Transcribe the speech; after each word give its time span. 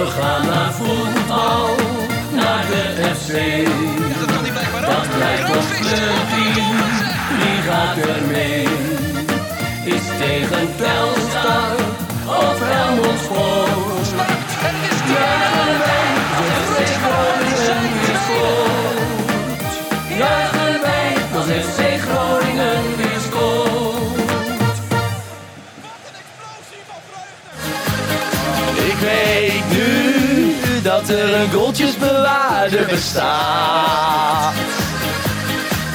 We 0.00 0.06
gaan 0.06 0.46
naar 0.46 0.72
voetbal, 0.72 1.76
naar 2.32 2.64
de 2.66 3.14
FC. 3.14 3.32
Dat 4.86 5.16
blijft 5.16 5.56
ons 5.56 5.66
team, 6.30 6.76
wie 7.38 7.62
gaat 7.68 7.96
er 7.96 8.22
mee? 8.26 8.64
Is 9.84 10.06
tegen 10.18 10.68
Telstar 10.76 11.74
of 12.26 12.58
Helmond 12.62 13.18
Sport? 13.20 14.08
Juichen 15.12 15.78
wij 15.78 16.08
als 16.38 16.48
FC 16.66 16.78
Groningen 17.02 17.82
weer 17.92 18.18
scoort. 18.24 19.74
Juichen 20.18 20.80
wij 20.82 21.12
als 21.36 21.46
FC 21.66 21.80
Groningen 22.08 22.96
weer 22.96 23.20
scoort. 23.28 23.80
Ik 28.86 28.98
weet 28.98 29.49
dat 31.10 31.18
er 31.18 31.34
een 31.34 31.50
goaltjesbewaarder 31.50 32.86
bestaat. 32.86 34.54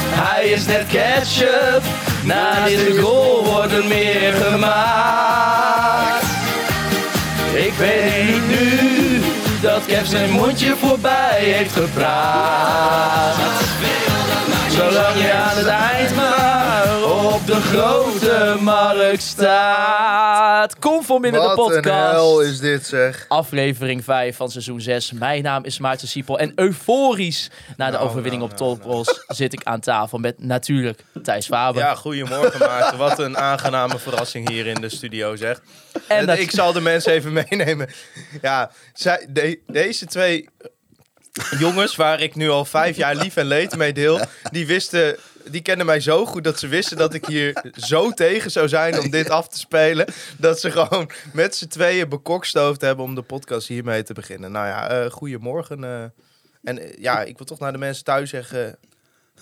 Hij 0.10 0.46
is 0.46 0.66
net 0.66 0.86
ketchup, 0.88 1.84
na 2.24 2.66
dit 2.66 2.98
goal 3.00 3.46
wordt 3.46 3.72
er 3.72 3.86
meer 3.86 4.34
gemaakt. 4.34 6.26
Ik 7.54 7.74
weet 7.74 8.48
nu 8.48 9.22
dat 9.62 9.86
Kev 9.86 10.06
zijn 10.06 10.30
mondje 10.30 10.76
voorbij 10.76 11.40
heeft 11.40 11.74
gepraat. 11.74 13.36
Zolang 14.70 15.16
je 15.22 15.32
aan 15.34 15.58
het 15.58 15.68
eind 15.68 16.16
maar 16.16 17.04
op 17.34 17.46
de 17.48 17.56
grote 17.62 18.58
markt 18.60 19.22
staat. 19.22 20.80
Kom 20.80 21.04
voor 21.04 21.26
in 21.26 21.32
de 21.32 21.38
Wat 21.38 21.50
een 21.50 21.56
podcast. 21.56 22.12
hel 22.12 22.42
is 22.42 22.60
dit 22.60 22.86
zeg. 22.86 23.26
Aflevering 23.28 24.04
5 24.04 24.36
van 24.36 24.50
seizoen 24.52 24.82
6. 24.82 25.12
Mijn 25.12 25.44
naam 25.44 25.64
is 25.64 25.80
Maarten 25.80 26.08
Siepel. 26.08 26.40
En 26.40 26.52
euforisch 26.56 27.50
na 27.78 27.92
de 27.92 27.98
overwinning 27.98 28.44
op 28.44 28.58
Topros 28.58 29.24
zit 29.28 29.54
ik 29.54 29.64
aan 29.64 29.80
tafel 29.80 30.18
met 30.18 30.36
natuurlijk 30.44 31.00
Thijs 31.24 31.46
Faber. 31.46 31.82
Ja, 31.82 31.96
goedemorgen 31.96 32.60
Maarten. 32.60 32.98
Wat 32.98 33.20
een 33.20 33.38
aangename 33.38 34.00
verrassing 34.00 34.50
hier 34.50 34.68
in 34.68 34.82
de 34.82 34.90
studio, 34.90 35.36
zeg. 35.36 35.62
en 36.08 36.18
En 36.18 36.26
dat- 36.26 36.38
ik 36.38 36.52
zal 36.52 36.74
de 36.74 36.82
mensen 36.82 37.12
even 37.14 37.34
meenemen. 37.50 37.90
Ja, 38.42 38.72
zij, 38.94 39.28
de- 39.30 39.60
deze 39.68 40.06
twee 40.06 40.50
jongens, 41.60 41.96
waar 41.96 42.22
ik 42.22 42.36
nu 42.36 42.50
al 42.50 42.66
vijf 42.66 42.96
jaar 42.98 43.16
lief 43.16 43.36
en 43.36 43.46
leed 43.46 43.76
mee 43.76 43.94
deel, 43.94 44.20
die 44.52 44.66
wisten... 44.68 45.16
Die 45.50 45.62
kennen 45.62 45.86
mij 45.86 46.00
zo 46.00 46.26
goed 46.26 46.44
dat 46.44 46.60
ze 46.60 46.68
wisten 46.68 46.98
dat 46.98 47.14
ik 47.14 47.26
hier 47.26 47.64
zo 47.76 48.12
tegen 48.12 48.52
zou 48.52 48.68
zijn 48.68 49.00
om 49.00 49.10
dit 49.10 49.30
af 49.30 49.48
te 49.48 49.58
spelen. 49.58 50.06
Dat 50.38 50.60
ze 50.60 50.72
gewoon 50.72 51.10
met 51.34 51.56
z'n 51.56 51.68
tweeën 51.68 52.10
bekokstoofd 52.10 52.82
hebben 52.82 53.06
om 53.06 53.16
de 53.16 53.22
podcast 53.22 53.68
hiermee 53.68 54.04
te 54.04 54.14
beginnen. 54.14 54.52
Nou 54.52 54.68
ja, 54.68 54.90
eh 54.90 55.12
goedemorgen. 55.12 55.84
eh. 55.84 56.04
en 56.64 56.80
eh, 56.80 56.98
ja, 57.02 57.22
ik 57.24 57.38
wil 57.38 57.46
toch 57.46 57.60
naar 57.60 57.72
de 57.72 57.78
mensen 57.78 58.04
thuis 58.04 58.30
zeggen, 58.30 58.78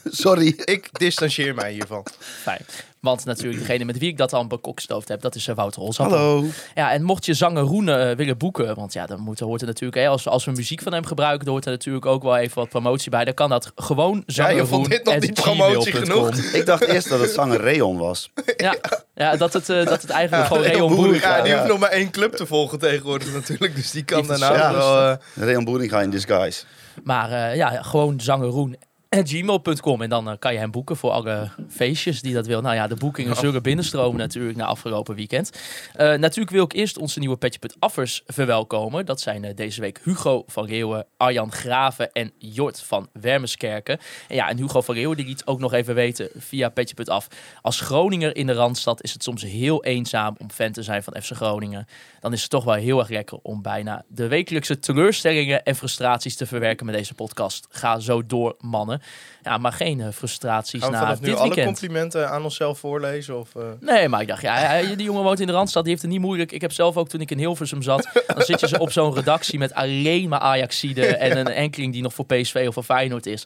Sorry. 0.04 0.48
ik 0.64 0.90
distancieer 0.92 1.56
mij 1.56 1.72
hiervan. 1.72 2.06
Fijn. 2.42 2.66
Want 3.04 3.26
natuurlijk 3.26 3.60
degene 3.66 3.86
met 3.86 3.98
wie 3.98 4.10
ik 4.10 4.18
dat 4.18 4.30
dan 4.30 4.48
bekokstoofd 4.48 5.08
heb, 5.08 5.22
dat 5.22 5.36
is 5.36 5.48
eh, 5.48 5.56
Wouter 5.56 5.82
Holzappel. 5.82 6.18
Hallo. 6.18 6.46
Ja, 6.76 6.92
en 6.92 7.04
mocht 7.04 7.26
je 7.26 7.34
zanger 7.34 7.64
Roene 7.64 7.96
eh, 7.96 8.16
willen 8.16 8.38
boeken, 8.38 8.76
want 8.76 8.94
ja, 8.94 9.06
dan 9.06 9.20
moet, 9.20 9.40
hoort 9.40 9.62
er 9.62 9.68
natuurlijk, 9.68 10.02
hè, 10.02 10.08
als, 10.08 10.28
als 10.28 10.46
we 10.46 10.52
muziek 10.52 10.82
van 10.82 10.94
hem 10.94 11.06
gebruiken, 11.06 11.46
dan 11.46 11.54
hoort 11.54 11.66
er 11.66 11.72
natuurlijk 11.72 12.06
ook 12.06 12.24
wel 12.24 12.38
even 12.38 12.58
wat 12.58 12.70
promotie 12.70 13.12
bij. 13.12 13.26
Dan 13.26 13.34
kan 13.34 13.50
dat 13.50 13.72
gewoon 13.76 14.24
zanger 14.26 14.56
je 14.56 14.66
vond 14.66 14.90
dit 14.90 15.04
nog 15.04 15.20
niet 15.20 15.34
promotie 15.34 15.94
genoeg? 15.94 16.36
Ik 16.36 16.66
dacht 16.66 16.86
eerst 16.86 17.10
dat 17.10 17.20
het 17.20 17.32
zanger 17.32 17.62
Reon 17.62 17.98
was. 17.98 18.32
Ja, 18.58 18.76
ja 19.16 19.36
dat, 19.36 19.54
het, 19.54 19.70
eh, 19.70 19.86
dat 19.86 20.02
het 20.02 20.12
eigenlijk 20.12 20.48
gewoon 20.48 20.64
Reon 20.64 21.14
Ja, 21.14 21.38
is. 21.38 21.44
die 21.44 21.54
hoeft 21.54 21.68
nog 21.68 21.80
maar 21.80 21.90
één 21.90 22.12
club 22.12 22.36
te 22.36 22.46
volgen 22.46 22.80
tegenwoordig 22.80 23.34
natuurlijk. 23.34 23.76
Dus 23.76 23.92
die 23.92 24.04
kan 24.04 24.28
daarna 24.28 24.54
ja, 24.54 24.74
wel... 24.74 25.18
Reon 25.34 25.64
Boeringa 25.64 26.02
in 26.02 26.10
disguise. 26.10 26.64
Maar 27.04 27.32
eh, 27.32 27.56
ja, 27.56 27.82
gewoon 27.82 28.20
zangeroen 28.20 28.78
gmail.com 29.22 30.02
en 30.02 30.10
dan 30.10 30.30
eh, 30.30 30.36
kan 30.40 30.54
je 30.54 30.60
hem 30.60 30.72
boeken 30.72 30.98
voor 30.98 31.12
alle 31.12 31.50
feestjes 31.70 32.22
die 32.22 32.34
dat 32.34 32.48
wil. 32.48 32.62
Nou 32.62 32.76
ja, 32.76 32.88
de 32.88 32.96
boekingen 32.96 33.36
zullen 33.36 33.64
binnenstromen 33.64 34.18
natuurlijk 34.18 34.58
na 34.58 34.66
afgelopen 34.66 35.16
weekend. 35.16 35.52
Eh, 35.94 36.14
natuurlijk 36.14 36.50
wil 36.50 36.64
ik 36.64 36.74
eerst 36.74 36.98
onze 36.98 37.20
nieuwe 37.20 37.38
Petje.affers 37.38 38.24
verwelkomen. 38.26 39.06
Dat 39.06 39.22
zijn 39.22 39.44
eh, 39.44 39.56
deze 39.56 39.82
week 39.82 40.00
Hugo 40.04 40.44
van 40.48 40.66
Leeuwen, 40.66 41.06
Arjan 41.18 41.52
Graven 41.52 42.12
en 42.12 42.32
Jort 42.38 42.82
van 42.82 43.10
Wermeskerken. 43.14 44.00
En 44.28 44.36
ja, 44.36 44.50
en 44.50 44.58
Hugo 44.58 44.82
van 44.82 44.96
Leeuwen 44.96 45.18
die 45.18 45.26
liet 45.26 45.46
ook 45.46 45.60
nog 45.60 45.74
even 45.74 45.96
weten 45.96 46.30
via 46.36 46.70
Petje.af. 46.70 47.28
Als 47.62 47.80
Groninger 47.80 48.36
in 48.36 48.48
de 48.48 48.54
Randstad 48.54 49.04
is 49.04 49.14
het 49.14 49.24
soms 49.24 49.42
heel 49.42 49.84
eenzaam 49.84 50.36
om 50.38 50.52
fan 50.52 50.72
te 50.72 50.84
zijn 50.84 51.04
van 51.04 51.22
FC 51.22 51.32
Groningen. 51.32 51.88
Dan 52.20 52.34
is 52.34 52.42
het 52.42 52.50
toch 52.50 52.64
wel 52.64 52.74
heel 52.74 53.00
erg 53.00 53.10
lekker 53.10 53.40
om 53.42 53.62
bijna 53.62 54.04
de 54.08 54.28
wekelijkse 54.28 54.80
teleurstellingen 54.80 55.64
en 55.64 55.76
frustraties 55.76 56.36
te 56.36 56.46
verwerken 56.46 56.86
met 56.86 56.96
deze 56.96 57.14
podcast. 57.14 57.68
Ga 57.70 58.00
zo 58.00 58.26
door, 58.26 58.56
mannen. 58.60 59.02
Ja, 59.44 59.58
maar 59.58 59.72
geen 59.72 60.02
eh, 60.02 60.08
frustraties 60.12 60.82
gaan 60.82 60.92
we 60.92 60.98
na 60.98 61.10
nu 61.10 61.20
dit 61.20 61.36
alle 61.36 61.44
weekend. 61.44 61.66
complimenten 61.66 62.30
aan 62.30 62.44
onszelf 62.44 62.80
voorlezen? 62.80 63.40
Of, 63.40 63.56
eh? 63.56 63.64
Nee, 63.80 64.08
maar 64.08 64.22
ik 64.22 64.28
dacht, 64.28 64.42
ja, 64.42 64.82
die 64.82 65.04
jongen 65.04 65.24
woont 65.24 65.40
in 65.40 65.48
de 65.48 65.54
Randstad, 65.54 65.84
die 65.84 65.92
heeft 65.92 66.04
het 66.04 66.12
niet 66.12 66.22
moeilijk. 66.22 66.52
Ik 66.52 66.62
heb 66.62 66.72
zelf 66.72 66.98
ook 66.98 67.10
toen 67.10 67.22
ik 67.22 67.32
in 67.32 67.38
Hilversum 67.38 67.82
zat, 67.82 68.24
dan 68.28 68.42
zit 68.42 68.60
je 68.60 68.80
op 68.80 68.92
zo'n 68.92 69.14
redactie 69.14 69.60
met 69.60 69.74
alleen 69.74 70.30
maar 70.30 70.40
Ajaxide 70.40 71.06
en 71.06 71.38
een 71.38 71.48
enkeling 71.66 71.94
die 71.94 72.02
nog 72.02 72.14
voor 72.14 72.26
PSV 72.26 72.66
of 72.68 72.74
voor 72.74 72.84
Feyenoord 72.84 73.26
is. 73.26 73.46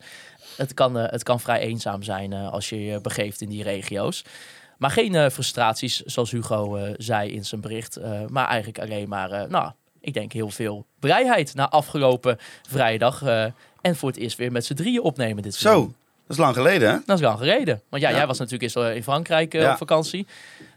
Het 0.57 0.73
kan, 0.73 0.97
eh, 0.97 1.11
het 1.11 1.23
kan 1.23 1.39
vrij 1.39 1.59
eenzaam 1.59 2.03
zijn 2.03 2.33
als 2.33 2.69
je 2.69 2.85
je 2.85 3.01
begeeft 3.01 3.41
in 3.41 3.49
die 3.49 3.63
regio's. 3.63 4.23
Maar 4.77 4.91
geen 4.91 5.31
frustraties, 5.31 6.01
zoals 6.01 6.31
Hugo 6.31 6.93
zei 6.97 7.31
in 7.31 7.45
zijn 7.45 7.61
bericht. 7.61 7.99
maar 8.27 8.47
eigenlijk 8.47 8.79
alleen 8.79 9.09
maar, 9.09 9.49
nou, 9.49 9.71
ik 10.01 10.13
denk 10.13 10.31
heel 10.31 10.49
veel 10.49 10.85
blijheid 10.99 11.55
na 11.55 11.69
afgelopen 11.69 12.37
vrijdag. 12.69 13.23
En 13.87 13.95
voor 13.95 14.09
het 14.09 14.17
eerst 14.17 14.37
weer 14.37 14.51
met 14.51 14.65
z'n 14.65 14.73
drieën 14.73 15.01
opnemen 15.01 15.43
dit 15.43 15.55
seizoen. 15.55 15.83
Zo, 15.83 15.93
dat 16.27 16.37
is 16.37 16.43
lang 16.43 16.55
geleden 16.55 16.89
hè? 16.89 16.97
Dat 17.05 17.15
is 17.17 17.23
lang 17.23 17.37
geleden. 17.37 17.81
Want 17.89 18.01
ja, 18.01 18.09
Ja. 18.09 18.15
jij 18.15 18.27
was 18.27 18.37
natuurlijk 18.37 18.63
eerst 18.63 18.75
eh, 18.89 18.95
in 18.95 19.03
Frankrijk 19.03 19.53
eh, 19.53 19.61
Ja. 19.61 19.71
op 19.71 19.77
vakantie. 19.77 20.27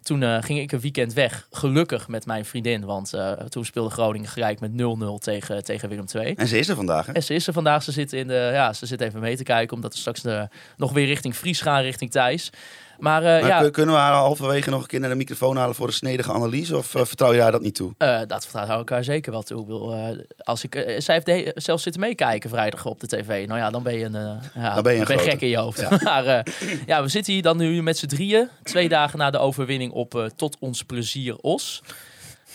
Toen 0.03 0.23
eh, 0.23 0.43
ging 0.43 0.59
ik 0.59 0.73
een 0.73 0.81
weekend 0.81 1.13
weg. 1.13 1.47
Gelukkig 1.51 2.09
met 2.09 2.27
mijn 2.27 2.45
vriendin. 2.45 2.85
Want 2.85 3.13
toen 3.49 3.65
speelde 3.65 3.91
Groningen 3.91 4.29
gelijk 4.29 4.61
met 4.61 4.71
0-0 4.71 4.75
tegen, 5.19 5.65
tegen 5.65 5.89
Willem 5.89 6.05
II. 6.15 6.35
En 6.35 6.47
ze 6.49 6.59
is 6.59 6.69
er 6.69 6.77
vandaag 6.77 7.07
hè? 7.07 7.13
En 7.13 7.23
ze 7.23 7.35
is 7.35 7.47
er 7.47 7.53
vandaag. 7.53 7.83
Ze 7.83 7.93
zit, 7.93 8.13
in 8.13 8.27
de, 8.27 8.51
ja, 8.53 8.73
ze 8.73 8.87
zit 8.87 9.01
even 9.01 9.21
mee 9.21 9.37
te 9.37 9.43
kijken. 9.43 9.77
Omdat 9.77 9.93
we 9.93 9.99
straks 9.99 10.21
de, 10.21 10.49
nog 10.77 10.93
weer 10.93 11.07
richting 11.07 11.35
Fries 11.35 11.61
gaan, 11.61 11.83
richting 11.83 12.11
Thijs. 12.11 12.51
Maar, 13.01 13.23
eh, 13.23 13.41
Maar 13.41 13.47
ja, 13.51 13.61
kun- 13.61 13.71
kunnen 13.73 13.95
we 13.95 14.01
haar 14.01 14.13
halverwege 14.15 14.71
nog 14.71 14.81
een 14.81 14.87
keer 14.87 15.01
naar 15.01 15.09
de 15.09 15.15
microfoon 15.17 15.57
halen 15.57 15.75
voor 15.75 15.87
een 15.87 15.93
snedige 15.93 16.33
analyse? 16.33 16.77
Of 16.77 16.95
eh, 16.95 17.05
vertrouw 17.05 17.33
je 17.33 17.41
haar 17.41 17.53
dat 17.53 17.61
niet 17.63 17.75
toe? 17.75 17.95
eh, 17.99 18.21
dat 18.27 18.41
vertrouwen 18.43 18.71
we 18.73 18.79
elkaar 18.79 19.05
zeker 19.05 19.33
wel 19.33 19.43
toe. 19.43 19.61
Ik 19.61 19.67
bedoel, 19.67 19.93
eh, 19.95 20.19
als 20.39 20.65
ik, 20.65 20.95
zij 20.99 21.15
heeft 21.15 21.27
de 21.27 21.53
zitten 21.79 22.01
meekijken 22.01 22.51
vrijdag 22.51 22.85
op 22.87 23.01
de 23.01 23.07
tv. 23.07 23.47
Nou 23.47 23.59
ja, 23.61 23.71
dan 23.71 23.83
ben 23.83 23.95
je 23.99 24.05
een, 24.05 24.41
ja, 24.55 24.75
Dan 24.75 24.83
ben 24.83 24.95
je 24.95 25.01
een 25.01 25.19
gek 25.19 25.41
in 25.41 25.49
je 25.49 25.57
hoofd. 25.59 25.91
maar 26.03 26.27
eh, 26.27 26.55
ja, 26.87 27.03
we 27.03 27.09
zitten 27.09 27.33
hier 27.33 27.43
dan 27.43 27.57
nu 27.57 27.83
met 27.83 27.99
z'n 27.99 28.07
drieën. 28.07 28.49
Twee 28.63 28.89
dagen 28.89 29.19
na 29.19 29.31
de 29.31 29.39
overwinning 29.39 29.93
op 29.93 30.31
Tot 30.37 30.57
Ons 30.59 30.83
Plezier 30.83 31.37
Os. 31.37 31.83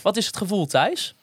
Wat 0.02 0.18
is 0.18 0.26
het 0.26 0.38
gevoel, 0.38 0.66
Thijs? 0.66 1.16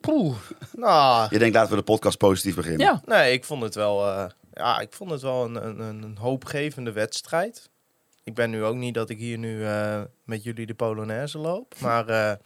Poeh, 0.00 0.34
nou... 0.72 1.26
Je 1.30 1.38
denkt 1.38 1.54
laten 1.54 1.70
we 1.70 1.76
de 1.76 1.82
podcast 1.82 2.18
positief 2.18 2.54
beginnen. 2.54 2.80
Ja, 2.86 3.00
Nee, 3.04 3.32
ik 3.32 3.44
vond 3.44 3.62
het 3.62 3.74
wel, 3.74 4.06
eh, 4.08 4.24
ja, 4.54 4.80
ik 4.80 4.92
vond 4.92 5.10
het 5.10 5.22
wel 5.22 5.44
een, 5.44 5.54
een, 5.66 5.80
een 6.02 6.16
hoopgevende 6.20 6.92
wedstrijd. 6.92 7.68
Ik 8.24 8.34
ben 8.34 8.50
nu 8.50 8.64
ook 8.64 8.74
niet 8.74 8.94
dat 8.94 9.10
ik 9.10 9.18
hier 9.18 9.38
nu 9.38 9.64
eh, 9.64 10.02
met 10.24 10.42
jullie 10.42 10.66
de 10.66 10.74
Polonaise 10.74 11.38
loop. 11.38 11.74
Maar 11.80 12.08
eh, 12.08 12.36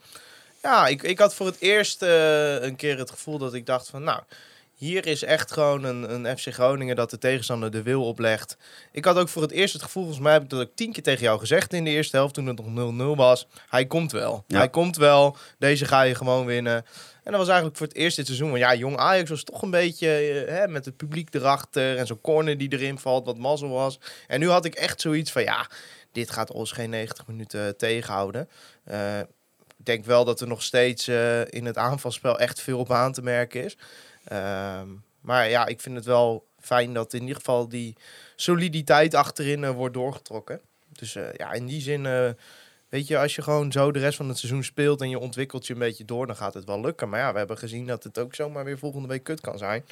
ja, 0.61 0.87
ik, 0.87 1.03
ik 1.03 1.19
had 1.19 1.35
voor 1.35 1.45
het 1.45 1.59
eerst 1.59 2.01
eh, 2.01 2.61
een 2.61 2.75
keer 2.75 2.97
het 2.97 3.11
gevoel 3.11 3.37
dat 3.37 3.53
ik 3.53 3.65
dacht 3.65 3.89
van... 3.89 4.03
Nou, 4.03 4.21
hier 4.75 5.05
is 5.05 5.23
echt 5.23 5.51
gewoon 5.51 5.83
een, 5.83 6.13
een 6.13 6.37
FC 6.37 6.53
Groningen 6.53 6.95
dat 6.95 7.09
de 7.09 7.17
tegenstander 7.17 7.71
de 7.71 7.81
wil 7.81 8.05
oplegt. 8.05 8.57
Ik 8.91 9.05
had 9.05 9.17
ook 9.17 9.29
voor 9.29 9.41
het 9.41 9.51
eerst 9.51 9.73
het 9.73 9.81
gevoel, 9.81 10.03
volgens 10.03 10.23
mij 10.23 10.33
heb 10.33 10.43
ik 10.43 10.49
dat 10.49 10.59
ook 10.61 10.75
tien 10.75 10.91
keer 10.91 11.03
tegen 11.03 11.23
jou 11.23 11.39
gezegd 11.39 11.73
in 11.73 11.83
de 11.83 11.89
eerste 11.89 12.15
helft 12.15 12.33
toen 12.33 12.45
het 12.45 12.65
nog 12.65 13.15
0-0 13.15 13.17
was. 13.17 13.47
Hij 13.69 13.85
komt 13.85 14.11
wel. 14.11 14.43
Ja. 14.47 14.57
Hij 14.57 14.69
komt 14.69 14.97
wel. 14.97 15.37
Deze 15.57 15.85
ga 15.85 16.01
je 16.01 16.15
gewoon 16.15 16.45
winnen. 16.45 16.85
En 17.29 17.35
dat 17.35 17.43
was 17.43 17.53
eigenlijk 17.53 17.79
voor 17.79 17.87
het 17.87 17.97
eerst 17.97 18.15
dit 18.15 18.25
seizoen. 18.25 18.49
Want 18.49 18.61
ja, 18.61 18.75
jong 18.75 18.97
Ajax 18.97 19.29
was 19.29 19.43
toch 19.43 19.61
een 19.61 19.69
beetje 19.71 20.07
eh, 20.09 20.55
hè, 20.55 20.67
met 20.67 20.85
het 20.85 20.97
publiek 20.97 21.33
erachter. 21.33 21.97
En 21.97 22.07
zo'n 22.07 22.21
corner 22.21 22.57
die 22.57 22.73
erin 22.73 22.99
valt, 22.99 23.25
wat 23.25 23.37
mazzel 23.37 23.69
was. 23.69 23.99
En 24.27 24.39
nu 24.39 24.49
had 24.49 24.65
ik 24.65 24.75
echt 24.75 25.01
zoiets 25.01 25.31
van, 25.31 25.43
ja, 25.43 25.69
dit 26.11 26.31
gaat 26.31 26.51
ons 26.51 26.71
geen 26.71 26.89
90 26.89 27.27
minuten 27.27 27.77
tegenhouden. 27.77 28.49
Eh, 28.83 29.19
ik 29.19 29.85
denk 29.85 30.05
wel 30.05 30.25
dat 30.25 30.41
er 30.41 30.47
nog 30.47 30.63
steeds 30.63 31.07
eh, 31.07 31.41
in 31.45 31.65
het 31.65 31.77
aanvalspel 31.77 32.39
echt 32.39 32.61
veel 32.61 32.79
op 32.79 32.91
aan 32.91 33.13
te 33.13 33.21
merken 33.21 33.63
is. 33.63 33.77
Ehm, 34.23 34.87
maar 35.21 35.49
ja, 35.49 35.65
ik 35.65 35.81
vind 35.81 35.95
het 35.95 36.05
wel 36.05 36.45
fijn 36.59 36.93
dat 36.93 37.13
in 37.13 37.21
ieder 37.21 37.35
geval 37.35 37.67
die 37.67 37.95
soliditeit 38.35 39.13
achterin 39.13 39.71
wordt 39.71 39.93
doorgetrokken. 39.93 40.61
Dus 40.91 41.13
ja, 41.13 41.51
in 41.51 41.65
die 41.65 41.81
zin, 41.81 42.35
weet 42.89 43.07
je, 43.07 43.17
als 43.17 43.35
je 43.35 43.41
gewoon 43.41 43.71
zo 43.71 43.91
de 43.91 43.99
rest 43.99 44.17
van 44.17 44.27
het 44.27 44.37
seizoen 44.37 44.63
speelt 44.63 45.01
en 45.01 45.09
je 45.09 45.19
ontwikkelt 45.19 45.67
je 45.67 45.73
een 45.73 45.79
beetje 45.79 46.05
door, 46.05 46.27
dan 46.27 46.35
gaat 46.35 46.53
het 46.53 46.65
wel 46.65 46.81
lukken. 46.81 47.09
Maar 47.09 47.19
ja, 47.19 47.31
we 47.31 47.37
hebben 47.37 47.57
gezien 47.57 47.87
dat 47.87 48.03
het 48.03 48.19
ook 48.19 48.35
zomaar 48.35 48.63
weer 48.63 48.77
volgende 48.77 49.07
week 49.07 49.23
kut 49.23 49.41
kan 49.41 49.57
zijn. 49.57 49.85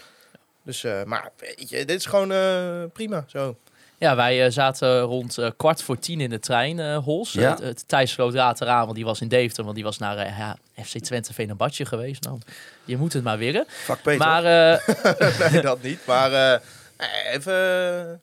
Dus, 0.64 0.84
eh, 0.84 1.04
maar 1.04 1.32
weet 1.38 1.70
je, 1.70 1.86
dit 1.86 2.00
is 2.00 2.06
gewoon 2.06 2.32
eh, 2.32 2.84
prima 2.94 3.24
zo. 3.28 3.58
Ja, 4.00 4.16
wij 4.16 4.46
eh, 4.46 4.52
zaten 4.52 5.02
rond 5.02 5.38
eh, 5.38 5.50
kwart 5.58 5.84
voor 5.84 6.00
tien 6.00 6.22
in 6.22 6.30
de 6.30 6.40
trein, 6.40 6.80
eh 6.80 6.98
Hols. 6.98 7.32
Ja. 7.32 7.58
Thijs 7.86 8.12
sloot 8.12 8.34
raad 8.34 8.62
eraan, 8.62 8.84
want 8.84 8.96
die 8.96 9.06
was 9.06 9.22
in 9.22 9.28
Deventer. 9.28 9.64
Want 9.64 9.76
die 9.76 9.84
was 9.84 9.98
naar 9.98 10.18
ja, 10.18 10.58
FC 10.84 10.98
Twente 10.98 11.34
Venebadje 11.34 11.86
geweest. 11.86 12.24
Nou, 12.24 12.40
je 12.86 12.98
moet 12.98 13.14
het 13.14 13.24
maar 13.24 13.38
willen. 13.38 13.66
Peter. 14.04 14.18
Maar 14.18 14.44
eh, 14.74 15.52
nee, 15.52 15.62
dat 15.62 15.82
niet. 15.82 16.00
Maar 16.06 16.32
eh, 16.34 17.34
even 17.34 18.22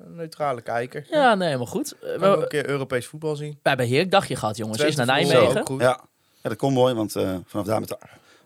een 0.00 0.16
neutrale 0.16 0.60
kijker. 0.60 1.06
ja, 1.10 1.34
nee, 1.34 1.46
helemaal 1.46 1.66
goed. 1.66 1.94
We 2.00 2.06
hebben 2.08 2.42
een 2.42 2.48
keer 2.48 2.68
Europees 2.68 3.06
voetbal 3.06 3.36
zien. 3.36 3.48
wij 3.50 3.58
hebben 3.62 3.84
een 3.86 3.90
heerlijk 3.92 4.12
dagje 4.12 4.36
gehad, 4.36 4.56
jongens. 4.56 4.80
Is 4.82 4.96
naar 4.96 5.06
Nijmegen. 5.06 5.70
ook 5.70 5.80
ja. 5.80 6.00
ja, 6.42 6.48
dat 6.48 6.56
komt 6.56 6.74
mooi, 6.74 6.94
want 6.94 7.16
eh, 7.16 7.36
vanaf 7.46 7.66
daar 7.66 7.80
met 7.80 7.88
de, 7.88 7.98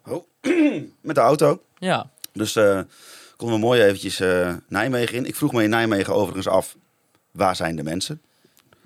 oh, 0.06 0.24
met 1.00 1.14
de 1.14 1.20
auto. 1.20 1.62
Ja, 1.78 2.10
Dus 2.32 2.56
eh 2.56 2.80
konden 3.36 3.56
we 3.60 3.64
mooi 3.64 3.82
eventjes 3.82 4.20
eh, 4.20 4.54
Nijmegen 4.68 5.16
in. 5.16 5.26
Ik 5.26 5.36
vroeg 5.36 5.52
me 5.52 5.62
in 5.62 5.70
Nijmegen 5.70 6.14
overigens 6.14 6.48
af, 6.48 6.76
waar 7.30 7.56
zijn 7.56 7.76
de 7.76 7.82
mensen? 7.82 8.22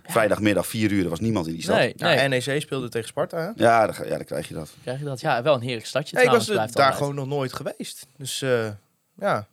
Vrijdagmiddag 0.05 0.67
4 0.67 0.91
uur, 0.93 1.05
er 1.05 1.11
was 1.11 1.21
niemand 1.21 1.47
in 1.47 1.53
die 1.53 1.63
stad. 1.63 1.77
nee, 1.77 1.95
Nou. 1.97 2.29
NEC 2.29 2.61
speelde 2.61 2.89
tegen 2.89 3.09
Sparta. 3.09 3.37
Hè? 3.39 3.51
Ja, 3.65 3.87
dan, 3.87 3.95
ja, 4.09 4.17
dan 4.17 4.25
krijg 4.25 4.49
je 4.49 4.55
dat. 4.55 4.71
Krijg 4.83 4.99
je 4.99 5.05
dat? 5.05 5.21
Ja, 5.21 5.43
wel 5.43 5.55
een 5.55 5.61
heerlijk 5.61 5.87
stadje 5.87 6.17
Nee, 6.17 6.25
ik 6.25 6.31
was 6.31 6.47
daar 6.47 6.59
altijd. 6.59 6.95
gewoon 6.95 7.15
nog 7.15 7.27
nooit 7.27 7.53
geweest. 7.53 8.07
Dus 8.17 8.43
eh, 8.43 8.69
ja. 9.15 9.47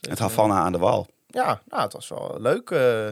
Het 0.00 0.18
Havana 0.18 0.54
aan 0.54 0.72
de 0.72 0.78
Waal. 0.78 1.06
Ja, 1.32 1.60
nou, 1.68 1.82
het 1.82 1.92
was 1.92 2.08
wel 2.08 2.36
leuk. 2.40 2.70
eh, 2.70 3.08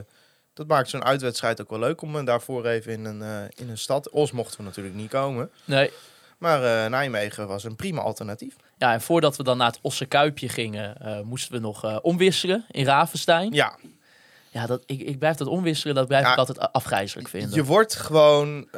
dat 0.55 0.67
maakt 0.67 0.89
zo'n 0.89 1.05
uitwedstrijd 1.05 1.61
ook 1.61 1.71
wel 1.71 1.79
leuk 1.79 2.03
om 2.03 2.17
eh, 2.17 2.25
daarvoor 2.25 2.67
even 2.67 2.93
in 2.93 3.05
een, 3.05 3.23
eh, 3.23 3.43
in 3.57 3.71
een 3.71 3.79
stad. 3.79 4.11
Os 4.11 4.31
mochten 4.33 4.59
we 4.59 4.65
natuurlijk 4.65 4.97
niet 4.97 5.11
komen. 5.11 5.51
Nee. 5.65 5.91
Maar 6.39 6.91
Nijmegen 6.91 7.47
was 7.47 7.65
een 7.65 7.77
prima 7.77 8.01
alternatief. 8.01 8.57
Ja, 8.79 8.93
en 8.93 9.01
voordat 9.01 9.37
we 9.37 9.43
dan 9.43 9.57
naar 9.57 9.67
het 9.67 9.79
Osse 9.83 10.07
Kuipje 10.07 10.49
gingen, 10.49 11.23
moesten 11.27 11.53
we 11.53 11.59
nog 11.59 12.01
omwisselen 12.03 12.65
in 12.71 12.85
Ravenstein. 12.85 13.53
Ja, 13.53 13.77
Ja, 14.51 14.67
dat, 14.67 14.83
ik, 14.87 15.01
ik 15.01 15.19
blijf 15.19 15.37
dat 15.37 15.49
omwisselen, 15.49 15.95
dat 15.95 16.07
blijf 16.07 16.25
Ja, 16.25 16.33
ik 16.33 16.39
altijd 16.39 16.73
afgrijzelijk 16.73 17.29
vinden. 17.29 17.55
je 17.55 17.65
wordt 17.65 17.95
gewoon 17.95 18.69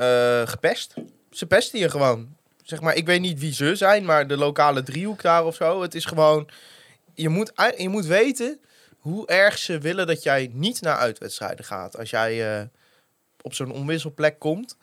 gepest. 0.44 0.94
Ze 1.30 1.46
pesten 1.46 1.78
je 1.78 1.90
gewoon. 1.90 2.36
Zeg 2.62 2.80
maar, 2.80 2.94
ik 2.94 3.06
weet 3.06 3.20
niet 3.20 3.40
wie 3.40 3.52
ze 3.52 3.76
zijn, 3.76 4.04
maar 4.04 4.26
de 4.26 4.36
lokale 4.36 4.82
driehoek 4.82 5.22
daar 5.22 5.44
of 5.44 5.54
zo. 5.54 5.82
Het 5.82 5.94
is 5.94 6.04
gewoon, 6.04 6.48
je 7.14 7.28
moet, 7.28 7.52
je 7.76 7.88
moet 7.88 8.06
weten 8.06 8.60
hoe 9.02 9.26
erg 9.26 9.58
ze 9.58 9.78
willen 9.78 10.06
dat 10.06 10.22
jij 10.22 10.50
niet 10.52 10.80
naar 10.80 10.96
uitwedstrijden 10.96 11.64
gaat. 11.64 11.98
Als 11.98 12.10
jij 12.10 12.58
eh, 12.58 12.66
op 13.40 13.54
zo'n 13.54 13.72
omwisselplek 13.72 14.38
komt. 14.38 14.76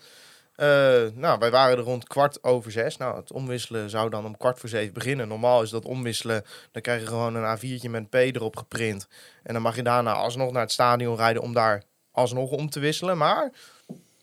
Eh, 0.56 0.68
nou, 1.14 1.40
wij 1.40 1.52
waren 1.52 1.78
er 1.78 1.84
rond 1.84 2.08
kwart 2.08 2.44
over 2.44 2.72
zes. 2.72 2.98
Nou, 2.98 3.16
het 3.16 3.32
omwisselen 3.32 3.90
zou 3.90 4.10
dan 4.10 4.26
om 4.26 4.38
kwart 4.38 4.60
voor 4.60 4.70
zeven 4.70 4.94
beginnen. 4.94 5.28
Normaal 5.28 5.62
is 5.62 5.70
dat 5.70 5.86
omwisselen, 5.86 6.46
dan 6.72 6.82
krijg 6.82 7.02
je 7.02 7.08
gewoon 7.08 7.36
een 7.36 7.58
A4'tje 7.58 7.90
met 7.90 8.10
P 8.10 8.14
erop 8.14 8.56
geprint. 8.56 9.08
En 9.44 9.54
dan 9.54 9.62
mag 9.62 9.76
je 9.76 9.84
daarna 9.84 10.14
alsnog 10.14 10.52
naar 10.52 10.62
het 10.62 10.72
stadion 10.72 11.16
rijden 11.16 11.42
om 11.42 11.54
daar 11.54 11.84
alsnog 12.12 12.52
om 12.52 12.70
te 12.70 12.80
wisselen. 12.80 13.18
Maar 13.18 13.52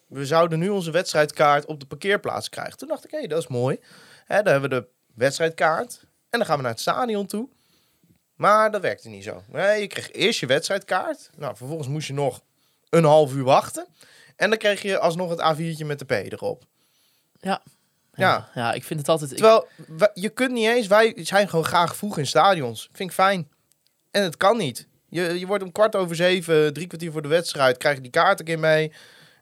we 0.07 0.27
zouden 0.27 0.59
nu 0.59 0.69
onze 0.69 0.91
wedstrijdkaart 0.91 1.67
op 1.67 1.81
de 1.81 1.87
parkeerplaats 1.87 2.49
krijgen. 2.49 2.79
Toen 2.79 2.89
dacht 2.89 3.05
ik, 3.05 3.11
hé, 3.11 3.27
dat 3.27 3.39
is 3.39 3.47
mooi. 3.47 3.81
Hè, 4.25 4.43
dan 4.43 4.53
hebben 4.53 4.71
we 4.71 4.81
de 4.81 4.89
wedstrijdkaart 5.15 6.01
en 6.31 6.39
dan 6.39 6.47
gaan 6.47 6.57
we 6.57 6.63
naar 6.63 6.73
het 6.73 6.81
stadion 6.81 7.27
toe. 7.27 7.49
Maar 8.37 8.71
dat 8.71 8.81
werkte 8.81 9.09
niet 9.09 9.25
zo. 9.25 9.43
Nee, 9.49 9.81
je 9.81 9.87
kreeg 9.87 10.13
eerst 10.13 10.41
je 10.41 10.47
wedstrijdkaart. 10.47 11.31
Nou, 11.37 11.57
vervolgens 11.57 11.89
moest 11.89 12.07
je 12.07 12.13
nog 12.13 12.41
een 12.89 13.05
half 13.05 13.33
uur 13.33 13.45
wachten. 13.45 13.87
En 14.37 14.49
dan 14.51 14.59
kreeg 14.59 14.83
je 14.83 14.99
alsnog 14.99 15.31
het 15.31 15.57
A4'tje 15.57 15.87
met 15.87 15.99
de 15.99 16.05
P 16.05 16.11
erop. 16.11 16.65
Ja. 17.41 17.63
Ja. 18.15 18.49
Ja, 18.55 18.73
ik 18.73 18.85
vind 18.85 19.01
het 19.01 19.09
altijd... 19.09 19.31
Terwijl, 19.31 19.69
wij- 19.87 20.11
je 20.15 20.29
kunt 20.29 20.53
niet 20.53 20.67
eens... 20.69 20.87
Wij 20.87 21.13
zijn 21.17 21.49
gewoon 21.49 21.65
graag 21.65 21.97
vroeg 21.97 22.19
in 22.19 22.27
stadions. 22.27 22.89
Vind 22.93 23.09
ik 23.09 23.15
fijn. 23.15 23.49
En 24.11 24.23
het 24.23 24.37
kan 24.37 24.57
niet. 24.57 24.87
Je, 25.09 25.39
je 25.39 25.47
wordt 25.47 25.63
om 25.65 25.73
kwart 25.73 25.97
over 25.97 26.17
zeven, 26.17 26.73
drie 26.73 26.87
kwartier 26.87 27.13
voor 27.13 27.23
de 27.23 27.29
wedstrijd... 27.29 27.77
krijg 27.77 27.97
je 27.97 28.03
die 28.03 28.11
kaart 28.11 28.39
een 28.39 28.45
keer 28.45 28.59
mee... 28.59 28.93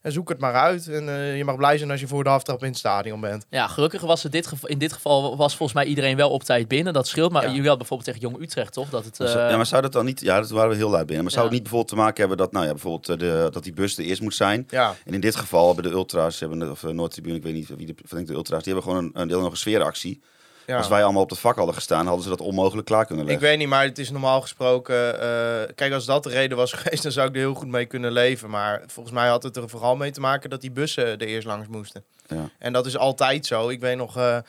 En 0.04 0.12
zoek 0.12 0.28
het 0.28 0.38
maar 0.40 0.54
uit. 0.54 0.88
En 0.88 1.08
eh, 1.08 1.36
je 1.36 1.44
mag 1.44 1.56
blij 1.56 1.78
zijn 1.78 1.90
als 1.90 2.00
je 2.00 2.06
voor 2.06 2.24
de 2.24 2.30
aftrap 2.30 2.62
in 2.62 2.68
het 2.68 2.76
stadion 2.78 3.20
bent. 3.20 3.46
Ja, 3.50 3.66
gelukkig 3.66 4.00
was 4.00 4.22
het 4.22 4.32
dit 4.32 4.46
geval, 4.46 4.68
in 4.68 4.78
dit 4.78 4.92
geval 4.92 5.36
was 5.36 5.56
volgens 5.56 5.78
mij 5.78 5.86
iedereen 5.86 6.16
wel 6.16 6.30
op 6.30 6.42
tijd 6.42 6.68
binnen. 6.68 6.92
Dat 6.92 7.06
scheelt. 7.06 7.32
Maar 7.32 7.42
Ja. 7.42 7.48
jullie 7.48 7.68
hadden 7.68 7.86
bijvoorbeeld 7.86 8.16
tegen 8.16 8.30
Jong 8.30 8.42
Utrecht, 8.44 8.72
toch? 8.72 8.88
Dat 8.88 9.04
het, 9.04 9.20
eh, 9.20 9.32
ja, 9.34 9.56
maar 9.56 9.66
zou 9.66 9.82
dat 9.82 9.92
dan 9.92 10.04
niet... 10.04 10.20
Ja, 10.20 10.40
dat 10.40 10.50
waren 10.50 10.70
we 10.70 10.76
heel 10.76 10.90
luid 10.90 11.06
binnen. 11.06 11.22
Maar 11.24 11.32
zou 11.32 11.44
Ja. 11.44 11.50
het 11.50 11.60
niet 11.60 11.70
bijvoorbeeld 11.70 11.98
te 11.98 12.04
maken 12.04 12.18
hebben 12.20 12.36
dat, 12.36 12.52
nou 12.52 12.64
ja, 12.64 12.70
bijvoorbeeld 12.70 13.08
eh, 13.08 13.16
de, 13.18 13.48
dat 13.50 13.62
die 13.62 13.72
bus 13.72 13.98
er 13.98 14.04
eerst 14.04 14.20
moet 14.22 14.34
zijn? 14.34 14.66
Ja, 14.70 14.94
En 15.04 15.14
in 15.14 15.20
dit 15.20 15.36
geval 15.36 15.66
hebben 15.66 15.84
de 15.84 15.90
ultras, 15.90 16.40
hebben, 16.40 16.70
of 16.70 16.82
Noordtribune, 16.82 17.34
ik 17.36 17.42
weet 17.42 17.54
niet 17.54 17.68
wie 17.76 17.86
de, 17.86 17.94
van 18.04 18.24
de 18.24 18.32
ultras, 18.32 18.62
die 18.62 18.72
hebben 18.72 18.92
gewoon 18.92 19.04
een, 19.04 19.20
een 19.20 19.28
deel 19.28 19.40
nog 19.40 19.50
een 19.50 19.56
sfeeractie. 19.56 20.20
Ja. 20.66 20.76
Als 20.76 20.88
wij 20.88 21.02
allemaal 21.04 21.22
op 21.22 21.30
het 21.30 21.38
vak 21.38 21.56
hadden 21.56 21.74
gestaan, 21.74 22.06
hadden 22.06 22.22
ze 22.24 22.28
dat 22.30 22.40
onmogelijk 22.40 22.86
klaar 22.86 23.06
kunnen 23.06 23.24
Ik 23.24 23.30
leggen. 23.30 23.48
weet 23.48 23.58
niet, 23.58 23.68
maar 23.68 23.84
het 23.84 23.98
is 23.98 24.10
normaal 24.10 24.40
gesproken... 24.40 25.20
eh, 25.20 25.74
kijk, 25.74 25.92
als 25.92 26.04
dat 26.04 26.22
de 26.22 26.28
reden 26.28 26.56
was 26.56 26.72
geweest... 26.82 27.02
dan 27.02 27.12
zou 27.12 27.28
ik 27.28 27.34
er 27.34 27.40
heel 27.40 27.54
goed 27.54 27.68
mee 27.68 27.86
kunnen 27.86 28.12
leven. 28.12 28.50
Maar 28.50 28.82
volgens 28.86 29.14
mij 29.14 29.28
had 29.28 29.42
het 29.42 29.56
er 29.56 29.68
vooral 29.68 29.96
mee 29.96 30.10
te 30.10 30.20
maken... 30.20 30.50
dat 30.50 30.60
die 30.60 30.70
bussen 30.70 31.06
er 31.06 31.20
eerst 31.26 31.46
langs 31.46 31.68
moesten. 31.68 32.04
Ja. 32.26 32.48
En 32.58 32.72
dat 32.72 32.86
is 32.86 32.96
altijd 32.96 33.46
zo. 33.46 33.68
Ik 33.68 33.80
weet 33.80 33.96
nog 33.96 34.16
eh, 34.16 34.36
eh, 34.36 34.42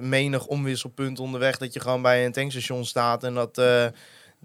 menig 0.00 0.46
omwisselpunt 0.46 1.18
onderweg... 1.20 1.56
dat 1.56 1.72
je 1.72 1.80
gewoon 1.80 2.02
bij 2.02 2.24
een 2.24 2.32
tankstation 2.32 2.84
staat... 2.84 3.24
en 3.24 3.34
dat, 3.34 3.62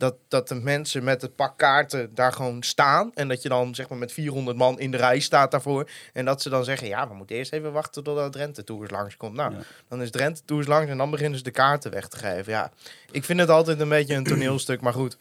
dat, 0.01 0.15
dat 0.27 0.47
de 0.47 0.55
mensen 0.55 1.03
met 1.03 1.21
het 1.21 1.35
pak 1.35 1.57
kaarten 1.57 2.15
daar 2.15 2.33
gewoon 2.33 2.63
staan... 2.63 3.11
en 3.13 3.27
dat 3.27 3.41
je 3.41 3.49
dan 3.49 3.75
zeg 3.75 3.89
maar 3.89 3.97
met 3.97 4.11
400 4.11 4.57
man 4.57 4.79
in 4.79 4.91
de 4.91 4.97
rij 4.97 5.19
staat 5.19 5.51
daarvoor... 5.51 5.89
en 6.13 6.25
dat 6.25 6.41
ze 6.41 6.49
dan 6.49 6.63
zeggen... 6.63 6.87
ja, 6.87 7.07
we 7.07 7.13
moeten 7.13 7.35
eerst 7.35 7.53
even 7.53 7.71
wachten 7.71 8.03
totdat 8.03 8.31
Drenthe 8.31 8.63
Tours 8.63 8.91
langskomt. 8.91 9.35
Nou, 9.35 9.53
Ja. 9.53 9.59
dan 9.87 10.01
is 10.01 10.11
Drenthe 10.11 10.41
Tours 10.45 10.67
langs... 10.67 10.91
en 10.91 10.97
dan 10.97 11.09
beginnen 11.09 11.37
ze 11.37 11.43
de 11.43 11.51
kaarten 11.51 11.91
weg 11.91 12.07
te 12.07 12.17
geven. 12.17 12.53
Ja, 12.53 12.71
ik 13.11 13.23
vind 13.23 13.39
het 13.39 13.49
altijd 13.49 13.79
een 13.79 13.89
beetje 13.89 14.15
een 14.15 14.23
toneelstuk, 14.23 14.81
maar 14.81 14.93
goed. 14.93 15.17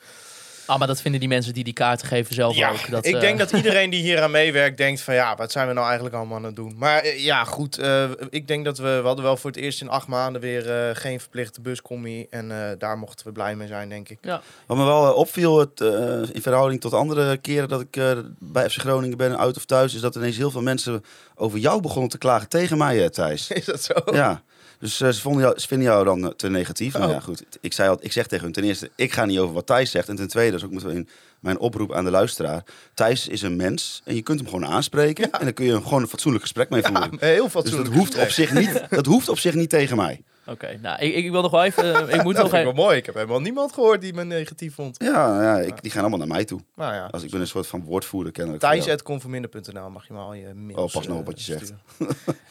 Ah, 0.70 0.78
maar 0.78 0.86
dat 0.86 1.00
vinden 1.00 1.20
die 1.20 1.28
mensen 1.28 1.54
die 1.54 1.64
die 1.64 1.72
kaarten 1.72 2.06
geven 2.08 2.34
zelf 2.34 2.56
Ja, 2.56 2.70
ook. 2.70 2.90
Dat, 2.90 3.06
ik 3.06 3.14
eh, 3.14 3.20
denk 3.20 3.38
dat 3.38 3.50
iedereen 3.50 3.90
die 3.90 4.02
hier 4.02 4.22
aan 4.22 4.30
meewerkt 4.30 4.76
denkt 4.76 5.00
van 5.00 5.14
ja, 5.14 5.36
wat 5.36 5.52
zijn 5.52 5.66
we 5.66 5.72
nou 5.72 5.86
eigenlijk 5.86 6.14
allemaal 6.16 6.36
aan 6.36 6.44
het 6.44 6.56
doen? 6.56 6.74
Maar 6.78 7.00
eh, 7.02 7.24
ja, 7.24 7.44
goed, 7.44 7.78
eh, 7.78 8.10
ik 8.30 8.48
denk 8.48 8.64
dat 8.64 8.78
we, 8.78 8.98
we 9.00 9.06
hadden 9.06 9.24
wel 9.24 9.36
voor 9.36 9.50
het 9.50 9.58
eerst 9.58 9.80
in 9.80 9.88
acht 9.88 10.06
maanden 10.06 10.40
weer 10.40 10.70
eh, 10.70 10.96
geen 10.96 11.20
verplichte 11.20 11.60
buscommie. 11.60 12.26
En 12.30 12.50
eh, 12.50 12.78
daar 12.78 12.98
mochten 12.98 13.26
we 13.26 13.32
blij 13.32 13.56
mee 13.56 13.68
zijn, 13.68 13.88
denk 13.88 14.08
ik. 14.08 14.18
Wat 14.66 14.76
me 14.76 14.84
wel 14.84 15.14
opviel 15.14 15.58
het, 15.58 15.80
eh, 15.80 16.34
in 16.34 16.42
verhouding 16.42 16.80
tot 16.80 16.94
andere 16.94 17.36
keren 17.36 17.68
dat 17.68 17.80
ik 17.80 17.96
eh, 17.96 18.18
bij 18.38 18.70
FC 18.70 18.78
Groningen 18.78 19.16
ben, 19.16 19.38
uit 19.38 19.56
of 19.56 19.64
thuis, 19.64 19.94
is 19.94 20.00
dat 20.00 20.14
ineens 20.16 20.36
heel 20.36 20.50
veel 20.50 20.62
mensen 20.62 21.04
over 21.34 21.58
jou 21.58 21.80
begonnen 21.80 22.10
te 22.10 22.18
klagen 22.18 22.48
tegen 22.48 22.78
mij, 22.78 23.02
eh, 23.02 23.08
Thijs. 23.08 23.50
Is 23.60 23.64
dat 23.64 23.82
zo? 23.82 23.94
Ja. 24.12 24.42
Dus 24.80 25.00
eh, 25.00 25.08
ze, 25.10 25.20
vonden 25.20 25.42
jou, 25.42 25.58
ze 25.58 25.66
vinden 25.66 25.86
jou 25.86 26.04
dan 26.04 26.24
eh, 26.24 26.30
te 26.30 26.48
negatief. 26.48 26.92
Nou 26.92 27.04
Oh. 27.04 27.10
ja, 27.10 27.20
goed. 27.20 27.42
Ik, 27.60 27.72
zei 27.72 27.88
al, 27.88 27.98
ik 28.00 28.12
zeg 28.12 28.26
tegen 28.26 28.44
hun 28.44 28.52
ten 28.52 28.64
eerste, 28.64 28.90
ik 28.96 29.12
ga 29.12 29.24
niet 29.24 29.38
over 29.38 29.54
wat 29.54 29.66
Thijs 29.66 29.90
zegt. 29.90 30.08
En 30.08 30.16
ten 30.16 30.28
tweede, 30.28 30.50
dat 30.50 30.60
is 30.60 30.66
ook 30.66 30.84
meteen 30.84 31.08
mijn 31.40 31.58
oproep 31.58 31.92
aan 31.92 32.04
de 32.04 32.10
luisteraar. 32.10 32.64
Thijs 32.94 33.28
is 33.28 33.42
een 33.42 33.56
mens 33.56 34.00
en 34.04 34.14
je 34.14 34.22
kunt 34.22 34.40
hem 34.40 34.48
gewoon 34.48 34.66
aanspreken. 34.66 35.30
En 35.32 35.44
dan 35.44 35.52
kun 35.52 35.64
je 35.64 35.72
hem 35.72 35.82
gewoon 35.82 36.02
een 36.02 36.08
fatsoenlijk 36.08 36.42
gesprek 36.42 36.70
mee 36.70 36.82
voeren. 36.82 37.16
Heel 37.18 37.42
dus 37.42 37.52
fatsoenlijk. 37.52 37.88
dat 37.88 37.98
hoeft, 37.98 38.18
op 38.18 38.28
zich 38.28 38.52
niet, 38.52 38.82
dat 38.90 39.06
hoeft 39.06 39.28
op 39.28 39.38
zich 39.38 39.54
niet 39.54 39.70
tegen 39.70 39.96
mij. 39.96 40.22
Oké, 40.50 40.78
nou, 40.82 41.00
ik, 41.00 41.14
ik 41.14 41.30
wil 41.30 41.42
nog 41.42 41.50
wel 41.50 41.64
even... 41.64 42.08
eh, 42.08 42.14
ik 42.14 42.22
moet 42.22 42.34
Dat 42.40 42.42
nog 42.42 42.50
vind 42.52 42.52
ik 42.52 42.68
even... 42.68 42.74
wel 42.76 42.84
mooi. 42.84 42.96
Ik 42.96 43.06
heb 43.06 43.14
helemaal 43.14 43.40
niemand 43.40 43.72
gehoord 43.72 44.00
die 44.00 44.14
me 44.14 44.24
negatief 44.24 44.74
vond. 44.74 44.96
Ja, 45.04 45.42
ja 45.42 45.58
ik, 45.58 45.82
die 45.82 45.90
gaan 45.90 46.00
allemaal 46.00 46.18
naar 46.18 46.28
mij 46.28 46.44
toe. 46.44 46.60
Nou 46.76 46.94
ja, 46.94 47.08
Als 47.10 47.22
ik 47.22 47.30
ben 47.30 47.40
een 47.40 47.46
soort 47.46 47.66
van 47.66 47.84
woordvoerder 47.84 48.32
kennelijk. 48.32 48.62
thijs.conforminder.nl 48.62 49.90
mag 49.90 50.06
je 50.06 50.12
maar 50.12 50.22
al 50.22 50.34
je 50.34 50.54
mails 50.54 50.78
Oh, 50.78 50.92
pas 50.92 51.06
nou 51.06 51.18
op 51.18 51.20
eh, 51.20 51.26
wat 51.32 51.44
je 51.44 51.52
zegt. 51.52 51.72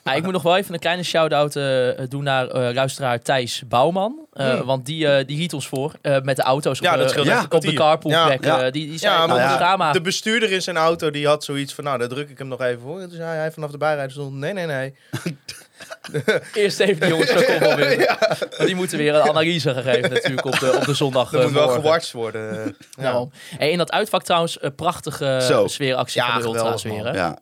Nou, 0.03 0.17
ik 0.17 0.23
moet 0.23 0.33
nog 0.33 0.41
wel 0.43 0.57
even 0.57 0.73
een 0.73 0.79
kleine 0.79 1.03
shout-out 1.03 1.55
eh, 1.55 1.89
doen 2.07 2.23
naar 2.23 2.47
eh, 2.47 2.73
luisteraar 2.73 3.21
Thijs 3.21 3.63
Bouwman. 3.67 4.27
Eh, 4.33 4.47
Hmm. 4.50 4.65
Want 4.65 4.85
die, 4.85 5.07
eh, 5.07 5.25
die 5.27 5.38
riet 5.38 5.53
ons 5.53 5.67
voor 5.67 5.93
eh, 6.01 6.21
met 6.21 6.35
de 6.35 6.41
auto's 6.41 6.79
Ja, 6.79 6.91
op, 6.93 7.00
dat 7.00 7.23
ja, 7.25 7.45
op 7.50 7.62
de 7.62 7.73
carpoolplek. 7.73 8.43
Ja, 8.43 8.57
eh, 8.57 8.63
ja. 8.63 8.69
die, 8.71 8.88
die 8.89 8.97
zei, 8.97 9.13
Ja, 9.13 9.75
nou. 9.75 9.93
De 9.93 10.01
bestuurder 10.01 10.51
in 10.51 10.62
zijn 10.62 10.77
auto 10.77 11.12
die 11.12 11.27
had 11.27 11.43
zoiets 11.43 11.73
van, 11.73 11.83
nou, 11.83 11.97
daar 11.97 12.07
druk 12.07 12.29
ik 12.29 12.38
hem 12.38 12.47
nog 12.47 12.62
even 12.62 12.81
voor. 12.81 13.00
En 13.00 13.07
toen 13.07 13.17
zei 13.17 13.38
hij 13.38 13.51
vanaf 13.51 13.71
de 13.71 13.77
bijrijder 13.77 14.12
stond, 14.12 14.33
nee, 14.33 14.53
nee, 14.53 14.65
nee. 14.65 14.93
Eerst 16.53 16.79
even 16.79 17.00
die 17.00 17.09
jongens 17.09 17.31
van 17.33 17.43
Koppel 17.45 17.75
winnen. 17.75 18.17
Die 18.65 18.75
moeten 18.75 18.98
weer 18.98 19.15
een 19.15 19.29
analyse 19.29 19.74
gegeven 19.74 20.09
natuurlijk 20.12 20.45
op 20.45 20.59
de, 20.59 20.74
op 20.77 20.83
de 20.86 20.93
zondag. 21.03 21.29
Dat 21.29 21.39
eh, 21.39 21.45
moet 21.45 21.55
wel 21.55 21.65
morgen. 21.65 21.81
gewatcht 21.81 22.12
worden. 22.12 22.63
Ja. 22.65 23.03
Daarom. 23.03 23.31
Hey, 23.57 23.71
in 23.71 23.77
dat 23.77 23.91
uitvak 23.91 24.24
trouwens, 24.24 24.57
een 24.62 24.75
prachtige 24.75 25.39
Zo. 25.41 25.67
sfeeractie 25.67 26.21
Ja, 26.21 26.31
van 26.31 26.41
de 26.41 26.48
ultra's 26.48 26.83
weer. 26.83 27.05
Hè? 27.05 27.12
Ja, 27.12 27.39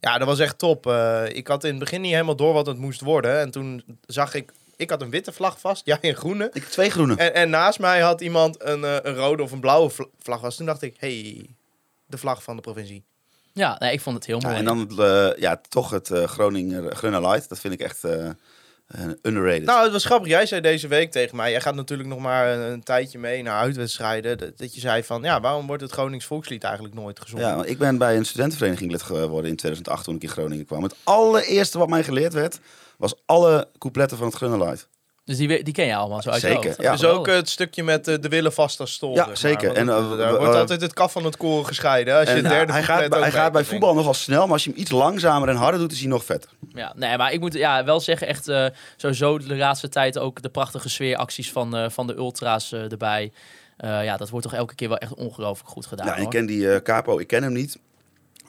Ja, 0.00 0.18
dat 0.18 0.26
was 0.26 0.38
echt 0.38 0.58
top. 0.58 0.86
Eh, 0.86 1.22
ik 1.28 1.46
had 1.46 1.64
in 1.64 1.70
het 1.70 1.78
begin 1.78 2.00
niet 2.00 2.12
helemaal 2.12 2.36
door 2.36 2.52
wat 2.52 2.66
het 2.66 2.78
moest 2.78 3.00
worden. 3.00 3.38
En 3.40 3.50
toen 3.50 3.84
zag 4.06 4.34
ik... 4.34 4.52
Ik 4.76 4.90
had 4.90 5.02
een 5.02 5.10
witte 5.10 5.32
vlag 5.32 5.60
vast, 5.60 5.86
jij 5.86 5.98
een 6.00 6.14
groene. 6.16 6.44
ik 6.52 6.54
heb 6.62 6.70
twee 6.70 6.90
groene. 6.90 7.16
En, 7.16 7.34
en 7.34 7.50
naast 7.50 7.78
mij 7.78 8.00
had 8.00 8.20
iemand 8.20 8.64
een, 8.64 8.84
eh, 8.84 8.96
een 9.02 9.14
rode 9.14 9.42
of 9.42 9.52
een 9.52 9.60
blauwe 9.60 9.90
vla- 9.90 10.06
vlag 10.18 10.40
vast. 10.40 10.56
Toen 10.56 10.66
dacht 10.66 10.82
ik, 10.82 10.96
hey, 10.98 11.46
de 12.06 12.18
vlag 12.18 12.42
van 12.42 12.56
de 12.56 12.62
provincie. 12.62 13.04
Ja, 13.52 13.76
nee, 13.78 13.92
ik 13.92 14.00
vond 14.00 14.16
het 14.16 14.26
heel 14.26 14.40
Ja, 14.40 14.46
mooi. 14.46 14.58
en 14.58 14.64
dan 14.64 14.78
het, 14.78 14.98
eh, 14.98 15.40
ja, 15.42 15.60
toch 15.68 15.90
het 15.90 16.10
eh 16.10 16.24
Groninger 16.24 16.96
Groene 16.96 17.20
Light. 17.20 17.48
Dat 17.48 17.58
vind 17.58 17.74
ik 17.74 17.80
echt 17.80 18.04
eh, 18.04 18.26
eh, 18.26 18.34
underrated. 19.22 19.64
Nou, 19.64 19.82
het 19.82 19.92
was 19.92 20.04
grappig. 20.04 20.28
Jij 20.28 20.46
zei 20.46 20.60
deze 20.60 20.88
week 20.88 21.10
tegen 21.10 21.36
mij... 21.36 21.50
Jij 21.50 21.60
gaat 21.60 21.74
natuurlijk 21.74 22.08
nog 22.08 22.18
maar 22.18 22.52
een, 22.52 22.72
een 22.72 22.82
tijdje 22.82 23.18
mee 23.18 23.42
naar 23.42 23.60
uitwedstrijden. 23.60 24.38
Dat, 24.38 24.58
dat 24.58 24.74
je 24.74 24.80
zei 24.80 25.04
van... 25.04 25.22
Ja, 25.22 25.40
waarom 25.40 25.66
wordt 25.66 25.82
het 25.82 25.92
Gronings 25.92 26.24
volkslied 26.24 26.64
eigenlijk 26.64 26.94
nooit 26.94 27.20
gezongen? 27.20 27.46
Ja, 27.46 27.54
want 27.54 27.68
ik 27.68 27.78
ben 27.78 27.98
bij 27.98 28.16
een 28.16 28.24
studentenvereniging 28.24 28.90
lid 28.90 29.02
geworden 29.02 29.50
in 29.50 29.56
2008 29.56 30.04
toen 30.04 30.14
ik 30.14 30.22
in 30.22 30.28
Groningen 30.28 30.66
kwam. 30.66 30.82
Het 30.82 30.94
allereerste 31.04 31.78
wat 31.78 31.88
mij 31.88 32.04
geleerd 32.04 32.32
werd, 32.32 32.58
was 32.96 33.14
alle 33.26 33.68
coupletten 33.78 34.16
van 34.16 34.26
het 34.26 34.36
Groene 34.36 34.64
Light. 34.64 34.88
Dus 35.30 35.38
die, 35.38 35.62
die 35.62 35.74
ken 35.74 35.86
je 35.86 35.94
allemaal 35.94 36.22
zo 36.22 36.30
uit 36.30 36.40
Zeker, 36.40 36.74
ja. 36.78 36.92
Dus 36.92 37.04
ook 37.04 37.26
het 37.26 37.48
stukje 37.48 37.82
met 37.82 38.08
eh, 38.08 38.14
de 38.20 38.28
willen 38.28 38.52
vast 38.52 38.80
als 38.80 38.92
stol. 38.92 39.14
Ja, 39.14 39.26
maar. 39.26 39.36
zeker. 39.36 39.72
En, 39.72 39.88
eh, 39.88 40.16
daar 40.16 40.38
wordt 40.38 40.54
altijd 40.54 40.80
het 40.80 40.92
kaf 40.92 41.12
van 41.12 41.24
het 41.24 41.36
koren 41.36 41.66
gescheiden. 41.66 42.14
Als 42.14 42.28
je 42.28 42.34
En, 42.34 42.36
het 42.36 42.48
derde 42.48 42.72
hij 42.72 42.82
gaat, 42.82 43.14
hij 43.14 43.30
gaat 43.30 43.52
bij 43.52 43.64
voetbal 43.64 43.94
nogal 43.94 44.14
snel, 44.14 44.44
maar 44.44 44.52
als 44.52 44.64
je 44.64 44.70
hem 44.70 44.78
iets 44.78 44.90
langzamer 44.90 45.48
en 45.48 45.56
harder 45.56 45.80
doet, 45.80 45.92
is 45.92 46.00
hij 46.00 46.08
nog 46.08 46.24
vetter. 46.24 46.50
Ja, 46.74 46.92
nee, 46.96 47.16
maar 47.16 47.32
ik 47.32 47.40
moet 47.40 47.54
ja, 47.54 47.84
wel 47.84 48.00
zeggen, 48.00 48.26
echt 48.26 48.48
eh, 48.48 48.66
sowieso 48.96 49.38
de 49.38 49.56
laatste 49.56 49.88
tijd 49.88 50.18
ook 50.18 50.42
de 50.42 50.48
prachtige 50.48 50.88
sfeeracties 50.88 51.52
van, 51.52 51.76
eh, 51.76 51.90
van 51.90 52.06
de 52.06 52.16
ultra's 52.16 52.72
eh, 52.72 52.90
erbij. 52.90 53.32
Eh, 53.76 54.04
ja, 54.04 54.16
dat 54.16 54.30
wordt 54.30 54.46
toch 54.46 54.54
elke 54.54 54.74
keer 54.74 54.88
wel 54.88 54.98
echt 54.98 55.14
ongelooflijk 55.14 55.70
goed 55.70 55.86
gedaan. 55.86 56.06
Ja, 56.06 56.16
ik 56.16 56.28
ken 56.28 56.46
die 56.46 56.82
Capo, 56.82 57.18
ik 57.18 57.26
ken 57.26 57.42
hem 57.42 57.52
niet. 57.52 57.78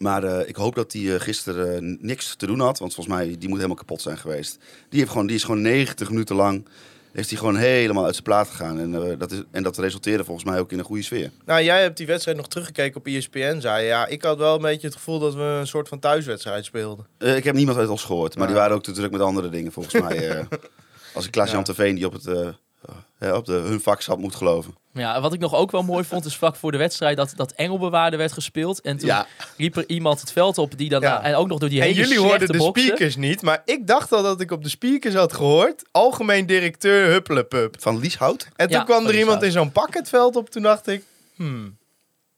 Maar 0.01 0.24
eh, 0.24 0.48
ik 0.48 0.55
hoop 0.55 0.75
dat 0.75 0.93
hij 0.93 1.13
eh, 1.13 1.20
gisteren 1.20 1.75
eh, 1.75 1.98
niks 2.00 2.36
te 2.36 2.46
doen 2.46 2.60
had. 2.60 2.79
Want 2.79 2.93
volgens 2.93 3.15
mij, 3.15 3.25
die 3.25 3.48
moet 3.48 3.58
helemaal 3.58 3.77
kapot 3.77 4.01
zijn 4.01 4.17
geweest. 4.17 4.58
Die, 4.89 5.00
heeft 5.00 5.12
gewoon, 5.12 5.27
die 5.27 5.36
is 5.36 5.43
gewoon 5.43 5.62
90 5.62 6.10
minuten 6.10 6.36
lang... 6.36 6.65
Heeft 7.12 7.29
hij 7.29 7.38
gewoon 7.38 7.55
helemaal 7.55 8.03
uit 8.03 8.13
zijn 8.13 8.25
plaat 8.25 8.48
gegaan. 8.48 8.79
En, 8.79 9.17
dat, 9.17 9.31
is, 9.31 9.41
en 9.51 9.63
dat 9.63 9.77
resulteerde 9.77 10.24
volgens 10.24 10.46
mij 10.46 10.60
ook 10.60 10.72
in 10.72 10.79
een 10.79 10.86
goede 10.86 11.03
sfeer. 11.03 11.31
Nou, 11.46 11.63
jij 11.63 11.81
hebt 11.81 11.98
die 11.98 12.05
wedstrijd 12.08 12.38
nog 12.38 12.48
teruggekeken 12.48 12.98
op 12.98 13.05
ESPN, 13.05 13.60
zei 13.60 13.81
je. 13.81 13.88
Ja, 13.88 14.08
ik 14.08 14.24
had 14.24 14.38
wel 14.38 14.55
een 14.55 14.62
beetje 14.62 14.88
het 14.88 14.96
gevoel 14.96 15.20
dat 15.20 15.34
we 15.34 15.41
een 15.41 15.67
soort 15.67 15.88
van 15.88 16.00
thuiswedstrijd 16.00 16.65
speelden. 16.65 17.05
Ik 17.17 17.43
heb 17.43 17.55
niemand 17.55 17.77
uit 17.77 17.89
ons 17.89 18.03
gehoord. 18.03 18.38
Maar 18.38 18.48
die 18.48 18.55
waren 18.55 18.75
ook 18.75 18.84
te 18.84 18.91
druk 18.91 19.12
met 19.12 19.22
andere 19.22 19.50
dingen 19.50 19.72
volgens 19.72 20.01
mij. 20.01 20.48
als 21.13 21.25
ik 21.25 21.31
Klaas-Jan 21.31 21.65
Ja. 21.75 21.84
Die 21.84 22.05
op, 22.05 22.13
het, 22.13 22.55
eh, 23.22 23.30
eh, 23.30 23.36
op 23.36 23.46
de, 23.46 23.51
hun 23.51 23.82
vak 23.82 24.01
zat 24.01 24.18
moet 24.18 24.36
geloven. 24.36 24.75
Ja, 24.94 25.16
en 25.16 25.22
wat 25.22 25.34
ik 25.34 25.40
nog 25.40 25.56
ook 25.56 25.72
wel 25.72 25.84
mooi 25.84 26.04
vond, 26.04 26.25
is 26.25 26.36
vlak 26.36 26.56
voor 26.56 26.72
de 26.72 26.78
wedstrijd 26.78 27.18
dat, 27.18 27.34
dat 27.36 27.51
Engelbewaarde 27.51 28.18
werd 28.18 28.32
gespeeld. 28.32 28.82
En 28.82 28.98
toen 28.98 29.08
Ja. 29.08 29.25
liep 29.58 29.75
er 29.75 29.84
iemand 29.90 30.20
het 30.20 30.32
veld 30.32 30.58
op 30.58 30.78
die 30.78 30.90
dan, 30.90 31.01
Ja. 31.01 31.22
en 31.24 31.36
ook 31.36 31.48
nog 31.48 31.60
door 31.60 31.70
die 31.70 31.82
En 31.82 31.88
hele 31.88 32.00
jullie 32.00 32.20
hoorden 32.20 32.48
de 32.51 32.62
speakers 32.62 33.16
niet, 33.16 33.42
maar 33.42 33.62
ik 33.66 33.88
dacht 33.88 34.12
al 34.12 34.24
dat 34.24 34.42
ik 34.42 34.51
op 34.51 34.63
de 34.63 34.70
speakers 34.70 35.13
had 35.13 35.34
gehoord. 35.34 35.84
Algemeen 35.92 36.46
directeur 36.46 37.10
Huppelepup. 37.10 37.75
Van 37.80 38.00
Lieshout? 38.00 38.48
En 38.56 38.68
toen 38.68 38.78
Ja, 38.78 38.84
kwam 38.84 39.06
er 39.06 39.18
iemand 39.18 39.44
in 39.44 39.51
zo'n 39.51 39.72
pak 39.72 39.94
het 39.94 40.10
veld 40.10 40.36
op. 40.36 40.50
Toen 40.50 40.62
dacht 40.63 40.88
ik, 40.88 41.04
hmm. 41.36 41.78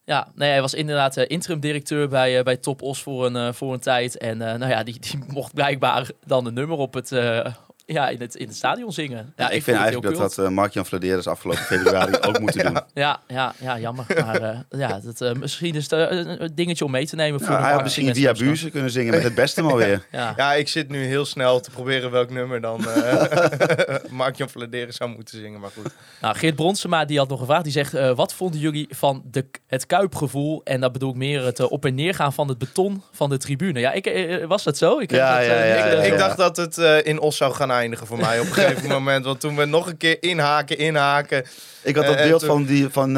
Ja, 0.05 0.27
nee, 0.35 0.49
hij 0.49 0.61
was 0.61 0.73
inderdaad 0.73 1.17
eh, 1.17 1.25
interim 1.27 1.59
directeur 1.59 2.07
bij, 2.07 2.37
eh, 2.37 2.43
bij 2.43 2.57
Top 2.57 2.81
Os 2.81 3.01
voor 3.03 3.25
een, 3.25 3.35
eh, 3.35 3.53
voor 3.53 3.73
een 3.73 3.79
tijd. 3.79 4.17
En 4.17 4.41
eh, 4.41 4.57
nou 4.59 4.71
ja, 4.71 4.83
die, 4.83 4.99
die 4.99 5.19
mocht 5.27 5.53
blijkbaar 5.53 6.09
dan 6.25 6.45
een 6.45 6.53
nummer 6.53 6.77
op 6.77 6.93
het, 6.93 7.11
eh, 7.11 7.45
ja, 7.85 8.09
in, 8.09 8.21
het, 8.21 8.35
in 8.35 8.47
het 8.47 8.55
stadion 8.55 8.91
zingen. 8.91 9.33
Ja, 9.37 9.49
ik, 9.49 9.63
vind 9.63 9.77
eigenlijk 9.77 10.17
dat 10.17 10.35
dat 10.35 10.45
eh, 10.45 10.51
Mark-Jan 10.51 10.85
Vladeres 10.85 11.27
afgelopen 11.27 11.63
februari 11.63 12.13
ook 12.27 12.39
moeten 12.39 12.65
doen. 12.65 12.79
Ja, 12.93 13.19
ja, 13.27 13.53
ja, 13.59 13.79
jammer. 13.79 14.05
Maar 14.15 14.41
eh, 14.41 14.57
ja, 14.69 14.99
dat, 15.03 15.21
eh, 15.21 15.31
misschien 15.33 15.75
is 15.75 15.89
het 15.89 15.91
een- 16.11 16.51
dingetje 16.55 16.85
om 16.85 16.91
mee 16.91 17.07
te 17.07 17.15
nemen. 17.15 17.39
voor 17.39 17.55
de 17.55 17.61
hij 17.61 17.71
had 17.71 17.83
misschien 17.83 18.15
via. 18.15 18.31
Buurzen 18.33 18.71
kunnen 18.71 18.91
zingen 18.91 19.13
met 19.13 19.23
het 19.23 19.35
beste 19.35 19.61
maar 19.61 19.75
weer. 19.85 20.05
Ja. 20.11 20.33
Ja, 20.37 20.53
ik 20.53 20.67
zit 20.67 20.89
nu 20.89 21.05
heel 21.05 21.25
snel 21.25 21.59
te 21.59 21.69
proberen 21.71 22.11
welk 22.11 22.29
nummer 22.29 22.61
dan 22.61 22.87
eh 22.89 23.95
Mark-Jan 24.09 24.49
Vladeris 24.49 24.95
zou 24.95 25.09
moeten 25.09 25.39
zingen. 25.39 25.59
Maar 25.59 25.69
goed. 25.75 25.93
Nou, 26.21 26.35
Geert 26.35 26.55
Bronsema 26.55 27.05
die 27.05 27.17
had 27.17 27.29
nog 27.29 27.39
gevraagd. 27.39 27.63
Die 27.63 27.73
zegt, 27.73 27.93
eh, 27.93 28.15
wat 28.15 28.33
vonden 28.33 28.59
jullie 28.59 28.87
van 28.89 29.23
de, 29.31 29.45
het 29.67 29.85
kuipgevoel? 29.85 30.61
En 30.63 30.81
dat 30.81 30.91
bedoel 30.91 31.09
ik 31.09 31.15
meer 31.15 31.43
het 31.45 31.59
op 31.59 31.85
en 31.85 31.95
neer 31.95 32.13
gaan 32.15 32.33
van 32.33 32.47
het 32.47 32.57
beton 32.57 33.03
van 33.11 33.29
de 33.29 33.37
tribune. 33.37 33.79
Ja, 33.79 33.91
ik, 33.91 34.43
was 34.47 34.63
dat 34.63 34.77
zo? 34.77 34.99
Ik, 34.99 35.09
heb 35.09 35.19
Ja, 35.19 35.37
dat, 35.37 35.45
ja, 35.45 35.53
ja, 35.63 35.85
ik, 35.85 35.93
ja, 35.93 36.01
ik 36.01 36.11
ja. 36.11 36.17
dacht 36.17 36.37
dat 36.37 36.57
het 36.57 36.77
eh, 36.77 37.05
in 37.05 37.19
Os 37.19 37.37
zou 37.37 37.53
gaan 37.53 37.71
eindigen 37.73 38.07
voor 38.07 38.17
mij 38.17 38.39
op 38.39 38.45
een 38.45 38.53
gegeven 38.53 38.89
moment. 38.99 39.25
Want 39.25 39.39
toen 39.39 39.55
we 39.55 39.65
nog 39.65 39.87
een 39.87 39.97
keer 39.97 40.23
inhaken, 40.23 40.77
inhaken. 40.77 41.45
Ik 41.81 41.95
had 41.95 42.05
dat 42.05 42.15
Eh, 42.15 42.21
en 42.21 42.27
beeld 42.27 42.39
toen- 42.39 42.49
van, 42.49 42.63
die, 42.65 42.89
van 42.89 43.09
eh, 43.09 43.13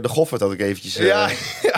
de 0.00 0.08
Goffert 0.08 0.40
dat 0.40 0.52
ik 0.52 0.60
eventjes... 0.60 0.96
eh, 0.96 1.06
Ja, 1.06 1.28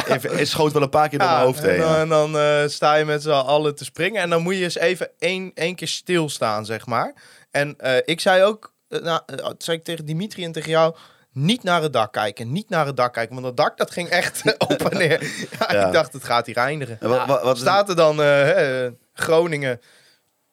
even, 0.09 0.37
het 0.37 0.49
schoot 0.49 0.73
wel 0.73 0.83
een 0.83 0.89
paar 0.89 1.09
keer 1.09 1.19
door 1.19 1.29
mijn 1.29 1.41
hoofd 1.41 1.65
en 1.65 1.71
heen. 1.71 1.83
en 1.97 2.09
dan 2.09 2.39
eh, 2.39 2.63
sta 2.67 2.95
je 2.95 3.05
met 3.05 3.23
z'n 3.23 3.31
allen 3.31 3.75
te 3.75 3.85
springen. 3.85 4.23
En 4.23 4.31
dan 4.31 4.43
moet 4.43 4.57
je 4.57 4.63
eens 4.63 4.79
even 4.79 5.09
één, 5.19 5.51
één 5.55 5.75
keer 5.75 5.89
stilstaan, 5.89 6.65
zeg 6.67 6.87
maar. 6.87 7.15
En 7.51 7.75
eh, 7.79 7.97
ik 8.05 8.21
zei 8.21 8.43
ook, 8.43 8.73
eh, 8.89 9.01
nou, 9.01 9.21
eh, 9.27 9.37
dat 9.37 9.55
zei 9.65 9.77
ik 9.77 9.85
tegen 9.85 10.05
Dimitri 10.05 10.45
en 10.45 10.53
tegen 10.53 10.71
jou... 10.71 10.95
Niet 11.33 11.63
naar 11.63 11.83
het 11.83 11.93
dak 11.93 12.13
kijken, 12.13 12.53
niet 12.53 12.69
naar 12.69 12.87
het 12.87 12.97
dak 12.97 13.13
kijken. 13.13 13.35
Want 13.35 13.47
dat 13.47 13.57
dak 13.57 13.77
dat 13.79 13.91
ging 13.91 14.09
echt 14.09 14.43
op 14.69 14.83
en 14.91 14.99
neer. 14.99 15.23
Ja, 15.59 15.73
Ja. 15.73 15.87
Ik 15.87 15.93
dacht, 15.93 16.13
het 16.13 16.25
gaat 16.25 16.47
hier 16.47 16.57
eindigen. 16.57 16.97
En 17.01 17.09
wat, 17.09 17.27
wat, 17.27 17.43
wat 17.43 17.55
is- 17.57 17.61
Staat 17.63 17.89
er 17.89 17.97
dan 17.97 18.21
eh, 18.23 18.85
eh, 18.85 18.93
Groningen 19.15 19.81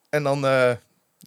en 0.09 0.23
dan... 0.23 0.45
eh 0.47 0.71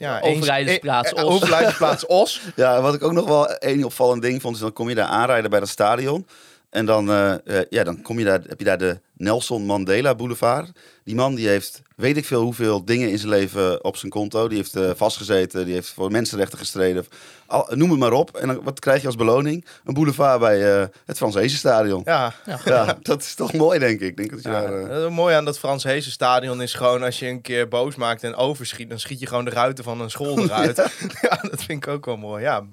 ja, 0.01 0.21
Overlijdensplaats 0.21 1.13
eh, 1.13 1.25
Os. 1.25 1.35
Overlijdensplaats 1.35 2.07
Os. 2.23 2.41
Ja, 2.57 2.81
wat 2.81 2.95
ik 2.95 3.03
ook 3.03 3.13
nog 3.13 3.27
wel 3.27 3.55
één 3.55 3.85
opvallend 3.85 4.23
ding 4.23 4.41
vond, 4.41 4.55
is 4.55 4.61
dan 4.61 4.73
kom 4.73 4.89
je 4.89 4.95
daar 4.95 5.07
aanrijden 5.07 5.51
bij 5.51 5.61
dat 5.61 5.69
stadion. 5.69 6.27
En 6.71 6.87
dan, 6.87 7.11
eh, 7.11 7.33
eh, 7.33 7.67
ja, 7.71 7.85
dan 7.85 8.03
kom 8.03 8.19
je 8.19 8.25
daar, 8.25 8.41
heb 8.47 8.59
je 8.59 8.65
daar 8.65 8.79
de 8.79 9.01
Nelson 9.17 9.63
Mandela 9.63 10.15
Boulevard. 10.15 10.71
Die 11.05 11.15
man 11.15 11.35
die 11.35 11.49
heeft 11.49 11.83
weet 12.01 12.17
ik 12.17 12.25
veel 12.25 12.43
hoeveel 12.43 12.85
dingen 12.85 13.11
in 13.11 13.19
zijn 13.19 13.31
leven 13.31 13.85
op 13.85 13.97
zijn 13.97 14.11
konto. 14.11 14.49
Die 14.49 14.57
heeft 14.57 14.77
eh, 14.77 14.91
vastgezeten, 14.95 15.65
die 15.65 15.75
heeft 15.75 15.89
voor 15.89 16.11
mensenrechten 16.11 16.59
gestreden. 16.59 17.07
Al, 17.47 17.69
noem 17.71 17.91
het 17.91 17.99
maar 17.99 18.13
op. 18.13 18.37
En 18.37 18.47
dan, 18.47 18.63
wat 18.63 18.81
krijg 18.81 19.01
je 19.01 19.07
als 19.07 19.17
beloning? 19.17 19.65
Een 19.85 19.95
boulevard 19.95 20.41
bij 20.41 20.81
eh, 20.81 20.87
het 21.05 21.17
Frans 21.17 21.57
Stadion. 21.57 22.03
Ja, 22.05 22.35
Ja, 22.65 22.97
dat 23.03 23.23
is 23.23 23.35
toch 23.35 23.53
mooi, 23.53 23.79
denk 23.79 24.01
ik. 24.01 24.17
Denk 24.17 24.31
dat 24.31 24.43
je 24.43 24.49
Ja, 24.49 24.61
daar, 24.61 24.91
eh, 24.91 25.03
het 25.03 25.11
mooie 25.11 25.37
aan 25.37 25.45
dat 25.45 25.59
Frans 25.59 25.85
Heesen 25.85 26.13
stadion 26.13 26.63
is 26.63 26.75
gewoon 26.75 27.03
als 27.03 27.19
je 27.19 27.27
een 27.27 27.41
keer 27.41 27.69
boos 27.69 27.95
maakt 27.95 28.23
en 28.23 28.35
overschiet, 28.35 28.89
dan 28.89 28.99
schiet 28.99 29.21
je 29.21 29.27
gewoon 29.27 29.45
de 29.45 29.51
ruiten 29.51 29.85
van 29.85 30.01
een 30.01 30.11
school 30.11 30.39
eruit. 30.39 30.77
ja. 31.23 31.39
dat 31.51 31.63
vind 31.63 31.85
ik 31.85 31.89
ook 31.89 32.05
wel 32.05 32.17
mooi. 32.17 32.43
Ja, 32.43 32.65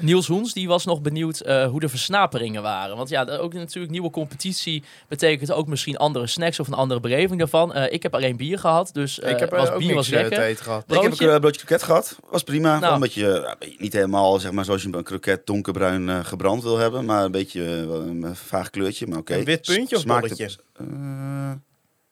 Niels 0.00 0.26
Hoens 0.26 0.52
die 0.52 0.68
was 0.68 0.84
nog 0.84 1.00
benieuwd 1.00 1.40
eh, 1.40 1.66
hoe 1.68 1.80
de 1.80 1.88
versnaperingen 1.88 2.62
waren. 2.62 2.96
Want 2.96 3.08
ja, 3.08 3.24
ook 3.24 3.52
natuurlijk 3.52 3.92
nieuwe 3.92 4.10
competitie 4.10 4.82
betekent 5.08 5.52
ook 5.52 5.66
misschien 5.66 5.96
andere 5.96 6.26
snacks 6.26 6.60
of 6.60 6.66
een 6.66 6.74
andere 6.74 7.00
beleving 7.00 7.38
daarvan. 7.38 7.74
Eh, 7.74 7.92
ik 7.92 8.02
heb 8.02 8.14
alleen 8.14 8.36
bier 8.36 8.58
gehad, 8.58 8.90
dus 8.92 9.20
eh, 9.20 9.30
ik 9.30 9.38
heb 9.38 9.52
er 9.52 9.58
was 9.58 9.68
ook 9.70 9.78
bier 9.78 9.86
niks 9.94 9.98
was 9.98 10.08
lekker. 10.08 10.36
te 10.38 10.42
eten 10.44 10.64
gehad. 10.64 10.82
Ik 10.82 10.88
heb 10.94 10.96
een 11.02 11.08
Broodje? 11.08 11.26
kro- 11.26 11.38
broodje 11.38 11.60
kroket 11.64 11.82
gehad. 11.82 12.16
Was 12.30 12.42
prima. 12.42 12.78
Nou. 12.78 12.94
Een 12.94 13.00
beetje, 13.00 13.56
niet 13.78 13.92
helemaal 13.92 14.38
zeg 14.38 14.52
maar, 14.52 14.64
zoals 14.64 14.82
je 14.82 14.88
een 14.92 15.02
kroket 15.02 15.46
donkerbruin 15.46 16.24
gebrand 16.24 16.62
wil 16.62 16.78
hebben. 16.78 17.04
Maar 17.04 17.24
een 17.24 17.30
beetje 17.30 17.62
een 17.62 18.26
vaag 18.34 18.70
kleurtje. 18.70 19.06
Maar 19.06 19.18
oké. 19.18 19.34
Een 19.34 19.44
wit 19.44 19.62
puntje 19.66 19.96
of 19.96 20.02
Smaakt 20.02 20.20
bolletje? 20.20 20.44
het- 20.44 20.58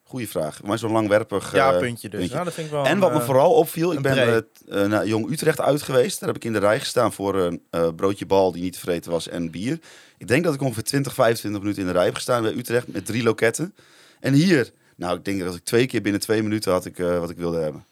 goeie 0.04 0.28
vraag. 0.28 0.62
Maar 0.62 0.78
zo'n 0.78 0.92
langwerpig 0.92 1.52
ja, 1.52 1.72
eh, 1.72 1.78
puntje 1.78 2.08
dus. 2.08 2.18
puntje. 2.18 2.34
Nou, 2.34 2.46
dat 2.46 2.54
vind 2.54 2.66
ik 2.66 2.72
wel 2.72 2.86
En 2.86 2.98
wat 2.98 3.12
me 3.12 3.18
eh, 3.18 3.24
vooral 3.24 3.52
opviel, 3.52 3.92
ik 3.92 4.02
ben 4.02 4.46
eh, 4.68 4.84
naar 4.84 5.06
Jong 5.06 5.30
Utrecht 5.30 5.60
uit 5.60 5.82
geweest. 5.82 6.20
Daar 6.20 6.28
heb 6.28 6.36
ik 6.36 6.44
in 6.44 6.52
de 6.52 6.58
rij 6.58 6.80
gestaan 6.80 7.12
voor 7.12 7.34
een 7.34 7.94
broodje 7.96 8.26
bal 8.26 8.52
die 8.52 8.62
niet 8.62 8.72
te 8.72 8.78
vreten 8.78 9.10
was 9.10 9.28
en 9.28 9.50
bier. 9.50 9.78
Ik 10.18 10.28
denk 10.28 10.44
dat 10.44 10.54
ik 10.54 10.60
ongeveer 10.60 10.82
20, 10.82 11.14
25 11.14 11.60
minuten 11.60 11.82
in 11.82 11.88
de 11.88 11.94
rij 11.94 12.04
heb 12.04 12.14
gestaan 12.14 12.42
bij 12.42 12.52
Utrecht 12.52 12.86
met 12.88 13.06
drie 13.06 13.22
loketten. 13.22 13.74
En 14.20 14.32
hier, 14.32 14.70
nou 14.96 15.16
ik 15.16 15.24
denk 15.24 15.40
dat 15.40 15.54
ik 15.54 15.64
twee 15.64 15.86
keer 15.86 16.02
binnen 16.02 16.20
twee 16.20 16.42
minuten 16.42 16.72
had 16.72 16.84
ik 16.84 16.96
wat 16.96 17.30
ik 17.30 17.36
wilde 17.36 17.58
hebben. 17.58 17.84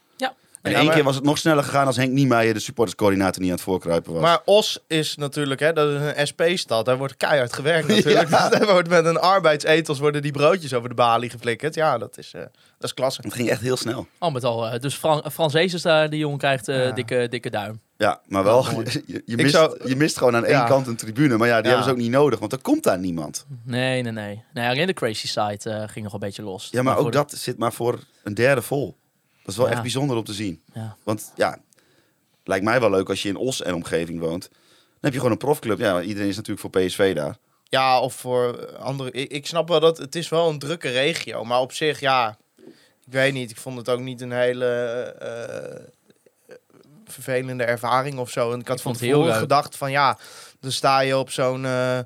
Ja. 0.62 0.68
En 0.68 0.70
Ja, 0.70 0.76
één 0.76 0.86
maar- 0.86 0.94
keer 0.94 1.04
was 1.04 1.14
het 1.14 1.24
nog 1.24 1.38
sneller 1.38 1.64
gegaan 1.64 1.86
als 1.86 1.96
Henk 1.96 2.12
Niemeyer, 2.12 2.54
de 2.54 2.60
supporterscoördinator, 2.60 3.40
niet 3.40 3.50
aan 3.50 3.56
het 3.56 3.64
voorkruipen 3.64 4.12
was. 4.12 4.22
Maar 4.22 4.40
Os 4.44 4.78
is 4.86 5.16
natuurlijk, 5.16 5.60
hè, 5.60 5.72
dat 5.72 5.88
is 5.90 6.00
een 6.16 6.26
SP-stad. 6.26 6.84
Daar 6.84 6.96
wordt 6.98 7.16
keihard 7.16 7.52
gewerkt 7.52 7.88
natuurlijk. 7.94 8.28
Dus 8.30 8.48
daar 8.58 8.66
wordt 8.66 8.88
met 8.88 9.04
een 9.04 9.18
arbeidsethos 9.18 9.98
worden 9.98 10.22
die 10.22 10.32
broodjes 10.32 10.74
over 10.74 10.88
de 10.88 10.94
balie 10.94 11.30
geflikkerd. 11.30 11.74
Ja, 11.74 11.98
dat 11.98 12.18
is, 12.18 12.32
eh, 12.34 12.40
dat 12.40 12.50
is 12.78 12.94
klasse. 12.94 13.20
Het 13.24 13.34
ging 13.34 13.48
echt 13.48 13.60
heel 13.60 13.76
snel. 13.76 14.06
Al 14.18 14.30
met 14.30 14.44
al. 14.44 14.66
eh, 14.68 14.80
dus 14.80 14.94
Fran 14.94 15.50
daar, 15.82 16.10
die 16.10 16.18
jongen 16.18 16.38
krijgt 16.38 16.68
eh, 16.68 16.84
Ja. 16.84 16.90
dikke, 16.92 17.26
dikke 17.30 17.50
duim. 17.50 17.80
Ja, 17.96 18.20
maar 18.26 18.44
wel, 18.44 18.64
Ja, 18.70 18.82
je, 19.06 19.22
je, 19.26 19.36
mist, 19.36 19.54
zou- 19.54 19.88
je 19.88 19.96
mist 19.96 20.18
gewoon 20.18 20.36
aan 20.36 20.44
één 20.44 20.56
Ja. 20.56 20.64
kant 20.66 20.86
een 20.86 20.96
tribune. 20.96 21.36
Maar 21.36 21.48
ja, 21.48 21.54
die 21.54 21.62
Ja. 21.64 21.68
hebben 21.68 21.84
ze 21.84 21.90
ook 21.90 21.96
niet 22.02 22.10
nodig, 22.10 22.38
want 22.38 22.52
er 22.52 22.60
komt 22.60 22.82
daar 22.82 22.98
niemand. 22.98 23.46
Nee, 23.64 24.02
nee, 24.02 24.12
nee. 24.12 24.42
nee 24.54 24.68
alleen 24.68 24.86
de 24.86 24.92
crazy 24.92 25.26
side 25.28 25.86
ging 25.88 26.04
nog 26.04 26.12
een 26.14 26.18
beetje 26.20 26.42
los. 26.42 26.68
Ja, 26.70 26.82
maar 26.82 26.96
ook 26.96 27.04
de- 27.04 27.10
dat 27.10 27.32
zit 27.32 27.58
maar 27.58 27.72
voor 27.72 27.98
een 28.22 28.34
derde 28.34 28.62
vol. 28.62 28.96
Dat 29.42 29.50
is 29.50 29.56
wel 29.56 29.66
Ja. 29.66 29.72
echt 29.72 29.82
bijzonder 29.82 30.16
om 30.16 30.24
te 30.24 30.32
zien. 30.32 30.62
Ja. 30.74 30.96
Want 31.02 31.32
ja, 31.36 31.58
lijkt 32.44 32.64
mij 32.64 32.80
wel 32.80 32.90
leuk 32.90 33.08
als 33.08 33.22
je 33.22 33.28
in 33.28 33.36
Os 33.36 33.62
en 33.62 33.74
omgeving 33.74 34.20
woont. 34.20 34.48
Dan 34.50 34.60
heb 35.00 35.12
je 35.12 35.16
gewoon 35.18 35.32
een 35.32 35.38
profclub. 35.38 35.78
Ja, 35.78 36.00
iedereen 36.02 36.28
is 36.28 36.36
natuurlijk 36.36 36.60
voor 36.72 36.82
PSV 36.82 37.14
daar. 37.14 37.36
Ja, 37.64 38.00
of 38.00 38.14
voor 38.14 38.76
andere. 38.76 39.10
Ik, 39.10 39.30
ik 39.30 39.46
snap 39.46 39.68
wel 39.68 39.80
dat 39.80 39.98
het 39.98 40.14
is 40.14 40.28
wel 40.28 40.48
een 40.48 40.58
drukke 40.58 40.88
regio, 40.88 41.44
maar 41.44 41.60
op 41.60 41.72
zich, 41.72 42.00
ja, 42.00 42.38
ik 43.06 43.12
weet 43.12 43.32
niet. 43.32 43.50
Ik 43.50 43.56
vond 43.56 43.76
het 43.78 43.88
ook 43.88 44.00
niet 44.00 44.20
een 44.20 44.32
hele 44.32 44.66
eh, 45.18 45.84
vervelende 47.04 47.64
ervaring 47.64 48.18
of 48.18 48.30
zo. 48.30 48.52
En 48.52 48.60
ik 48.60 48.68
had 48.68 48.76
Ik 48.76 48.82
van 48.82 48.92
vond 48.92 48.94
het 48.96 49.04
heel 49.04 49.12
tevoren 49.12 49.32
leuk. 49.32 49.42
gedacht 49.42 49.76
van 49.76 49.90
ja, 49.90 50.18
dan 50.60 50.72
sta 50.72 51.00
je 51.00 51.18
op 51.18 51.30
zo'n 51.30 51.64
eh, 51.64 51.98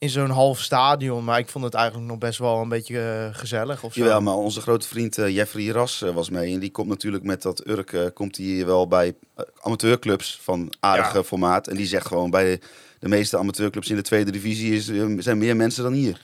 in 0.00 0.08
zo'n 0.10 0.30
half 0.30 0.60
stadion, 0.60 1.24
maar 1.24 1.38
ik 1.38 1.48
vond 1.48 1.64
het 1.64 1.74
eigenlijk 1.74 2.08
nog 2.08 2.18
best 2.18 2.38
wel 2.38 2.60
een 2.60 2.68
beetje 2.68 3.00
eh, 3.00 3.38
gezellig 3.38 3.82
of 3.82 3.92
zo. 3.92 4.00
Jawel, 4.00 4.20
maar 4.20 4.34
onze 4.34 4.60
grote 4.60 4.86
vriend 4.88 5.18
eh, 5.18 5.34
Jeffrey 5.34 5.66
Ras 5.66 6.02
eh, 6.02 6.10
was 6.14 6.30
mee. 6.30 6.54
En 6.54 6.60
die 6.60 6.70
komt 6.70 6.88
natuurlijk 6.88 7.24
met 7.24 7.42
dat 7.42 7.66
Urk, 7.66 8.10
komt 8.14 8.36
hij 8.36 8.66
wel 8.66 8.88
bij 8.88 9.14
amateurclubs 9.60 10.38
van 10.42 10.72
aardige 10.80 11.16
Ja. 11.16 11.22
formaat. 11.22 11.66
En 11.66 11.76
die 11.76 11.86
zegt 11.86 12.06
gewoon 12.06 12.30
bij 12.30 12.44
de, 12.44 12.60
de 12.98 13.08
meeste 13.08 13.38
amateurclubs 13.38 13.90
in 13.90 13.96
de 13.96 14.02
tweede 14.02 14.30
divisie 14.30 14.74
is, 14.74 14.90
zijn 15.24 15.38
meer 15.38 15.56
mensen 15.56 15.82
dan 15.82 15.92
hier. 15.92 16.20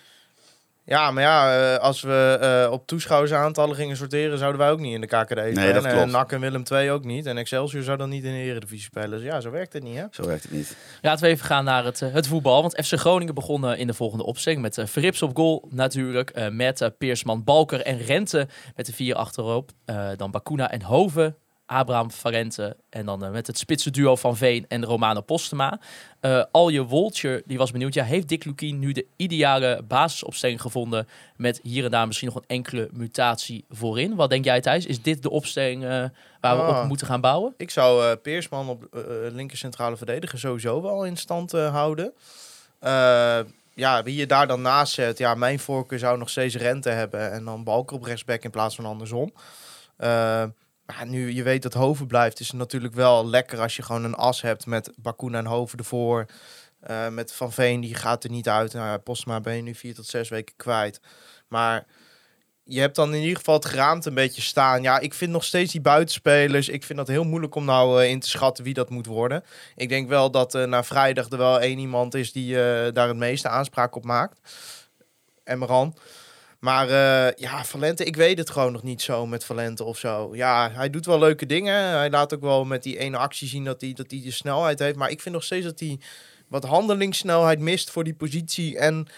Ja, 0.89 1.11
maar 1.11 1.23
ja, 1.23 1.73
eh, 1.75 1.79
als 1.83 2.01
we 2.03 2.39
eh, 2.67 2.73
op 2.73 2.87
toeschouwersaantallen 2.87 3.77
gingen 3.77 3.97
sorteren, 3.97 4.39
zouden 4.39 4.61
wij 4.61 4.71
ook 4.71 4.81
niet 4.81 4.95
in 4.95 5.01
de 5.01 5.07
KKD 5.07 5.31
spelen. 5.31 5.75
dat 5.75 5.85
en 5.85 5.93
klopt. 5.93 6.11
NAC 6.11 6.33
en 6.33 6.41
Willem 6.41 6.63
II 6.73 6.91
ook 6.91 7.05
niet. 7.05 7.27
En 7.27 7.39
Excelsior 7.39 7.83
zou 7.83 7.97
dan 7.99 8.09
niet 8.09 8.25
in 8.25 8.33
de 8.33 8.39
Eredivisie 8.39 8.85
spelen. 8.85 9.11
Dus 9.11 9.23
ja, 9.23 9.41
zo 9.41 9.51
werkt 9.51 9.73
het 9.73 9.83
niet, 9.83 9.97
hè? 9.97 10.05
Zo 10.11 10.27
werkt 10.27 10.43
het 10.43 10.53
niet. 10.53 10.77
Laten 11.03 11.25
we 11.25 11.31
even 11.31 11.47
gaan 11.47 11.65
naar 11.65 11.85
het, 11.85 12.03
eh, 12.03 12.13
het 12.13 12.27
voetbal. 12.27 12.63
Want 12.63 12.85
FC 12.87 12.93
Groningen 12.99 13.35
begon 13.35 13.67
eh, 13.71 13.79
in 13.79 13.87
de 13.87 13.95
volgende 13.95 14.25
opstelling 14.25 14.63
met 14.63 14.79
eh 14.79 14.87
Verrips 14.87 15.23
op 15.23 15.37
goal 15.37 15.69
natuurlijk. 15.71 16.31
eh, 16.31 16.49
met 16.49 16.81
eh, 16.81 16.89
Peersman, 16.99 17.45
Balker 17.45 17.81
en 17.83 17.99
Rente 17.99 18.49
met 18.77 18.87
de 18.87 18.93
vier 18.93 19.15
achterop. 19.15 19.71
Eh, 19.85 20.09
dan 20.17 20.31
Bakuna 20.31 20.71
en 20.71 20.83
Hoven 20.83 21.37
Abraham 21.67 22.11
Valente 22.11 22.77
en 22.91 23.07
dan 23.07 23.25
eh, 23.25 23.31
met 23.31 23.47
het 23.47 23.59
spitse 23.59 23.91
duo 23.91 24.17
van 24.17 24.37
Veen 24.37 24.65
en 24.69 24.85
Romano 24.85 25.21
Postema. 25.21 25.81
Eh 26.21 26.45
Alje 26.51 26.83
Woltje, 26.85 27.43
die 27.47 27.59
was 27.59 27.71
benieuwd, 27.71 27.95
ja, 27.95 28.05
heeft 28.05 28.29
Dick 28.29 28.45
Lukien 28.45 28.79
nu 28.79 28.93
de 28.93 29.07
ideale 29.17 29.83
basisopstelling 29.89 30.61
gevonden 30.61 31.09
met 31.37 31.61
hier 31.63 31.85
en 31.85 31.91
daar 31.91 32.07
misschien 32.07 32.29
nog 32.29 32.37
een 32.37 32.57
enkele 32.57 32.89
mutatie 32.93 33.65
voorin? 33.71 34.15
Wat 34.15 34.31
denk 34.31 34.45
jij 34.45 34.61
Thijs? 34.61 34.87
Is 34.87 35.03
dit 35.03 35.23
de 35.23 35.31
opstelling 35.31 35.83
eh, 35.85 35.89
waar 36.41 36.57
we 36.57 36.63
Ah. 36.63 36.81
op 36.83 36.89
moeten 36.89 37.07
gaan 37.07 37.21
bouwen? 37.21 37.55
Ik 37.57 37.71
zou 37.71 38.17
Peersman 38.17 38.69
op 38.69 38.89
linker 39.33 39.57
centrale 39.59 39.97
verdediger 39.97 40.39
sowieso 40.39 40.83
wel 40.83 41.05
in 41.05 41.17
stand 41.17 41.53
houden. 41.53 42.13
Ja, 43.75 44.03
wie 44.03 44.17
je 44.17 44.27
daar 44.27 44.47
dan 44.47 44.63
naast 44.63 44.93
zet. 44.93 45.19
Ja, 45.19 45.35
mijn 45.35 45.59
voorkeur 45.59 45.99
zou 45.99 46.19
nog 46.19 46.31
steeds 46.31 46.57
Rente 46.57 46.89
hebben. 46.89 47.33
En 47.33 47.45
dan 47.45 47.65
Balker 47.65 47.97
op 47.97 48.03
rechtsback 48.03 48.43
in 48.43 48.51
plaats 48.51 48.75
van 48.75 48.85
andersom. 48.87 49.33
Nu 51.05 51.33
je 51.33 51.43
weet 51.43 51.63
dat 51.63 51.75
Hoven 51.75 52.07
blijft, 52.07 52.41
is 52.41 52.47
het 52.47 52.57
natuurlijk 52.57 52.95
wel 52.95 53.27
lekker 53.27 53.61
als 53.61 53.77
je 53.77 53.83
gewoon 53.83 54.05
een 54.05 54.15
as 54.15 54.43
hebt 54.43 54.67
met 54.67 54.91
Bakuna 54.97 55.39
en 55.39 55.47
Hoven 55.47 55.79
ervoor. 55.79 56.27
Eh, 56.81 57.09
met 57.09 57.33
Van 57.33 57.53
Veen, 57.53 57.81
die 57.81 57.95
gaat 57.95 58.25
er 58.25 58.31
niet 58.31 58.49
uit. 58.49 58.73
Nou, 58.73 58.99
Postma 58.99 59.41
ben 59.41 59.57
je 59.57 59.63
nu 59.63 59.75
vier 59.75 59.95
tot 59.95 60.07
zes 60.07 60.29
weken 60.29 60.57
kwijt. 60.57 61.01
Maar 61.49 61.87
je 62.65 62.81
hebt 62.81 62.97
dan 62.97 63.15
in 63.15 63.21
ieder 63.21 63.37
geval 63.37 63.55
het 63.55 63.65
geraamte 63.65 64.09
een 64.09 64.15
beetje 64.15 64.43
staan. 64.43 64.83
Ja, 64.83 64.99
ik 64.99 65.15
vind 65.15 65.31
nog 65.31 65.45
steeds 65.45 65.73
die 65.73 65.81
buitenspelers. 65.81 66.69
Ik 66.69 66.85
vind 66.85 66.99
dat 66.99 67.09
heel 67.09 67.25
moeilijk 67.25 67.55
om 67.55 67.65
nou 67.65 68.03
eh, 68.03 68.11
in 68.11 68.21
te 68.21 68.29
schatten 68.29 68.65
wie 68.65 68.75
dat 68.75 68.91
moet 68.91 69.07
worden. 69.07 69.45
Ik 69.77 69.89
denk 69.89 70.09
wel 70.09 70.31
dat 70.31 70.55
eh, 70.55 70.65
na 70.65 70.85
vrijdag 70.85 71.31
er 71.31 71.39
wel 71.39 71.61
één 71.61 71.79
iemand 71.79 72.15
is 72.15 72.33
die 72.33 72.55
daar 72.93 73.09
het 73.09 73.17
meeste 73.17 73.49
aanspraak 73.49 73.95
op 73.95 74.05
maakt. 74.05 74.41
Emmeran. 75.45 75.97
Maar 76.59 76.89
eh, 76.89 77.33
ja, 77.37 77.65
Valente, 77.65 78.05
ik 78.05 78.17
weet 78.17 78.39
het 78.39 78.51
gewoon 78.51 78.73
nog 78.73 78.83
niet 78.83 79.03
zo 79.03 79.27
met 79.27 79.45
Valente 79.45 79.85
of 79.85 79.99
zo. 79.99 80.37
Ja, 80.37 80.71
hij 80.73 80.91
doet 80.91 81.07
wel 81.07 81.19
leuke 81.19 81.47
dingen. 81.47 81.75
Hij 81.75 82.11
laat 82.11 82.35
ook 82.35 82.41
wel 82.41 82.65
met 82.65 82.83
die 82.83 82.99
ene 82.99 83.17
actie 83.17 83.49
zien 83.49 83.65
dat 83.65 83.81
hij, 83.81 83.93
dat 83.93 84.11
hij 84.11 84.21
de 84.21 84.31
snelheid 84.31 84.79
heeft. 84.79 84.97
Maar 84.97 85.11
ik 85.11 85.21
vind 85.21 85.35
nog 85.35 85.45
steeds 85.45 85.65
dat 85.65 85.81
hij 85.81 86.01
wat 86.49 86.65
handelingssnelheid 86.65 87.59
mist 87.59 87.91
voor 87.91 88.05
die 88.05 88.15
positie. 88.15 88.79
En 88.79 89.09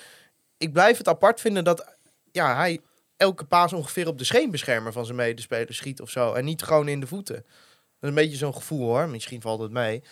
ik 0.59 0.73
blijf 0.73 0.99
het 0.99 1.09
apart 1.09 1.41
vinden 1.41 1.65
dat 1.65 1.95
ja, 2.33 2.57
hij 2.57 2.81
elke 3.17 3.45
paas 3.45 3.73
ongeveer 3.73 4.07
op 4.07 4.19
de 4.19 4.25
scheenbeschermer 4.25 4.93
van 4.93 5.05
zijn 5.05 5.17
medespeler 5.17 5.75
schiet 5.75 6.01
of 6.01 6.11
zo. 6.11 6.33
En 6.33 6.45
niet 6.45 6.63
gewoon 6.63 6.89
in 6.89 7.01
de 7.01 7.07
voeten. 7.07 7.35
Dat 7.35 7.45
is 8.01 8.09
een 8.09 8.15
beetje 8.15 8.37
zo'n 8.37 8.55
gevoel 8.55 8.87
hoor. 8.87 9.09
Misschien 9.09 9.41
valt 9.41 9.61
het 9.61 9.71
mee. 9.71 10.03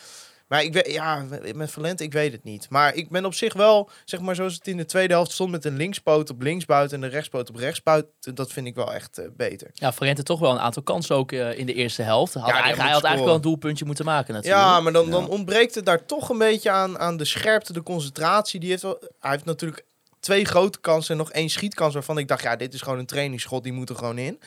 Maar 0.48 0.62
ik 0.62 0.72
weet, 0.72 0.92
ja, 0.92 1.24
met 1.54 1.70
Valente, 1.70 2.04
ik 2.04 2.12
weet 2.12 2.32
het 2.32 2.44
niet. 2.44 2.66
Maar 2.70 2.94
ik 2.94 3.08
ben 3.08 3.24
op 3.24 3.34
zich 3.34 3.52
wel, 3.52 3.90
zeg 4.04 4.20
maar 4.20 4.34
zoals 4.34 4.54
het 4.54 4.66
in 4.66 4.76
de 4.76 4.84
tweede 4.84 5.14
helft 5.14 5.32
stond 5.32 5.50
met 5.50 5.64
een 5.64 5.76
linkspoot 5.76 6.30
op 6.30 6.42
linksbuiten 6.42 6.96
en 6.96 7.08
de 7.08 7.14
rechtspoot 7.14 7.48
op 7.48 7.56
rechtsbuiten. 7.56 8.34
Dat 8.34 8.52
vind 8.52 8.66
ik 8.66 8.74
wel 8.74 8.94
echt 8.94 9.18
eh, 9.18 9.26
beter. 9.36 9.70
Ja, 9.72 9.92
Valente 9.92 10.22
toch 10.22 10.40
wel 10.40 10.50
een 10.50 10.58
aantal 10.58 10.82
kansen 10.82 11.16
ook 11.16 11.32
eh, 11.32 11.58
in 11.58 11.66
de 11.66 11.74
eerste 11.74 12.02
helft. 12.02 12.34
Had 12.34 12.50
hij 12.50 12.60
had 12.60 12.78
eigenlijk 12.78 13.24
wel 13.24 13.34
een 13.34 13.40
doelpuntje 13.40 13.84
moeten 13.84 14.04
maken 14.04 14.34
natuurlijk. 14.34 14.62
Ja, 14.62 14.80
maar 14.80 14.92
dan, 14.92 15.10
dan 15.10 15.28
ontbreekt 15.28 15.74
het 15.74 15.86
daar 15.86 16.06
toch 16.06 16.28
een 16.28 16.38
beetje 16.38 16.70
aan, 16.70 16.98
aan 16.98 17.16
de 17.16 17.24
scherpte, 17.24 17.72
de 17.72 17.82
concentratie. 17.82 18.60
Die 18.60 18.70
heeft 18.70 18.82
wel, 18.82 18.98
hij 19.20 19.30
heeft 19.30 19.44
natuurlijk 19.44 19.84
twee 20.20 20.44
grote 20.44 20.80
kansen 20.80 21.10
en 21.10 21.16
nog 21.16 21.32
één 21.32 21.48
schietkans 21.48 21.94
waarvan 21.94 22.18
ik 22.18 22.28
dacht, 22.28 22.42
ja, 22.42 22.56
dit 22.56 22.74
is 22.74 22.82
gewoon 22.82 22.98
een 22.98 23.06
trainingsschot, 23.06 23.62
die 23.62 23.72
moet 23.72 23.88
er 23.88 23.96
gewoon 23.96 24.18
in. 24.18 24.40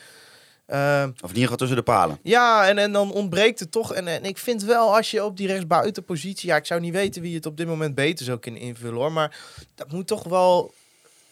Ehm, 0.70 1.08
Of 1.08 1.20
in 1.20 1.26
ieder 1.28 1.42
geval 1.42 1.56
tussen 1.56 1.76
de 1.76 1.82
palen. 1.82 2.18
Ja, 2.22 2.68
en, 2.68 2.78
en 2.78 2.92
dan 2.92 3.12
ontbreekt 3.12 3.60
het 3.60 3.72
toch. 3.72 3.94
En, 3.94 4.06
en 4.08 4.24
ik 4.24 4.38
vind 4.38 4.62
wel, 4.62 4.96
als 4.96 5.10
je 5.10 5.24
op 5.24 5.36
die 5.36 5.46
rechtsbuitenpositie... 5.46 6.48
Ja, 6.48 6.56
ik 6.56 6.66
zou 6.66 6.80
niet 6.80 6.92
weten 6.92 7.22
wie 7.22 7.34
het 7.34 7.46
op 7.46 7.56
dit 7.56 7.66
moment 7.66 7.94
beter 7.94 8.24
zou 8.24 8.38
kunnen 8.38 8.60
invullen, 8.60 8.94
hoor. 8.98 9.12
Maar 9.12 9.36
dat 9.74 9.92
moet 9.92 10.06
toch 10.06 10.22
wel... 10.24 10.72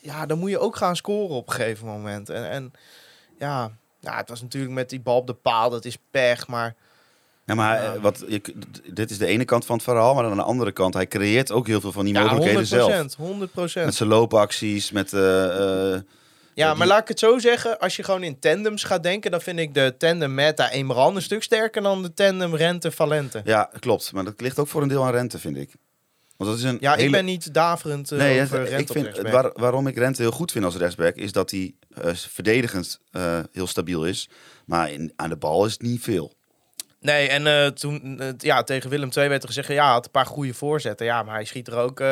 Ja, 0.00 0.26
dan 0.26 0.38
moet 0.38 0.50
je 0.50 0.58
ook 0.58 0.76
gaan 0.76 0.96
scoren 0.96 1.36
op 1.36 1.48
een 1.48 1.54
gegeven 1.54 1.86
moment. 1.86 2.30
En, 2.30 2.50
en 2.50 2.72
ja, 3.38 3.70
ja, 4.00 4.16
het 4.16 4.28
was 4.28 4.42
natuurlijk 4.42 4.72
met 4.72 4.90
die 4.90 5.00
bal 5.00 5.16
op 5.16 5.26
de 5.26 5.34
paal, 5.34 5.70
dat 5.70 5.84
is 5.84 5.98
pech. 6.10 6.46
Maar 6.46 6.74
Ja, 7.44 7.54
maar 7.54 7.84
eh, 7.94 8.00
wat, 8.00 8.24
je, 8.28 8.40
dit 8.92 9.10
is 9.10 9.18
de 9.18 9.26
ene 9.26 9.44
kant 9.44 9.66
van 9.66 9.74
het 9.76 9.84
verhaal, 9.84 10.14
maar 10.14 10.24
aan 10.24 10.36
de 10.36 10.42
andere 10.42 10.72
kant, 10.72 10.94
hij 10.94 11.06
creëert 11.06 11.52
ook 11.52 11.66
heel 11.66 11.80
veel 11.80 11.92
van 11.92 12.04
die 12.04 12.14
ja, 12.14 12.20
100%. 12.20 12.24
mogelijkheden 12.24 12.66
zelf. 12.66 13.16
100%. 13.16 13.84
Met 13.84 13.94
zijn 13.94 14.08
loopacties, 14.08 14.90
met... 14.90 15.12
eh, 15.12 15.94
Ja, 16.58 16.74
maar 16.74 16.86
laat 16.86 17.00
ik 17.00 17.08
het 17.08 17.18
zo 17.18 17.38
zeggen. 17.38 17.78
Als 17.78 17.96
je 17.96 18.02
gewoon 18.02 18.22
in 18.22 18.38
tandems 18.38 18.84
gaat 18.84 19.02
denken, 19.02 19.30
dan 19.30 19.40
vind 19.40 19.58
ik 19.58 19.74
de 19.74 19.94
tandem 19.98 20.34
Meta 20.34 20.70
Emeran 20.70 21.16
een 21.16 21.22
stuk 21.22 21.42
sterker 21.42 21.82
dan 21.82 22.02
de 22.02 22.14
tandem 22.14 22.54
Rente 22.54 22.90
Valente. 22.90 23.40
ja, 23.44 23.70
klopt. 23.80 24.12
Maar 24.12 24.24
dat 24.24 24.40
ligt 24.40 24.58
ook 24.58 24.68
voor 24.68 24.82
een 24.82 24.88
deel 24.88 25.04
aan 25.04 25.12
rente, 25.12 25.38
vind 25.38 25.56
ik. 25.56 25.70
Want 26.36 26.50
dat 26.50 26.58
is 26.58 26.64
een 26.64 26.76
Ja, 26.80 26.96
ik 26.96 27.10
ben 27.10 27.24
niet 27.24 27.54
daverend 27.54 28.12
eh, 28.12 28.18
Nee, 28.18 28.42
over 28.42 28.72
ik 28.72 28.88
vind, 28.88 29.18
waar, 29.18 29.50
waarom 29.54 29.86
ik 29.86 29.96
Rente 29.96 30.22
heel 30.22 30.30
goed 30.30 30.52
vind 30.52 30.64
als 30.64 30.76
rechtsback, 30.76 31.14
is 31.14 31.32
dat 31.32 31.50
hij 31.50 31.74
eh, 32.02 32.14
verdedigend 32.14 33.00
eh, 33.10 33.38
heel 33.52 33.66
stabiel 33.66 34.06
is. 34.06 34.28
Maar 34.64 34.92
in, 34.92 35.12
aan 35.16 35.28
de 35.28 35.36
bal 35.36 35.66
is 35.66 35.72
het 35.72 35.82
niet 35.82 36.02
veel. 36.02 36.36
Nee, 37.00 37.28
en 37.28 37.74
toen 37.74 38.20
ja, 38.38 38.62
tegen 38.62 38.90
Willem 38.90 39.10
II 39.16 39.28
werd 39.28 39.42
er 39.42 39.48
gezegd, 39.48 39.68
ja, 39.68 39.84
hij 39.84 39.92
had 39.92 40.04
een 40.04 40.10
paar 40.10 40.26
goede 40.26 40.54
voorzetten. 40.54 41.06
Ja, 41.06 41.22
maar 41.22 41.34
hij 41.34 41.44
schiet 41.44 41.68
er 41.68 41.76
ook 41.76 42.02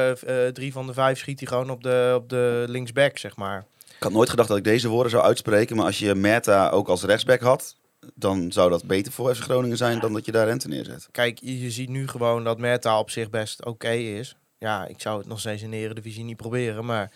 drie 0.52 0.72
van 0.72 0.86
de 0.86 0.92
vijf 0.92 1.18
schiet 1.18 1.38
hij 1.38 1.48
gewoon 1.48 1.70
op 1.70 1.82
de, 1.82 2.12
op 2.14 2.28
de 2.28 2.64
linksback, 2.68 3.18
zeg 3.18 3.36
maar. 3.36 3.66
Ik 3.96 4.02
had 4.02 4.12
nooit 4.12 4.30
gedacht 4.30 4.48
dat 4.48 4.56
ik 4.58 4.64
deze 4.64 4.88
woorden 4.88 5.10
zou 5.10 5.24
uitspreken, 5.24 5.76
maar 5.76 5.84
als 5.86 5.98
je 5.98 6.14
Merta 6.14 6.68
ook 6.68 6.88
als 6.88 7.02
rechtsback 7.02 7.40
had, 7.40 7.76
dan 8.14 8.52
zou 8.52 8.70
dat 8.70 8.84
beter 8.84 9.12
voor 9.12 9.34
FC 9.34 9.42
Groningen 9.42 9.76
zijn 9.76 10.00
dan 10.00 10.12
dat 10.12 10.24
je 10.24 10.32
daar 10.32 10.46
Rente 10.46 10.68
neerzet. 10.68 11.08
Kijk, 11.10 11.38
je, 11.42 11.70
ziet 11.70 11.88
nu 11.88 12.08
gewoon 12.08 12.44
dat 12.44 12.58
Merta 12.58 12.98
op 12.98 13.10
zich 13.10 13.30
best 13.30 13.64
oké 13.64 13.90
is. 13.90 14.36
Ja, 14.58 14.86
ik 14.86 15.00
zou 15.00 15.18
het 15.18 15.26
nog 15.26 15.40
steeds 15.40 15.62
in 15.62 15.70
de 15.70 15.76
Eredivisie 15.76 16.24
niet 16.24 16.36
proberen, 16.36 16.84
maar 16.84 17.10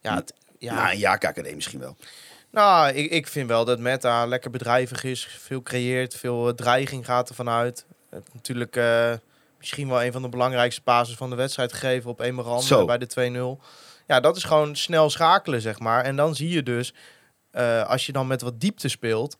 ja, 0.00 0.14
het, 0.14 0.34
ja. 0.58 0.74
Ja, 0.74 0.90
ja 0.90 1.16
KKD 1.16 1.54
misschien 1.54 1.80
wel. 1.80 1.96
Nou, 2.50 2.92
ik, 2.92 3.10
ik 3.10 3.26
vind 3.26 3.48
wel 3.48 3.64
dat 3.64 3.78
Meta 3.78 4.26
lekker 4.26 4.50
bedrijvig 4.50 5.04
is, 5.04 5.28
veel 5.40 5.62
creëert, 5.62 6.14
veel 6.14 6.48
eh, 6.48 6.54
dreiging 6.54 7.04
gaat 7.04 7.28
ervan 7.28 7.48
uit. 7.48 7.84
Het, 8.10 8.28
natuurlijk 8.34 8.76
eh, 8.76 9.12
misschien 9.58 9.88
wel 9.88 10.02
een 10.02 10.12
van 10.12 10.22
de 10.22 10.28
belangrijkste 10.28 10.80
bases 10.84 11.16
van 11.16 11.30
de 11.30 11.36
wedstrijd 11.36 11.72
gegeven 11.72 12.10
op 12.10 12.20
Emeran 12.20 12.62
Zo. 12.62 12.80
eh, 12.80 12.86
bij 12.86 12.98
de 12.98 13.58
2-0. 13.60 13.64
Ja, 14.08 14.20
dat 14.20 14.36
is 14.36 14.44
gewoon 14.44 14.76
snel 14.76 15.10
schakelen, 15.10 15.60
zeg 15.60 15.78
maar. 15.78 16.04
En 16.04 16.16
dan 16.16 16.34
zie 16.34 16.48
je 16.48 16.62
dus, 16.62 16.94
eh, 17.50 17.88
als 17.88 18.06
je 18.06 18.12
dan 18.12 18.26
met 18.26 18.42
wat 18.42 18.60
diepte 18.60 18.88
speelt 18.88 19.38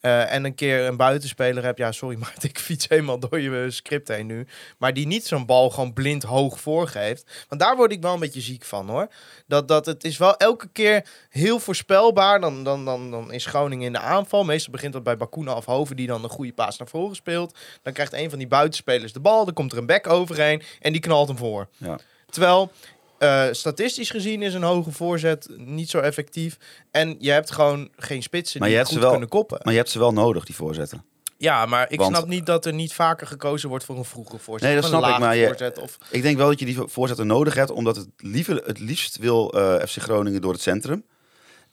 eh, 0.00 0.32
en 0.32 0.44
een 0.44 0.54
keer 0.54 0.86
een 0.86 0.96
buitenspeler 0.96 1.64
hebt, 1.64 1.78
ja, 1.78 1.92
sorry, 1.92 2.18
maar 2.20 2.34
ik 2.40 2.58
fiets 2.58 2.88
helemaal 2.88 3.18
door 3.18 3.40
je 3.40 3.70
script 3.70 4.08
heen 4.08 4.26
nu. 4.26 4.46
Maar 4.78 4.92
die 4.92 5.06
niet 5.06 5.26
zo'n 5.26 5.46
bal 5.46 5.70
gewoon 5.70 5.92
blind 5.92 6.22
hoog 6.22 6.60
voorgeeft. 6.60 7.44
Want 7.48 7.60
daar 7.60 7.76
word 7.76 7.92
ik 7.92 8.02
wel 8.02 8.14
een 8.14 8.20
beetje 8.20 8.40
ziek 8.40 8.64
van 8.64 8.88
hoor. 8.88 9.08
Dat, 9.46 9.68
dat 9.68 9.86
het 9.86 10.04
is 10.04 10.18
wel 10.18 10.36
elke 10.36 10.68
keer 10.68 11.06
heel 11.28 11.58
voorspelbaar. 11.58 12.40
Dan, 12.40 12.64
dan, 12.64 12.84
dan, 12.84 13.10
dan 13.10 13.32
is 13.32 13.46
Groningen 13.46 13.86
in 13.86 13.92
de 13.92 13.98
aanval. 13.98 14.44
Meestal 14.44 14.72
begint 14.72 14.92
dat 14.92 15.02
bij 15.02 15.16
Bakuna 15.16 15.54
of 15.54 15.64
Hoven, 15.64 15.96
die 15.96 16.06
dan 16.06 16.24
een 16.24 16.30
goede 16.30 16.52
paas 16.52 16.78
naar 16.78 16.88
voren 16.88 17.16
speelt. 17.16 17.58
Dan 17.82 17.92
krijgt 17.92 18.12
een 18.12 18.30
van 18.30 18.38
die 18.38 18.48
buitenspelers 18.48 19.12
de 19.12 19.20
bal. 19.20 19.44
Dan 19.44 19.54
komt 19.54 19.72
er 19.72 19.78
een 19.78 19.86
back 19.86 20.06
overheen 20.06 20.62
en 20.80 20.92
die 20.92 21.00
knalt 21.00 21.28
hem 21.28 21.36
voor. 21.36 21.68
Ja. 21.76 21.98
Terwijl. 22.30 22.72
Eh, 23.20 23.46
statistisch 23.50 24.10
gezien 24.10 24.42
is 24.42 24.54
een 24.54 24.62
hoge 24.62 24.90
voorzet 24.92 25.48
niet 25.56 25.90
zo 25.90 25.98
effectief. 25.98 26.56
En 26.90 27.16
je 27.18 27.30
hebt 27.30 27.50
gewoon 27.50 27.88
geen 27.96 28.22
spitsen 28.22 28.60
Maar 28.60 28.68
die 28.68 28.78
je 28.78 28.84
goed 28.84 28.98
wel- 28.98 29.10
kunnen 29.10 29.28
koppen. 29.28 29.58
Maar 29.62 29.72
je 29.72 29.78
hebt 29.78 29.90
ze 29.90 29.98
wel 29.98 30.12
nodig, 30.12 30.44
die 30.44 30.54
voorzetten. 30.54 31.04
Ja, 31.36 31.66
maar 31.66 31.90
ik 31.92 31.98
Want- 31.98 32.16
snap 32.16 32.28
niet 32.28 32.46
dat 32.46 32.66
er 32.66 32.72
niet 32.72 32.92
vaker 32.92 33.26
gekozen 33.26 33.68
wordt 33.68 33.84
voor 33.84 33.96
een 33.96 34.04
vroege 34.04 34.38
voorzet. 34.38 34.68
Nee, 34.68 34.80
dat 34.80 34.84
snap 34.90 35.06
ik, 35.06 35.18
maar 35.18 35.36
je-. 35.36 35.72
Of, 35.80 35.98
Ik 36.10 36.22
denk 36.22 36.36
wel 36.36 36.48
dat 36.48 36.58
je 36.58 36.64
die 36.64 36.78
voorzetten 36.84 37.26
nodig 37.26 37.54
hebt, 37.54 37.70
omdat 37.70 37.96
het, 37.96 38.08
liever, 38.16 38.56
het 38.56 38.78
liefst 38.78 39.16
wil 39.16 39.52
eh, 39.52 39.86
FC 39.86 39.96
Groningen 40.02 40.40
door 40.40 40.52
het 40.52 40.60
centrum. 40.62 41.04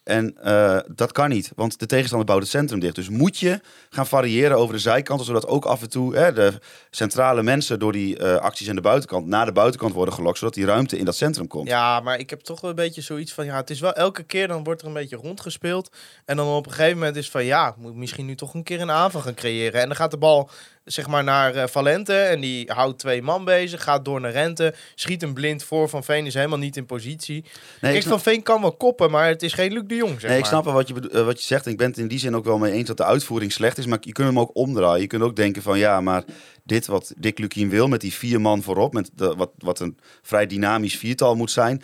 En 0.08 0.38
eh, 0.44 0.80
dat 0.96 1.12
kan 1.12 1.30
niet, 1.30 1.52
want 1.56 1.80
de 1.80 1.86
tegenstander 1.86 2.28
bouwt 2.28 2.42
het 2.42 2.50
centrum 2.50 2.80
dicht. 2.80 2.96
Dus 2.96 3.10
moet 3.10 3.38
je 3.38 3.60
gaan 3.90 4.08
variëren 4.08 4.58
over 4.58 4.74
de 4.74 4.80
zijkanten, 4.80 5.26
zodat 5.26 5.48
ook 5.48 5.66
af 5.66 5.82
en 5.82 5.90
toe 5.90 6.16
hè, 6.16 6.34
de 6.34 6.54
centrale 6.90 7.44
mensen 7.44 7.80
door 7.80 7.92
die 7.92 8.18
eh, 8.18 8.36
acties 8.36 8.70
aan 8.70 8.76
de 8.76 8.82
buitenkant 8.82 9.28
naar 9.28 9.46
de 9.46 9.52
buitenkant 9.52 9.94
worden 9.94 10.14
gelokt, 10.14 10.38
zodat 10.38 10.54
die 10.54 10.66
ruimte 10.66 10.98
in 10.98 11.06
dat 11.06 11.16
centrum 11.16 11.48
komt. 11.48 11.68
Ja, 11.68 12.00
maar 12.00 12.20
ik 12.20 12.30
heb 12.30 12.40
toch 12.40 12.62
wel 12.62 12.70
een 12.70 12.76
beetje 12.76 13.02
zoiets 13.02 13.34
van... 13.34 13.46
Ja, 13.46 13.56
het 13.56 13.70
is 13.70 13.80
wel 13.80 13.94
elke 13.94 14.24
keer, 14.24 14.48
dan 14.48 14.64
wordt 14.64 14.82
er 14.82 14.88
een 14.88 14.94
beetje 14.94 15.16
rondgespeeld. 15.16 15.92
En 16.26 16.38
dan 16.38 16.48
op 16.48 16.66
een 16.66 16.72
gegeven 16.72 16.98
moment 16.98 17.16
is 17.16 17.30
van... 17.30 17.46
Ja, 17.46 17.76
moet 17.78 17.96
misschien 17.96 18.26
nu 18.26 18.36
toch 18.36 18.54
een 18.54 18.64
keer 18.64 18.82
een 18.82 18.92
aanval 18.92 19.22
gaan 19.22 19.34
creëren. 19.34 19.82
En 19.82 19.88
dan 19.88 19.96
gaat 19.96 20.12
de 20.12 20.18
bal 20.18 20.50
zeg 20.88 21.08
maar 21.08 21.24
naar 21.24 21.56
eh, 21.56 21.68
Valente. 21.68 22.14
En 22.14 22.40
die 22.40 22.72
houdt 22.72 23.00
twee 23.00 23.22
man 23.22 23.46
bezig. 23.46 23.84
Gaat 23.84 24.06
door 24.06 24.22
naar 24.22 24.32
Rente. 24.32 24.74
Schiet 24.96 25.22
hem 25.22 25.34
blind 25.34 25.64
voor. 25.64 25.90
Van 25.90 26.04
Veen 26.04 26.26
is 26.26 26.34
helemaal 26.34 26.58
niet 26.58 26.78
in 26.78 26.86
positie. 26.86 27.42
nee, 27.42 27.52
Kijk, 27.80 27.96
ik 27.96 28.02
snap, 28.02 28.14
Van 28.14 28.34
Veen 28.34 28.44
kan 28.44 28.62
wel 28.62 28.72
koppen, 28.72 29.12
maar 29.12 29.28
het 29.28 29.44
is 29.44 29.54
geen 29.54 29.74
Luc 29.74 29.84
de 29.86 29.96
Jong, 29.96 30.20
zeg 30.20 30.30
nee, 30.30 30.40
ik 30.40 30.46
snap 30.46 30.64
wel 30.64 30.74
wat 30.74 30.88
je, 30.88 31.10
eh, 31.10 31.26
wat 31.26 31.40
je 31.40 31.46
zegt. 31.46 31.66
En 31.66 31.72
ik 31.72 31.78
ben 31.78 31.90
het 31.90 31.98
in 31.98 32.08
die 32.08 32.20
zin 32.20 32.36
ook 32.36 32.46
wel 32.46 32.58
mee 32.58 32.72
eens 32.72 32.88
dat 32.88 32.98
de 32.98 33.06
uitvoering 33.06 33.52
slecht 33.52 33.78
is. 33.78 33.86
Maar 33.86 33.98
je 34.02 34.12
kunt 34.12 34.28
hem 34.28 34.40
ook 34.40 34.52
omdraaien. 34.54 35.02
Je 35.02 35.08
kunt 35.08 35.24
ook 35.24 35.36
denken 35.36 35.62
van 35.62 35.78
ja, 35.78 36.02
maar 36.02 36.24
dit 36.64 36.86
wat 36.86 37.14
Dick 37.18 37.40
Lukien 37.40 37.70
wil 37.70 37.88
met 37.88 38.02
die 38.02 38.14
vier 38.14 38.42
man 38.42 38.62
voorop. 38.64 38.94
Met 38.94 39.10
de, 39.16 39.36
wat, 39.36 39.52
wat 39.58 39.80
een 39.80 39.98
vrij 40.22 40.48
dynamisch 40.48 40.98
viertal 40.98 41.36
moet 41.36 41.52
zijn. 41.52 41.82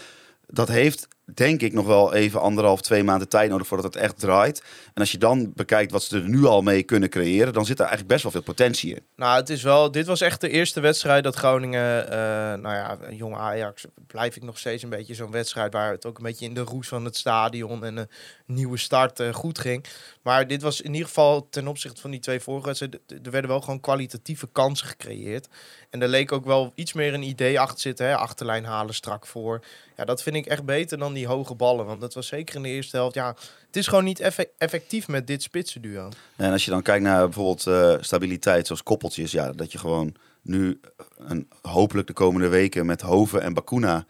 Dat 0.48 0.68
heeft 0.68 1.08
denk 1.26 1.62
ik, 1.62 1.74
nog 1.74 1.86
wel 1.86 2.14
even 2.14 2.42
anderhalf, 2.42 2.82
twee 2.82 3.04
maanden 3.04 3.30
tijd 3.30 3.50
nodig 3.50 3.68
voordat 3.68 3.94
het 3.94 4.04
echt 4.04 4.20
draait. 4.20 4.64
En 4.94 5.02
als 5.02 5.12
je 5.12 5.18
dan 5.18 5.52
bekijkt 5.56 5.92
wat 5.92 6.04
ze 6.04 6.18
er 6.18 6.30
nu 6.30 6.46
al 6.46 6.62
mee 6.62 6.84
kunnen 6.84 7.10
creëren, 7.10 7.54
dan 7.54 7.66
zit 7.66 7.76
er 7.76 7.86
eigenlijk 7.86 8.12
best 8.12 8.24
wel 8.24 8.32
veel 8.32 8.42
potentie 8.42 8.96
in. 8.96 9.02
Nou, 9.16 9.40
het 9.40 9.50
is 9.50 9.64
wel, 9.64 9.92
dit 9.92 10.06
was 10.06 10.22
echt 10.22 10.42
de 10.42 10.50
eerste 10.50 10.80
wedstrijd 10.80 11.24
dat 11.24 11.36
Groningen, 11.36 12.10
eh, 12.12 12.18
nou 12.60 12.76
ja, 12.76 12.98
jong 13.10 13.36
Ajax, 13.36 13.86
blijf 14.08 14.36
ik 14.36 14.44
nog 14.44 14.58
steeds 14.58 14.84
een 14.84 14.90
beetje 14.90 15.14
zo'n 15.14 15.32
wedstrijd 15.32 15.74
waar 15.74 15.92
het 15.92 16.06
ook 16.06 16.18
een 16.18 16.24
beetje 16.24 16.46
in 16.46 16.54
de 16.54 16.62
roes 16.62 16.88
van 16.88 17.06
het 17.06 17.18
stadion 17.18 17.84
en 17.84 17.98
een 17.98 18.10
nieuwe 18.46 18.78
start 18.78 19.20
eh, 19.20 19.34
goed 19.34 19.60
ging. 19.60 19.86
Maar 20.24 20.48
dit 20.48 20.62
was 20.62 20.82
in 20.82 20.92
ieder 20.94 21.08
geval 21.08 21.48
ten 21.50 21.68
opzichte 21.68 22.02
van 22.02 22.12
die 22.12 22.20
twee 22.20 22.40
vorige 22.40 22.90
er 23.24 23.32
werden 23.32 23.50
wel 23.50 23.62
gewoon 23.62 23.80
kwalitatieve 23.80 24.48
kansen 24.52 24.88
gecreëerd. 24.88 25.48
En 25.90 26.02
er 26.02 26.08
leek 26.08 26.32
ook 26.32 26.46
wel 26.46 26.72
iets 26.76 26.94
meer 26.94 27.14
een 27.14 27.24
idee 27.24 27.60
achter 27.60 27.80
zitten, 27.80 28.06
hè? 28.06 28.16
achterlijn 28.16 28.66
halen 28.66 28.94
strak 28.94 29.26
voor. 29.26 29.64
Ja, 29.98 30.06
dat 30.06 30.24
vind 30.24 30.36
ik 30.36 30.46
echt 30.46 30.64
beter 30.66 30.98
dan 30.98 31.14
die 31.14 31.28
hoge 31.28 31.56
ballen, 31.56 31.86
want 31.86 32.02
dat 32.02 32.14
was 32.14 32.28
zeker 32.28 32.56
in 32.56 32.64
de 32.64 32.70
eerste 32.70 32.96
helft. 32.96 33.16
Ja, 33.16 33.36
het 33.68 33.76
is 33.76 33.88
gewoon 33.88 34.04
niet 34.04 34.20
effe- 34.20 34.50
effectief 34.58 35.08
met 35.08 35.28
dit 35.28 35.44
spitsenduo. 35.44 36.10
En 36.36 36.52
als 36.52 36.66
je 36.66 36.72
dan 36.72 36.82
kijkt 36.82 37.04
naar 37.04 37.24
bijvoorbeeld 37.24 37.68
eh, 37.68 37.96
stabiliteit 38.00 38.66
zoals 38.68 38.84
koppeltjes, 38.84 39.32
ja, 39.32 39.52
dat 39.52 39.72
je 39.72 39.78
gewoon 39.78 40.16
nu 40.42 40.80
een, 41.18 41.50
hopelijk 41.62 42.08
de 42.08 42.14
komende 42.14 42.48
weken 42.48 42.86
met 42.86 43.02
Hoven 43.02 43.42
en 43.42 43.54
Bakuna 43.54 44.06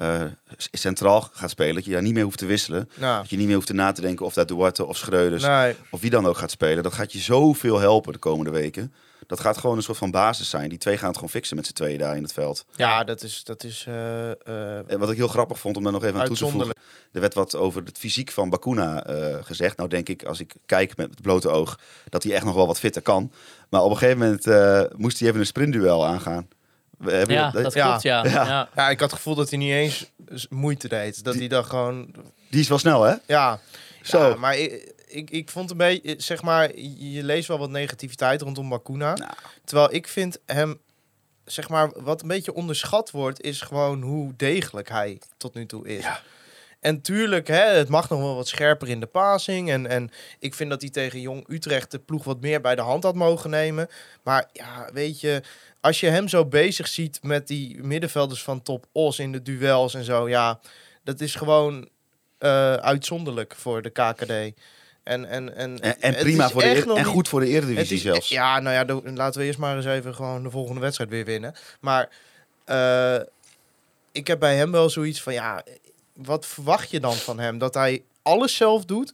eh, 0.00 0.22
centraal 0.72 1.28
gaat 1.32 1.50
spelen. 1.50 1.74
Dat 1.74 1.84
je 1.84 1.90
daar 1.90 2.02
niet 2.02 2.14
meer 2.14 2.24
hoeft 2.24 2.38
te 2.38 2.46
wisselen. 2.46 2.90
Nou, 2.94 3.20
Dat 3.20 3.30
je 3.30 3.36
niet 3.36 3.46
meer 3.46 3.54
hoeft 3.54 3.66
te 3.66 3.72
na 3.72 3.92
te 3.92 4.00
denken 4.00 4.26
of 4.26 4.34
dat 4.34 4.48
Duarte 4.48 4.86
of 4.86 4.96
Schreuders 4.96 5.42
nee, 5.42 5.74
of 5.90 6.00
wie 6.00 6.10
dan 6.10 6.26
ook 6.26 6.36
gaat 6.36 6.50
spelen. 6.50 6.82
Dat 6.82 6.92
gaat 6.92 7.12
je 7.12 7.18
zoveel 7.18 7.78
helpen 7.78 8.12
de 8.12 8.18
komende 8.18 8.50
weken. 8.50 8.92
Dat 9.26 9.40
gaat 9.40 9.58
gewoon 9.58 9.76
een 9.76 9.82
soort 9.82 9.98
van 9.98 10.10
basis 10.10 10.50
zijn. 10.50 10.68
Die 10.68 10.78
twee 10.78 10.96
gaan 10.96 11.06
het 11.06 11.14
gewoon 11.14 11.30
fixen 11.30 11.56
met 11.56 11.66
z'n 11.66 11.72
tweeën 11.72 11.98
daar 11.98 12.16
in 12.16 12.22
het 12.22 12.32
veld. 12.32 12.64
ja, 12.76 13.04
dat 13.04 13.22
is, 13.22 13.44
dat 13.44 13.64
is 13.64 13.84
eh, 13.88 14.30
eh, 14.30 14.90
En 14.90 14.98
wat 14.98 15.10
ik 15.10 15.16
heel 15.16 15.28
grappig 15.28 15.58
vond 15.58 15.76
om 15.76 15.82
daar 15.82 15.92
nog 15.92 16.04
even 16.04 16.20
aan 16.20 16.26
toe 16.26 16.36
te 16.36 16.48
voegen. 16.48 16.74
Er 17.12 17.20
werd 17.20 17.34
wat 17.34 17.56
over 17.56 17.82
het 17.84 17.98
fysiek 17.98 18.30
van 18.30 18.50
Bakuna 18.50 19.04
gezegd. 19.42 19.76
Nou 19.76 19.88
denk 19.88 20.08
ik, 20.08 20.24
als 20.24 20.40
ik 20.40 20.54
kijk 20.66 20.96
met 20.96 21.10
het 21.10 21.22
blote 21.22 21.48
oog, 21.48 21.78
dat 22.08 22.22
hij 22.22 22.32
echt 22.32 22.44
nog 22.44 22.54
wel 22.54 22.66
wat 22.66 22.78
fitter 22.78 23.02
kan. 23.02 23.32
Maar 23.68 23.82
op 23.82 23.90
een 23.90 23.96
gegeven 23.96 24.18
moment 24.18 24.98
moest 24.98 25.18
hij 25.18 25.28
even 25.28 25.40
een 25.40 25.46
sprintduel 25.46 26.06
aangaan. 26.06 26.48
We 27.00 27.12
hebben 27.12 27.36
Ja, 27.36 27.50
dat- 27.50 27.62
dat 27.62 27.74
ja. 27.74 27.86
klopt, 27.88 28.02
ja. 28.02 28.24
Ja. 28.24 28.30
ja. 28.46 28.68
Ja, 28.76 28.90
ik 28.90 29.00
had 29.00 29.10
het 29.10 29.18
gevoel 29.18 29.34
dat 29.34 29.50
hij 29.50 29.58
niet 29.58 29.72
eens 29.72 30.10
moeite 30.48 30.88
deed. 30.88 31.24
Dat 31.24 31.34
hij 31.34 31.48
dan 31.48 31.64
gewoon... 31.64 32.14
Die 32.50 32.60
is 32.60 32.68
wel 32.68 32.78
snel, 32.78 33.02
hè? 33.02 33.14
Ja, 33.26 33.60
Zo. 34.02 34.28
ja, 34.28 34.34
maar 34.36 34.56
ik, 34.58 34.92
ik, 35.06 35.30
ik 35.30 35.50
vond 35.50 35.70
een 35.70 35.76
beetje... 35.76 36.14
Zeg 36.18 36.42
maar, 36.42 36.76
je 36.76 37.10
je 37.12 37.22
leest 37.24 37.48
wel 37.48 37.58
wat 37.58 37.70
negativiteit 37.70 38.42
rondom 38.42 38.68
Bakuna. 38.68 39.14
Nou. 39.14 39.30
Terwijl 39.64 39.94
ik 39.94 40.08
vind 40.08 40.38
hem... 40.46 40.80
Zeg 41.44 41.68
maar, 41.68 41.90
wat 42.02 42.22
een 42.22 42.28
beetje 42.28 42.54
onderschat 42.54 43.10
wordt... 43.10 43.40
is 43.40 43.60
gewoon 43.60 44.02
hoe 44.02 44.32
degelijk 44.36 44.88
hij 44.88 45.18
tot 45.36 45.54
nu 45.54 45.66
toe 45.66 45.88
is. 45.88 46.04
En 46.80 47.00
tuurlijk, 47.00 47.46
hè, 47.48 47.62
het 47.64 47.88
mag 47.88 48.08
nog 48.08 48.20
wel 48.20 48.34
wat 48.34 48.48
scherper 48.48 48.88
in 48.88 49.00
de 49.00 49.06
passing. 49.06 49.70
En, 49.70 49.86
en 49.86 50.10
ik 50.38 50.54
vind 50.54 50.70
dat 50.70 50.80
hij 50.80 50.90
tegen 50.90 51.20
Jong 51.20 51.44
Utrecht 51.48 51.90
de 51.90 51.98
ploeg 51.98 52.24
wat 52.24 52.40
meer 52.40 52.60
bij 52.60 52.74
de 52.74 52.82
hand 52.82 53.02
had 53.02 53.14
mogen 53.14 53.50
nemen. 53.50 53.88
Maar 54.22 54.48
ja, 54.52 54.88
weet 54.92 55.20
je, 55.20 55.42
als 55.80 56.00
je 56.00 56.06
hem 56.08 56.28
zo 56.28 56.44
bezig 56.46 56.88
ziet 56.88 57.18
met 57.22 57.46
die 57.46 57.82
middenvelders 57.82 58.42
van 58.42 58.62
Top 58.62 58.86
Os 58.92 59.18
in 59.18 59.32
de 59.32 59.42
duels 59.42 59.94
en 59.94 60.04
zo, 60.04 60.28
ja, 60.28 60.60
dat 61.04 61.20
is 61.20 61.34
gewoon 61.34 61.88
eh, 62.38 62.74
uitzonderlijk 62.74 63.54
voor 63.56 63.82
de 63.82 63.90
KKD. 63.90 64.30
En, 65.02 65.24
en, 65.24 65.56
en, 65.56 65.80
En, 66.00 66.14
prima 66.14 66.50
voor 66.50 66.60
de 66.62 66.68
eer- 66.68 66.88
en 66.88 66.94
niet- 66.96 67.04
goed 67.06 67.28
voor 67.28 67.40
de 67.40 67.46
Eredivisie 67.48 67.96
is, 67.96 68.02
zelfs. 68.02 68.28
Ja, 68.28 68.60
nou 68.60 68.74
ja, 68.74 68.84
de- 68.84 69.12
laten 69.14 69.40
we 69.40 69.46
eerst 69.46 69.58
maar 69.58 69.76
eens 69.76 69.86
even 69.86 70.14
gewoon 70.14 70.42
de 70.42 70.50
volgende 70.50 70.80
wedstrijd 70.80 71.10
weer 71.10 71.24
winnen. 71.24 71.54
Maar 71.80 72.08
eh, 72.64 73.20
ik 74.12 74.26
heb 74.26 74.38
bij 74.38 74.56
hem 74.56 74.70
wel 74.72 74.90
zoiets 74.90 75.22
van, 75.22 75.32
ja, 75.32 75.62
wat 76.14 76.46
verwacht 76.46 76.90
je 76.90 77.00
dan 77.00 77.14
van 77.14 77.38
hem? 77.38 77.58
Dat 77.58 77.74
hij 77.74 78.02
alles 78.22 78.56
zelf 78.56 78.84
doet? 78.84 79.12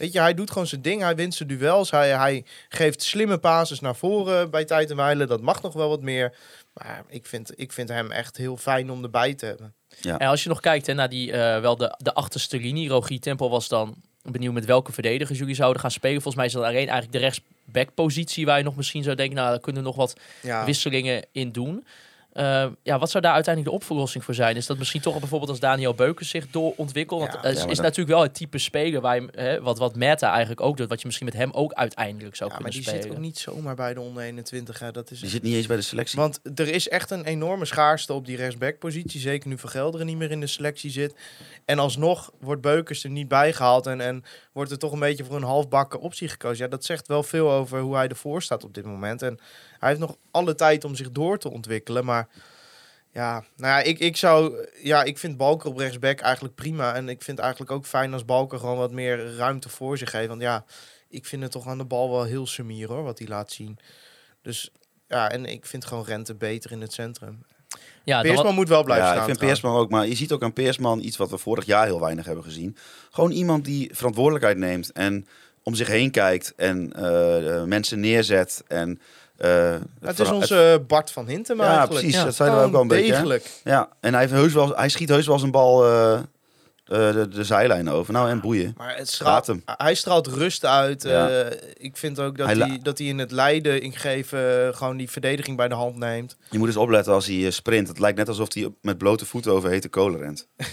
Weet 0.00 0.12
je, 0.12 0.20
hij 0.20 0.34
doet 0.34 0.50
gewoon 0.50 0.66
zijn 0.66 0.82
ding, 0.82 1.02
hij 1.02 1.14
wint 1.14 1.34
zijn 1.34 1.48
duels, 1.48 1.90
hij, 1.90 2.16
hij 2.16 2.44
geeft 2.68 3.02
slimme 3.02 3.38
passes 3.38 3.80
naar 3.80 3.96
voren 3.96 4.50
bij 4.50 4.64
tijd 4.64 4.90
en 4.90 4.96
wijle. 4.96 5.26
Dat 5.26 5.40
mag 5.40 5.62
nog 5.62 5.72
wel 5.72 5.88
wat 5.88 6.02
meer. 6.02 6.34
Maar 6.72 7.04
ik 7.08 7.26
vind, 7.26 7.52
ik 7.60 7.72
vind 7.72 7.88
hem 7.88 8.10
echt 8.10 8.36
heel 8.36 8.56
fijn 8.56 8.90
om 8.90 9.02
erbij 9.02 9.34
te 9.34 9.46
hebben. 9.46 9.74
En 10.02 10.28
als 10.28 10.42
je 10.42 10.48
nog 10.48 10.60
kijkt 10.60 10.86
hè, 10.86 10.94
naar 10.94 11.08
die, 11.08 11.32
eh, 11.32 11.60
wel 11.60 11.76
de, 11.76 11.94
de 11.98 12.14
achterste 12.14 12.58
linie, 12.58 12.88
Rogier 12.88 13.20
Tempel 13.20 13.50
was 13.50 13.68
dan 13.68 13.94
benieuwd 14.22 14.54
met 14.54 14.64
welke 14.64 14.92
verdedigers 14.92 15.38
jullie 15.38 15.54
zouden 15.54 15.80
gaan 15.80 15.90
spelen. 15.90 16.22
Volgens 16.22 16.36
mij 16.36 16.46
is 16.46 16.52
dat 16.52 16.62
alleen 16.62 16.88
eigenlijk 16.88 17.12
de 17.12 17.18
rechtsbackpositie 17.18 18.46
waar 18.46 18.58
je 18.58 18.64
nog 18.64 18.76
misschien 18.76 19.02
zou 19.02 19.16
denken, 19.16 19.36
nou, 19.36 19.50
daar 19.50 19.60
kunnen 19.60 19.82
we 19.82 19.88
nog 19.88 19.96
wat 19.96 20.14
Ja. 20.42 20.64
wisselingen 20.64 21.24
in 21.32 21.52
doen. 21.52 21.86
Eh, 22.32 22.66
ja, 22.82 22.98
wat 22.98 23.10
zou 23.10 23.22
daar 23.22 23.32
uiteindelijk 23.34 23.76
de 23.76 23.84
oplossing 23.84 24.24
voor 24.24 24.34
zijn? 24.34 24.56
Is 24.56 24.66
dat 24.66 24.78
misschien 24.78 25.00
toch 25.00 25.18
bijvoorbeeld 25.18 25.50
als 25.50 25.60
Daniel 25.60 25.94
Beukers 25.94 26.28
zich 26.28 26.50
doorontwikkelt? 26.50 27.20
Want 27.20 27.32
Ja. 27.32 27.38
is, 27.38 27.54
Ja, 27.56 27.60
maar 27.60 27.70
is 27.70 27.76
dat- 27.76 27.84
natuurlijk 27.86 28.14
wel 28.16 28.22
het 28.22 28.34
type 28.34 28.58
speler 28.58 29.00
waar 29.00 29.20
je, 29.20 29.28
hè, 29.32 29.60
wat, 29.62 29.78
wat 29.78 29.96
Meta 29.96 30.30
eigenlijk 30.30 30.60
ook 30.60 30.76
doet, 30.76 30.88
wat 30.88 31.00
je 31.00 31.06
misschien 31.06 31.26
met 31.26 31.36
hem 31.36 31.50
ook 31.52 31.72
uiteindelijk 31.72 32.36
zou 32.36 32.50
Ja, 32.50 32.56
maar 32.56 32.64
kunnen 32.70 32.80
die 32.80 32.88
spelen. 32.88 33.02
zit 33.08 33.12
ook 33.18 33.24
niet 33.24 33.38
zomaar 33.38 33.74
bij 33.74 33.94
de 33.94 34.00
onder 34.00 34.22
21. 34.22 34.78
Hè. 34.78 34.90
Dat 34.90 35.10
is 35.10 35.20
Die 35.20 35.28
zit 35.30 35.42
niet 35.42 35.54
eens 35.54 35.66
bij 35.66 35.76
de 35.76 35.82
selectie. 35.82 36.18
Want 36.18 36.40
er 36.54 36.68
is 36.68 36.88
echt 36.88 37.10
een 37.10 37.24
enorme 37.24 37.64
schaarste 37.64 38.12
op 38.12 38.26
die 38.26 38.36
rechtsbackpositie. 38.36 39.20
Zeker 39.20 39.48
nu 39.48 39.58
Van 39.58 39.70
Gelderen 39.70 40.06
niet 40.06 40.16
meer 40.16 40.30
in 40.30 40.40
de 40.40 40.46
selectie 40.46 40.90
zit. 40.90 41.14
En 41.64 41.78
alsnog 41.78 42.30
wordt 42.40 42.62
Beukers 42.62 43.04
er 43.04 43.10
niet 43.10 43.28
bij 43.28 43.52
gehaald. 43.52 43.86
En, 43.86 44.00
en 44.00 44.24
wordt 44.52 44.70
er 44.70 44.78
toch 44.78 44.92
een 44.92 44.98
beetje 44.98 45.24
voor 45.24 45.36
een 45.36 45.42
halfbakken 45.42 46.00
optie 46.00 46.28
gekozen. 46.28 46.64
Ja, 46.64 46.70
dat 46.70 46.84
zegt 46.84 47.06
wel 47.08 47.22
veel 47.22 47.50
over 47.50 47.80
hoe 47.80 47.94
hij 47.96 48.08
ervoor 48.08 48.42
staat 48.42 48.64
op 48.64 48.74
dit 48.74 48.84
moment. 48.84 49.22
En 49.22 49.38
hij 49.80 49.88
heeft 49.88 50.00
nog 50.00 50.16
alle 50.30 50.54
tijd 50.54 50.84
om 50.84 50.94
zich 50.94 51.10
door 51.10 51.38
te 51.38 51.50
ontwikkelen. 51.50 52.04
Maar 52.04 52.28
ja, 53.12 53.44
nou 53.56 53.72
ja, 53.72 53.80
ik, 53.80 53.98
ik 53.98 54.16
zou... 54.16 54.66
Ja, 54.82 55.02
ik 55.02 55.18
vind 55.18 55.36
Balker 55.36 55.70
op 55.70 55.78
rechtsback 55.78 56.20
eigenlijk 56.20 56.54
prima. 56.54 56.94
En 56.94 57.08
ik 57.08 57.22
vind 57.22 57.36
het 57.36 57.46
eigenlijk 57.46 57.70
ook 57.70 57.86
fijn 57.86 58.12
als 58.12 58.24
Balker 58.24 58.58
gewoon 58.58 58.76
wat 58.76 58.92
meer 58.92 59.34
ruimte 59.36 59.68
voor 59.68 59.98
zich 59.98 60.12
heeft. 60.12 60.28
Want 60.28 60.40
ja, 60.40 60.64
ik 61.08 61.26
vind 61.26 61.42
het 61.42 61.52
toch 61.52 61.66
aan 61.66 61.78
de 61.78 61.84
bal 61.84 62.10
wel 62.10 62.24
heel 62.24 62.46
sumier 62.46 62.88
hoor, 62.88 63.02
wat 63.02 63.18
hij 63.18 63.28
laat 63.28 63.50
zien. 63.52 63.78
Dus 64.42 64.70
ja, 65.08 65.30
en 65.30 65.44
ik 65.44 65.66
vind 65.66 65.84
gewoon 65.84 66.04
Rente 66.04 66.34
beter 66.34 66.72
in 66.72 66.80
het 66.80 66.92
centrum. 66.92 67.44
ja, 68.04 68.20
Peersman 68.20 68.54
moet 68.54 68.68
wel 68.68 68.84
blijven 68.84 69.06
ja, 69.06 69.12
staan. 69.12 69.28
ik 69.28 69.36
vind. 69.36 69.46
Peersman 69.46 69.76
ook. 69.76 69.90
Maar 69.90 70.06
je 70.06 70.14
ziet 70.14 70.32
ook 70.32 70.42
aan 70.42 70.52
Peersman 70.52 71.00
iets 71.00 71.16
wat 71.16 71.30
we 71.30 71.38
vorig 71.38 71.64
jaar 71.64 71.84
heel 71.84 72.00
weinig 72.00 72.24
hebben 72.24 72.44
gezien. 72.44 72.76
Gewoon 73.10 73.30
iemand 73.30 73.64
die 73.64 73.90
verantwoordelijkheid 73.92 74.56
neemt 74.56 74.92
en 74.92 75.26
om 75.62 75.74
zich 75.74 75.86
heen 75.86 76.10
kijkt 76.10 76.54
en 76.56 76.92
eh, 76.92 77.56
eh, 77.56 77.64
mensen 77.64 78.00
neerzet. 78.00 78.64
En, 78.66 79.00
Het 80.00 80.18
is 80.18 80.30
onze 80.30 80.84
Bart 80.86 81.10
van 81.10 81.26
Hintem 81.28 81.56
Ja, 81.58 81.62
eigenlijk. 81.64 81.92
precies. 81.92 82.14
Ja. 82.14 82.24
Dat 82.24 82.34
zeiden 82.34 82.58
we 82.58 82.64
ook 82.64 82.72
wel 82.72 82.80
een 82.80 82.88
Gewoon 82.90 83.06
beetje. 83.06 83.22
hè? 83.22 83.28
degelijk. 83.28 83.60
Ja, 83.64 83.88
en 84.00 84.12
hij, 84.12 84.20
heeft 84.20 84.32
heus 84.32 84.52
wel, 84.52 84.76
hij 84.76 84.88
schiet 84.88 85.08
heus 85.08 85.26
wel 85.26 85.38
zijn 85.38 85.50
bal 85.50 85.84
eh, 85.84 86.12
eh, 86.14 86.22
de, 86.84 87.28
de 87.28 87.44
zijlijn 87.44 87.88
over. 87.90 88.12
Nou, 88.12 88.28
en 88.30 88.40
boeien. 88.40 88.74
Maar 88.76 88.96
het 88.96 89.08
straalt, 89.08 89.46
hem. 89.46 89.62
hij 89.64 89.94
straalt 89.94 90.26
rust 90.26 90.64
uit. 90.64 91.02
Ja. 91.02 91.28
Eh, 91.28 91.58
ik 91.76 91.96
vind 91.96 92.20
ook 92.20 92.36
dat 92.38 92.46
Hij 92.46 92.80
dat 92.82 92.98
hij 92.98 93.06
in 93.06 93.18
het 93.18 93.30
leiden 93.30 93.82
ingeven 93.82 94.66
eh, 94.68 94.76
gewoon 94.76 94.96
die 94.96 95.10
verdediging 95.10 95.56
bij 95.56 95.68
de 95.68 95.74
hand 95.74 95.96
neemt. 95.96 96.36
Je 96.50 96.58
moet 96.58 96.68
eens 96.68 96.76
opletten 96.76 97.12
als 97.12 97.26
hij 97.26 97.44
eh, 97.46 97.50
sprint. 97.50 97.88
Het 97.88 97.98
lijkt 97.98 98.18
net 98.18 98.28
alsof 98.28 98.54
hij 98.54 98.68
met 98.80 98.98
blote 98.98 99.26
voeten 99.26 99.52
over 99.52 99.70
hete 99.70 99.88
kolen 99.88 100.20
rent. 100.20 100.46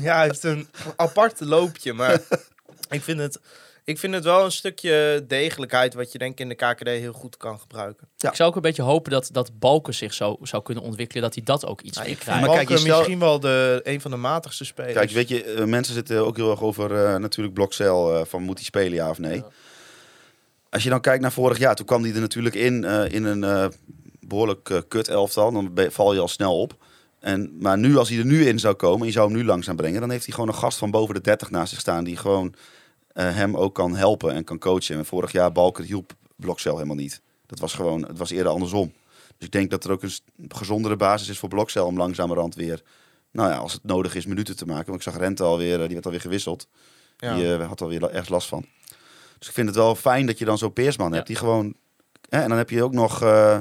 Ja, 0.00 0.14
hij 0.16 0.24
heeft 0.24 0.42
een 0.44 0.68
apart 0.96 1.40
loopje, 1.40 1.92
maar 1.92 2.20
ik 2.90 3.02
vind 3.02 3.18
het... 3.20 3.40
Ik 3.88 3.98
vind 3.98 4.14
het 4.14 4.24
wel 4.24 4.44
een 4.44 4.52
stukje 4.52 5.24
degelijkheid 5.28 5.94
wat 5.94 6.12
je 6.12 6.18
denk 6.18 6.32
ik 6.32 6.40
in 6.40 6.48
de 6.48 6.54
KKD 6.54 6.86
heel 6.88 7.12
goed 7.12 7.36
kan 7.36 7.58
gebruiken. 7.60 8.08
Ja. 8.16 8.28
Ik 8.28 8.36
zou 8.36 8.48
ook 8.48 8.56
een 8.56 8.62
beetje 8.62 8.82
hopen 8.82 9.10
dat, 9.12 9.28
dat 9.32 9.58
Balken 9.58 9.94
zich 9.94 10.14
zo 10.14 10.36
zou 10.42 10.62
kunnen 10.62 10.84
ontwikkelen, 10.84 11.22
dat 11.22 11.34
hij 11.34 11.42
dat 11.44 11.66
ook 11.66 11.80
iets 11.80 11.96
Ja, 11.96 12.02
meer 12.02 12.12
ik 12.12 12.18
krijgt. 12.18 12.40
Maar 12.40 12.50
kijk, 12.50 12.68
Balken 12.68 12.84
je 12.84 12.88
stel- 12.88 12.96
misschien 12.98 13.18
wel 13.18 13.40
de, 13.40 13.80
een 13.84 14.00
van 14.00 14.10
de 14.10 14.16
matigste 14.16 14.64
spelers. 14.64 14.94
Kijk, 14.94 15.10
weet 15.10 15.28
je, 15.28 15.44
eh, 15.44 15.64
mensen 15.64 15.94
zitten 15.94 16.26
ook 16.26 16.36
heel 16.36 16.50
erg 16.50 16.62
over 16.62 17.04
eh, 17.06 17.16
natuurlijk 17.16 17.54
Blokcel 17.54 18.14
eh, 18.18 18.24
van 18.24 18.42
moet 18.42 18.56
hij 18.56 18.64
spelen 18.64 18.92
ja 18.94 19.10
of 19.10 19.18
nee. 19.18 19.36
Ja. 19.36 19.46
Als 20.70 20.82
je 20.82 20.90
dan 20.90 21.00
kijkt 21.00 21.22
naar 21.22 21.32
vorig 21.32 21.58
jaar, 21.58 21.74
toen 21.74 21.86
kwam 21.86 22.02
hij 22.02 22.14
er 22.14 22.20
natuurlijk 22.20 22.54
in 22.54 22.84
eh, 22.84 23.12
in 23.12 23.24
een 23.24 23.44
eh, 23.44 23.66
behoorlijk 24.20 24.70
eh, 24.70 24.78
kut 24.88 25.08
elftal. 25.08 25.52
Dan 25.52 25.72
val 25.90 26.14
je 26.14 26.20
al 26.20 26.28
snel 26.28 26.60
op. 26.60 26.76
En, 27.20 27.56
maar 27.60 27.78
nu, 27.78 27.96
als 27.96 28.08
hij 28.08 28.18
er 28.18 28.24
nu 28.26 28.46
in 28.46 28.58
zou 28.58 28.74
komen 28.74 29.00
en 29.00 29.06
je 29.06 29.12
zou 29.12 29.28
hem 29.28 29.36
nu 29.36 29.44
langzaam 29.44 29.76
brengen, 29.76 30.00
dan 30.00 30.10
heeft 30.10 30.24
hij 30.24 30.34
gewoon 30.34 30.48
een 30.48 30.54
gast 30.54 30.78
van 30.78 30.90
boven 30.90 31.14
de 31.14 31.20
30 31.20 31.50
naast 31.50 31.70
zich 31.70 31.80
staan 31.80 32.04
die 32.04 32.16
gewoon 32.16 32.54
hem 33.24 33.56
ook 33.56 33.74
kan 33.74 33.96
helpen 33.96 34.32
en 34.34 34.44
kan 34.44 34.58
coachen. 34.58 34.96
En 34.96 35.06
vorig 35.06 35.32
jaar 35.32 35.52
Balker 35.52 35.84
hielp 35.84 36.12
Blokcel 36.36 36.74
helemaal 36.74 36.96
niet. 36.96 37.20
Dat 37.46 37.58
was 37.58 37.74
gewoon, 37.74 38.02
het 38.06 38.18
was 38.18 38.30
eerder 38.30 38.52
andersom. 38.52 38.92
Dus 39.36 39.46
ik 39.46 39.52
denk 39.52 39.70
dat 39.70 39.84
er 39.84 39.90
ook 39.90 40.02
een 40.02 40.12
gezondere 40.48 40.96
basis 40.96 41.28
is 41.28 41.38
voor 41.38 41.48
Blokcel 41.48 41.86
om 41.86 41.96
langzamerhand 41.96 42.54
weer, 42.54 42.82
nou 43.30 43.50
ja, 43.50 43.56
als 43.56 43.72
het 43.72 43.84
nodig 43.84 44.14
is, 44.14 44.26
minuten 44.26 44.56
te 44.56 44.66
maken. 44.66 44.86
Want 44.86 44.96
ik 44.96 45.02
zag 45.12 45.16
Rente 45.20 45.42
alweer, 45.42 45.74
eh, 45.74 45.84
die 45.84 45.92
werd 45.92 46.04
alweer 46.04 46.20
gewisseld. 46.20 46.68
Ja. 47.16 47.34
Die 47.34 47.54
eh, 47.54 47.68
had 47.68 47.80
alweer 47.80 48.10
erg 48.10 48.28
last 48.28 48.48
van. 48.48 48.64
Dus 49.38 49.48
ik 49.48 49.54
vind 49.54 49.66
het 49.66 49.76
wel 49.76 49.94
fijn 49.94 50.26
dat 50.26 50.38
je 50.38 50.44
dan 50.44 50.58
zo'n 50.58 50.72
Peersman 50.72 51.12
hebt. 51.12 51.26
Die 51.26 51.36
gewoon... 51.36 51.74
Hè, 52.28 52.40
en 52.42 52.48
dan 52.48 52.58
heb 52.58 52.70
je 52.70 52.82
ook 52.82 52.92
nog 52.92 53.22
eh, 53.22 53.58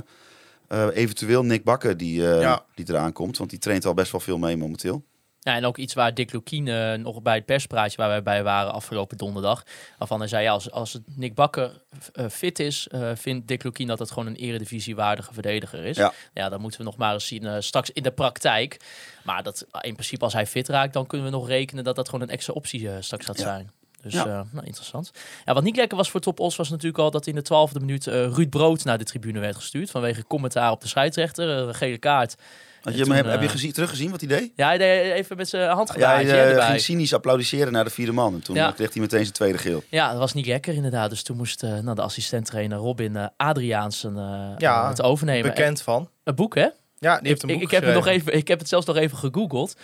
eh, 0.67 0.88
eventueel 0.93 1.43
Nick 1.43 1.63
Bakker 1.63 1.98
die, 1.98 2.30
eh, 2.30 2.41
Ja. 2.41 2.65
die 2.76 2.86
eraan 2.89 3.13
komt. 3.13 3.38
Want 3.38 3.50
die 3.50 3.60
traint 3.60 3.86
al 3.86 3.93
best 3.93 4.12
wel 4.12 4.22
veel 4.22 4.38
mee 4.38 4.58
momenteel. 4.58 5.04
Ja, 5.47 5.55
en 5.55 5.65
ook 5.65 5.77
iets 5.77 5.93
waar 5.93 6.13
Dick 6.13 6.31
Lukien 6.33 6.67
eh, 6.67 6.93
nog 6.93 7.21
bij 7.21 7.36
het 7.36 7.45
perspraatje 7.45 7.97
waar 7.97 8.07
wij 8.10 8.23
bij 8.23 8.43
waren 8.43 8.73
afgelopen 8.73 9.17
donderdag. 9.17 9.63
Waarvan 9.97 10.19
hij 10.19 10.27
zei, 10.27 10.43
ja, 10.43 10.51
als, 10.51 10.71
als 10.71 10.97
Nick 11.15 11.36
Bakker 11.36 11.81
eh, 12.13 12.25
fit 12.29 12.60
is, 12.60 12.88
eh, 12.88 13.12
vindt 13.15 13.47
Dick 13.47 13.63
Lukien 13.63 13.88
dat 13.88 13.99
het 13.99 14.12
gewoon 14.12 14.27
een 14.27 14.36
eredivisiewaardige 14.36 15.33
verdediger 15.33 15.86
is. 15.86 15.97
Ja. 15.97 16.13
ja, 16.33 16.49
dan 16.49 16.62
moeten 16.62 16.79
we 16.79 16.86
nog 16.86 16.97
maar 16.97 17.13
eens 17.13 17.27
zien 17.27 17.63
straks 17.63 17.89
in 17.91 18.03
de 18.03 18.12
praktijk. 18.12 18.77
Maar 19.23 19.43
dat, 19.43 19.65
in 19.81 19.93
principe 19.93 20.23
als 20.23 20.33
hij 20.33 20.47
fit 20.47 20.67
raakt, 20.67 20.93
dan 20.93 21.07
kunnen 21.07 21.27
we 21.27 21.33
nog 21.33 21.47
rekenen 21.47 21.83
dat 21.83 21.95
dat 21.95 22.10
gewoon 22.10 22.21
een 22.21 22.33
extra 22.33 22.53
optie 22.53 22.89
straks 22.99 23.25
gaat 23.25 23.38
Ja. 23.38 23.43
zijn. 23.43 23.71
Dus 24.01 24.13
Ja. 24.13 24.25
nou, 24.51 24.65
interessant. 24.65 25.12
Ja, 25.45 25.53
wat 25.53 25.63
niet 25.63 25.75
lekker 25.75 25.97
was 25.97 26.10
voor 26.10 26.19
Top 26.19 26.39
Os 26.39 26.55
was 26.55 26.69
natuurlijk 26.69 27.03
al 27.03 27.12
dat 27.12 27.27
in 27.27 27.36
de 27.36 27.41
twaalfde 27.41 27.79
minuut 27.79 28.05
Ruud 28.05 28.49
Brood 28.49 28.83
naar 28.83 28.97
de 28.97 29.03
tribune 29.03 29.39
werd 29.39 29.55
gestuurd. 29.55 29.91
Vanwege 29.91 30.23
commentaar 30.25 30.71
op 30.71 30.81
de 30.81 30.88
scheidsrechter, 30.88 31.49
een 31.49 31.75
gele 31.75 31.97
kaart. 31.97 32.36
Had 32.81 32.97
je 32.97 33.03
toen, 33.03 33.13
heb, 33.15 33.25
heb 33.25 33.39
je 33.39 33.45
eh, 33.45 33.51
gezien, 33.51 33.71
teruggezien 33.71 34.11
wat 34.11 34.19
hij 34.21 34.29
deed? 34.29 34.51
Ja, 34.55 34.67
hij 34.67 34.77
deed 34.77 35.11
even 35.13 35.37
met 35.37 35.49
zijn 35.49 35.69
hand 35.69 35.87
Ja, 35.87 35.93
gedaan. 35.93 36.09
hij 36.15 36.23
eh, 36.25 36.49
erbij. 36.49 36.67
ging 36.67 36.79
cynisch 36.81 37.13
applaudisseren 37.13 37.71
naar 37.73 37.83
de 37.83 37.89
vierde 37.89 38.11
man. 38.11 38.33
En 38.33 38.41
toen 38.41 38.55
Ja. 38.55 38.67
eh, 38.67 38.73
kreeg 38.75 38.93
hij 38.93 39.01
meteen 39.01 39.21
zijn 39.21 39.33
tweede 39.33 39.57
geel. 39.57 39.83
Ja, 39.89 40.09
dat 40.09 40.19
was 40.19 40.33
niet 40.33 40.45
lekker 40.45 40.73
inderdaad. 40.73 41.09
Dus 41.09 41.23
toen 41.23 41.37
moest 41.37 41.63
eh, 41.63 41.69
nou, 41.79 41.95
de 41.95 42.01
assistent-trainer 42.01 42.77
Robin 42.77 43.15
eh, 43.15 43.25
Adriaansen 43.37 44.17
eh, 44.17 44.49
Ja, 44.57 44.81
eh, 44.83 44.89
het 44.89 45.01
overnemen. 45.01 45.49
Bekend 45.49 45.81
van. 45.81 46.01
En- 46.01 46.09
een 46.23 46.35
boek, 46.35 46.55
hè? 46.55 46.67
Ja, 46.99 47.17
die 47.19 47.27
heeft 47.27 47.43
een 47.43 47.49
ik, 47.49 47.55
boek 47.55 47.63
ik, 47.63 47.71
heb 47.71 47.83
het 47.83 47.93
nog 47.93 48.07
even, 48.07 48.33
ik 48.33 48.47
heb 48.47 48.59
het 48.59 48.67
zelfs 48.69 48.85
nog 48.85 48.95
even 48.95 49.17
gegoogeld. 49.17 49.75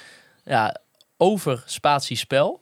Ja, 0.43 0.75
over 1.17 1.63
spatiespel. 1.65 2.61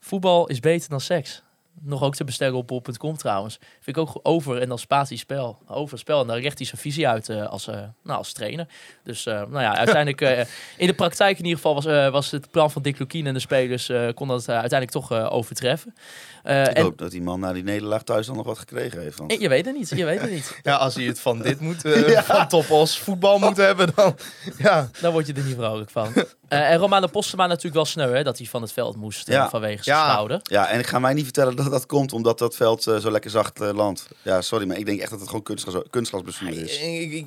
Voetbal 0.00 0.46
is 0.48 0.60
beter 0.60 0.88
dan 0.88 1.00
seks. 1.00 1.42
Nog 1.84 2.02
ook 2.02 2.14
te 2.14 2.24
bestellen 2.24 2.58
op 2.58 2.66
bol.com 2.66 3.16
trouwens. 3.16 3.58
Vind 3.80 3.96
ik 3.96 3.98
ook 3.98 4.20
over 4.22 4.60
en 4.60 4.68
dan 4.68 4.78
spatiespel. 4.78 5.58
Over 5.66 5.98
spel. 5.98 6.20
En 6.20 6.26
daar 6.26 6.40
legt 6.40 6.58
hij 6.58 6.66
zijn 6.66 6.80
visie 6.80 7.08
uit 7.08 7.28
eh, 7.28 7.46
als, 7.46 7.66
eh, 7.66 7.74
nou, 8.02 8.18
als 8.18 8.32
trainer. 8.32 8.66
Dus 9.04 9.26
eh, 9.26 9.34
nou 9.34 9.60
ja, 9.60 9.76
uiteindelijk 9.84 10.48
in 10.76 10.86
de 10.86 10.94
praktijk 10.94 11.38
in 11.38 11.44
ieder 11.44 11.60
geval 11.60 11.74
was, 11.74 12.10
was 12.10 12.30
het 12.30 12.50
plan 12.50 12.70
van 12.70 12.82
Dick 12.82 12.98
Lukien 12.98 13.26
en 13.26 13.34
de 13.34 13.40
spelers 13.40 13.90
kon 14.14 14.28
dat 14.28 14.48
uiteindelijk 14.48 14.90
toch 14.90 15.12
overtreffen. 15.12 15.94
Eh, 16.42 16.60
Ik 16.60 16.66
en, 16.66 16.82
hoop 16.82 16.98
dat 16.98 17.10
die 17.10 17.22
man 17.22 17.40
na 17.40 17.52
die 17.52 17.62
nederlaag 17.62 18.02
thuis 18.02 18.26
dan 18.26 18.36
nog 18.36 18.46
wat 18.46 18.58
gekregen 18.58 19.00
heeft. 19.00 19.18
Want... 19.18 19.32
en 19.32 19.40
je 19.40 19.48
weet 19.48 19.66
het 19.66 19.76
niet, 19.76 19.88
je 19.88 20.04
weet 20.04 20.20
het 20.20 20.30
niet. 20.30 20.58
Ja, 20.62 20.76
als 20.76 20.94
hij 20.94 21.04
het 21.04 21.20
van 21.20 21.38
dit 21.42 21.60
moet, 21.60 21.84
eh, 21.84 22.22
van 22.22 22.48
Topos 22.48 22.98
voetbal 22.98 23.38
moet 23.38 23.56
hebben, 23.56 23.88
dan... 23.94 24.16
Ja, 24.58 24.88
Daar 25.00 25.12
word 25.12 25.26
je 25.26 25.32
er 25.32 25.42
niet 25.44 25.54
vrolijk 25.54 25.90
van. 25.90 26.12
Eh, 26.48 26.70
en 26.70 26.76
Romano 26.78 27.06
Postema 27.06 27.46
natuurlijk 27.46 27.74
wel 27.74 27.84
sneu, 27.84 28.10
hè, 28.14 28.22
dat 28.22 28.38
hij 28.38 28.46
van 28.46 28.62
het 28.62 28.72
veld 28.72 28.96
moest 28.96 29.28
eh, 29.28 29.34
Ja. 29.34 29.48
vanwege 29.48 29.82
zijn 29.82 29.96
Ja. 29.98 30.10
schouder. 30.10 30.40
Ja, 30.42 30.68
en 30.68 30.78
ik 30.78 30.86
ga 30.86 30.98
mij 30.98 31.14
niet 31.14 31.24
vertellen 31.24 31.56
dat 31.56 31.70
dat 31.70 31.86
komt 31.86 32.12
omdat 32.12 32.38
dat 32.38 32.56
veld 32.56 32.86
eh, 32.86 32.96
zo 32.96 33.10
lekker 33.10 33.30
zacht 33.30 33.60
eh, 33.60 33.72
landt. 33.72 34.08
Ja, 34.22 34.40
sorry, 34.40 34.66
maar 34.66 34.76
ik 34.78 34.86
denk 34.86 35.00
echt 35.00 35.10
dat 35.10 35.18
het 35.18 35.28
gewoon 35.28 35.44
kunstgras, 35.44 35.82
kunstgrasblessure 35.90 36.54
is. 36.64 36.78
ik, 36.80 37.12
ik, 37.12 37.26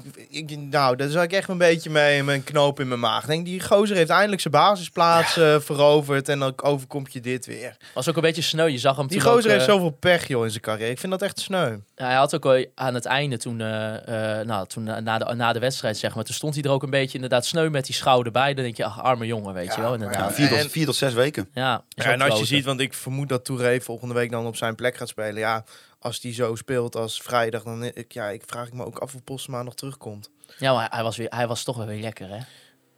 ik- 0.49 0.57
nou, 0.59 0.95
daar 0.95 1.09
zat 1.09 1.23
ik 1.23 1.31
echt 1.33 1.49
een 1.49 1.57
beetje 1.57 1.89
mee 1.89 2.23
mijn 2.23 2.43
knoop 2.43 2.79
in 2.79 2.87
mijn 2.87 2.99
maag. 2.99 3.21
Ik 3.21 3.27
denk, 3.27 3.45
die 3.45 3.61
gozer 3.63 3.95
heeft 3.95 4.09
eindelijk 4.09 4.41
zijn 4.41 4.53
basisplaats 4.53 5.37
eh, 5.37 5.59
veroverd 5.59 6.29
en 6.29 6.39
dan 6.39 6.53
overkomt 6.63 7.13
je 7.13 7.19
dit 7.19 7.45
weer. 7.45 7.77
Was 7.93 8.09
ook 8.09 8.15
een 8.15 8.21
beetje 8.21 8.41
sneu. 8.41 8.65
Je 8.67 8.77
zag 8.77 8.95
hem 8.97 9.04
Die 9.09 9.19
toen 9.21 9.31
gozer 9.31 9.51
ook, 9.51 9.57
heeft 9.57 9.67
eh, 9.69 9.73
zoveel 9.73 9.89
pech, 9.89 10.27
joh, 10.27 10.43
in 10.43 10.49
zijn 10.49 10.61
carrière. 10.61 10.89
Ik 10.91 10.99
vind 10.99 11.11
dat 11.11 11.21
echt 11.21 11.39
sneu. 11.39 11.77
Hij 11.95 12.13
had 12.15 12.35
ook 12.35 12.45
al 12.45 12.65
aan 12.75 12.93
het 12.93 13.05
einde, 13.05 13.37
toen, 13.37 13.61
eh, 13.61 14.39
eh, 14.39 14.47
nou, 14.47 14.67
toen 14.67 14.83
na, 14.83 15.17
de, 15.17 15.33
na 15.35 15.53
de 15.53 15.59
wedstrijd, 15.59 15.97
zeg 15.97 16.15
maar, 16.15 16.23
toen 16.23 16.35
stond 16.35 16.53
hij 16.55 16.63
er 16.63 16.69
ook 16.69 16.83
een 16.83 16.89
beetje 16.89 17.13
inderdaad 17.13 17.45
sneu 17.45 17.69
met 17.69 17.85
die 17.85 17.95
schouder 17.95 18.31
bij. 18.31 18.53
Dan 18.53 18.63
denk 18.63 18.77
je, 18.77 18.85
ach, 18.85 19.01
arme 19.01 19.25
jongen, 19.25 19.53
weet 19.53 19.75
je 19.75 19.81
wel, 19.81 19.87
Ja, 19.87 19.93
inderdaad. 19.93 20.33
vier, 20.33 20.49
tot, 20.49 20.57
En- 20.57 20.69
vier 20.69 20.85
tot 20.85 20.95
zes 20.95 21.13
weken. 21.13 21.49
Ja, 21.53 21.83
Ja, 21.89 22.03
en 22.03 22.21
als 22.21 22.39
je 22.39 22.45
ziet, 22.45 22.65
want 22.65 22.79
ik 22.79 22.93
vermoed 22.93 23.29
dat 23.29 23.45
Touré 23.45 23.79
volgende 23.81 24.13
week 24.13 24.31
dan 24.31 24.45
op 24.45 24.55
zijn 24.55 24.75
plek 24.75 24.97
gaat 24.97 25.07
spelen. 25.09 25.35
Ja, 25.39 25.63
als 25.99 26.19
die 26.19 26.33
zo 26.33 26.55
speelt 26.55 26.95
als 26.95 27.21
vrijdag, 27.21 27.63
dan 27.63 27.83
ik, 27.83 28.11
ja, 28.13 28.29
ik 28.29 28.43
vraag 28.45 28.67
ik 28.67 28.73
me 28.73 28.85
ook 28.85 28.97
af 28.99 29.15
of 29.15 29.23
Postma 29.23 29.63
nog 29.63 29.75
terugkomt. 29.75 30.29
Ja, 30.57 30.73
maar 30.73 30.87
hij, 30.91 31.03
was 31.03 31.17
weer, 31.17 31.27
hij 31.29 31.47
was 31.47 31.63
toch 31.63 31.77
wel 31.77 31.85
weer 31.85 32.01
lekker, 32.01 32.29
hè? 32.29 32.37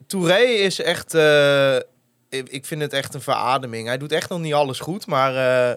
Touré 0.07 0.37
is 0.37 0.81
echt, 0.81 1.13
eh, 1.13 1.75
ik, 2.29 2.49
ik 2.49 2.65
vind 2.65 2.81
het 2.81 2.93
echt 2.93 3.13
een 3.13 3.21
verademing. 3.21 3.87
Hij 3.87 3.97
doet 3.97 4.11
echt 4.11 4.29
nog 4.29 4.39
niet 4.39 4.53
alles 4.53 4.79
goed, 4.79 5.05
maar 5.05 5.35
eh, 5.69 5.75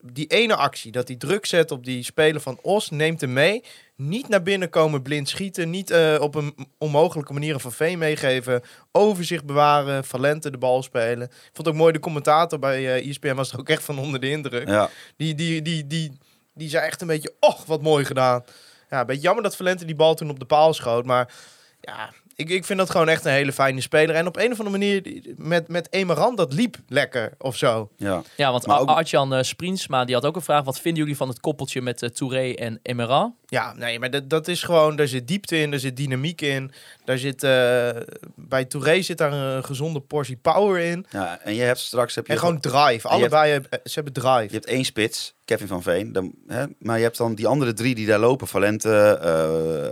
die 0.00 0.26
ene 0.26 0.56
actie, 0.56 0.92
dat 0.92 1.08
hij 1.08 1.16
druk 1.16 1.46
zet 1.46 1.70
op 1.70 1.84
die 1.84 2.02
speler 2.02 2.40
van 2.40 2.58
Os, 2.62 2.90
neemt 2.90 3.20
hem 3.20 3.32
mee. 3.32 3.64
Niet 3.96 4.28
naar 4.28 4.42
binnen 4.42 4.70
komen 4.70 5.02
blind 5.02 5.28
schieten, 5.28 5.70
niet 5.70 5.90
eh, 5.90 6.16
op 6.20 6.34
een 6.34 6.54
onmogelijke 6.78 7.32
manier 7.32 7.54
een 7.54 7.60
van 7.60 7.72
Veen 7.72 7.98
meegeven, 7.98 8.62
overzicht 8.92 9.44
bewaren, 9.44 10.04
Valente 10.04 10.50
de 10.50 10.58
bal 10.58 10.82
spelen. 10.82 11.26
Ik 11.26 11.50
vond 11.52 11.68
ook 11.68 11.74
mooi, 11.74 11.92
de 11.92 11.98
commentator 11.98 12.58
bij 12.58 12.94
eh 12.94 13.08
ESPN 13.08 13.34
was 13.34 13.52
er 13.52 13.58
ook 13.58 13.68
echt 13.68 13.82
van 13.84 13.98
onder 13.98 14.20
de 14.20 14.30
indruk. 14.30 14.68
Ja, 14.68 14.90
Die, 15.16 15.34
die, 15.34 15.62
die, 15.62 15.86
die, 15.86 16.18
die 16.54 16.68
zei 16.68 16.86
echt 16.86 17.00
een 17.00 17.06
beetje, 17.06 17.34
och, 17.40 17.64
wat 17.64 17.82
mooi 17.82 18.04
gedaan. 18.04 18.44
Ja, 18.90 19.00
een 19.00 19.06
beetje 19.06 19.22
jammer 19.22 19.42
dat 19.42 19.56
Valente 19.56 19.84
die 19.84 19.94
bal 19.94 20.14
toen 20.14 20.30
op 20.30 20.38
de 20.38 20.44
paal 20.44 20.74
schoot. 20.74 21.04
Maar 21.04 21.34
ja, 21.80 22.12
ik, 22.38 22.48
ik 22.50 22.64
vind 22.64 22.78
dat 22.78 22.90
gewoon 22.90 23.08
echt 23.08 23.24
een 23.24 23.32
hele 23.32 23.52
fijne 23.52 23.80
speler. 23.80 24.14
En 24.14 24.26
op 24.26 24.36
een 24.36 24.52
of 24.52 24.58
andere 24.58 24.70
manier, 24.78 25.22
met, 25.36 25.68
met 25.68 25.86
Emeran, 25.92 26.36
dat 26.36 26.52
liep 26.52 26.76
lekker 26.88 27.32
of 27.38 27.56
zo. 27.56 27.90
ja. 27.96 28.22
Ja, 28.36 28.50
want 28.50 28.66
Maar 28.66 28.80
ook- 28.80 28.88
Artjan 28.88 29.34
uh, 29.34 29.42
Spriensma, 29.42 30.04
die 30.04 30.14
had 30.14 30.24
ook 30.24 30.36
een 30.36 30.42
vraag. 30.42 30.64
Wat 30.64 30.80
vinden 30.80 31.00
jullie 31.02 31.16
van 31.16 31.28
het 31.28 31.40
koppeltje 31.40 31.82
met 31.82 32.02
eh, 32.02 32.08
Touré 32.08 32.52
en 32.52 32.80
Emeran? 32.82 33.34
Ja, 33.46 33.74
nee, 33.74 33.98
maar 33.98 34.10
dat, 34.10 34.30
dat 34.30 34.48
is 34.48 34.62
gewoon, 34.62 34.96
daar 34.96 35.08
zit 35.08 35.28
diepte 35.28 35.60
in, 35.60 35.70
daar 35.70 35.80
zit 35.80 35.96
dynamiek 35.96 36.40
in. 36.40 36.72
Daar 37.04 37.18
zit, 37.18 37.42
eh, 37.42 37.88
bij 38.34 38.64
Touré 38.64 39.02
zit 39.02 39.18
daar 39.18 39.32
een 39.32 39.64
gezonde 39.64 40.00
portie 40.00 40.36
power 40.36 40.80
in. 40.82 41.06
ja, 41.10 41.38
en 41.40 41.54
je 41.54 41.62
hebt 41.62 41.78
straks... 41.78 42.14
Heb 42.14 42.26
je 42.26 42.32
En 42.32 42.38
gewoon 42.38 42.60
drive. 42.60 42.76
je 42.84 42.90
hebt- 42.90 43.04
Allebei, 43.04 43.52
hebben- 43.52 43.80
ze 43.84 43.94
hebben 43.94 44.12
drive. 44.12 44.42
Je 44.46 44.52
hebt 44.52 44.66
één 44.66 44.84
spits, 44.84 45.34
Kevin 45.44 45.66
van 45.66 45.82
Veen. 45.82 46.12
Dan, 46.12 46.34
hè, 46.46 46.64
maar 46.78 46.96
je 46.96 47.02
hebt 47.02 47.16
dan 47.16 47.34
die 47.34 47.46
andere 47.46 47.72
drie 47.72 47.94
die 47.94 48.06
daar 48.06 48.18
lopen. 48.18 48.46
Valente, 48.46 49.20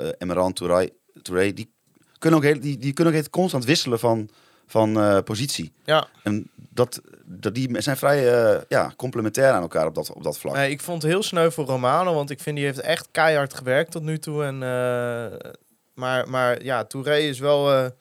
uh, 0.03 0.09
Emeran, 0.19 0.53
Touré, 0.53 0.89
Touré. 1.23 1.53
Die 1.53 1.75
kunnen 2.19 2.39
ook, 2.39 2.45
heel, 2.45 2.61
die, 2.61 2.79
die 2.79 2.93
kunnen 2.93 3.15
ook 3.15 3.21
heel 3.21 3.31
constant 3.31 3.65
wisselen 3.65 3.99
van, 3.99 4.29
van 4.67 5.01
eh, 5.01 5.19
positie. 5.25 5.73
Ja. 5.85 6.09
En 6.23 6.51
dat, 6.57 7.01
dat, 7.25 7.55
die 7.55 7.81
zijn 7.83 7.97
vrij 7.97 8.33
eh, 8.33 8.63
ja, 8.69 8.93
complementair 8.97 9.53
aan 9.53 9.63
elkaar 9.63 9.87
op 9.87 9.95
dat, 9.95 10.13
op 10.13 10.23
dat 10.23 10.39
vlak. 10.39 10.55
Nee, 10.55 10.71
ik 10.71 10.81
vond 10.81 11.03
het 11.03 11.11
heel 11.11 11.23
sneu 11.23 11.51
voor 11.51 11.65
Romano, 11.65 12.15
want 12.15 12.31
ik 12.31 12.41
vind 12.41 12.57
die 12.57 12.65
heeft 12.65 12.81
echt 12.81 13.09
keihard 13.11 13.55
gewerkt 13.55 13.91
tot 13.91 14.03
nu 14.03 14.19
toe. 14.19 14.45
En, 14.45 14.63
eh, 14.63 15.51
maar, 15.95 16.29
maar 16.29 16.63
ja, 16.63 16.85
Touré 16.85 17.17
is 17.17 17.39
wel... 17.39 17.93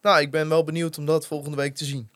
nou, 0.00 0.20
ik 0.20 0.30
ben 0.30 0.48
wel 0.48 0.64
benieuwd 0.64 0.98
om 0.98 1.06
dat 1.06 1.26
volgende 1.26 1.56
week 1.56 1.74
te 1.74 1.84
zien. 1.84 2.10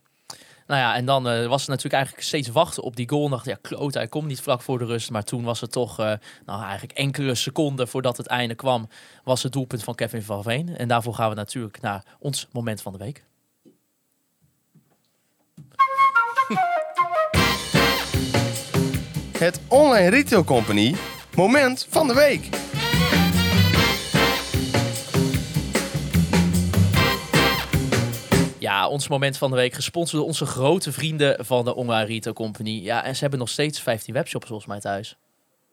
Nou 0.73 0.85
ja, 0.85 0.95
en 0.95 1.05
dan 1.05 1.29
eh, 1.29 1.47
was 1.47 1.61
het 1.61 1.69
natuurlijk 1.69 1.95
eigenlijk 1.95 2.25
steeds 2.25 2.49
wachten 2.49 2.83
op 2.83 2.97
die 2.97 3.09
goal. 3.09 3.25
En 3.25 3.31
dacht, 3.31 3.45
ja, 3.45 3.59
kloot, 3.63 3.95
hij 3.95 4.09
komt 4.09 4.27
niet 4.27 4.41
vlak 4.41 4.63
voor 4.63 4.79
de 4.79 4.85
rust. 4.85 5.11
Maar 5.11 5.25
toen 5.25 5.45
was 5.45 5.61
het 5.61 5.73
toch, 5.73 5.99
eh, 5.99 6.13
nou 6.47 6.63
eigenlijk 6.63 6.93
enkele 6.99 7.35
seconden 7.35 7.89
voordat 7.89 8.17
het 8.17 8.27
einde 8.27 8.55
kwam, 8.55 8.89
was 9.25 9.43
het 9.43 9.53
doelpunt 9.53 9.85
van 9.85 9.95
Kevin 9.95 10.23
van 10.23 10.43
Veen. 10.43 10.77
En 10.77 10.89
daarvoor 10.89 11.15
gaan 11.15 11.29
we 11.29 11.35
natuurlijk 11.35 11.81
naar 11.81 12.05
ons 12.19 12.49
moment 12.53 12.83
van 12.83 12.93
de 12.93 12.99
week. 12.99 13.25
Het 19.39 19.61
Online 19.69 20.09
Retail 20.09 20.45
Company 20.45 20.95
moment 21.35 21.87
van 21.91 22.09
de 22.09 22.15
week. 22.15 22.72
Ja, 28.73 28.89
ons 28.89 29.09
moment 29.09 29.37
van 29.39 29.51
de 29.51 29.57
week 29.57 29.73
gesponsord 29.75 30.17
door 30.19 30.27
onze 30.29 30.47
grote 30.47 30.93
vrienden 30.93 31.45
van 31.45 31.65
de 31.65 31.75
Online 31.75 32.05
Retail 32.07 32.35
Company. 32.35 32.71
Ja, 32.83 33.05
en 33.05 33.15
ze 33.15 33.21
hebben 33.21 33.39
nog 33.39 33.49
steeds 33.49 33.81
15 33.81 34.15
webshops 34.15 34.47
volgens 34.47 34.69
mij 34.69 34.81
thuis. 34.81 35.17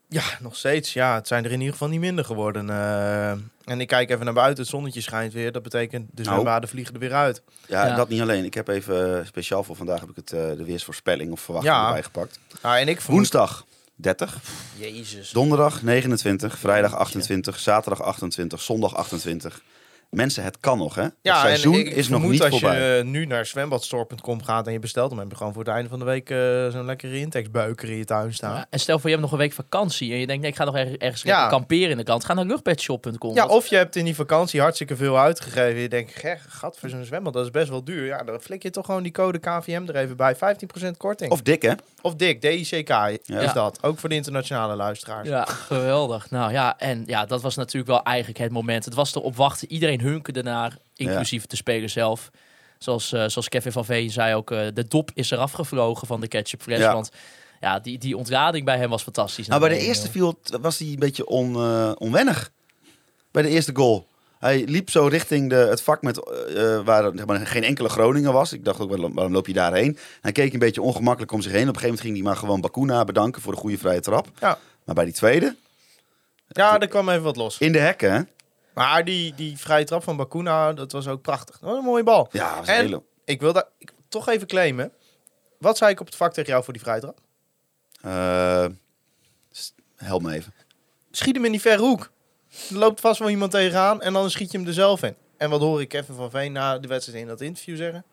Ja, 0.10 0.24
nog 0.40 0.56
steeds. 0.56 0.94
Ja, 0.94 1.16
het 1.16 1.28
zijn 1.28 1.44
er 1.46 1.52
in 1.52 1.58
ieder 1.58 1.74
geval 1.74 1.88
niet 1.88 2.00
minder 2.00 2.26
geworden. 2.26 2.70
eh. 2.70 3.32
en 3.66 3.80
ik 3.82 3.88
kijk 3.88 4.10
even 4.10 4.26
naar 4.26 4.34
buiten, 4.34 4.62
het 4.64 4.72
zonnetje 4.72 5.02
schijnt 5.02 5.34
weer. 5.34 5.52
Dat 5.52 5.64
betekent 5.64 6.08
de 6.12 6.22
Nou. 6.24 6.34
zwembaden 6.34 6.70
vliegen 6.70 6.94
er 6.94 7.00
weer 7.00 7.14
uit. 7.14 7.42
Ja, 7.68 7.86
Ja. 7.88 7.96
dat 7.96 8.10
niet 8.10 8.22
alleen. 8.22 8.46
Ik 8.46 8.54
heb 8.54 8.68
even 8.68 9.20
eh, 9.20 9.26
speciaal 9.26 9.64
voor 9.64 9.76
vandaag 9.76 10.00
heb 10.00 10.10
ik 10.10 10.16
het, 10.16 10.32
eh, 10.32 10.40
de 10.58 10.64
weersvoorspelling 10.64 11.32
of 11.32 11.40
verwachting 11.42 11.76
Ja. 11.76 11.86
erbij 11.88 12.04
gepakt. 12.04 12.40
Ah, 12.62 12.76
en 12.80 12.88
ik 12.88 13.02
vermoed... 13.02 13.20
Woensdag 13.20 13.66
30, 13.96 14.38
Jezus. 14.78 15.30
donderdag 15.32 15.82
29, 15.84 16.58
vrijdag 16.60 16.96
28, 16.96 17.60
zaterdag 17.60 18.02
28, 18.02 18.62
zondag 18.62 18.96
28. 18.96 19.62
Mensen, 20.10 20.44
het 20.44 20.60
kan 20.60 20.78
nog, 20.78 20.96
hè? 20.96 21.02
het 21.02 21.14
Ja, 21.22 21.42
seizoen 21.42 21.74
en 21.74 21.80
ik 21.80 21.90
is 21.90 22.08
nog 22.08 22.22
niet 22.24 22.42
als 22.42 22.50
voorbij. 22.60 22.98
je 22.98 23.04
nu 23.04 23.26
naar 23.26 23.46
zwembadstore.com 23.46 24.44
gaat 24.44 24.68
en 24.68 24.74
je 24.74 24.80
bestelt 24.80 25.10
hem, 25.10 25.20
heb 25.20 25.30
je 25.30 25.36
gewoon 25.36 25.54
voor 25.54 25.64
het 25.64 25.72
einde 25.74 25.90
van 25.90 26.00
de 26.00 26.06
week 26.06 26.30
eh, 26.30 26.38
zo'n 26.70 26.86
lekkere 26.86 27.20
intaxbuiker 27.20 27.90
in 27.90 27.98
je 27.98 28.06
tuin 28.06 28.34
staan. 28.34 28.56
Ja, 28.56 28.66
en 28.70 28.80
stel 28.80 28.96
voor 29.00 29.10
je 29.10 29.16
hebt 29.16 29.22
nog 29.22 29.32
een 29.32 29.38
week 29.46 29.54
vakantie 29.54 30.12
en 30.14 30.20
je 30.20 30.28
denkt, 30.28 30.42
nee, 30.42 30.52
ik 30.52 30.58
ga 30.58 30.64
nog 30.64 30.76
ergens, 30.76 30.98
ergens 30.98 31.22
Ja. 31.22 31.48
kamperen 31.48 31.90
in 31.90 31.98
de 31.98 32.04
kant. 32.04 32.26
Ga 32.26 32.34
naar 32.34 32.46
luchtbedshop.com. 32.46 33.36
Ja, 33.36 33.46
of 33.46 33.68
je 33.68 33.76
hebt 33.76 33.96
in 33.96 34.06
die 34.06 34.16
vakantie 34.16 34.62
hartstikke 34.62 34.96
veel 34.96 35.20
uitgegeven. 35.20 35.82
Je 35.82 35.90
denkt, 35.90 36.12
"Gek, 36.16 36.40
gat 36.48 36.78
voor 36.80 36.90
zo'n 36.90 37.04
zwembad, 37.06 37.34
dat 37.34 37.44
is 37.46 37.52
best 37.52 37.70
wel 37.70 37.84
duur. 37.84 38.06
Ja, 38.06 38.24
dan 38.24 38.40
flik 38.42 38.64
je 38.64 38.70
toch 38.70 38.86
gewoon 38.86 39.04
die 39.04 39.12
code 39.12 39.40
KVM 39.40 39.84
er 39.88 39.96
even 39.96 40.18
bij. 40.18 40.36
15% 40.36 40.98
korting. 40.98 41.32
Of, 41.32 41.42
dik, 41.42 41.62
hè? 41.62 41.74
of 42.02 42.16
dik, 42.16 42.42
DICK 42.42 42.90
is 42.90 43.18
Ja. 43.24 43.54
dat. 43.54 43.84
Ook 43.84 44.00
voor 44.00 44.10
de 44.10 44.16
internationale 44.16 44.76
luisteraars. 44.76 45.28
Ja, 45.28 45.46
geweldig. 45.46 46.30
Nou 46.30 46.52
ja, 46.52 46.78
en 46.80 47.04
ja, 47.06 47.26
dat 47.26 47.42
was 47.42 47.56
natuurlijk 47.56 47.92
wel 47.92 48.04
eigenlijk 48.04 48.40
het 48.40 48.52
moment. 48.52 48.86
Het 48.86 48.94
was 48.94 49.16
erop 49.16 49.36
wachten. 49.36 49.72
Iedereen 49.72 49.99
hunkerde 50.02 50.44
naar, 50.44 50.78
inclusief 50.96 51.46
de 51.46 51.56
speler 51.56 51.90
zelf. 51.90 52.30
Zoals, 52.78 53.12
eh, 53.12 53.24
zoals 53.28 53.50
Kevin 53.50 53.72
van 53.72 53.86
Veen 53.86 54.12
zei 54.12 54.36
ook, 54.36 54.52
eh, 54.52 54.68
de 54.74 54.88
dop 54.88 55.12
is 55.14 55.32
eraf 55.32 55.52
gevlogen 55.52 56.08
van 56.08 56.22
de 56.22 56.28
ketchup 56.28 56.62
fles. 56.62 56.80
Ja. 56.80 56.94
Want 56.94 57.12
ja, 57.62 57.80
die, 57.80 57.98
die 57.98 58.18
ontrading 58.18 58.66
bij 58.66 58.78
hem 58.78 58.90
was 58.90 59.04
fantastisch. 59.04 59.48
Nou, 59.48 59.60
bij 59.60 59.70
de 59.70 59.78
eerste 59.78 60.06
eh, 60.06 60.12
viel, 60.12 60.40
was 60.62 60.78
hij 60.78 60.88
een 60.88 60.96
beetje 61.00 61.26
on, 61.28 61.56
eh, 61.56 61.92
onwennig. 61.98 62.52
Bij 63.32 63.42
de 63.44 63.50
eerste 63.50 63.76
goal. 63.76 64.08
Hij 64.40 64.64
liep 64.68 64.90
zo 64.90 65.06
richting 65.08 65.50
de, 65.50 65.56
het 65.56 65.82
vak 65.82 66.02
met, 66.02 66.16
waar 66.86 67.12
zeg 67.16 67.26
maar, 67.26 67.48
geen 67.48 67.64
enkele 67.64 67.90
Groninger 67.90 68.32
was. 68.32 68.54
Ik 68.54 68.66
dacht 68.66 68.80
ook, 68.80 68.90
waarom 68.90 69.14
waarom 69.14 69.34
loop 69.34 69.48
je 69.48 69.54
daarheen? 69.54 69.98
Hij 70.22 70.32
keek 70.32 70.54
een 70.54 70.60
beetje 70.60 70.82
ongemakkelijk 70.82 71.32
om 71.32 71.42
zich 71.42 71.52
heen. 71.52 71.62
Op 71.62 71.68
een 71.68 71.80
gegeven 71.80 71.96
moment 71.96 72.06
ging 72.06 72.16
hij 72.16 72.24
maar 72.26 72.36
gewoon 72.36 72.62
Bakuna 72.62 73.04
bedanken 73.04 73.42
voor 73.42 73.54
de 73.54 73.60
goede 73.60 73.78
vrije 73.78 74.00
trap. 74.00 74.28
Ja. 74.40 74.58
Maar 74.86 74.96
bij 74.96 75.06
die 75.06 75.14
tweede, 75.14 75.56
Ja, 76.48 76.80
er 76.80 76.88
kwam 76.88 77.10
even 77.10 77.24
wat 77.24 77.36
los. 77.36 77.58
in 77.58 77.72
de 77.72 77.80
hekken, 77.80 78.12
hè? 78.14 78.22
Maar 78.86 79.06
die, 79.06 79.34
die 79.36 79.58
vrije 79.58 79.84
trap 79.86 80.04
van 80.04 80.18
Bakuna, 80.18 80.74
dat 80.74 80.92
was 80.92 81.08
ook 81.08 81.22
prachtig. 81.22 81.60
Dat 81.60 81.70
was 81.70 81.78
een 81.80 81.84
mooie 81.86 82.04
bal. 82.04 82.28
Ja, 82.32 82.48
dat 82.50 82.58
was 82.58 82.68
een 82.68 82.74
En- 82.74 82.82
hele... 82.86 83.04
Ik 83.26 83.40
wil 83.42 83.54
daar 83.54 83.66
ik, 83.78 83.92
toch 84.08 84.28
even 84.30 84.48
claimen. 84.48 84.92
Wat 85.58 85.78
zei 85.78 85.92
ik 85.92 86.00
op 86.00 86.06
het 86.06 86.16
vak 86.16 86.34
tegen 86.34 86.50
jou 86.52 86.64
voor 86.64 86.74
die 86.74 86.82
vrije 86.82 87.00
trap? 87.00 87.20
eh, 88.02 88.66
help 89.96 90.22
me 90.22 90.34
even. 90.34 90.54
Schiet 91.12 91.36
hem 91.36 91.46
in 91.46 91.52
die 91.52 91.62
verre 91.62 91.82
hoek. 91.82 92.12
Er 92.70 92.76
loopt 92.78 93.00
vast 93.00 93.20
wel 93.20 93.30
iemand 93.30 93.52
tegenaan 93.52 94.02
en 94.02 94.14
dan 94.14 94.30
schiet 94.30 94.52
je 94.52 94.58
hem 94.58 94.68
er 94.68 94.74
zelf 94.74 95.04
in. 95.04 95.16
En 95.38 95.50
wat 95.50 95.60
hoor 95.62 95.82
ik 95.82 95.90
Kevin 95.90 96.16
van 96.16 96.30
Veen 96.30 96.52
na 96.52 96.78
de 96.80 96.88
wedstrijd 96.88 97.20
in 97.22 97.28
dat 97.28 97.42
interview 97.42 97.78
zeggen? 97.78 98.04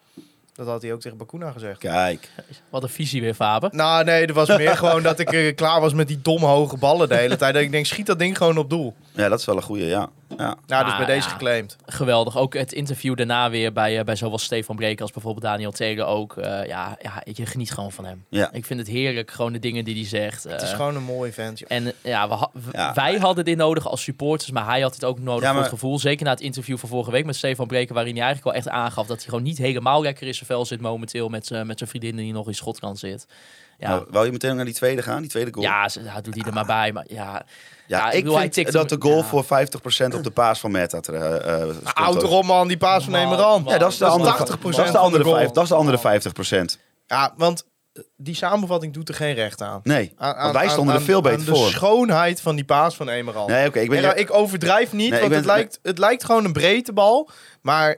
Dat 0.54 0.66
had 0.66 0.82
hij 0.82 0.92
ook 0.92 1.00
tegen 1.00 1.18
Bakuna 1.18 1.50
gezegd. 1.52 1.78
Kijk. 1.78 2.30
Wat 2.70 2.82
een 2.82 2.88
visie 2.88 3.20
weer, 3.20 3.34
Faber. 3.34 3.68
Nou, 3.72 4.04
nee, 4.04 4.26
er 4.26 4.32
was 4.34 4.48
meer 4.48 4.76
gewoon 4.82 5.02
dat 5.02 5.18
ik 5.18 5.32
eh, 5.32 5.54
klaar 5.54 5.80
was 5.80 5.92
met 5.92 6.08
die 6.08 6.20
domme 6.22 6.46
hoge 6.46 6.76
ballen 6.76 7.08
de 7.08 7.14
hele 7.16 7.36
tijd. 7.36 7.54
Dat 7.54 7.62
ik 7.62 7.70
denk, 7.70 7.86
schiet 7.86 8.06
dat 8.06 8.18
ding 8.18 8.36
gewoon 8.36 8.58
op 8.58 8.70
doel. 8.70 8.94
Ja, 9.16 9.28
dat 9.28 9.38
is 9.38 9.44
wel 9.44 9.56
een 9.56 9.62
goede, 9.62 9.84
ja. 9.84 10.08
ja. 10.36 10.56
Nou, 10.66 10.84
dus 10.84 10.92
Ah, 10.92 10.96
bij 10.96 11.06
deze 11.06 11.26
ja. 11.28 11.32
geclaimd. 11.34 11.76
Geweldig. 11.86 12.36
Ook 12.38 12.54
het 12.54 12.72
interview 12.72 13.16
daarna 13.16 13.50
weer 13.50 13.72
bij, 13.72 13.98
eh, 13.98 14.04
bij 14.04 14.16
zowel 14.16 14.38
Stefan 14.38 14.76
Breker 14.76 15.02
als 15.02 15.12
bijvoorbeeld 15.12 15.44
Daniel 15.44 15.70
Taylor 15.72 16.06
ook. 16.06 16.36
Eh, 16.36 16.66
ja, 16.66 16.96
ja, 17.02 17.22
je 17.32 17.46
geniet 17.46 17.72
gewoon 17.72 17.92
van 17.92 18.04
hem. 18.04 18.24
Ja. 18.28 18.52
Ik 18.52 18.64
vind 18.66 18.78
het 18.80 18.88
heerlijk, 18.88 19.30
gewoon 19.30 19.52
de 19.52 19.58
dingen 19.58 19.84
die 19.84 19.94
hij 19.94 20.04
zegt. 20.04 20.42
Het 20.44 20.62
is 20.62 20.70
Eh, 20.70 20.76
gewoon 20.76 20.96
een 20.96 21.02
mooi 21.02 21.32
vent. 21.32 21.58
joh. 21.58 21.70
En 21.70 21.92
ja, 22.02 22.28
we 22.28 22.34
ha- 22.34 22.50
Ja. 22.72 22.94
wij 22.94 23.16
hadden 23.18 23.44
dit 23.44 23.56
nodig 23.56 23.88
als 23.88 24.02
supporters, 24.02 24.50
maar 24.50 24.64
hij 24.66 24.80
had 24.80 24.94
het 24.94 25.04
ook 25.04 25.18
nodig 25.18 25.40
Ja, 25.40 25.46
voor 25.46 25.54
maar- 25.54 25.62
het 25.64 25.72
gevoel. 25.72 25.98
Zeker 25.98 26.24
na 26.24 26.30
het 26.30 26.40
interview 26.40 26.78
van 26.78 26.88
vorige 26.88 27.10
week 27.10 27.24
met 27.24 27.36
Stefan 27.36 27.66
Breker, 27.66 27.94
waarin 27.94 28.14
hij 28.16 28.24
eigenlijk 28.24 28.54
wel 28.56 28.64
echt 28.64 28.76
aangaf 28.82 29.06
dat 29.06 29.16
hij 29.16 29.26
gewoon 29.28 29.42
niet 29.42 29.58
helemaal 29.58 30.02
lekker 30.02 30.26
in 30.26 30.34
zijn 30.34 30.46
vel 30.46 30.64
zit 30.66 30.80
momenteel 30.80 31.28
met, 31.28 31.50
met 31.64 31.78
zijn 31.78 31.90
vriendin 31.90 32.16
die 32.16 32.32
nog 32.32 32.46
in 32.46 32.54
Schotland 32.54 32.98
zit. 32.98 33.26
Ja, 33.78 33.88
Nou, 33.88 34.06
wou 34.10 34.26
je 34.26 34.32
meteen 34.32 34.56
naar 34.56 34.64
die 34.64 34.74
tweede 34.74 35.02
gaan, 35.02 35.20
die 35.20 35.30
tweede 35.30 35.52
goal? 35.52 35.66
ja, 35.66 35.88
ze- 35.88 36.02
ja, 36.02 36.20
doet 36.20 36.34
hij 36.34 36.44
er 36.44 36.52
maar 36.52 36.66
bij. 36.66 36.92
Maar 36.92 37.04
ja, 37.08 37.44
Ja, 37.86 37.98
Ja, 37.98 38.06
ik 38.10 38.12
ik 38.16 38.22
bedoel, 38.22 38.38
hij 38.38 38.52
vind 38.52 38.72
dat 38.72 38.90
hem- 38.90 39.00
de 39.00 39.06
goal 39.06 39.18
ja. 39.18 39.24
voor 39.24 39.44
50% 39.44 40.14
op 40.14 40.22
de 40.24 40.30
paas 40.30 40.60
van 40.60 40.70
Meta 40.70 41.00
eh, 41.00 41.60
eh, 41.62 41.68
Houd 41.84 42.20
toch 42.20 42.30
op 42.30 42.44
man, 42.44 42.68
die 42.68 42.76
paas 42.76 43.04
van 43.04 43.12
man. 43.12 43.62
Ja, 43.66 43.78
dat 43.78 43.92
is 43.92 43.98
de 43.98 44.04
Dat 44.04 44.12
andere 44.12 44.32
80% 44.36 44.76
dat 44.76 44.84
is 44.86 44.92
de 44.92 44.98
andere 44.98 45.22
de 45.22 45.28
goal. 45.28 45.36
vijf- 45.40 45.50
Dat 45.50 45.62
is 45.62 45.68
de 45.68 45.74
andere 45.74 45.98
50%. 45.98 46.78
Ja, 47.06 47.34
want 47.36 47.64
eh, 47.92 48.02
die 48.16 48.34
samenvatting 48.34 48.92
doet 48.94 49.08
er 49.08 49.14
geen 49.14 49.34
recht 49.34 49.62
aan. 49.62 49.80
Nee, 49.82 50.12
Aan- 50.16 50.36
want 50.36 50.52
wij 50.52 50.64
aan- 50.64 50.70
stonden 50.70 50.94
er 50.94 51.02
veel 51.02 51.20
beter 51.20 51.38
aan 51.38 51.44
voor. 51.56 51.66
de 51.66 51.70
schoonheid 51.72 52.40
van 52.40 52.54
die 52.56 52.64
paas 52.64 52.96
van 52.96 53.08
Emeran. 53.08 53.50
Nee, 53.50 53.66
oké, 53.68 53.78
ik 53.80 53.88
ben... 53.88 53.98
En, 53.98 54.04
nou, 54.04 54.16
ik 54.16 54.32
overdrijf 54.34 54.92
niet, 54.92 55.10
Nee, 55.10 55.20
want 55.20 55.34
het, 55.34 55.44
lijkt, 55.44 55.78
het 55.82 55.98
lijkt 55.98 56.24
gewoon 56.24 56.44
een 56.44 56.52
breedtebal. 56.52 57.28
Maar 57.62 57.96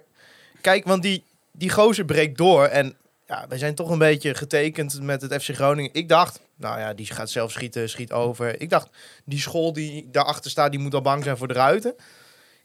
kijk, 0.61 0.85
want 0.87 1.03
die, 1.03 1.25
die 1.53 1.71
gozer 1.71 2.05
breekt 2.05 2.39
door. 2.39 2.65
En 2.65 2.97
ja, 3.29 3.45
wij 3.49 3.59
zijn 3.59 3.75
toch 3.75 3.91
een 3.91 3.99
beetje 3.99 4.35
getekend 4.35 5.03
met 5.03 5.23
het 5.23 5.43
FC 5.43 5.55
Groningen. 5.55 5.91
Ik 5.95 6.09
dacht, 6.09 6.41
nou 6.57 6.79
ja, 6.81 6.95
die 6.95 7.07
gaat 7.07 7.31
zelf 7.31 7.53
schieten, 7.53 7.89
schiet 7.89 8.13
over. 8.13 8.61
Ik 8.61 8.71
dacht, 8.71 8.89
die 9.25 9.41
school 9.41 9.73
die 9.73 10.09
daarachter 10.11 10.51
staat, 10.51 10.71
die 10.71 10.81
moet 10.81 10.95
al 10.95 11.01
bang 11.03 11.25
zijn 11.25 11.37
voor 11.37 11.49
de 11.49 11.55
ruiten. 11.55 11.95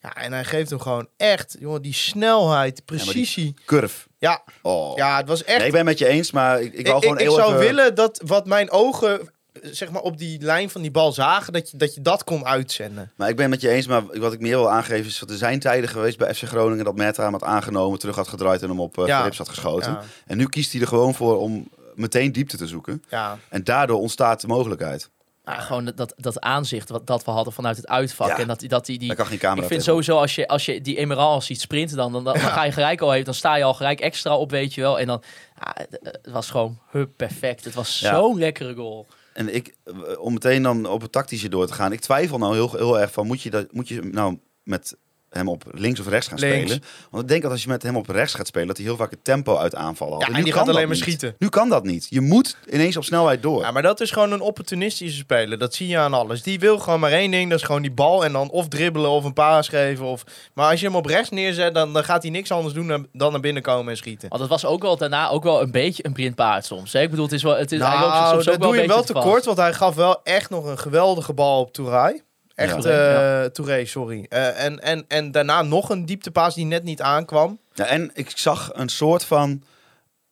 Ja, 0.01 0.15
en 0.15 0.33
hij 0.33 0.43
geeft 0.43 0.69
hem 0.69 0.79
gewoon 0.79 1.07
echt, 1.17 1.55
jongen, 1.59 1.81
die 1.81 1.93
snelheid, 1.93 2.75
die- 2.75 2.85
precisie. 2.85 3.53
Curve. 3.65 4.07
Ja, 4.17 4.43
Oh. 4.61 4.97
ja, 4.97 5.17
het 5.17 5.27
was 5.27 5.43
echt... 5.43 5.57
Nee, 5.57 5.65
ik 5.67 5.71
ben 5.73 5.87
het 5.87 5.89
met 5.89 5.99
je 5.99 6.07
eens, 6.07 6.31
maar 6.31 6.61
ik, 6.61 6.73
ik 6.73 6.87
Ik, 6.87 7.03
ik, 7.19 7.29
zou 7.29 7.47
even... 7.47 7.57
willen 7.59 7.95
dat 7.95 8.21
wat 8.25 8.45
mijn 8.45 8.71
ogen 8.71 9.29
zeg 9.61 9.89
maar, 9.91 10.01
op 10.01 10.17
die 10.17 10.41
lijn 10.41 10.69
van 10.69 10.81
die 10.81 10.91
bal 10.91 11.11
zagen, 11.11 11.53
dat 11.53 11.71
je 11.71 11.77
dat, 11.77 11.95
je 11.95 12.01
dat 12.01 12.23
kon 12.23 12.45
uitzenden. 12.45 13.11
Maar 13.15 13.29
ik 13.29 13.35
ben 13.35 13.43
het 13.51 13.53
met 13.53 13.61
je 13.61 13.69
eens, 13.69 13.87
maar 13.87 14.19
wat 14.19 14.33
ik 14.33 14.39
meer 14.39 14.55
wil 14.57 14.69
aangeven 14.71 15.05
is... 15.05 15.19
dat 15.19 15.29
er 15.29 15.37
zijn 15.37 15.59
tijden 15.59 15.89
geweest 15.89 16.17
bij 16.17 16.33
FC 16.33 16.43
Groningen 16.43 16.85
dat 16.85 16.95
Meta 16.95 17.23
hem 17.23 17.31
had 17.31 17.43
aangenomen... 17.43 17.99
terug 17.99 18.15
had 18.15 18.27
gedraaid 18.27 18.61
en 18.61 18.69
hem 18.69 18.79
op 18.79 18.97
uh, 18.97 19.05
Ja. 19.07 19.21
rips 19.23 19.37
had 19.37 19.49
geschoten. 19.49 19.91
Ja, 19.91 20.01
En 20.25 20.37
nu 20.37 20.45
kiest 20.45 20.71
hij 20.71 20.81
er 20.81 20.87
gewoon 20.87 21.13
voor 21.13 21.39
om 21.39 21.67
meteen 21.95 22.31
diepte 22.31 22.57
te 22.57 22.67
zoeken. 22.67 23.03
ja. 23.09 23.37
En 23.49 23.63
daardoor 23.63 23.99
ontstaat 23.99 24.41
de 24.41 24.47
mogelijkheid. 24.47 25.09
ja, 25.45 25.59
gewoon 25.59 25.91
dat, 25.95 26.13
dat 26.17 26.39
aanzicht 26.39 26.89
wat 26.89 27.07
dat 27.07 27.23
we 27.25 27.31
hadden 27.31 27.53
vanuit 27.53 27.77
het 27.77 27.87
uitvak. 27.87 28.27
Ja. 28.27 28.37
En 28.39 28.47
dat, 28.47 28.63
dat 28.67 28.85
die, 28.85 28.97
die, 28.99 29.07
Daar 29.07 29.17
kan 29.17 29.25
geen 29.25 29.37
camera 29.37 29.61
ik 29.61 29.67
vind 29.67 29.79
tegen. 29.83 29.93
sowieso 30.03 30.17
als 30.21 30.35
je, 30.35 30.47
als 30.47 30.65
je 30.65 30.81
die 30.81 30.97
Emerald 30.97 31.43
ziet 31.43 31.61
sprinten, 31.61 31.97
dan, 31.97 32.11
dan, 32.11 32.23
dan 32.23 32.39
ga 32.39 32.63
je 32.63 32.71
gelijk 32.71 33.01
al 33.01 33.13
even, 33.13 33.25
dan 33.25 33.33
sta 33.33 33.55
je 33.55 33.63
al 33.63 33.73
gelijk 33.73 33.99
extra 33.99 34.35
op, 34.37 34.51
weet 34.51 34.73
je 34.73 34.81
wel. 34.81 34.99
En 34.99 35.07
dan, 35.07 35.23
ja, 35.59 35.75
het, 35.89 36.19
was 36.31 36.49
gewoon 36.49 36.79
hup, 36.89 37.09
perfect. 37.17 37.63
Het 37.63 37.73
was 37.73 37.99
Ja. 37.99 38.15
zo'n 38.15 38.39
lekkere 38.39 38.73
goal. 38.75 39.07
En 39.33 39.55
ik, 39.55 39.75
eh, 39.83 39.93
om 40.19 40.33
meteen 40.33 40.63
dan 40.63 40.85
op 40.85 41.01
het 41.01 41.11
tactische 41.11 41.49
door 41.49 41.67
te 41.67 41.73
gaan. 41.73 41.91
Ik 41.91 41.99
twijfel 41.99 42.37
nou 42.37 42.53
heel, 42.53 42.71
heel 42.71 42.99
erg 42.99 43.11
van, 43.11 43.27
moet 43.27 43.41
je, 43.41 43.49
dat, 43.49 43.73
moet 43.73 43.87
je 43.87 44.01
nou 44.01 44.37
met 44.63 44.97
hem 45.33 45.49
op 45.49 45.63
links 45.71 45.99
of 45.99 46.07
rechts 46.07 46.27
gaan 46.27 46.39
Links. 46.39 46.71
spelen? 46.71 46.83
Want 47.09 47.23
ik 47.23 47.29
denk 47.29 47.41
dat 47.41 47.51
als 47.51 47.63
je 47.63 47.69
met 47.69 47.83
hem 47.83 47.95
op 47.95 48.09
rechts 48.09 48.33
gaat 48.33 48.47
spelen, 48.47 48.67
dat 48.67 48.77
hij 48.77 48.85
heel 48.85 48.95
vaak 48.95 49.11
het 49.11 49.23
tempo 49.23 49.57
uit 49.57 49.75
aanvallen 49.75 50.13
haalt. 50.13 50.31
Ja, 50.31 50.37
en 50.37 50.43
die 50.43 50.53
kan 50.53 50.61
gaat 50.61 50.69
alleen 50.69 50.87
dat 50.87 50.97
maar 50.97 51.07
niet. 51.07 51.17
schieten. 51.17 51.35
Nu 51.39 51.49
kan 51.49 51.69
dat 51.69 51.83
niet. 51.83 52.07
Je 52.09 52.21
moet 52.21 52.57
ineens 52.71 52.97
op 52.97 53.03
snelheid 53.03 53.41
door. 53.41 53.61
ja, 53.61 53.71
maar 53.71 53.81
dat 53.81 54.01
is 54.01 54.11
gewoon 54.11 54.31
een 54.31 54.41
opportunistische 54.41 55.17
speler. 55.17 55.57
Dat 55.57 55.73
zie 55.73 55.87
je 55.87 55.97
aan 55.97 56.13
alles. 56.13 56.41
Die 56.41 56.59
wil 56.59 56.79
gewoon 56.79 56.99
maar 56.99 57.11
één 57.11 57.31
ding, 57.31 57.49
dat 57.49 57.59
is 57.59 57.65
gewoon 57.65 57.81
die 57.81 57.91
bal 57.91 58.25
en 58.25 58.31
dan 58.31 58.49
of 58.49 58.67
dribbelen 58.67 59.09
of 59.09 59.23
een 59.23 59.33
paas 59.33 59.67
geven. 59.67 60.05
Of... 60.05 60.23
Maar 60.53 60.69
als 60.69 60.79
je 60.79 60.85
hem 60.85 60.95
op 60.95 61.05
rechts 61.05 61.29
neerzet, 61.29 61.73
dan, 61.73 61.93
dan 61.93 62.03
gaat 62.03 62.21
hij 62.21 62.31
niks 62.31 62.51
anders 62.51 62.73
doen 62.73 62.87
dan, 62.87 63.07
dan 63.11 63.31
naar 63.31 63.41
binnen 63.41 63.61
komen 63.63 63.91
en 63.91 63.97
schieten. 63.97 64.29
Want 64.29 64.41
het 64.41 64.49
was 64.49 64.65
ook 64.65 64.81
wel 64.81 64.97
daarna 64.97 65.29
ook 65.29 65.43
wel 65.43 65.61
een 65.61 65.71
beetje 65.71 66.05
een 66.05 66.13
blindpaard 66.13 66.65
soms. 66.65 66.93
Hè? 66.93 67.01
Ik 67.01 67.09
bedoel, 67.09 67.25
het 67.25 67.33
is 67.33 67.43
wel, 67.43 67.57
het 67.57 67.71
is 67.71 67.79
eigenlijk 67.79 68.11
ook 68.13 68.19
Nou, 68.19 68.31
soms 68.33 68.45
dat 68.45 68.53
ook 68.53 68.61
wel 68.61 68.71
doe 68.71 68.81
je 68.81 68.87
wel 68.87 69.03
te 69.03 69.13
tekort, 69.13 69.45
want 69.45 69.57
hij 69.57 69.73
gaf 69.73 69.95
wel 69.95 70.23
echt 70.23 70.49
nog 70.49 70.65
een 70.65 70.77
geweldige 70.79 71.33
bal 71.33 71.59
op 71.59 71.73
Touray. 71.73 72.23
Echt, 72.55 72.83
Ja. 72.83 73.43
eh 73.43 73.49
Touré, 73.49 73.85
sorry. 73.85 74.25
Eh, 74.29 74.63
en, 74.63 74.79
en, 74.79 75.05
en 75.07 75.31
daarna 75.31 75.61
nog 75.61 75.89
een 75.89 76.05
dieptepaas 76.05 76.55
die 76.55 76.65
net 76.65 76.83
niet 76.83 77.01
aankwam. 77.01 77.59
Ja, 77.73 77.85
en 77.85 78.11
ik 78.13 78.31
zag 78.35 78.69
een 78.73 78.89
soort 78.89 79.23
van 79.25 79.63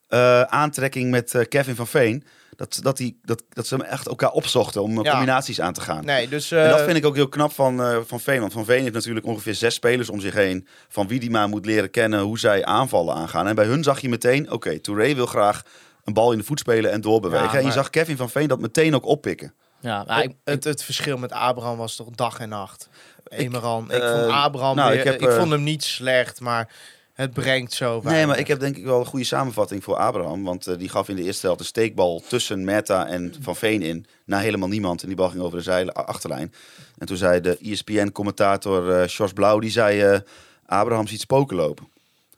eh, 0.07 0.41
aantrekking 0.41 1.09
met 1.11 1.33
eh, 1.35 1.45
Kevin 1.49 1.75
van 1.75 1.87
Veen. 1.87 2.23
Dat, 2.55 2.79
dat, 2.81 2.97
die, 2.97 3.19
dat, 3.23 3.43
dat 3.49 3.67
ze 3.67 3.75
hem 3.75 3.83
echt 3.85 4.07
elkaar 4.07 4.31
opzochten 4.31 4.81
om 4.83 5.03
Ja. 5.03 5.11
combinaties 5.11 5.61
aan 5.61 5.73
te 5.73 5.81
gaan. 5.81 6.05
Nee, 6.05 6.27
dus... 6.27 6.51
En 6.51 6.69
dat 6.69 6.81
vind 6.81 6.97
ik 6.97 7.05
ook 7.05 7.15
heel 7.15 7.27
knap 7.29 7.51
van, 7.51 7.81
eh, 7.81 7.97
van 8.05 8.19
Veen. 8.19 8.39
Want 8.39 8.53
Van 8.53 8.65
Veen 8.65 8.81
heeft 8.81 8.93
natuurlijk 8.93 9.25
ongeveer 9.25 9.55
zes 9.55 9.73
spelers 9.73 10.09
om 10.09 10.19
zich 10.19 10.33
heen. 10.33 10.67
Van 10.89 11.07
wie 11.07 11.19
die 11.19 11.29
maar 11.29 11.49
moet 11.49 11.65
leren 11.65 11.91
kennen 11.91 12.19
hoe 12.19 12.39
zij 12.39 12.65
aanvallen 12.65 13.15
aangaan. 13.15 13.47
En 13.47 13.55
bij 13.55 13.65
hun 13.65 13.83
zag 13.83 13.99
je 13.99 14.09
meteen, 14.09 14.51
oké, 14.51 14.79
Touré 14.79 15.15
wil 15.15 15.25
graag 15.25 15.61
een 16.03 16.13
bal 16.13 16.31
in 16.31 16.37
de 16.37 16.43
voet 16.43 16.59
spelen 16.59 16.91
en 16.91 17.01
doorbewegen. 17.01 17.51
Ja, 17.51 17.57
En 17.59 17.65
je 17.65 17.71
zag 17.71 17.89
Kevin 17.89 18.17
van 18.17 18.29
Veen 18.29 18.47
dat 18.47 18.59
meteen 18.59 18.95
ook 18.95 19.05
oppikken. 19.05 19.53
Ja, 19.81 20.03
maar 20.07 20.23
ik- 20.23 20.35
het, 20.43 20.63
het 20.63 20.83
verschil 20.83 21.17
met 21.17 21.31
Abraham 21.31 21.77
was 21.77 21.95
toch 21.95 22.09
dag 22.09 22.39
en 22.39 22.49
nacht. 22.49 22.89
Emeran. 23.27 23.83
Ik, 23.91 24.01
eh, 24.01 24.11
vond 24.19 24.31
Abraham 24.31 24.75
nou, 24.75 24.93
ik 24.93 25.03
heb, 25.03 25.21
ik 25.21 25.27
eh, 25.29 25.37
vond 25.37 25.51
hem 25.51 25.63
niet 25.63 25.83
slecht, 25.83 26.39
maar 26.39 26.69
het 27.13 27.33
brengt 27.33 27.73
zo 27.73 28.01
Nee, 28.03 28.25
maar 28.25 28.39
ik 28.39 28.47
heb 28.47 28.59
denk 28.59 28.77
ik 28.77 28.83
wel 28.85 28.99
een 28.99 29.05
goede 29.05 29.25
samenvatting 29.25 29.83
voor 29.83 29.95
Abraham. 29.95 30.43
Want 30.43 30.67
eh, 30.67 30.77
die 30.77 30.89
gaf 30.89 31.09
in 31.09 31.15
de 31.15 31.23
eerste 31.23 31.45
helft 31.45 31.61
een 31.61 31.65
steekbal 31.67 32.23
tussen 32.27 32.63
Meta 32.63 33.07
en 33.07 33.35
Van 33.41 33.55
Veen 33.55 33.81
in. 33.81 34.05
Naar 34.25 34.41
helemaal 34.41 34.69
niemand. 34.69 35.01
En 35.01 35.07
die 35.07 35.17
bal 35.17 35.29
ging 35.29 35.41
over 35.41 35.57
de 35.57 35.63
zijle 35.63 35.93
achterlijn. 35.93 36.53
En 36.97 37.07
toen 37.07 37.17
zei 37.17 37.41
de 37.41 37.57
ESPN-commentator 37.61 38.99
eh 39.01 39.07
Sjors 39.07 39.33
Blauw, 39.33 39.59
die 39.59 39.71
zei... 39.71 40.01
eh, 40.01 40.19
Abraham 40.65 41.07
ziet 41.07 41.19
spoken 41.19 41.55
lopen. 41.55 41.87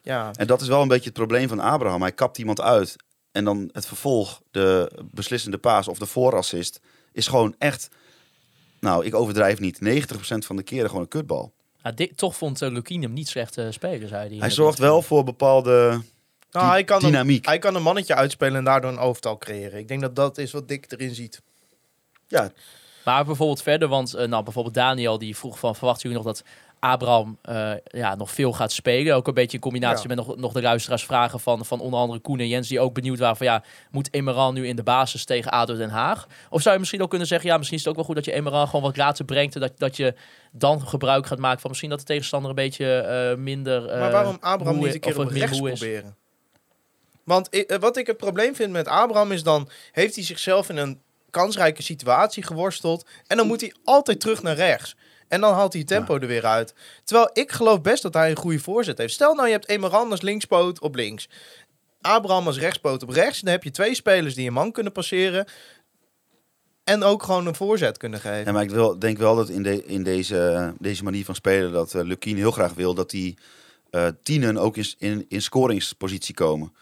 Ja, 0.01 0.31
En 0.35 0.47
dat 0.47 0.61
is 0.61 0.67
wel 0.67 0.81
een 0.81 0.87
beetje 0.87 1.05
het 1.05 1.13
probleem 1.13 1.47
van 1.47 1.59
Abraham. 1.59 2.01
Hij 2.01 2.11
kapt 2.11 2.37
iemand 2.37 2.61
uit. 2.61 2.95
En 3.31 3.43
dan 3.43 3.69
het 3.71 3.85
vervolg, 3.85 4.41
de 4.51 4.91
beslissende 5.11 5.57
paas 5.57 5.87
of 5.87 5.97
de 5.97 6.05
voorassist... 6.05 6.79
is 7.13 7.27
gewoon 7.27 7.55
echt... 7.57 7.89
Nou, 8.79 9.05
ik 9.05 9.15
overdrijf 9.15 9.59
niet. 9.59 9.79
90% 9.83 10.17
van 10.37 10.55
de 10.55 10.63
keren 10.63 10.87
gewoon 10.87 11.01
een 11.01 11.07
kutbal. 11.07 11.53
ja, 11.83 11.93
toch 12.15 12.35
vond 12.35 12.61
uh, 12.61 12.69
Lukien 12.69 13.01
hem 13.01 13.13
niet 13.13 13.27
slecht 13.27 13.57
uh, 13.57 13.65
spelen, 13.69 14.07
zei 14.07 14.29
hij. 14.29 14.37
Hij 14.37 14.49
zorgt 14.49 14.79
wel 14.79 15.01
voor 15.01 15.23
bepaalde 15.23 16.01
nou, 16.53 16.67
hij, 16.67 16.83
kan 16.83 16.99
dynamiek. 16.99 17.43
Een, 17.45 17.49
hij 17.49 17.59
kan 17.59 17.75
een 17.75 17.81
mannetje 17.81 18.15
uitspelen 18.15 18.55
en 18.55 18.63
daardoor 18.63 18.91
een 18.91 18.97
overtal 18.97 19.37
creëren. 19.37 19.79
Ik 19.79 19.87
denk 19.87 20.01
dat 20.01 20.15
dat 20.15 20.37
is 20.37 20.51
wat 20.51 20.67
Dick 20.67 20.91
erin 20.91 21.15
ziet. 21.15 21.41
Ja, 22.27 22.51
Maar 23.05 23.25
bijvoorbeeld 23.25 23.61
verder, 23.61 23.87
want 23.87 24.15
uh, 24.15 24.23
nou, 24.27 24.43
bijvoorbeeld 24.43 24.75
Daniel 24.75 25.17
die 25.17 25.37
vroeg 25.37 25.59
van, 25.59 25.75
verwachten 25.75 26.09
jullie 26.09 26.25
nog 26.25 26.35
dat 26.35 26.45
Abraham 26.83 27.37
uh, 27.49 27.71
ja, 27.83 28.15
nog 28.15 28.31
veel 28.31 28.53
gaat 28.53 28.71
spelen? 28.71 29.15
Ook 29.15 29.27
een 29.27 29.33
beetje 29.33 29.57
in 29.57 29.63
combinatie 29.63 30.09
ja. 30.09 30.15
met 30.15 30.25
nog, 30.25 30.37
nog 30.37 30.53
de 30.53 30.61
luisteraars 30.61 31.05
vragen 31.05 31.39
van, 31.39 31.65
van 31.65 31.79
onder 31.79 31.99
andere 31.99 32.19
Koen 32.19 32.39
en 32.39 32.47
Jens, 32.47 32.67
die 32.67 32.79
ook 32.79 32.93
benieuwd 32.93 33.19
waren 33.19 33.37
van 33.37 33.45
ja, 33.45 33.63
moet 33.91 34.13
Emeran 34.13 34.53
nu 34.53 34.67
in 34.67 34.75
de 34.75 34.83
basis 34.83 35.25
tegen 35.25 35.51
ADO 35.51 35.75
Den 35.75 35.89
Haag? 35.89 36.27
Of 36.49 36.61
zou 36.61 36.73
je 36.73 36.79
misschien 36.79 37.01
ook 37.01 37.09
kunnen 37.09 37.27
zeggen, 37.27 37.49
ja, 37.49 37.57
misschien 37.57 37.77
is 37.77 37.83
het 37.83 37.91
ook 37.91 37.99
wel 37.99 38.07
goed 38.07 38.15
dat 38.15 38.25
je 38.25 38.33
Emeran 38.33 38.65
gewoon 38.65 38.81
wat 38.81 38.97
later 38.97 39.25
brengt 39.25 39.55
en 39.55 39.61
dat, 39.61 39.79
dat 39.79 39.97
je 39.97 40.15
dan 40.51 40.87
gebruik 40.87 41.25
gaat 41.25 41.39
maken 41.39 41.59
van 41.59 41.69
misschien 41.69 41.89
dat 41.89 41.99
de 41.99 42.05
tegenstander 42.05 42.49
een 42.49 42.55
beetje 42.55 43.31
uh, 43.35 43.43
minder... 43.43 43.81
maar 43.81 44.11
waarom 44.11 44.37
Abraham 44.39 44.79
niet 44.79 44.93
een 44.93 44.99
keer 44.99 45.19
op 45.19 45.27
rechts 45.27 45.59
proberen? 45.59 46.15
Want 47.23 47.65
wat 47.79 47.97
ik 47.97 48.07
het 48.07 48.17
probleem 48.17 48.55
vind 48.55 48.71
met 48.71 48.87
Abraham 48.87 49.31
is 49.31 49.43
dan 49.43 49.69
heeft 49.91 50.15
hij 50.15 50.23
zichzelf 50.23 50.69
in 50.69 50.77
een 50.77 51.01
kansrijke 51.29 51.83
situatie 51.83 52.43
geworsteld. 52.43 53.05
En 53.27 53.37
dan 53.37 53.47
moet 53.47 53.61
hij 53.61 53.73
altijd 53.83 54.19
terug 54.19 54.41
naar 54.41 54.55
rechts. 54.55 54.95
En 55.33 55.41
dan 55.41 55.53
haalt 55.53 55.73
hij 55.73 55.83
tempo 55.83 56.13
ja. 56.13 56.19
er 56.19 56.27
weer 56.27 56.45
uit. 56.45 56.73
Terwijl 57.03 57.29
ik 57.33 57.51
geloof 57.51 57.81
best 57.81 58.01
dat 58.01 58.13
hij 58.13 58.29
een 58.29 58.37
goede 58.37 58.59
voorzet 58.59 58.97
heeft. 58.97 59.13
Stel 59.13 59.33
nou, 59.33 59.47
je 59.47 59.53
hebt 59.53 59.69
Emeran 59.69 60.11
als 60.11 60.21
linkspoot 60.21 60.79
op 60.79 60.95
links. 60.95 61.29
Abraham 62.01 62.47
als 62.47 62.59
rechtspoot 62.59 63.03
op 63.03 63.09
rechts. 63.09 63.41
Dan 63.41 63.51
heb 63.51 63.63
je 63.63 63.71
twee 63.71 63.95
spelers 63.95 64.35
die 64.35 64.47
een 64.47 64.53
man 64.53 64.71
kunnen 64.71 64.91
passeren. 64.91 65.45
En 66.83 67.03
ook 67.03 67.23
gewoon 67.23 67.45
een 67.45 67.55
voorzet 67.55 67.97
kunnen 67.97 68.19
geven. 68.19 68.45
Ja, 68.45 68.51
maar 68.51 68.63
ik 68.63 68.69
wil, 68.69 68.99
denk 68.99 69.17
wel 69.17 69.35
dat 69.35 69.49
in, 69.49 69.63
de, 69.63 69.85
in 69.85 70.03
deze, 70.03 70.73
deze 70.79 71.03
manier 71.03 71.25
van 71.25 71.35
spelen 71.35 71.71
dat 71.71 71.93
uh, 71.93 72.03
Lukien 72.03 72.37
heel 72.37 72.51
graag 72.51 72.73
wil 72.73 72.93
dat 72.93 73.09
die 73.09 73.37
eh, 73.89 74.07
tienen 74.23 74.57
ook 74.57 74.77
in, 74.77 74.85
in, 74.97 75.25
in 75.29 75.41
scoringspositie 75.41 76.33
komen. 76.33 76.73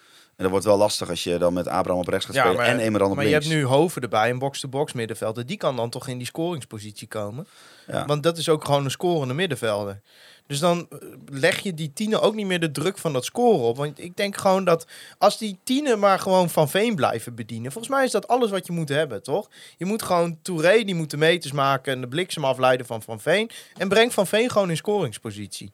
En 0.41 0.47
dat 0.47 0.55
wordt 0.55 0.65
wel 0.75 0.77
lastig 0.77 1.09
als 1.09 1.23
je 1.23 1.37
dan 1.37 1.53
met 1.53 1.67
Abraham 1.67 2.01
op 2.01 2.07
rechts 2.07 2.25
gaat 2.25 2.35
Ja, 2.35 2.41
spelen 2.41 2.57
maar- 2.61 2.67
en 2.69 2.79
Emeran 2.79 3.09
op 3.09 3.15
maar 3.15 3.25
je 3.25 3.31
links. 3.31 3.45
hebt 3.47 3.57
nu 3.57 3.65
Hoven 3.65 4.01
erbij, 4.01 4.29
een 4.29 4.39
box-to-box 4.39 4.93
middenvelder. 4.93 5.45
Die 5.45 5.57
kan 5.57 5.75
dan 5.75 5.89
toch 5.89 6.07
in 6.07 6.17
die 6.17 6.27
scoringspositie 6.27 7.07
komen. 7.07 7.47
Ja. 7.87 8.05
Want 8.05 8.23
dat 8.23 8.37
is 8.37 8.49
ook 8.49 8.65
gewoon 8.65 8.83
een 8.85 8.91
scorende 8.91 9.33
middenvelder. 9.33 10.01
Dus 10.47 10.59
dan 10.59 10.87
eh, 10.89 10.97
leg 11.25 11.59
je 11.59 11.73
die 11.73 11.93
tienen 11.93 12.21
ook 12.21 12.35
niet 12.35 12.45
meer 12.45 12.59
de 12.59 12.71
druk 12.71 12.97
van 12.97 13.13
dat 13.13 13.25
scoren 13.25 13.59
op. 13.67 13.77
Want 13.77 13.99
ik 14.03 14.15
denk 14.15 14.37
gewoon 14.37 14.63
dat 14.63 14.85
als 15.17 15.37
die 15.37 15.59
tienen 15.63 15.99
maar 15.99 16.19
gewoon 16.19 16.49
Van 16.49 16.69
Veen 16.69 16.95
blijven 16.95 17.35
bedienen. 17.35 17.71
Volgens 17.71 17.93
mij 17.93 18.05
is 18.05 18.11
dat 18.11 18.27
alles 18.27 18.49
wat 18.49 18.65
je 18.67 18.73
moet 18.73 18.89
hebben, 18.89 19.23
toch? 19.23 19.49
Je 19.77 19.85
moet 19.85 20.01
gewoon 20.01 20.37
Touré, 20.41 20.83
die 20.83 20.95
moet 20.95 21.11
de 21.11 21.17
meters 21.17 21.51
maken 21.53 21.93
en 21.93 22.01
de 22.01 22.07
bliksem 22.07 22.45
afleiden 22.45 22.85
van 22.85 23.01
Van 23.01 23.19
Veen. 23.19 23.49
En 23.77 23.89
breng 23.89 24.13
Van 24.13 24.27
Veen 24.27 24.49
gewoon 24.49 24.69
in 24.69 24.77
scoringspositie. 24.77 25.71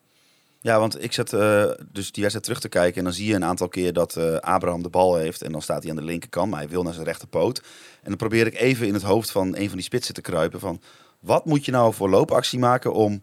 Ja, 0.67 0.79
want 0.79 1.03
ik 1.03 1.13
zet 1.13 1.33
eh, 1.33 1.69
dus 1.91 2.11
die 2.11 2.21
wedstrijd 2.21 2.43
terug 2.43 2.59
te 2.59 2.69
kijken 2.69 2.97
en 2.97 3.03
dan 3.03 3.13
zie 3.13 3.27
je 3.27 3.33
een 3.33 3.45
aantal 3.45 3.67
keer 3.67 3.93
dat 3.93 4.15
eh, 4.15 4.35
Abraham 4.35 4.83
de 4.83 4.89
bal 4.89 5.15
heeft 5.15 5.41
en 5.41 5.51
dan 5.51 5.61
staat 5.61 5.81
hij 5.81 5.91
aan 5.91 5.97
de 5.97 6.03
linkerkant, 6.03 6.49
maar 6.49 6.59
hij 6.59 6.69
wil 6.69 6.83
naar 6.83 6.93
zijn 6.93 7.05
rechterpoot. 7.05 7.57
En 8.01 8.07
dan 8.09 8.15
probeer 8.15 8.47
ik 8.47 8.55
even 8.55 8.87
in 8.87 8.93
het 8.93 9.03
hoofd 9.03 9.31
van 9.31 9.55
een 9.55 9.67
van 9.67 9.77
die 9.77 9.85
spitsen 9.85 10.13
te 10.13 10.21
kruipen 10.21 10.59
van 10.59 10.81
wat 11.19 11.45
moet 11.45 11.65
je 11.65 11.71
nou 11.71 11.93
voor 11.93 12.09
loopactie 12.09 12.59
maken 12.59 12.93
om 12.93 13.21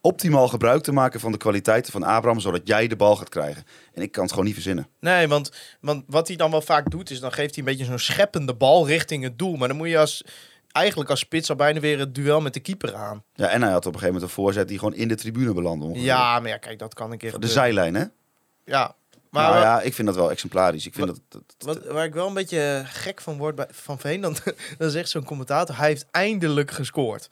optimaal 0.00 0.48
gebruik 0.48 0.82
te 0.82 0.92
maken 0.92 1.20
van 1.20 1.32
de 1.32 1.38
kwaliteiten 1.38 1.92
van 1.92 2.02
Abraham, 2.02 2.40
zodat 2.40 2.60
jij 2.64 2.86
de 2.86 2.96
bal 2.96 3.16
gaat 3.16 3.28
krijgen. 3.28 3.64
En 3.94 4.02
ik 4.02 4.12
kan 4.12 4.22
het 4.22 4.30
gewoon 4.30 4.46
niet 4.46 4.54
verzinnen. 4.54 4.86
Nee, 5.00 5.28
want, 5.28 5.52
want 5.80 6.04
wat 6.06 6.28
hij 6.28 6.36
dan 6.36 6.50
wel 6.50 6.62
vaak 6.62 6.90
doet, 6.90 7.10
is 7.10 7.20
dan 7.20 7.32
geeft 7.32 7.54
hij 7.54 7.64
een 7.64 7.70
beetje 7.70 7.84
zo'n 7.84 7.98
scheppende 7.98 8.54
bal 8.54 8.86
richting 8.86 9.22
het 9.22 9.38
doel. 9.38 9.56
Maar 9.56 9.68
dan 9.68 9.76
moet 9.76 9.88
je 9.88 9.98
als, 9.98 10.24
eigenlijk 10.72 11.10
als 11.10 11.20
spits 11.20 11.50
al 11.50 11.56
bijna 11.56 11.80
weer 11.80 11.98
het 11.98 12.14
duel 12.14 12.40
met 12.40 12.54
de 12.54 12.60
keeper 12.60 12.94
aan. 12.94 13.22
Ja, 13.34 13.48
en 13.48 13.62
hij 13.62 13.70
had 13.72 13.86
op 13.86 13.92
een 13.94 13.98
gegeven 13.98 14.14
moment 14.14 14.22
een 14.30 14.42
voorzet 14.42 14.68
die 14.68 14.78
gewoon 14.78 14.94
in 14.94 15.08
de 15.08 15.14
tribune 15.14 15.52
belandde. 15.54 15.86
ongeveer. 15.86 16.04
Ja, 16.04 16.40
maar 16.40 16.48
ja, 16.50 16.56
kijk, 16.56 16.78
dat 16.78 16.94
kan 16.94 17.10
een 17.12 17.18
keer 17.18 17.28
De 17.28 17.34
gebeuren. 17.34 17.58
zijlijn, 17.58 17.94
hè? 17.94 18.04
Ja, 18.64 18.94
Maar 19.30 19.50
nou 19.50 19.60
ja, 19.62 19.80
ik 19.80 19.94
vind 19.94 20.06
dat 20.06 20.16
wel 20.16 20.30
exemplarisch. 20.30 20.86
Ik 20.86 20.94
vind 20.94 21.06
Wat- 21.08 21.20
dat, 21.28 21.42
dat, 21.58 21.76
wat, 21.76 21.92
waar 21.92 22.04
ik 22.04 22.14
wel 22.14 22.26
een 22.26 22.34
beetje 22.34 22.82
gek 22.86 23.20
van 23.20 23.36
word 23.38 23.54
bij 23.54 23.66
Van 23.70 23.98
Veen, 23.98 24.20
dan, 24.20 24.36
dan 24.78 24.90
zegt 24.90 25.08
zo'n 25.10 25.24
commentator, 25.24 25.76
hij 25.78 25.88
heeft 25.88 26.06
eindelijk 26.10 26.70
gescoord. 26.70 27.28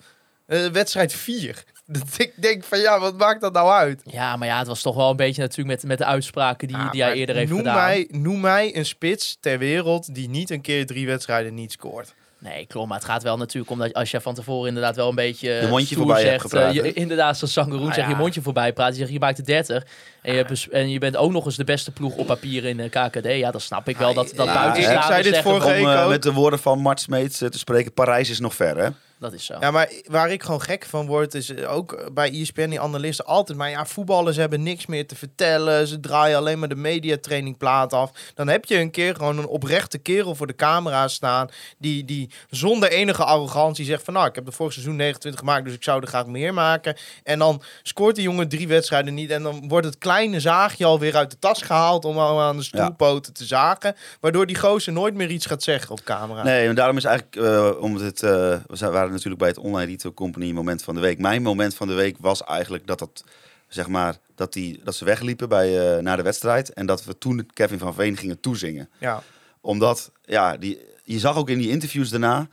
Eh, 0.46 0.66
wedstrijd 0.66 1.12
4. 1.12 1.64
Dat 1.86 2.14
ik 2.16 2.32
denk 2.36 2.64
van 2.64 2.78
ja, 2.78 3.00
wat 3.00 3.16
maakt 3.18 3.40
dat 3.40 3.52
nou 3.52 3.70
uit? 3.70 4.02
Ja, 4.04 4.36
maar 4.36 4.48
ja, 4.48 4.58
het 4.58 4.66
was 4.66 4.82
toch 4.82 4.94
wel 4.96 5.10
een 5.10 5.16
beetje 5.16 5.40
natuurlijk 5.42 5.68
met, 5.68 5.84
met 5.88 5.98
de 5.98 6.04
uitspraken 6.04 6.68
die, 6.68 6.90
die 6.90 7.02
hij 7.02 7.12
eerder 7.14 7.34
heeft 7.36 7.48
noem 7.50 7.58
gedaan. 7.58 7.74
Mij, 7.74 8.08
noem 8.10 8.40
mij 8.40 8.76
een 8.76 8.86
spits 8.86 9.36
ter 9.40 9.58
wereld 9.58 10.14
die 10.14 10.28
niet 10.28 10.50
een 10.50 10.60
keer 10.60 10.86
drie 10.86 11.06
wedstrijden 11.06 11.54
niet 11.54 11.72
scoort. 11.72 12.14
Nee, 12.42 12.66
klopt. 12.66 12.88
Maar 12.88 12.96
het 12.98 13.06
gaat 13.06 13.22
wel 13.22 13.36
natuurlijk 13.36 13.72
omdat 13.72 13.92
als 13.94 14.10
je 14.10 14.20
van 14.20 14.34
tevoren 14.34 14.68
inderdaad 14.68 14.96
wel 14.96 15.08
een 15.08 15.14
beetje 15.14 15.50
Je 15.50 15.66
mondje 15.68 15.86
stoer 15.86 15.96
voorbij 16.06 16.22
hebt 16.24 16.30
zegt. 16.40 16.42
gepraat, 16.54 16.68
eh, 16.68 16.74
je, 16.84 16.92
inderdaad, 16.92 17.36
zoals 17.38 17.52
Sangaroen 17.52 17.88
Ah, 17.88 17.94
zegt, 17.94 18.06
je 18.06 18.12
ja. 18.12 18.18
mondje 18.18 18.42
voorbij 18.42 18.72
praat. 18.72 18.92
Je 18.92 18.98
zegt, 18.98 19.10
je 19.10 19.18
maakt 19.18 19.36
de 19.36 19.42
30. 19.42 19.84
En 20.22 20.30
je, 20.32 20.36
hebt 20.36 20.48
dus- 20.48 20.68
en 20.68 20.90
je 20.90 20.98
bent 20.98 21.16
ook 21.16 21.30
nog 21.32 21.44
eens 21.44 21.56
de 21.56 21.64
beste 21.64 21.90
ploeg 21.90 22.14
op 22.16 22.26
papier 22.26 22.64
in 22.64 22.76
de 22.76 22.88
KKD. 22.88 23.24
Ja, 23.26 23.50
dan 23.50 23.60
snap 23.60 23.88
ik 23.88 23.96
wel 23.96 24.14
dat, 24.14 24.32
dat 24.36 24.46
Ja, 24.46 24.54
buiten 24.54 24.94
ik 24.94 25.02
zei 25.02 25.22
dit 25.22 25.36
vorige 25.38 25.68
week 25.68 25.86
eh, 25.86 26.02
ook. 26.02 26.08
met 26.08 26.22
de 26.22 26.32
woorden 26.32 26.58
van 26.58 26.78
Mart 26.78 27.00
Smeets 27.00 27.40
eh, 27.40 27.48
te 27.48 27.58
spreken, 27.58 27.92
Parijs 27.92 28.30
is 28.30 28.40
nog 28.40 28.54
ver, 28.54 28.76
hè? 28.78 28.88
Dat 29.20 29.32
is 29.32 29.44
zo. 29.44 29.56
Ja, 29.60 29.70
maar 29.70 29.92
waar 30.04 30.30
ik 30.30 30.42
gewoon 30.42 30.62
gek 30.62 30.84
van 30.84 31.06
word, 31.06 31.34
is 31.34 31.54
eh, 31.54 31.72
ook 31.74 32.10
bij 32.14 32.30
ESPN, 32.40 32.68
die 32.68 32.80
analisten 32.80 33.24
altijd. 33.26 33.58
Maar 33.58 33.70
ja, 33.70 33.86
voetballers 33.86 34.36
hebben 34.36 34.62
niks 34.62 34.86
meer 34.86 35.06
te 35.06 35.16
vertellen. 35.16 35.86
Ze 35.86 36.00
draaien 36.00 36.36
alleen 36.38 36.58
maar 36.58 36.68
de 36.68 36.74
mediatrainingplaat 36.74 37.92
af. 37.92 38.10
Dan 38.34 38.48
heb 38.48 38.64
je 38.64 38.76
een 38.78 38.90
keer 38.90 39.14
gewoon 39.14 39.38
een 39.38 39.46
oprechte 39.46 39.98
kerel 39.98 40.34
voor 40.34 40.46
de 40.46 40.54
camera 40.54 41.08
staan. 41.08 41.48
Die, 41.78 42.04
die 42.04 42.30
zonder 42.50 42.90
enige 42.90 43.24
arrogantie 43.24 43.84
zegt 43.84 44.04
van 44.04 44.14
nou, 44.14 44.26
ik 44.28 44.34
heb 44.34 44.44
de 44.44 44.52
vorig 44.52 44.72
seizoen 44.72 44.96
29 44.96 45.40
gemaakt, 45.40 45.64
dus 45.64 45.74
ik 45.74 45.82
zou 45.84 46.00
er 46.00 46.08
graag 46.08 46.26
meer 46.26 46.54
maken. 46.54 46.96
En 47.22 47.38
dan 47.38 47.62
scoort 47.82 48.14
die 48.14 48.24
jongen 48.24 48.48
drie 48.48 48.68
wedstrijden 48.68 49.14
niet. 49.14 49.30
En 49.30 49.42
dan 49.42 49.68
wordt 49.68 49.86
het 49.86 49.98
kleine 49.98 50.40
zaagje 50.40 50.84
alweer 50.84 51.16
uit 51.16 51.30
de 51.30 51.38
tas 51.38 51.62
gehaald 51.62 52.04
om 52.04 52.18
al 52.18 52.40
aan 52.40 52.56
de 52.56 52.62
stoelpoten 52.62 53.32
te 53.32 53.44
zagen. 53.44 53.94
Waardoor 54.20 54.46
die 54.46 54.58
gozer 54.58 54.92
nooit 54.92 55.14
meer 55.14 55.30
iets 55.30 55.46
gaat 55.46 55.62
zeggen 55.62 55.90
op 55.90 56.02
camera. 56.04 56.42
Nee, 56.42 56.68
en 56.68 56.74
daarom 56.74 56.96
is 56.96 57.04
eigenlijk, 57.04 57.36
eh 57.36 57.82
omdat 57.82 58.02
het, 58.02 58.22
eh, 58.22 58.30
we 58.66 58.76
zijn- 58.76 59.08
natuurlijk 59.10 59.38
bij 59.40 59.48
het 59.48 59.58
Online 59.58 59.90
Retail 59.90 60.14
Company 60.14 60.52
moment 60.52 60.82
van 60.82 60.94
de 60.94 61.00
week. 61.00 61.18
Mijn 61.18 61.42
moment 61.42 61.74
van 61.74 61.88
de 61.88 61.94
week 61.94 62.16
was 62.20 62.44
eigenlijk 62.44 62.86
dat 62.86 62.98
dat, 62.98 63.24
zeg 63.68 63.88
maar, 63.88 64.18
dat, 64.34 64.52
die, 64.52 64.80
dat 64.84 64.94
ze 64.94 65.04
wegliepen 65.04 65.48
bij, 65.48 65.96
eh, 65.96 66.02
na 66.02 66.16
de 66.16 66.22
wedstrijd. 66.22 66.72
En 66.72 66.86
dat 66.86 67.04
we 67.04 67.18
toen 67.18 67.50
Kevin 67.52 67.78
van 67.78 67.94
Veen 67.94 68.16
gingen 68.16 68.40
toezingen. 68.40 68.88
Ja. 68.98 69.22
Omdat, 69.60 70.10
ja, 70.24 70.56
die, 70.56 70.78
je 71.04 71.18
zag 71.18 71.36
ook 71.36 71.48
in 71.48 71.58
die 71.58 71.70
interviews 71.70 72.10
daarna, 72.10 72.48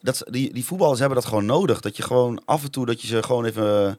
dat 0.00 0.22
die, 0.30 0.52
die 0.52 0.64
voetballers 0.64 0.98
hebben 0.98 1.18
dat 1.18 1.26
gewoon 1.28 1.46
nodig. 1.46 1.80
Dat 1.80 1.96
je 1.96 2.02
gewoon 2.02 2.42
af 2.44 2.62
en 2.62 2.70
toe, 2.70 2.86
dat 2.86 3.00
je 3.00 3.06
ze 3.06 3.22
gewoon 3.22 3.44
even 3.44 3.98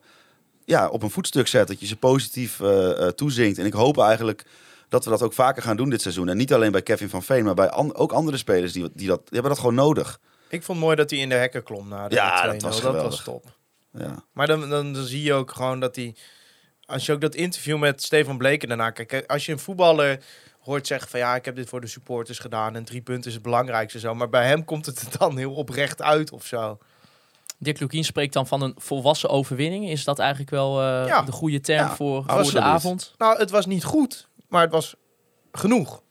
ja, 0.64 0.88
op 0.88 1.02
een 1.02 1.10
voetstuk 1.10 1.46
zet. 1.46 1.68
Dat 1.68 1.80
je 1.80 1.86
ze 1.86 1.96
positief 1.96 2.60
eh, 2.60 3.06
toezingt. 3.06 3.58
En 3.58 3.66
ik 3.66 3.72
hoop 3.72 3.98
eigenlijk 3.98 4.44
dat 4.88 5.04
we 5.04 5.10
dat 5.10 5.22
ook 5.22 5.32
vaker 5.32 5.62
gaan 5.62 5.76
doen 5.76 5.90
dit 5.90 6.00
seizoen. 6.02 6.28
En 6.28 6.36
niet 6.36 6.52
alleen 6.52 6.72
bij 6.72 6.82
Kevin 6.82 7.08
van 7.08 7.22
Veen, 7.22 7.44
maar 7.44 7.54
bij 7.54 7.70
an- 7.70 7.94
ook 7.94 8.12
andere 8.12 8.36
spelers 8.36 8.72
die, 8.72 8.90
die, 8.94 9.06
dat, 9.06 9.18
die 9.18 9.28
hebben 9.30 9.50
dat 9.50 9.58
gewoon 9.60 9.74
nodig. 9.74 10.20
Ik 10.50 10.62
vond 10.62 10.78
het 10.78 10.86
mooi 10.86 10.96
dat 10.96 11.10
hij 11.10 11.18
in 11.18 11.28
de 11.28 11.34
hekken 11.34 11.62
klom 11.62 11.88
na 11.88 12.08
de 12.08 12.14
Ja, 12.14 12.46
2-0. 12.46 12.50
dat 12.52 12.62
was 12.62 12.80
dat 12.80 13.02
was 13.02 13.22
top. 13.22 13.44
Ja. 13.92 14.24
Maar 14.32 14.46
dan, 14.46 14.60
dan, 14.70 14.92
dan 14.92 15.04
zie 15.04 15.22
je 15.22 15.32
ook 15.32 15.50
gewoon 15.52 15.80
dat 15.80 15.96
hij... 15.96 16.14
Als 16.84 17.06
je 17.06 17.12
ook 17.12 17.20
dat 17.20 17.34
interview 17.34 17.78
met 17.78 18.02
Stefan 18.02 18.38
Bleken 18.38 18.68
daarna 18.68 18.90
kijkt... 18.90 19.28
Als 19.28 19.46
je 19.46 19.52
een 19.52 19.58
voetballer 19.58 20.24
hoort 20.60 20.86
zeggen 20.86 21.08
van... 21.10 21.20
Ja, 21.20 21.34
ik 21.34 21.44
heb 21.44 21.56
dit 21.56 21.68
voor 21.68 21.80
de 21.80 21.86
supporters 21.86 22.38
gedaan 22.38 22.76
en 22.76 22.84
drie 22.84 23.00
punten 23.00 23.26
is 23.28 23.34
het 23.34 23.42
belangrijkste 23.42 23.98
zo. 23.98 24.14
Maar 24.14 24.28
bij 24.28 24.46
hem 24.46 24.64
komt 24.64 24.86
het 24.86 25.06
dan 25.18 25.36
heel 25.36 25.54
oprecht 25.54 26.02
uit 26.02 26.32
of 26.32 26.46
zo. 26.46 26.78
Dirk 27.58 27.80
Lukien 27.80 28.04
spreekt 28.04 28.32
dan 28.32 28.46
van 28.46 28.62
een 28.62 28.74
volwassen 28.76 29.28
overwinning. 29.28 29.88
Is 29.90 30.04
dat 30.04 30.18
eigenlijk 30.18 30.50
wel 30.50 30.80
eh, 30.80 31.06
Ja. 31.06 31.22
de 31.22 31.32
goede 31.32 31.60
term 31.60 31.86
Ja, 31.86 31.94
voor, 31.94 32.24
voor 32.26 32.50
de 32.52 32.60
avond? 32.60 33.14
Nou, 33.18 33.38
het 33.38 33.50
was 33.50 33.66
niet 33.66 33.84
goed, 33.84 34.28
maar 34.48 34.62
het 34.62 34.72
was 34.72 34.94
genoeg. 35.52 36.02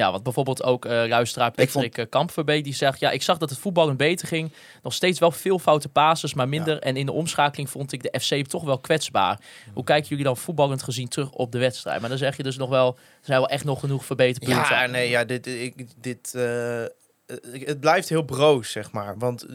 Ja, 0.00 0.10
want 0.10 0.22
bijvoorbeeld 0.22 0.62
ook 0.62 0.84
eh 0.84 1.02
luisteraar 1.08 1.52
Ik 1.54 1.70
vond- 1.70 1.84
Patrick 1.84 1.98
eh, 2.04 2.10
Kampverbeek 2.10 2.64
die 2.64 2.74
zegt... 2.74 3.00
Ja, 3.00 3.10
ik 3.10 3.22
zag 3.22 3.38
dat 3.38 3.50
het 3.50 3.58
voetballen 3.58 3.96
beter 3.96 4.28
ging. 4.28 4.50
Nog 4.82 4.94
steeds 4.94 5.18
wel 5.18 5.30
veel 5.30 5.58
foute 5.58 5.88
passes, 5.88 6.34
maar 6.34 6.48
minder. 6.48 6.78
En 6.78 6.96
in 6.96 7.06
de 7.06 7.12
omschakeling 7.12 7.70
vond 7.70 7.92
ik 7.92 8.02
de 8.02 8.20
FC 8.20 8.46
toch 8.48 8.64
wel 8.64 8.78
kwetsbaar. 8.78 9.40
Hoe 9.74 9.84
kijken 9.84 10.08
jullie 10.08 10.24
dan 10.24 10.36
voetballend 10.36 10.82
gezien 10.82 11.08
terug 11.08 11.30
op 11.30 11.52
de 11.52 11.58
wedstrijd? 11.58 12.00
Maar 12.00 12.08
dan 12.08 12.18
zeg 12.18 12.36
je 12.36 12.42
dus 12.42 12.56
nog 12.56 12.68
wel... 12.68 12.88
Er 12.96 13.26
zijn 13.26 13.38
wel 13.38 13.48
echt 13.48 13.64
nog 13.64 13.80
genoeg 13.80 14.04
verbeterpunten. 14.04 14.74
Ja, 14.76 14.86
nee, 14.86 15.08
ja, 15.08 15.24
dit, 15.24 15.46
ik, 15.46 15.86
dit, 15.96 16.34
eh, 16.34 16.82
het 17.64 17.80
blijft 17.80 18.08
heel 18.08 18.22
broos, 18.22 18.70
zeg 18.70 18.92
maar. 18.92 19.18
Want 19.18 19.46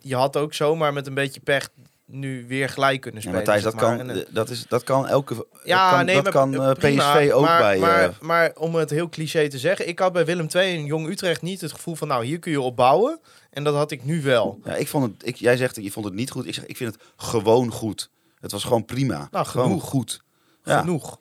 je 0.00 0.14
had 0.14 0.36
ook 0.36 0.54
zomaar 0.54 0.92
met 0.92 1.06
een 1.06 1.14
beetje 1.14 1.40
pech 1.40 1.68
nu 2.12 2.44
weer 2.48 2.68
gelijk 2.68 3.00
kunnen 3.00 3.20
Ja, 3.22 3.28
spelen. 3.28 3.44
Matthijs, 3.46 3.62
zeg 3.62 3.72
dat 3.72 3.88
maar. 3.88 3.98
kan, 4.06 4.10
En, 4.10 4.26
dat, 4.30 4.50
is, 4.50 4.64
dat 4.68 4.84
kan 4.84 5.08
elke. 5.08 5.46
Ja, 5.64 5.88
dat 5.88 5.96
kan, 5.96 6.04
nee, 6.06 6.14
dat 6.14 6.24
maar 6.24 6.32
kan 6.32 6.54
eh, 6.54 6.72
prima, 6.72 7.14
PSV 7.14 7.30
ook 7.32 7.44
maar, 7.44 7.58
bij. 7.58 7.78
Maar, 7.78 8.02
eh, 8.02 8.08
maar 8.20 8.52
om 8.56 8.74
het 8.74 8.90
heel 8.90 9.08
cliché 9.08 9.48
te 9.48 9.58
zeggen, 9.58 9.88
ik 9.88 9.98
had 9.98 10.12
bij 10.12 10.24
Willem 10.24 10.46
II 10.54 10.76
en 10.76 10.84
Jong 10.84 11.08
Utrecht 11.08 11.42
niet 11.42 11.60
het 11.60 11.72
gevoel 11.72 11.94
van, 11.94 12.08
nou, 12.08 12.24
hier 12.24 12.38
kun 12.38 12.52
je 12.52 12.60
op 12.60 12.76
bouwen. 12.76 13.20
En 13.50 13.64
dat 13.64 13.74
had 13.74 13.90
ik 13.90 14.04
nu 14.04 14.22
wel. 14.22 14.58
ja, 14.64 14.74
ik 14.74 14.88
vond 14.88 15.04
het. 15.04 15.28
Ik, 15.28 15.36
jij 15.36 15.56
zegt 15.56 15.76
je 15.76 15.90
vond 15.90 16.04
het 16.04 16.14
niet 16.14 16.30
goed. 16.30 16.46
Ik 16.46 16.54
zeg, 16.54 16.66
ik 16.66 16.76
vind 16.76 16.94
het 16.94 17.02
gewoon 17.16 17.70
goed. 17.70 18.10
Het 18.40 18.52
was 18.52 18.64
gewoon 18.64 18.84
prima. 18.84 19.28
Nou, 19.30 19.46
gewoon 19.46 19.80
goed. 19.80 20.22
Genoeg. 20.64 21.20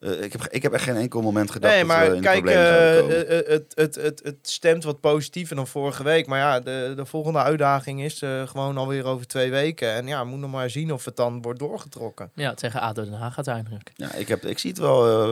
Eh, 0.00 0.22
ik, 0.22 0.32
heb, 0.32 0.46
ik 0.46 0.62
heb 0.62 0.72
echt 0.72 0.84
geen 0.84 0.96
enkel 0.96 1.20
moment 1.22 1.50
gedacht 1.50 1.72
Nee, 1.74 1.84
dat 1.84 1.96
maar 1.96 2.10
we 2.10 2.16
in 2.16 2.22
kijk, 2.22 2.46
eh, 2.46 3.46
het, 3.52 3.72
het, 3.74 3.94
het, 3.94 4.20
het 4.24 4.36
stemt 4.42 4.84
wat 4.84 5.00
positiever 5.00 5.56
dan 5.56 5.66
vorige 5.66 6.02
week. 6.02 6.26
Maar 6.26 6.38
ja, 6.38 6.60
de, 6.60 6.92
de 6.96 7.06
volgende 7.06 7.38
uitdaging 7.38 8.02
is 8.02 8.22
eh, 8.22 8.48
gewoon 8.48 8.76
alweer 8.76 9.04
over 9.04 9.26
twee 9.26 9.50
weken. 9.50 9.92
En 9.92 10.06
ja, 10.06 10.22
we 10.22 10.28
moeten 10.30 10.50
maar 10.50 10.70
zien 10.70 10.92
of 10.92 11.04
het 11.04 11.16
dan 11.16 11.42
wordt 11.42 11.58
doorgetrokken. 11.58 12.30
Ja, 12.34 12.54
tegen 12.54 12.80
ADO 12.80 13.04
Den 13.04 13.12
Haag 13.12 13.36
uiteindelijk. 13.36 13.90
ja, 13.94 14.12
ik, 14.14 14.28
heb, 14.28 14.44
ik 14.44 14.58
zie 14.58 14.70
het 14.70 14.78
wel. 14.78 15.30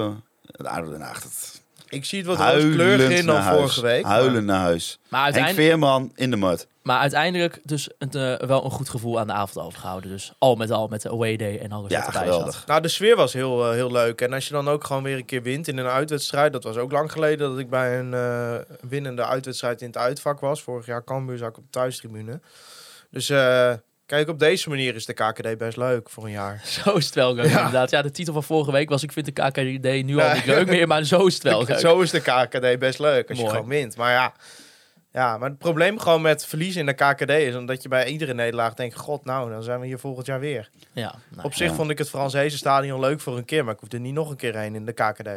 eh 0.56 0.66
ADO 0.66 0.90
Den 0.90 1.00
Haag. 1.00 1.22
Het, 1.22 1.62
Ik 1.88 2.04
zie 2.04 2.18
het 2.18 2.26
wat 2.26 2.36
huilend 2.36 2.64
rooskleuriger 2.64 3.10
in 3.10 3.26
dan 3.26 3.42
vorige 3.42 3.80
week. 3.82 4.04
Huilen 4.04 4.44
naar 4.44 4.60
huis. 4.60 4.98
Maar 5.08 5.22
Henk 5.22 5.34
uiteindelijk, 5.34 5.68
Veerman 5.70 6.12
in 6.14 6.30
de 6.30 6.36
mud. 6.36 6.66
maar 6.82 6.98
uiteindelijk 7.00 7.60
dus 7.64 7.88
een, 7.98 8.10
eh, 8.10 8.46
wel 8.48 8.64
een 8.64 8.70
goed 8.70 8.88
gevoel 8.88 9.18
aan 9.18 9.26
de 9.26 9.32
avond 9.32 9.66
overgehouden. 9.66 10.10
Dus 10.10 10.32
al 10.38 10.54
met 10.56 10.70
al 10.70 10.88
met 10.88 11.02
de 11.02 11.10
away 11.10 11.36
day 11.36 11.58
en 11.58 11.72
alles 11.72 11.90
Ja, 11.90 11.98
wat 11.98 12.06
erbij 12.06 12.22
geweldig. 12.22 12.54
zat. 12.54 12.66
Nou, 12.66 12.80
de 12.80 12.88
sfeer 12.88 13.16
was 13.16 13.32
heel, 13.32 13.64
eh, 13.66 13.72
heel 13.72 13.90
leuk. 13.92 14.20
En 14.20 14.32
als 14.32 14.46
je 14.46 14.52
dan 14.52 14.68
ook 14.68 14.84
gewoon 14.84 15.02
weer 15.02 15.16
een 15.16 15.24
keer 15.24 15.42
wint 15.42 15.68
in 15.68 15.78
een 15.78 15.86
uitwedstrijd. 15.86 16.52
Dat 16.52 16.64
was 16.64 16.76
ook 16.76 16.92
lang 16.92 17.12
geleden 17.12 17.50
dat 17.50 17.58
ik 17.58 17.70
bij 17.70 17.98
een 17.98 18.14
eh, 18.14 18.54
winnende 18.88 19.24
uitwedstrijd 19.24 19.80
in 19.80 19.86
het 19.86 19.96
uitvak 19.96 20.40
was. 20.40 20.62
Vorig 20.62 20.86
jaar 20.86 21.04
Cambuur 21.04 21.38
zat 21.38 21.48
ik 21.48 21.56
op 21.56 21.64
de 21.64 21.70
thuistribune. 21.70 22.40
Dus 23.10 23.30
eh, 23.30 23.72
kijk, 24.08 24.28
op 24.28 24.38
deze 24.38 24.68
manier 24.68 24.94
is 24.94 25.06
de 25.06 25.12
KKD 25.12 25.58
best 25.58 25.76
leuk 25.76 26.10
voor 26.10 26.24
een 26.24 26.30
jaar. 26.30 26.60
Zo 26.84 26.92
is 26.96 27.04
het 27.06 27.14
wel 27.14 27.34
leuk, 27.34 27.46
Ja. 27.50 27.56
inderdaad. 27.56 27.90
Ja, 27.90 28.02
de 28.02 28.10
titel 28.10 28.32
van 28.32 28.42
vorige 28.42 28.72
week 28.72 28.88
was 28.88 29.02
ik 29.02 29.12
vind 29.12 29.26
de 29.26 29.32
KKD 29.32 30.04
nu 30.04 30.18
al 30.20 30.34
niet 30.34 30.46
leuk 30.46 30.66
meer, 30.66 30.86
maar 30.86 31.04
zo 31.04 31.26
is 31.26 31.34
het 31.34 31.42
wel 31.52 31.64
leuk. 31.64 31.78
Zo 31.78 32.00
is 32.00 32.10
de 32.10 32.20
KKD 32.20 32.78
best 32.78 32.98
leuk 32.98 33.28
als 33.28 33.38
Mooi. 33.38 33.50
je 33.50 33.56
gewoon 33.56 33.70
wint. 33.70 33.96
Maar 33.96 34.12
ja, 34.12 34.32
ja, 35.12 35.38
maar 35.38 35.48
het 35.48 35.58
probleem 35.58 35.98
gewoon 35.98 36.22
met 36.22 36.46
verliezen 36.46 36.80
in 36.80 36.86
de 36.86 36.92
KKD 36.92 37.30
is 37.30 37.54
omdat 37.54 37.82
je 37.82 37.88
bij 37.88 38.06
iedere 38.06 38.34
nederlaag 38.34 38.74
denkt: 38.74 38.96
God, 38.96 39.24
nou, 39.24 39.50
dan 39.50 39.62
zijn 39.62 39.80
we 39.80 39.86
hier 39.86 39.98
volgend 39.98 40.26
jaar 40.26 40.40
weer. 40.40 40.70
Ja, 40.92 41.14
nou, 41.28 41.46
Op 41.46 41.54
zich 41.54 41.68
ja. 41.68 41.74
vond 41.74 41.90
ik 41.90 41.98
het 41.98 42.08
Frans 42.08 42.36
stadion 42.46 43.00
leuk 43.00 43.20
voor 43.20 43.36
een 43.36 43.44
keer, 43.44 43.64
maar 43.64 43.74
ik 43.74 43.80
hoefde 43.80 43.96
er 43.96 44.02
niet 44.02 44.14
nog 44.14 44.30
een 44.30 44.36
keer 44.36 44.56
heen 44.56 44.74
in 44.74 44.84
de 44.86 44.92
KKD. 44.92 45.28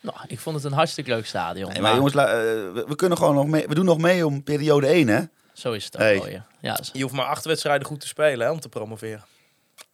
nou, 0.00 0.16
ik 0.26 0.38
vond 0.38 0.56
het 0.56 0.64
een 0.64 0.72
hartstikke 0.72 1.10
leuk 1.10 1.26
stadion. 1.26 1.72
Nee, 1.72 1.80
maar 1.82 1.94
jongens, 1.94 2.14
eh, 2.14 2.24
we, 2.24 2.84
we 2.88 2.96
kunnen 2.96 3.18
gewoon 3.18 3.34
nog 3.34 3.46
mee. 3.46 3.66
We 3.68 3.74
doen 3.74 3.84
nog 3.84 3.98
mee 3.98 4.26
om 4.26 4.42
periode 4.42 4.86
1, 4.86 5.08
hè? 5.08 5.20
Zo 5.56 5.72
is 5.72 5.84
het 5.84 5.94
ook 5.94 6.02
Hey. 6.02 6.18
wel, 6.18 6.28
ja. 6.60 6.78
Je 6.92 7.02
hoeft 7.02 7.14
maar 7.14 7.26
acht 7.26 7.44
wedstrijden 7.44 7.86
goed 7.86 8.00
te 8.00 8.06
spelen 8.06 8.46
hè, 8.46 8.52
om 8.52 8.60
te 8.60 8.68
promoveren. 8.68 9.24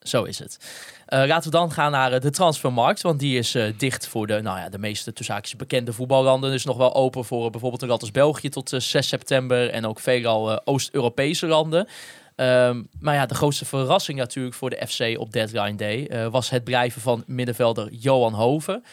Zo 0.00 0.22
is 0.22 0.38
het. 0.38 0.58
Eh, 1.06 1.24
laten 1.26 1.50
we 1.50 1.56
dan 1.56 1.72
gaan 1.72 1.90
naar 1.90 2.12
eh, 2.12 2.20
de 2.20 2.30
transfermarkt. 2.30 3.02
Want 3.02 3.18
die 3.20 3.38
is 3.38 3.54
eh, 3.54 3.72
dicht 3.78 4.06
voor 4.06 4.26
de, 4.26 4.40
nou 4.40 4.58
ja, 4.58 4.68
de 4.68 4.78
meeste 4.78 5.12
tussen 5.12 5.34
haakjes 5.34 5.56
bekende 5.56 5.92
voetballanden. 5.92 6.50
Dus 6.50 6.64
nog 6.64 6.76
wel 6.76 6.94
open 6.94 7.24
voor 7.24 7.50
bijvoorbeeld 7.50 7.82
een 7.82 7.88
land 7.88 8.00
als 8.00 8.10
België 8.10 8.48
tot 8.48 8.72
eh, 8.72 8.80
6 8.80 9.08
september. 9.08 9.70
En 9.70 9.86
ook 9.86 10.00
veelal 10.00 10.66
Oost-Europese 10.66 11.46
landen. 11.46 11.88
Ehm, 12.36 12.82
maar 13.00 13.14
ja, 13.14 13.26
de 13.26 13.34
grootste 13.34 13.64
verrassing 13.64 14.18
natuurlijk 14.18 14.54
voor 14.54 14.70
de 14.70 14.86
FC 14.86 15.18
op 15.18 15.32
deadline 15.32 15.74
day... 15.74 16.30
was 16.30 16.50
het 16.50 16.64
blijven 16.64 17.00
van 17.02 17.24
middenvelder 17.26 17.88
Johan 17.92 18.34
Hoven. 18.34 18.84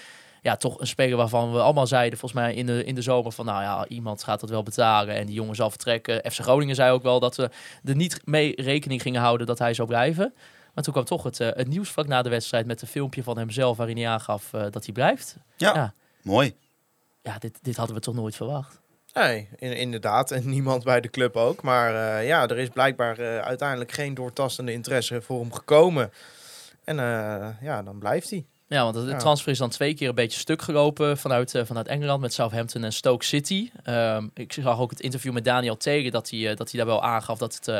Ja, 0.41 0.55
toch 0.55 0.79
een 0.79 0.87
speler 0.87 1.17
waarvan 1.17 1.51
we 1.51 1.59
allemaal 1.61 1.87
zeiden, 1.87 2.19
volgens 2.19 2.41
mij 2.41 2.53
in 2.53 2.65
de, 2.65 2.83
in 2.83 2.95
de 2.95 3.01
zomer... 3.01 3.31
van 3.31 3.45
nou 3.45 3.61
ja, 3.61 3.87
iemand 3.87 4.23
gaat 4.23 4.39
dat 4.39 4.49
wel 4.49 4.63
betalen 4.63 5.15
en 5.15 5.25
die 5.25 5.35
jongen 5.35 5.55
zal 5.55 5.69
vertrekken. 5.69 6.31
FC 6.31 6.39
Groningen 6.39 6.75
zei 6.75 6.91
ook 6.91 7.03
wel 7.03 7.19
dat 7.19 7.35
we 7.35 7.49
er 7.83 7.95
niet 7.95 8.21
mee 8.25 8.61
rekening 8.61 9.01
gingen 9.01 9.21
houden 9.21 9.47
dat 9.47 9.59
hij 9.59 9.73
zou 9.73 9.87
blijven. 9.87 10.33
Maar 10.73 10.83
toen 10.83 10.93
kwam 10.93 11.05
toch 11.05 11.23
het, 11.23 11.39
eh, 11.39 11.47
het 11.53 11.67
nieuws 11.67 11.89
vlak 11.89 12.07
na 12.07 12.21
de 12.21 12.29
wedstrijd 12.29 12.65
met 12.65 12.81
een 12.81 12.87
filmpje 12.87 13.23
van 13.23 13.37
hemzelf 13.37 13.77
waarin 13.77 13.97
hij 13.97 14.07
aangaf 14.07 14.53
eh, 14.53 14.65
dat 14.69 14.83
hij 14.85 14.93
blijft. 14.93 15.35
Ja, 15.57 15.73
Ja. 15.75 15.93
mooi. 16.21 16.55
Ja, 17.21 17.37
dit, 17.37 17.59
dit 17.61 17.75
hadden 17.75 17.95
we 17.95 18.01
toch 18.01 18.15
nooit 18.15 18.35
verwacht. 18.35 18.79
Nee, 19.13 19.49
in- 19.55 19.77
inderdaad. 19.77 20.31
En 20.31 20.49
niemand 20.49 20.83
bij 20.83 21.01
de 21.01 21.09
club 21.09 21.35
ook. 21.35 21.61
Maar 21.61 22.17
eh, 22.19 22.27
ja, 22.27 22.47
er 22.47 22.57
is 22.57 22.69
blijkbaar 22.69 23.41
uiteindelijk 23.41 23.91
geen 23.91 24.13
doortastende 24.13 24.71
interesse 24.71 25.21
voor 25.21 25.39
hem 25.39 25.53
gekomen. 25.53 26.11
En 26.83 26.99
eh, 26.99 27.47
ja, 27.61 27.83
dan 27.83 27.99
blijft 27.99 28.29
hij. 28.29 28.45
Ja, 28.69 28.83
want 28.83 28.95
de 28.95 29.01
Ja. 29.11 29.17
transfer 29.17 29.51
is 29.51 29.57
dan 29.57 29.69
twee 29.69 29.93
keer 29.93 30.09
een 30.09 30.15
beetje 30.15 30.39
stuk 30.39 30.61
gelopen 30.61 31.17
vanuit, 31.17 31.55
eh, 31.55 31.61
vanuit 31.65 31.87
Engeland 31.87 32.21
met 32.21 32.33
Southampton 32.33 32.83
en 32.83 32.93
Stoke 32.93 33.25
City. 33.25 33.69
Ehm, 33.83 34.27
ik 34.33 34.53
zag 34.53 34.79
ook 34.79 34.89
het 34.89 34.99
interview 34.99 35.33
met 35.33 35.45
Daniel 35.45 35.77
Tegen 35.77 36.11
dat 36.11 36.29
hij, 36.29 36.49
eh, 36.49 36.55
dat 36.55 36.71
hij 36.71 36.79
daar 36.79 36.89
wel 36.89 37.03
aangaf 37.03 37.37
dat 37.37 37.55
het 37.55 37.67
eh, 37.67 37.75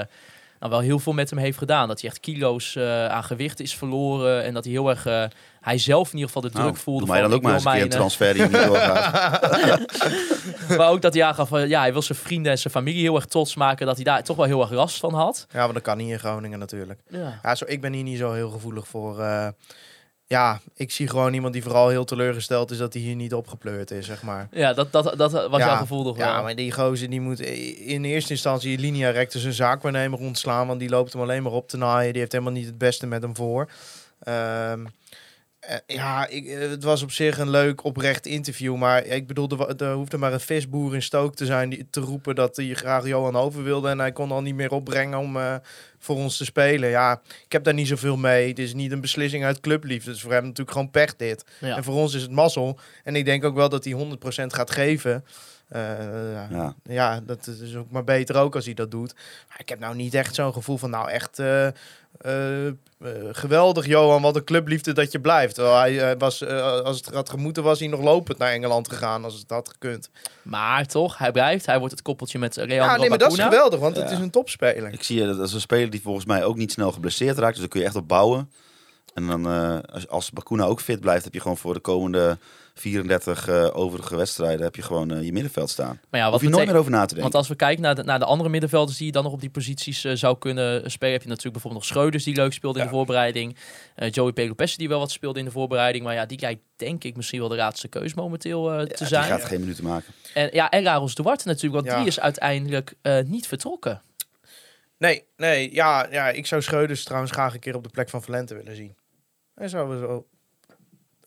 nou, 0.60 0.72
wel 0.72 0.80
heel 0.80 1.00
veel 1.00 1.14
met 1.14 1.30
hem 1.30 1.40
heeft 1.40 1.58
gedaan. 1.58 1.88
Dat 1.88 2.02
hij 2.02 2.10
echt 2.10 2.20
kilo's 2.20 2.78
aan 3.10 3.24
gewicht 3.24 3.60
is 3.60 3.76
verloren 3.76 4.44
en 4.44 4.54
dat 4.54 4.64
hij 4.64 4.74
heel 4.74 4.90
erg, 4.90 5.04
hij 5.62 5.78
zelf 5.78 6.08
in 6.08 6.14
ieder 6.14 6.28
geval 6.28 6.42
de 6.42 6.50
druk 6.50 6.64
Nou, 6.64 6.76
voelde. 6.78 7.06
doe 7.06 7.14
mij 7.14 7.22
dan 7.22 7.34
ook 7.34 7.42
maar 7.42 7.54
eens 7.54 7.66
een 7.66 7.72
keer 7.72 7.82
een 7.82 7.90
transfer 7.90 8.34
die 8.34 8.42
niet 8.44 8.52
doorgaat. 8.52 9.78
Maar 10.78 10.90
ook 10.90 11.02
dat 11.02 11.14
hij 11.14 11.24
aangaf, 11.24 11.48
van, 11.48 11.68
ja, 11.70 11.80
hij 11.80 11.92
wil 11.94 12.02
zijn 12.02 12.18
vrienden 12.18 12.52
en 12.52 12.58
zijn 12.58 12.74
familie 12.74 13.02
heel 13.02 13.16
erg 13.16 13.26
trots 13.26 13.56
maken. 13.56 13.86
Dat 13.86 13.96
hij 13.96 14.04
daar 14.04 14.24
toch 14.24 14.36
wel 14.38 14.46
heel 14.46 14.62
erg 14.62 14.72
last 14.72 15.00
van 15.00 15.14
had. 15.14 15.48
Ja, 15.52 15.64
maar 15.66 15.74
dat 15.74 15.84
kan 15.84 15.98
niet 15.98 16.10
in 16.12 16.20
Groningen 16.20 16.60
natuurlijk. 16.60 17.00
Ja. 17.10 17.40
Ja, 17.44 17.56
zo, 17.56 17.66
ik 17.68 17.82
ben 17.82 17.94
hier 17.94 18.04
niet 18.04 18.18
zo 18.18 18.32
heel 18.34 18.50
gevoelig 18.50 18.88
voor. 18.88 19.24
Ja, 20.30 20.60
ik 20.76 20.92
zie 20.92 21.08
gewoon 21.08 21.34
iemand 21.34 21.54
die 21.54 21.64
vooral 21.64 21.90
heel 21.90 22.06
teleurgesteld 22.06 22.72
is 22.72 22.78
dat 22.78 22.94
hij 22.94 23.02
hier 23.02 23.16
niet 23.16 23.34
opgepleurd 23.34 23.92
is, 23.92 24.06
zeg 24.06 24.22
maar. 24.22 24.48
Ja, 24.52 24.74
dat, 24.74 24.92
dat, 24.92 25.18
dat 25.18 25.32
was 25.32 25.60
Ja, 25.60 25.68
jouw 25.68 25.78
gevoel 25.78 26.04
toch 26.04 26.18
wel. 26.18 26.28
Ja, 26.28 26.42
maar 26.42 26.56
die 26.56 26.72
gozer 26.72 27.10
die 27.10 27.22
moet 27.22 27.40
in 27.40 28.04
eerste 28.04 28.32
instantie 28.32 28.78
linea 28.78 29.10
recta 29.10 29.40
zijn 29.40 29.54
zaakwaarnemer 29.54 30.20
ontslaan, 30.20 30.68
want 30.68 30.80
die 30.80 30.90
loopt 30.90 31.14
hem 31.14 31.22
alleen 31.22 31.44
maar 31.44 31.52
op 31.52 31.68
te 31.68 31.78
naaien. 31.78 32.12
Die 32.12 32.20
heeft 32.20 32.32
helemaal 32.32 32.54
niet 32.54 32.66
het 32.66 32.78
beste 32.78 33.08
met 33.08 33.22
hem 33.22 33.36
voor. 33.36 33.70
Ehm, 34.20 34.86
eh, 34.86 34.92
ja, 35.86 36.28
ik, 36.28 36.46
eh, 36.46 36.70
het 36.70 36.84
was 36.84 37.02
op 37.02 37.12
zich 37.12 37.38
een 37.38 37.50
leuk, 37.50 37.84
oprecht 37.84 38.26
interview. 38.26 38.76
Maar 38.76 39.06
ik 39.06 39.28
bedoel, 39.28 39.50
er, 39.50 39.84
er 39.84 39.94
hoefde 39.94 40.18
maar 40.18 40.34
een 40.34 40.40
visboer 40.40 40.94
in 40.94 41.02
Stook 41.02 41.36
te 41.36 41.46
zijn 41.46 41.70
die 41.70 41.88
te 41.90 42.00
roepen 42.00 42.36
dat 42.36 42.56
hij 42.56 42.74
graag 42.74 43.08
Johan 43.08 43.36
Over 43.36 43.64
wilde. 43.64 43.90
En 43.90 44.00
hij 44.00 44.12
kon 44.12 44.32
al 44.32 44.42
niet 44.42 44.56
meer 44.56 44.72
opbrengen 44.72 45.20
om 45.20 45.38
eh, 45.38 45.56
voor 46.00 46.16
ons 46.16 46.38
te 46.38 46.46
spelen. 46.46 46.90
Ja, 46.90 47.22
ik 47.46 47.52
heb 47.52 47.64
daar 47.64 47.74
niet 47.74 47.88
zoveel 47.88 48.18
mee. 48.18 48.48
Het 48.48 48.60
is 48.60 48.74
niet 48.74 48.92
een 48.92 49.02
beslissing 49.02 49.44
uit 49.44 49.60
clubliefde. 49.60 50.08
Het 50.08 50.16
is 50.18 50.24
voor 50.24 50.34
hem 50.34 50.44
natuurlijk 50.44 50.72
gewoon 50.72 50.92
pech 50.92 51.16
dit. 51.16 51.46
Ja. 51.60 51.76
En 51.76 51.84
voor 51.84 51.96
ons 51.96 52.14
is 52.14 52.22
het 52.22 52.32
mazzel. 52.32 52.80
En 53.04 53.16
ik 53.16 53.26
denk 53.26 53.44
ook 53.44 53.56
wel 53.56 53.70
dat 53.70 53.84
hij 53.84 53.94
100% 53.94 54.46
gaat 54.46 54.72
geven. 54.72 55.24
Eh, 55.70 56.34
ja. 56.34 56.48
Ja. 56.52 56.76
ja, 56.84 57.20
dat 57.26 57.48
is 57.62 57.76
ook 57.76 57.92
maar 57.92 58.04
beter 58.04 58.36
ook 58.36 58.56
als 58.56 58.66
hij 58.66 58.74
dat 58.74 58.92
doet. 58.92 59.14
Maar 59.48 59.60
ik 59.60 59.70
heb 59.70 59.80
nou 59.80 59.96
niet 59.96 60.14
echt 60.14 60.36
zo'n 60.36 60.54
gevoel 60.54 60.78
van, 60.78 60.90
nou 60.90 61.10
echt 61.10 61.40
eh, 61.40 61.68
eh, 61.68 62.74
geweldig 63.32 63.86
Johan, 63.86 64.22
wat 64.22 64.36
een 64.36 64.44
clubliefde 64.44 64.94
dat 64.94 65.12
je 65.12 65.20
blijft. 65.20 65.56
Hij 65.56 66.18
was, 66.18 66.46
als 66.84 66.98
het 66.98 67.14
had 67.14 67.30
gemoeten, 67.30 67.64
was 67.64 67.80
hij 67.80 67.88
nog 67.88 68.02
lopend 68.02 68.38
naar 68.38 68.52
Engeland 68.52 68.90
gegaan 68.90 69.24
als 69.24 69.34
het 69.34 69.50
had 69.50 69.70
gekund. 69.70 70.10
Maar 70.42 70.86
toch, 70.86 71.18
hij 71.18 71.32
blijft. 71.32 71.66
Hij 71.66 71.78
wordt 71.78 71.94
het 71.94 72.02
koppeltje 72.02 72.40
met 72.40 72.56
Leandro 72.56 72.76
Ja, 72.76 72.96
nee, 72.98 73.10
maar 73.10 73.18
dat 73.18 73.32
is 73.32 73.40
geweldig, 73.40 73.80
want 73.80 73.96
het 73.96 74.12
is 74.12 74.20
een 74.20 74.30
topspeler. 74.30 74.94
Ik 74.94 75.04
zie 75.04 75.20
je, 75.20 75.26
dat 75.26 75.48
is 75.48 75.54
een 75.54 75.62
speler 75.62 75.90
die 75.90 76.02
volgens 76.02 76.26
mij 76.26 76.44
ook 76.44 76.56
niet 76.56 76.72
snel 76.72 76.92
geblesseerd 76.92 77.38
raakt. 77.38 77.52
Dus 77.52 77.60
daar 77.60 77.70
kun 77.70 77.80
je 77.80 77.86
echt 77.86 77.96
op 77.96 78.08
bouwen. 78.08 78.50
En 79.14 79.28
dan, 79.28 79.48
eh, 79.48 79.78
als, 79.94 80.08
als 80.08 80.32
Bakuna 80.32 80.64
ook 80.64 80.82
fit 80.82 81.00
blijft, 81.00 81.24
heb 81.24 81.34
je 81.34 81.42
gewoon 81.42 81.58
voor 81.58 81.74
de 81.74 81.80
komende 81.80 82.38
34 82.80 83.48
eh, 83.48 83.68
overige 83.74 84.16
wedstrijden 84.16 84.62
heb 84.64 84.76
je 84.76 84.82
gewoon 84.82 85.12
eh, 85.12 85.24
je 85.24 85.32
middenveld 85.32 85.70
staan. 85.70 86.00
Maar 86.10 86.20
ja, 86.20 86.26
Hoef 86.26 86.34
wat 86.36 86.42
je 86.42 86.50
nooit 86.50 86.68
meer 86.68 86.76
over 86.78 86.92
na 86.92 87.00
te 87.02 87.06
denken. 87.06 87.22
Want 87.22 87.36
als 87.36 87.48
we 87.48 87.56
kijken 87.56 87.82
naar 87.84 87.96
de, 87.96 88.04
naar 88.04 88.20
de 88.20 88.26
andere 88.26 88.50
middenvelders 88.50 88.98
die 88.98 89.06
je 89.06 89.12
dan 89.12 89.24
nog 89.24 89.34
op 89.34 89.40
die 89.42 89.50
posities 89.50 90.04
eh, 90.04 90.16
zou 90.16 90.38
kunnen 90.38 90.92
spelen, 90.92 91.14
heb 91.14 91.22
je 91.22 91.28
natuurlijk 91.28 91.54
bijvoorbeeld 91.54 91.84
nog 91.84 91.86
Schreuders 91.86 92.24
die 92.24 92.36
leuk 92.36 92.54
speelde 92.54 92.80
in 92.80 92.86
de 92.86 92.92
voorbereiding. 92.92 93.56
Eh, 93.96 94.12
Joey 94.12 94.32
Pelopessi 94.32 94.78
die 94.78 94.88
wel 94.90 95.00
wat 95.00 95.12
speelde 95.12 95.40
in 95.40 95.46
de 95.46 95.52
voorbereiding. 95.52 96.04
Maar 96.04 96.14
ja, 96.14 96.26
die 96.26 96.40
lijkt 96.40 96.62
denk 96.76 97.04
ik 97.04 97.16
misschien 97.16 97.40
wel 97.40 97.50
de 97.50 97.56
laatste 97.56 97.88
keus 97.88 98.14
momenteel 98.14 98.72
eh, 98.72 98.80
Ja, 98.80 98.86
te 98.86 98.96
die 98.98 99.08
zijn. 99.08 99.24
gaat 99.24 99.46
geen 99.46 99.60
minuten 99.60 99.84
maken. 99.84 100.14
En 100.34 100.50
ja, 100.54 100.70
en 100.70 100.84
Laros 100.84 101.16
Duarte 101.16 101.48
natuurlijk, 101.48 101.74
want 101.74 101.88
Ja. 101.88 101.98
die 101.98 102.08
is 102.08 102.20
uiteindelijk 102.20 102.94
eh, 103.02 103.20
niet 103.26 103.48
vertrokken. 103.48 104.02
Nee, 104.98 105.24
nee, 105.38 105.74
ja, 105.74 106.08
ja, 106.12 106.30
ik 106.30 106.46
zou 106.46 106.62
Schreuders 106.62 107.04
trouwens 107.04 107.32
graag 107.32 107.54
een 107.54 107.60
keer 107.60 107.76
op 107.76 107.84
de 107.84 107.90
plek 107.90 108.10
van 108.10 108.24
Valente 108.24 108.56
willen 108.56 108.76
zien. 108.76 108.96
Hij 109.56 109.68
zou, 109.68 109.94
er 109.94 110.08
wel- 110.08 110.28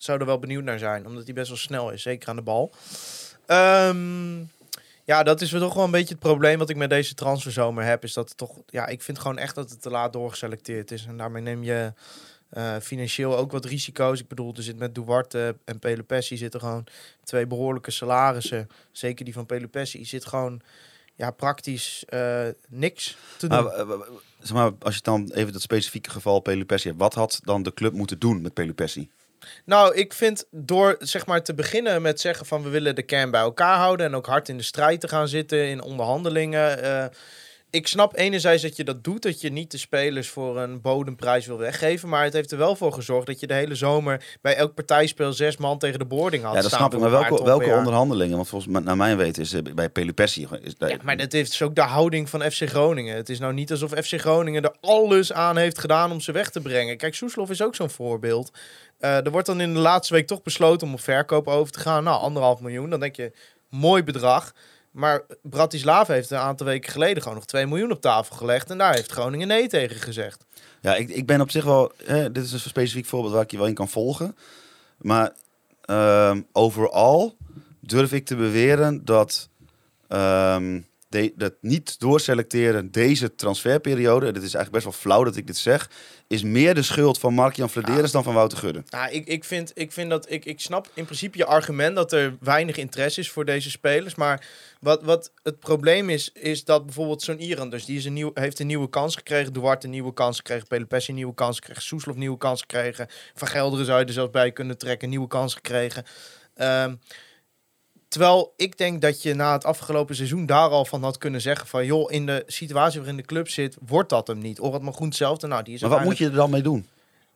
zou 0.05 0.20
er 0.20 0.26
wel 0.26 0.38
benieuwd 0.38 0.64
naar 0.64 0.78
zijn, 0.78 1.07
omdat 1.07 1.24
hij 1.24 1.34
best 1.34 1.48
wel 1.48 1.57
snel 1.57 1.90
is, 1.90 2.03
zeker 2.03 2.28
aan 2.28 2.36
de 2.36 2.42
bal. 2.42 2.72
Ehm, 3.46 4.38
ja, 5.05 5.22
dat 5.22 5.40
is 5.40 5.50
toch 5.50 5.74
wel 5.74 5.84
een 5.84 5.90
beetje 5.90 6.14
het 6.14 6.22
probleem 6.22 6.59
wat 6.59 6.70
ik 6.70 6.76
met 6.76 6.90
deze 6.90 7.14
transferzomer 7.14 7.84
heb. 7.84 8.05
Is 8.05 8.12
dat 8.12 8.28
het 8.28 8.38
toch, 8.38 8.59
ja, 8.66 8.86
ik 8.86 9.03
vind 9.03 9.18
gewoon 9.18 9.38
echt 9.38 9.55
dat 9.55 9.70
het 9.70 9.82
te 9.82 9.90
laat 9.90 10.12
doorgeselecteerd 10.12 10.90
is. 10.90 11.07
En 11.07 11.16
daarmee 11.16 11.42
neem 11.42 11.62
je 11.62 11.92
eh, 12.48 12.76
financieel 12.80 13.36
ook 13.36 13.53
wat 13.53 13.64
risico's. 13.64 14.20
Ik 14.20 14.28
bedoel, 14.28 14.55
er 14.57 14.62
zit 14.62 14.78
met 14.78 14.94
Duarte 14.94 15.57
en 15.64 15.78
Pelopessi 15.78 16.36
zitten 16.36 16.61
gewoon 16.61 16.86
twee 17.24 17.46
behoorlijke 17.46 17.90
salarissen. 17.90 18.68
Zeker 18.90 19.24
die 19.24 19.34
van 19.34 19.46
Pelopessi 19.46 20.05
zit 20.05 20.26
gewoon 20.26 20.61
ja, 21.14 21.30
praktisch 21.30 22.05
eh, 22.09 22.48
niks 22.68 23.16
te 23.36 23.48
doen. 23.48 23.62
Maar, 23.62 23.72
eh, 23.72 24.00
zeg 24.38 24.57
maar, 24.57 24.72
als 24.78 24.94
je 24.94 25.03
dan 25.03 25.30
even 25.34 25.53
dat 25.53 25.62
specifieke 25.62 26.11
geval 26.11 26.40
Pelupessi 26.40 26.88
hebt. 26.88 27.00
Wat 27.00 27.14
had 27.14 27.40
dan 27.44 27.62
de 27.62 27.74
club 27.74 27.92
moeten 27.92 28.18
doen 28.18 28.42
met 28.42 28.55
Pelupessi? 28.55 29.11
Nou, 29.64 29.95
ik 29.95 30.12
vind 30.12 30.45
door 30.51 30.97
zeg 30.99 31.26
maar 31.26 31.43
te 31.43 31.55
beginnen 31.55 32.03
met 32.03 32.20
zeggen 32.20 32.47
van 32.47 32.62
we 32.62 32.68
willen 32.68 32.95
de 32.95 33.03
kern 33.03 33.30
bij 33.30 33.40
elkaar 33.40 33.76
houden 33.76 34.07
en 34.07 34.14
ook 34.14 34.26
hard 34.26 34.49
in 34.49 34.57
de 34.57 34.62
strijd 34.62 35.01
te 35.01 35.09
gaan 35.09 35.28
zitten 35.28 35.66
in 35.68 35.82
onderhandelingen. 35.82 36.82
eh, 36.82 37.07
ik 37.72 37.86
snap 37.86 38.16
enerzijds 38.16 38.62
dat 38.62 38.76
je 38.76 38.84
dat 38.84 39.04
doet, 39.04 39.22
dat 39.22 39.40
je 39.40 39.52
niet 39.52 39.70
de 39.70 39.78
spelers 39.78 40.28
voor 40.28 40.58
een 40.58 40.80
bodemprijs 40.80 41.46
wil 41.46 41.58
weggeven, 41.58 42.08
maar 42.08 42.24
het 42.24 42.32
heeft 42.32 42.50
er 42.50 42.58
wel 42.58 42.76
voor 42.76 42.92
gezorgd 42.92 43.26
dat 43.26 43.40
je 43.40 43.46
de 43.46 43.54
hele 43.54 43.74
zomer 43.74 44.24
bij 44.40 44.56
elk 44.56 44.74
partijspel 44.74 45.32
zes 45.32 45.56
man 45.56 45.78
tegen 45.78 45.98
de 45.98 46.04
boarding 46.04 46.42
had 46.42 46.54
Ja, 46.54 46.60
dat 46.60 46.70
staan 46.70 46.80
snap 46.80 46.94
ik. 46.94 47.00
Maar 47.00 47.10
welke, 47.10 47.44
welke 47.44 47.70
onderhandelingen? 47.70 48.36
Want 48.36 48.48
volgens 48.48 48.72
mij, 48.72 48.80
naar 48.80 48.96
mijn 48.96 49.16
weten 49.16 49.42
is 49.42 49.54
bij 49.74 49.88
Pelupessi... 49.88 50.48
Is, 50.62 50.74
Ja, 50.78 50.96
maar 51.02 51.16
dat 51.16 51.32
heeft 51.32 51.50
dus 51.50 51.62
ook 51.62 51.74
de 51.74 51.82
houding 51.82 52.28
van 52.28 52.42
FC 52.42 52.68
Groningen. 52.68 53.16
Het 53.16 53.28
is 53.28 53.38
nou 53.38 53.52
niet 53.52 53.70
alsof 53.70 53.90
FC 53.90 54.20
Groningen 54.20 54.62
er 54.62 54.76
alles 54.80 55.32
aan 55.32 55.56
heeft 55.56 55.78
gedaan 55.78 56.12
om 56.12 56.20
ze 56.20 56.32
weg 56.32 56.50
te 56.50 56.60
brengen. 56.60 56.96
Kijk, 56.96 57.14
Soeslof 57.14 57.50
is 57.50 57.62
ook 57.62 57.74
zo'n 57.74 57.90
voorbeeld. 57.90 58.50
Eh, 58.98 59.24
er 59.24 59.30
wordt 59.30 59.46
dan 59.46 59.60
in 59.60 59.74
de 59.74 59.80
laatste 59.80 60.14
week 60.14 60.26
toch 60.26 60.42
besloten 60.42 60.86
om 60.86 60.92
op 60.92 61.00
verkoop 61.00 61.48
over 61.48 61.72
te 61.72 61.80
gaan. 61.80 62.04
Nou, 62.04 62.20
anderhalf 62.20 62.60
miljoen. 62.60 62.90
Dan 62.90 63.00
denk 63.00 63.16
je, 63.16 63.32
mooi 63.68 64.02
bedrag. 64.04 64.52
Maar 64.93 65.22
Bratislava 65.43 66.12
heeft 66.12 66.30
een 66.30 66.38
aantal 66.38 66.66
weken 66.66 66.93
geleden 66.93 67.22
gewoon 67.22 67.36
nog 67.36 67.47
2 67.47 67.66
miljoen 67.66 67.90
op 67.90 68.01
tafel 68.01 68.36
gelegd. 68.36 68.70
En 68.70 68.78
daar 68.78 68.95
heeft 68.95 69.12
Groningen 69.12 69.49
nee 69.49 69.68
tegen 69.68 70.01
gezegd. 70.01 70.45
Ja, 70.80 70.95
ik, 70.95 71.09
ik 71.09 71.26
ben 71.26 71.40
op 71.40 71.51
zich 71.51 71.64
wel... 71.64 71.93
hè, 72.05 72.32
dit 72.32 72.45
is 72.45 72.53
een 72.53 72.61
specifiek 72.61 73.07
voorbeeld 73.07 73.32
waar 73.32 73.43
ik 73.43 73.51
je 73.51 73.57
wel 73.57 73.66
in 73.66 73.74
kan 73.74 73.88
volgen. 73.88 74.36
Maar 74.99 75.32
ehm, 75.84 76.43
overal 76.53 77.36
durf 77.80 78.12
ik 78.12 78.24
te 78.26 78.36
beweren 78.36 79.05
dat... 79.05 79.49
ehm, 80.09 80.80
de, 81.12 81.32
dat 81.36 81.54
niet 81.60 82.00
doorselecteren 82.00 82.90
deze 82.90 83.34
transferperiode... 83.34 84.32
dit 84.32 84.42
is 84.42 84.54
eigenlijk 84.54 84.72
best 84.72 84.84
wel 84.84 84.92
flauw 84.92 85.24
dat 85.24 85.36
ik 85.36 85.46
dit 85.46 85.56
zeg... 85.56 85.90
is 86.26 86.42
meer 86.42 86.74
de 86.74 86.82
schuld 86.82 87.18
van 87.18 87.34
Mark-Jan 87.34 87.70
Vladeres 87.70 88.10
dan 88.10 88.22
van 88.22 88.34
Wouter 88.34 88.58
Gudde. 88.58 88.82
Nou, 88.90 89.12
ik, 89.12 89.26
ik, 89.26 89.44
vind, 89.44 89.70
ik 89.74 89.92
vind 89.92 90.10
dat 90.10 90.30
ik, 90.30 90.44
ik 90.44 90.60
snap 90.60 90.90
in 90.94 91.04
principe 91.04 91.38
je 91.38 91.44
argument 91.44 91.96
dat 91.96 92.12
er 92.12 92.36
weinig 92.40 92.76
interesse 92.76 93.20
is 93.20 93.30
voor 93.30 93.44
deze 93.44 93.70
spelers. 93.70 94.14
Maar 94.14 94.46
wat, 94.80 95.02
wat 95.02 95.32
het 95.42 95.58
probleem 95.58 96.10
is, 96.10 96.30
is 96.32 96.64
dat 96.64 96.84
bijvoorbeeld 96.84 97.22
zo'n 97.22 97.40
Iran, 97.40 97.70
dus 97.70 97.84
die 97.84 97.98
is 97.98 98.04
een 98.04 98.12
nieuw, 98.12 98.30
heeft 98.34 98.58
een 98.58 98.66
nieuwe 98.66 98.88
kans 98.88 99.16
gekregen. 99.16 99.52
Duarte 99.52 99.86
een 99.86 99.92
nieuwe 99.92 100.14
kans 100.14 100.36
gekregen. 100.36 100.66
Pelopessi 100.66 101.10
een 101.10 101.16
nieuwe 101.16 101.34
kans 101.34 101.56
gekregen. 101.56 101.82
Soeslof 101.82 102.16
nieuwe 102.16 102.38
kans 102.38 102.60
gekregen. 102.60 103.06
Van 103.34 103.48
Gelderen 103.48 103.86
zou 103.86 104.00
je 104.00 104.06
er 104.06 104.12
zelfs 104.12 104.30
bij 104.30 104.52
kunnen 104.52 104.78
trekken. 104.78 105.08
Nieuwe 105.08 105.28
kans 105.28 105.54
gekregen. 105.54 106.04
Ehm, 106.54 106.94
terwijl 108.12 108.52
ik 108.56 108.78
denk 108.78 109.00
dat 109.00 109.22
je 109.22 109.34
na 109.34 109.52
het 109.52 109.64
afgelopen 109.64 110.16
seizoen 110.16 110.46
daar 110.46 110.68
al 110.68 110.84
van 110.84 111.02
had 111.02 111.18
kunnen 111.18 111.40
zeggen 111.40 111.66
van... 111.66 111.86
joh, 111.86 112.12
in 112.12 112.26
de 112.26 112.42
situatie 112.46 112.98
waarin 112.98 113.16
de 113.16 113.22
club 113.22 113.48
zit, 113.48 113.76
wordt 113.86 114.10
dat 114.10 114.26
hem 114.26 114.38
niet. 114.38 114.60
Maar 114.60 114.92
goed 114.92 115.06
hetzelfde. 115.06 115.46
Nou, 115.46 115.62
die 115.62 115.74
is 115.74 115.80
Maar 115.80 115.90
wat 115.90 116.04
moet 116.04 116.18
je 116.18 116.24
er 116.24 116.32
dan 116.32 116.50
mee 116.50 116.62
doen? 116.62 116.86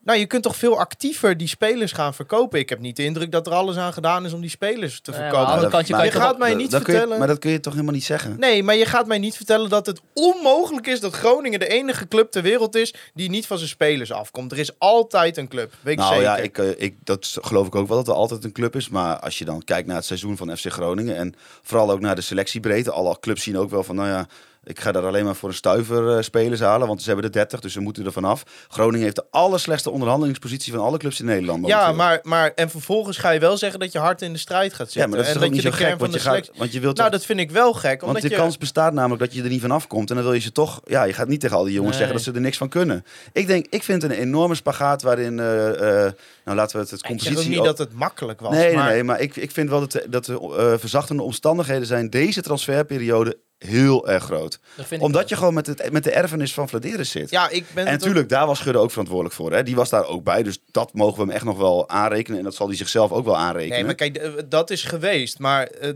Nou, 0.06 0.18
je 0.18 0.26
kunt 0.26 0.42
toch 0.42 0.56
veel 0.56 0.78
actiever 0.78 1.36
die 1.36 1.48
spelers 1.48 1.92
gaan 1.92 2.14
verkopen. 2.14 2.58
Ik 2.58 2.68
heb 2.68 2.78
niet 2.80 2.96
de 2.96 3.04
indruk 3.04 3.32
dat 3.32 3.46
er 3.46 3.52
alles 3.52 3.76
aan 3.76 3.92
gedaan 3.92 4.24
is 4.24 4.32
om 4.32 4.40
die 4.40 4.50
spelers 4.50 5.00
te 5.00 5.10
Nee, 5.10 5.20
maar 5.20 5.28
verkopen. 5.30 5.70
dat- 5.70 5.88
maar 5.88 6.04
je 6.04 6.10
gaat 6.10 6.38
mij 6.38 6.54
niet 6.54 6.70
Dat 6.70 6.82
kun 6.82 6.92
je- 6.92 6.98
vertellen. 6.98 7.18
maar 7.18 7.28
dat 7.28 7.38
kun 7.38 7.50
je 7.50 7.60
toch 7.60 7.72
helemaal 7.72 7.94
niet 7.94 8.04
zeggen? 8.04 8.36
Nee, 8.38 8.62
maar 8.62 8.74
je 8.74 8.84
gaat 8.86 9.06
mij 9.06 9.18
niet 9.18 9.36
vertellen 9.36 9.68
dat 9.70 9.86
het 9.86 10.00
onmogelijk 10.14 10.86
is 10.86 11.00
dat 11.00 11.12
Groningen 11.14 11.58
de 11.58 11.66
enige 11.68 12.08
club 12.08 12.30
ter 12.30 12.42
wereld 12.42 12.74
is 12.76 12.94
die 13.14 13.30
niet 13.30 13.46
van 13.46 13.56
zijn 13.58 13.68
spelers 13.70 14.12
afkomt. 14.12 14.52
Er 14.52 14.58
is 14.58 14.78
altijd 14.78 15.36
een 15.36 15.48
club. 15.48 15.72
Weet 15.80 15.92
ik 15.92 15.98
Nou 15.98 16.12
zeker. 16.14 16.26
ja, 16.28 16.36
ik, 16.36 16.58
eh, 16.58 16.68
ik, 16.76 16.94
dat 17.04 17.36
geloof 17.40 17.66
ik 17.66 17.74
ook 17.74 17.88
wel 17.88 17.96
dat 17.96 18.08
er 18.08 18.14
altijd 18.14 18.44
een 18.44 18.52
club 18.52 18.76
is. 18.76 18.88
Maar 18.88 19.18
als 19.20 19.38
je 19.38 19.44
dan 19.44 19.64
kijkt 19.64 19.86
naar 19.86 19.96
het 19.96 20.04
seizoen 20.04 20.36
van 20.36 20.56
FC 20.56 20.66
Groningen 20.72 21.16
en 21.16 21.34
vooral 21.62 21.90
ook 21.90 22.00
naar 22.00 22.14
de 22.14 22.20
selectiebreedte. 22.20 22.90
Alle 22.92 23.16
clubs 23.20 23.42
zien 23.42 23.58
ook 23.58 23.70
wel 23.70 23.82
van, 23.84 23.94
nou 23.96 24.08
ja, 24.08 24.26
ik 24.66 24.80
ga 24.80 24.92
daar 24.92 25.06
alleen 25.06 25.24
maar 25.24 25.34
voor 25.36 25.48
een 25.48 25.54
stuiver 25.54 26.16
eh, 26.16 26.22
spelers 26.22 26.60
halen. 26.60 26.86
Want 26.86 27.00
ze 27.00 27.06
hebben 27.06 27.24
er 27.24 27.32
30, 27.32 27.60
dus 27.60 27.72
ze 27.72 27.80
moeten 27.80 28.04
er 28.04 28.12
vanaf. 28.12 28.42
Groningen 28.68 29.02
heeft 29.04 29.16
de 29.16 29.24
allerslechtste 29.30 29.90
onderhandelingspositie 29.90 30.72
van 30.72 30.82
alle 30.82 30.98
clubs 30.98 31.20
in 31.20 31.26
Nederland. 31.26 31.66
Ja, 31.66 31.92
maar, 31.92 32.18
maar 32.22 32.52
en 32.54 32.70
vervolgens 32.70 33.16
ga 33.18 33.30
je 33.30 33.40
wel 33.40 33.56
zeggen 33.56 33.80
dat 33.80 33.92
je 33.92 33.98
hard 33.98 34.22
in 34.22 34.32
de 34.32 34.38
strijd 34.38 34.74
gaat 34.74 34.90
zitten. 34.90 35.00
ja, 35.00 35.06
maar 35.08 35.16
dat 35.16 35.26
is 35.26 35.34
en 35.34 35.40
dat 35.40 35.50
niet 35.50 35.62
je 35.62 35.64
zo 35.64 35.70
de 35.70 35.76
gek, 35.76 35.86
kern 35.86 35.98
van 35.98 36.08
want 36.10 36.22
de 36.22 36.30
je, 36.30 36.34
gaat, 36.34 36.50
want 36.58 36.72
je 36.72 36.80
wilt 36.80 36.96
Nou, 36.96 37.10
dat 37.10 37.24
vind 37.24 37.40
ik 37.40 37.50
wel 37.50 37.72
gek. 37.72 38.00
Want 38.00 38.02
Omdat 38.02 38.22
de 38.22 38.28
je... 38.28 38.34
kans 38.36 38.58
bestaat 38.58 38.92
namelijk 38.92 39.20
dat 39.22 39.34
je 39.34 39.42
er 39.42 39.48
niet 39.48 39.60
van 39.60 39.70
afkomt. 39.70 40.08
En 40.10 40.14
dan 40.16 40.24
wil 40.24 40.34
je 40.34 40.40
ze 40.40 40.52
toch... 40.52 40.80
Ja, 40.84 41.04
je 41.04 41.12
gaat 41.12 41.28
niet 41.28 41.40
tegen 41.40 41.56
al 41.56 41.64
die 41.64 41.72
jongens 41.72 41.90
Nee. 41.96 41.98
zeggen 42.06 42.16
dat 42.16 42.24
ze 42.24 42.32
er 42.40 42.44
niks 42.44 42.56
van 42.56 42.68
kunnen. 42.68 43.04
Ik 43.32 43.46
denk, 43.46 43.66
ik 43.70 43.82
vind 43.82 44.02
het 44.02 44.10
een 44.10 44.18
enorme 44.18 44.54
spagaat 44.54 45.02
waarin... 45.02 45.38
eh, 45.40 46.04
eh, 46.06 46.12
nou, 46.44 46.56
laten 46.56 46.76
we 46.76 46.82
het, 46.82 46.90
het 46.90 47.00
ik 47.00 47.06
zeg 47.06 47.16
compositie... 47.16 47.54
niet 47.56 47.64
dat 47.64 47.78
het 47.78 47.92
makkelijk 47.92 48.40
was. 48.40 48.52
nee, 48.52 48.74
maar... 48.74 48.88
nee, 48.90 49.04
maar 49.04 49.20
ik, 49.20 49.36
ik 49.36 49.50
vind 49.50 49.68
wel 49.70 49.80
dat, 49.80 49.92
de- 49.92 50.06
dat 50.10 50.24
de 50.24 50.76
verzachtende 50.78 51.22
omstandigheden 51.22 51.86
zijn 51.86 52.10
deze 52.10 52.42
transferperiode 52.42 53.36
heel 53.58 54.08
erg 54.08 54.24
groot. 54.24 54.58
Omdat 54.98 55.28
je 55.28 55.36
gewoon 55.36 55.54
met, 55.54 55.66
het, 55.66 55.92
met 55.92 56.04
de 56.04 56.10
erfenis 56.10 56.54
van 56.54 56.68
Vladeris 56.68 57.10
zit. 57.10 57.30
Ja, 57.30 57.48
ik 57.48 57.64
ben 57.74 57.86
en 57.86 57.92
ook- 57.94 57.98
natuurlijk, 57.98 58.28
daar 58.28 58.46
was 58.46 58.60
Gudde 58.60 58.78
ook 58.78 58.90
verantwoordelijk 58.90 59.34
voor. 59.34 59.52
Hè? 59.52 59.62
Die 59.62 59.74
was 59.76 59.90
daar 59.90 60.06
ook 60.06 60.24
bij, 60.24 60.42
dus 60.42 60.58
dat 60.70 60.92
mogen 60.94 61.16
we 61.16 61.20
hem 61.22 61.30
echt 61.30 61.44
nog 61.44 61.56
wel 61.58 61.88
aanrekenen. 61.88 62.38
En 62.38 62.44
dat 62.44 62.54
zal 62.54 62.66
hij 62.66 62.76
zichzelf 62.76 63.10
ook 63.12 63.24
wel 63.24 63.36
aanrekenen. 63.36 63.76
Nee, 63.76 63.84
maar 63.84 63.94
kijk, 63.94 64.16
eh, 64.16 64.30
dat 64.48 64.70
is 64.70 64.82
geweest. 64.84 65.38
Maar 65.38 65.66
eh, 65.66 65.90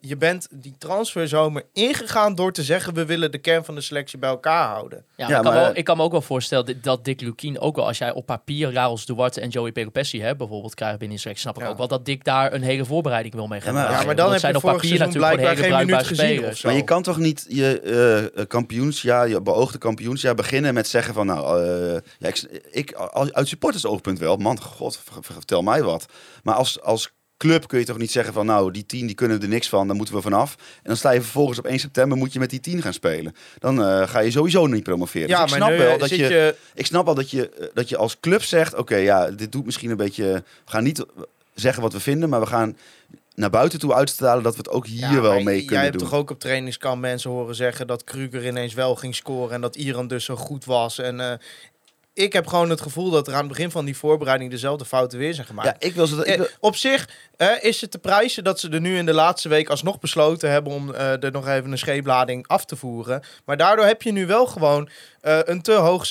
je- 0.00 0.16
bent 0.16 0.48
die 0.50 0.74
transferzomer 0.78 1.62
ingegaan 1.72 2.34
door 2.34 2.52
te 2.52 2.62
zeggen... 2.62 2.94
we 2.94 3.04
willen 3.04 3.30
de 3.32 3.38
kern 3.38 3.64
van 3.64 3.74
de 3.74 3.80
selectie 3.80 4.18
bij 4.18 4.28
elkaar 4.30 4.68
houden. 4.68 5.04
Ja, 5.16 5.28
Ja, 5.28 5.36
ik, 5.36 5.42
kan 5.42 5.52
maar- 5.52 5.62
wel, 5.62 5.70
ik 5.76 5.84
kan 5.84 5.96
me 5.96 6.02
ook 6.02 6.12
wel 6.12 6.20
voorstellen 6.20 6.78
dat, 6.82 7.04
Dick 7.04 7.20
Lukien 7.20 7.60
ook 7.60 7.76
wel, 7.76 7.86
als 7.86 7.98
jij 7.98 8.12
op 8.12 8.26
papier 8.26 8.72
Raels 8.72 9.06
Duarte 9.06 9.40
en 9.40 9.48
Joey 9.48 9.72
Pelopessi 9.72 10.20
hè, 10.22 10.36
bijvoorbeeld 10.36 10.74
krijgt 10.74 10.98
binnen 10.98 11.16
de 11.16 11.22
selectie, 11.22 11.44
snap 11.48 11.56
ik 11.58 11.62
Ja. 11.66 11.68
ook 11.72 11.78
wel 11.78 11.88
dat 11.88 12.04
Dick 12.04 12.24
daar 12.24 12.52
een 12.52 12.62
hele 12.62 12.84
voorbereiding 12.84 13.34
wil 13.34 13.46
mee 13.46 13.60
gaan 13.60 13.74
Ja, 13.74 13.78
maar- 13.78 13.82
maken. 13.88 14.00
ja, 14.00 14.06
maar 14.06 14.16
dan 14.16 14.24
heb 14.24 14.34
je 14.34 14.40
zijn 14.40 14.54
op 14.54 14.60
vorig 14.60 14.76
papier 14.76 14.96
seizoen 14.96 15.20
natuurlijk 15.20 15.40
blijkbaar 15.42 15.64
hele 15.64 15.76
geen 15.76 15.86
minuut 15.86 16.06
gezien 16.06 16.86
kan 16.88 17.02
toch 17.02 17.18
niet 17.18 17.44
je 17.48 17.80
eh, 18.36 18.44
kampioensjaar, 18.46 19.28
je 19.28 19.42
beoogde 19.42 19.78
kampioensjaar 19.78 20.34
beginnen 20.34 20.74
met 20.74 20.88
zeggen 20.88 21.14
van 21.14 21.26
nou, 21.26 21.62
eh, 21.64 22.00
ja, 22.18 22.28
ik, 22.28 22.62
ik, 22.70 22.92
als- 22.92 23.32
uit 23.32 23.48
supportersoogpunt 23.48 24.18
wel, 24.18 24.36
man, 24.36 24.60
god, 24.60 24.96
ver- 25.04 25.22
ver- 25.22 25.34
vertel 25.34 25.62
mij 25.62 25.82
wat. 25.82 26.06
Maar 26.42 26.54
als, 26.54 26.80
als 26.80 27.12
club 27.36 27.68
kun 27.68 27.78
je 27.78 27.84
toch 27.84 27.98
niet 27.98 28.10
zeggen 28.10 28.32
van 28.32 28.46
nou, 28.46 28.70
die 28.70 28.86
tien 28.86 29.06
die 29.06 29.14
kunnen 29.14 29.42
er 29.42 29.48
niks 29.48 29.68
van, 29.68 29.86
daar 29.86 29.96
moeten 29.96 30.14
we 30.14 30.20
vanaf. 30.20 30.54
En 30.58 30.82
dan 30.82 30.96
sta 30.96 31.10
je 31.10 31.20
vervolgens 31.22 31.58
op 31.58 31.66
1 31.66 31.78
september 31.78 32.18
moet 32.18 32.32
je 32.32 32.38
met 32.38 32.50
die 32.50 32.60
tien 32.60 32.82
gaan 32.82 32.92
spelen. 32.92 33.34
Dan 33.58 33.82
eh, 33.84 34.08
ga 34.08 34.18
je 34.18 34.30
sowieso 34.30 34.66
niet 34.66 34.82
promoveren. 34.82 35.28
Ja, 35.28 35.42
dus 35.44 35.52
ik 35.52 35.58
maar 35.58 35.68
snap 35.68 35.80
wel 35.80 35.98
dat 35.98 36.08
je, 36.08 36.16
je... 36.16 36.54
ik 36.74 36.86
snap 36.86 37.04
wel 37.04 37.14
dat 37.14 37.30
je, 37.30 37.70
dat 37.74 37.88
je 37.88 37.96
als 37.96 38.20
club 38.20 38.42
zegt, 38.42 38.74
oké, 38.74 38.96
ja, 38.96 39.30
dit 39.30 39.52
doet 39.52 39.64
misschien 39.64 39.90
een 39.90 39.96
beetje, 39.96 40.24
we 40.64 40.70
gaan 40.70 40.84
niet 40.84 41.04
zeggen 41.54 41.82
wat 41.82 41.92
we 41.92 42.00
vinden, 42.00 42.28
maar 42.28 42.40
we 42.40 42.46
gaan 42.46 42.76
naar 43.38 43.50
buiten 43.50 43.78
toe 43.78 43.94
uitstralen 43.94 44.42
dat 44.42 44.52
we 44.52 44.58
het 44.58 44.70
ook 44.70 44.86
hier 44.86 44.98
Ja, 45.12 45.20
wel 45.20 45.40
mee 45.40 45.54
Jij 45.56 45.64
kunnen 45.64 45.84
hebt 45.84 45.98
doen. 45.98 46.08
toch 46.08 46.18
ook 46.18 46.30
op 46.30 46.40
trainingskamp 46.40 47.00
mensen 47.00 47.30
horen 47.30 47.54
zeggen 47.54 47.86
dat 47.86 48.04
Kruger 48.04 48.46
ineens 48.46 48.74
wel 48.74 48.94
ging 48.96 49.14
scoren 49.14 49.54
en 49.54 49.60
dat 49.60 49.76
Iran 49.76 50.06
dus 50.08 50.24
zo 50.24 50.36
goed 50.36 50.64
was. 50.64 50.98
En 50.98 51.20
eh, 51.20 51.32
ik 52.14 52.32
heb 52.32 52.46
gewoon 52.46 52.70
het 52.70 52.80
gevoel 52.80 53.10
dat 53.10 53.26
er 53.26 53.32
aan 53.32 53.38
het 53.38 53.48
begin 53.48 53.70
van 53.70 53.84
die 53.84 53.96
voorbereiding 53.96 54.50
dezelfde 54.50 54.84
fouten 54.84 55.18
weer 55.18 55.34
zijn 55.34 55.46
gemaakt. 55.46 55.68
Ja, 55.68 55.88
ik 55.88 55.94
wil 55.94 56.06
ze. 56.06 56.16
Ik 56.16 56.24
Eh, 56.26 56.36
wil- 56.36 56.46
op 56.60 56.76
zich 56.76 57.08
eh, 57.36 57.48
is 57.60 57.80
het 57.80 57.90
te 57.90 57.98
prijzen 57.98 58.44
dat 58.44 58.60
ze 58.60 58.68
er 58.70 58.80
nu 58.80 58.96
in 58.96 59.06
de 59.06 59.12
laatste 59.12 59.48
week 59.48 59.68
alsnog 59.68 59.98
besloten 59.98 60.50
hebben 60.50 60.72
om 60.72 60.94
er 60.94 61.32
nog 61.32 61.48
even 61.48 61.70
een 61.72 61.78
scheeplading 61.78 62.46
af 62.48 62.64
te 62.64 62.76
voeren. 62.76 63.22
Maar 63.44 63.56
daardoor 63.56 63.84
heb 63.84 64.02
je 64.02 64.12
nu 64.12 64.26
wel 64.26 64.46
gewoon 64.46 64.88
een 65.20 65.62
te 65.62 65.72
hoog 65.72 66.06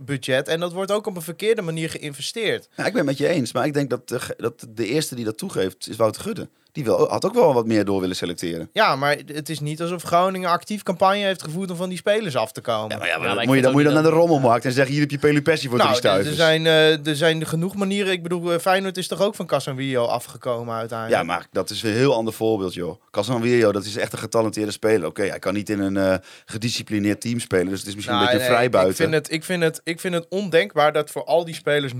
salarisbudget. 0.00 0.48
En 0.48 0.60
dat 0.60 0.72
wordt 0.72 0.90
ook 0.90 1.06
op 1.06 1.16
een 1.16 1.22
verkeerde 1.22 1.62
manier 1.62 1.90
geïnvesteerd. 1.90 2.68
Ja, 2.76 2.86
ik 2.86 2.92
ben 2.92 3.06
het 3.06 3.18
met 3.18 3.18
je 3.18 3.28
eens, 3.28 3.52
maar 3.52 3.66
ik 3.66 3.74
denk 3.74 3.90
dat 3.90 4.08
de, 4.08 4.34
dat 4.36 4.66
de 4.68 4.86
eerste 4.86 5.14
die 5.14 5.24
dat 5.24 5.38
toegeeft 5.38 5.88
is 5.88 5.96
Wouter 5.96 6.22
Gudde. 6.22 6.48
Die 6.72 6.84
wil, 6.84 7.08
had 7.08 7.24
ook 7.24 7.34
wel 7.34 7.54
wat 7.54 7.66
meer 7.66 7.84
door 7.84 8.00
willen 8.00 8.16
selecteren. 8.16 8.70
Ja, 8.72 8.96
maar 8.96 9.16
het 9.26 9.48
is 9.48 9.60
niet 9.60 9.80
alsof 9.80 10.02
Groningen 10.02 10.50
actief 10.50 10.82
campagne 10.82 11.24
heeft 11.24 11.42
gevoerd 11.42 11.70
om 11.70 11.76
van 11.76 11.88
die 11.88 11.98
spelers 11.98 12.36
af 12.36 12.52
te 12.52 12.60
komen. 12.60 12.88
Ja, 12.90 12.98
maar, 12.98 13.08
ja, 13.08 13.18
maar 13.18 13.40
ik 13.42 13.46
moet 13.46 13.56
je, 13.56 13.62
dan 13.62 13.72
moet 13.72 13.80
je 13.80 13.86
dan 13.86 13.94
naar 14.02 14.10
de 14.10 14.16
rommelmarkt 14.18 14.64
en 14.64 14.72
zeggen: 14.72 14.92
hier 14.92 15.02
heb 15.02 15.10
je 15.10 15.18
Pelupessi 15.18 15.68
voor 15.68 15.78
nou, 15.78 15.90
drie 15.90 16.02
er, 16.02 16.08
er 16.08 16.24
stuivers. 16.24 16.36
zijn, 16.36 16.66
eh, 16.66 17.06
er 17.06 17.16
zijn 17.16 17.46
genoeg 17.46 17.74
manieren. 17.74 18.12
Ik 18.12 18.22
bedoel, 18.22 18.52
eh, 18.52 18.58
Feyenoord 18.58 18.96
is 18.96 19.08
toch 19.08 19.20
ook 19.22 19.34
van 19.34 19.46
Casemiro 19.46 20.04
afgekomen 20.04 20.74
uiteindelijk. 20.74 21.20
Ja, 21.20 21.26
maar 21.26 21.46
dat 21.52 21.70
is 21.70 21.82
een 21.82 21.92
heel 21.92 22.14
ander 22.14 22.32
voorbeeld, 22.34 22.74
joh. 22.74 23.00
Casemiro, 23.10 23.72
dat 23.72 23.84
is 23.84 23.96
echt 23.96 24.12
een 24.12 24.18
getalenteerde 24.18 24.72
speler. 24.72 25.08
Oké, 25.08 25.22
hij 25.22 25.38
kan 25.38 25.54
niet 25.54 25.68
in 25.68 25.80
een 25.80 25.96
eh, 25.96 26.14
gedisciplineerd 26.44 27.20
team 27.20 27.40
spelen, 27.40 27.68
dus 27.68 27.78
het 27.78 27.88
is 27.88 27.94
misschien 27.94 28.16
Nou, 28.16 28.26
een 28.26 28.32
beetje 28.32 28.48
nee, 28.48 28.56
vrij 28.56 28.66
ik 28.66 28.72
buiten. 28.72 28.96
vind, 28.96 29.14
het, 29.14 29.32
ik, 29.32 29.44
vind 29.44 29.62
het, 29.62 29.80
ik 29.84 30.00
vind 30.00 30.14
het 30.14 30.26
ondenkbaar 30.28 30.92
dat 30.92 31.10
voor 31.10 31.24
al 31.24 31.44
die 31.44 31.54
spelers 31.54 31.92
0,0 31.92 31.98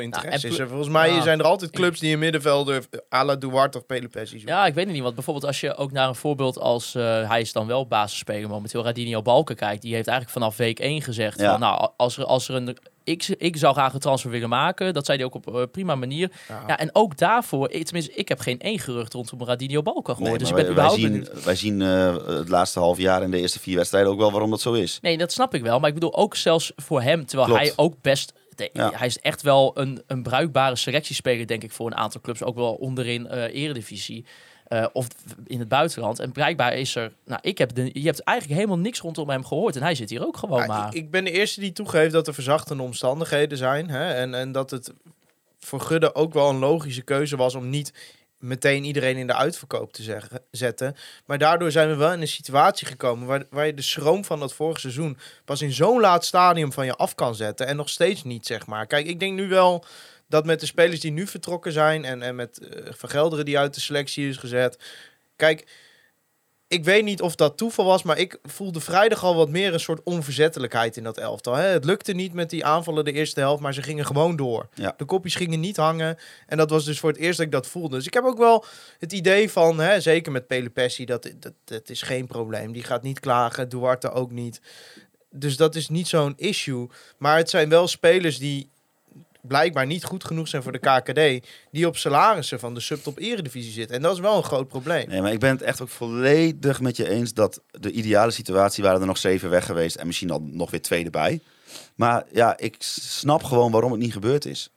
interesse 0.00 0.46
en 0.46 0.52
is. 0.52 0.58
En 0.58 0.68
volgens 0.68 0.88
mij 0.88 1.20
zijn 1.22 1.38
er 1.38 1.44
altijd 1.44 1.70
clubs 1.70 2.00
die 2.00 2.12
een 2.12 2.18
middenvelder 2.18 2.82
à 3.14 3.24
la 3.24 3.36
Duarte 3.36 3.83
of 3.90 3.96
Pelopessi 3.96 4.36
zoeken. 4.38 4.54
Ja, 4.54 4.66
ik 4.66 4.74
weet 4.74 4.84
het 4.84 4.92
niet. 4.94 5.02
Want 5.02 5.14
bijvoorbeeld 5.14 5.46
als 5.46 5.60
je 5.60 5.76
ook 5.76 5.92
naar 5.92 6.08
een 6.08 6.14
voorbeeld 6.14 6.58
als... 6.58 6.94
eh, 6.94 7.28
hij 7.28 7.40
is 7.40 7.52
dan 7.52 7.66
wel 7.66 7.86
basisspeler 7.86 8.48
momenteel, 8.48 8.82
Radinio 8.84 9.22
Balken 9.22 9.56
kijkt. 9.56 9.82
Die 9.82 9.94
heeft 9.94 10.08
eigenlijk 10.08 10.38
vanaf 10.38 10.56
week 10.56 10.78
1 10.78 11.02
gezegd 11.02 11.40
Ja. 11.40 11.50
van... 11.50 11.60
Nou, 11.60 11.88
als 11.96 12.16
er, 12.18 12.24
als 12.24 12.48
er 12.48 12.54
een... 12.54 12.76
Ik, 13.04 13.26
ik 13.38 13.56
zou 13.56 13.74
graag 13.74 13.92
een 13.94 14.00
transfer 14.00 14.30
willen 14.30 14.48
maken. 14.48 14.94
Dat 14.94 15.04
zei 15.06 15.18
hij 15.18 15.26
ook 15.26 15.34
op 15.34 15.54
eh, 15.54 15.62
prima 15.72 15.94
manier. 15.94 16.30
Ja. 16.66 16.78
en 16.78 16.90
ook 16.92 17.16
daarvoor... 17.18 17.68
Tenminste, 17.68 18.12
ik 18.14 18.28
heb 18.28 18.38
geen 18.40 18.60
één 18.60 18.78
gerucht 18.78 19.12
rondom 19.12 19.44
Radinio 19.44 19.82
Balken 19.82 20.14
gehoord. 20.14 20.30
Nee, 20.30 20.38
dus 20.38 20.48
ik 20.48 20.54
ben 20.54 20.74
wij, 20.74 20.88
zien, 20.88 21.02
benieuwd. 21.02 21.44
wij 21.44 21.54
zien 21.56 21.82
eh, 21.82 22.16
het 22.26 22.48
laatste 22.48 22.78
half 22.78 22.98
jaar 22.98 23.22
en 23.22 23.30
de 23.30 23.38
eerste 23.40 23.60
vier 23.60 23.76
wedstrijden 23.76 24.10
ook 24.12 24.18
wel 24.18 24.30
waarom 24.30 24.50
dat 24.50 24.60
zo 24.60 24.72
is. 24.72 24.98
Nee, 25.02 25.18
dat 25.18 25.32
snap 25.32 25.54
ik 25.54 25.62
wel. 25.62 25.78
Maar 25.78 25.88
ik 25.88 25.94
bedoel 25.94 26.14
ook 26.16 26.34
zelfs 26.36 26.72
voor 26.76 27.02
hem, 27.02 27.26
terwijl 27.26 27.48
Klopt. 27.48 27.62
hij 27.64 27.72
ook 27.76 27.94
best... 28.00 28.32
de- 28.56 28.70
Ja. 28.72 28.90
Hij 28.94 29.06
is 29.06 29.18
echt 29.20 29.42
wel 29.42 29.70
een, 29.78 30.02
een 30.06 30.22
bruikbare 30.22 30.76
selectiespeler, 30.76 31.46
denk 31.46 31.62
ik, 31.62 31.72
voor 31.72 31.86
een 31.86 31.96
aantal 31.96 32.20
clubs. 32.20 32.42
Ook 32.42 32.54
wel 32.54 32.74
onderin 32.74 33.26
eh 33.28 33.62
eredivisie. 33.62 34.24
eh, 34.64 34.86
of 34.92 35.06
in 35.46 35.58
het 35.58 35.68
buitenland. 35.68 36.18
En 36.18 36.32
blijkbaar 36.32 36.74
is 36.76 36.94
er... 36.96 37.12
Nou, 37.24 37.40
ik 37.42 37.58
heb 37.58 37.74
de, 37.74 37.90
je 37.92 38.06
hebt 38.06 38.20
eigenlijk 38.22 38.58
helemaal 38.60 38.82
niks 38.82 39.00
rondom 39.00 39.28
hem 39.30 39.44
gehoord. 39.44 39.76
En 39.76 39.82
hij 39.82 39.94
zit 39.94 40.10
hier 40.10 40.26
ook 40.26 40.36
gewoon 40.36 40.60
Ja, 40.60 40.66
maar. 40.66 40.86
ik, 40.88 40.94
ik 40.94 41.10
ben 41.10 41.24
de 41.24 41.30
eerste 41.30 41.60
die 41.60 41.72
toegeeft 41.72 42.12
dat 42.12 42.26
er 42.26 42.34
verzachtende 42.34 42.82
omstandigheden 42.82 43.58
zijn. 43.58 43.88
Hè? 43.90 44.12
En, 44.12 44.34
en 44.34 44.52
dat 44.52 44.70
het 44.70 44.92
voor 45.58 45.80
Gudde 45.80 46.14
ook 46.14 46.32
wel 46.32 46.48
een 46.50 46.58
logische 46.58 47.02
keuze 47.02 47.36
was 47.36 47.54
om 47.54 47.68
niet 47.68 47.92
meteen 48.38 48.84
iedereen 48.84 49.16
in 49.16 49.26
de 49.26 49.34
uitverkoop 49.34 49.92
te 49.92 50.02
zeggen, 50.02 50.40
zetten. 50.50 50.96
Maar 51.26 51.38
daardoor 51.38 51.70
zijn 51.70 51.88
we 51.88 51.94
wel 51.94 52.12
in 52.12 52.20
een 52.20 52.28
situatie 52.28 52.86
gekomen 52.86 53.26
waar, 53.26 53.44
waar 53.50 53.66
je 53.66 53.74
de 53.74 53.82
schroom 53.82 54.24
van 54.24 54.40
dat 54.40 54.54
vorige 54.54 54.80
seizoen 54.80 55.18
pas 55.44 55.62
in 55.62 55.72
zo'n 55.72 56.00
laat 56.00 56.24
stadium 56.24 56.72
van 56.72 56.86
je 56.86 56.94
af 56.94 57.14
kan 57.14 57.34
zetten. 57.34 57.66
En 57.66 57.76
nog 57.76 57.88
steeds 57.88 58.24
niet, 58.24 58.46
zeg 58.46 58.66
maar. 58.66 58.86
Kijk, 58.86 59.06
ik 59.06 59.20
denk 59.20 59.34
nu 59.34 59.48
wel 59.48 59.84
dat 60.28 60.46
met 60.46 60.60
de 60.60 60.66
spelers 60.66 61.00
die 61.00 61.12
nu 61.12 61.26
vertrokken 61.26 61.72
zijn 61.72 62.04
en, 62.04 62.22
en 62.22 62.34
met 62.34 62.58
eh 62.58 62.92
Van 62.92 63.08
Gelderen 63.08 63.44
die 63.44 63.58
uit 63.58 63.74
de 63.74 63.80
selectie 63.80 64.28
is 64.28 64.36
gezet. 64.36 64.78
Kijk, 65.36 65.66
ik 66.74 66.84
weet 66.84 67.04
niet 67.04 67.22
of 67.22 67.34
dat 67.34 67.56
toeval 67.56 67.84
was, 67.84 68.02
maar 68.02 68.18
ik 68.18 68.38
voelde 68.42 68.80
vrijdag 68.80 69.24
al 69.24 69.34
wat 69.34 69.48
meer 69.48 69.72
een 69.72 69.80
soort 69.80 70.02
onverzettelijkheid 70.02 70.96
in 70.96 71.02
dat 71.02 71.18
elftal. 71.18 71.54
Hè? 71.54 71.66
Het 71.66 71.84
lukte 71.84 72.12
niet 72.12 72.32
met 72.32 72.50
die 72.50 72.64
aanvallen 72.64 73.04
de 73.04 73.12
eerste 73.12 73.40
helft, 73.40 73.62
maar 73.62 73.74
ze 73.74 73.82
gingen 73.82 74.06
gewoon 74.06 74.36
door. 74.36 74.68
Ja. 74.74 74.94
De 74.96 75.04
kopjes 75.04 75.34
gingen 75.34 75.60
niet 75.60 75.76
hangen. 75.76 76.18
En 76.46 76.56
dat 76.56 76.70
was 76.70 76.84
dus 76.84 77.00
voor 77.00 77.10
het 77.10 77.18
eerst 77.18 77.36
dat 77.36 77.46
ik 77.46 77.52
dat 77.52 77.66
voelde. 77.66 77.96
Dus 77.96 78.06
ik 78.06 78.14
heb 78.14 78.24
ook 78.24 78.38
wel 78.38 78.64
het 78.98 79.12
idee 79.12 79.50
van, 79.50 79.80
hè, 79.80 80.00
zeker 80.00 80.32
met 80.32 80.46
Pelopessi, 80.46 81.04
dat, 81.04 81.32
dat, 81.38 81.52
dat 81.64 81.88
is 81.88 82.02
geen 82.02 82.26
probleem. 82.26 82.72
Die 82.72 82.84
gaat 82.84 83.02
niet 83.02 83.20
klagen, 83.20 83.68
Duarte 83.68 84.10
ook 84.10 84.30
niet. 84.30 84.60
Dus 85.30 85.56
dat 85.56 85.74
is 85.74 85.88
niet 85.88 86.08
zo'n 86.08 86.34
issue. 86.36 86.88
Maar 87.18 87.36
het 87.36 87.50
zijn 87.50 87.68
wel 87.68 87.88
spelers 87.88 88.38
die 88.38 88.70
blijkbaar 89.46 89.86
niet 89.86 90.04
goed 90.04 90.24
genoeg 90.24 90.48
zijn 90.48 90.62
voor 90.62 90.72
de 90.72 90.78
KKD, 90.78 91.46
die 91.70 91.86
op 91.86 91.96
salarissen 91.96 92.60
van 92.60 92.74
de 92.74 92.80
subtop 92.80 93.18
eredivisie 93.18 93.72
zitten. 93.72 93.96
En 93.96 94.02
dat 94.02 94.12
is 94.12 94.20
wel 94.20 94.36
een 94.36 94.42
groot 94.42 94.68
probleem. 94.68 95.08
Nee, 95.08 95.20
maar 95.20 95.32
ik 95.32 95.40
ben 95.40 95.50
het 95.50 95.62
echt 95.62 95.80
ook 95.80 95.88
volledig 95.88 96.80
met 96.80 96.96
je 96.96 97.08
eens 97.08 97.34
dat 97.34 97.60
de 97.70 97.90
ideale 97.90 98.30
situatie 98.30 98.84
waren 98.84 99.00
er 99.00 99.06
nog 99.06 99.18
zeven 99.18 99.50
weg 99.50 99.66
geweest 99.66 99.96
en 99.96 100.06
misschien 100.06 100.28
dan 100.28 100.56
nog 100.56 100.70
weer 100.70 100.82
twee 100.82 101.04
erbij. 101.04 101.40
Maar 101.94 102.24
ja, 102.32 102.58
ik 102.58 102.76
snap 102.78 103.42
gewoon 103.42 103.72
waarom 103.72 103.90
het 103.90 104.00
niet 104.00 104.12
gebeurd 104.12 104.44
is. 104.44 104.70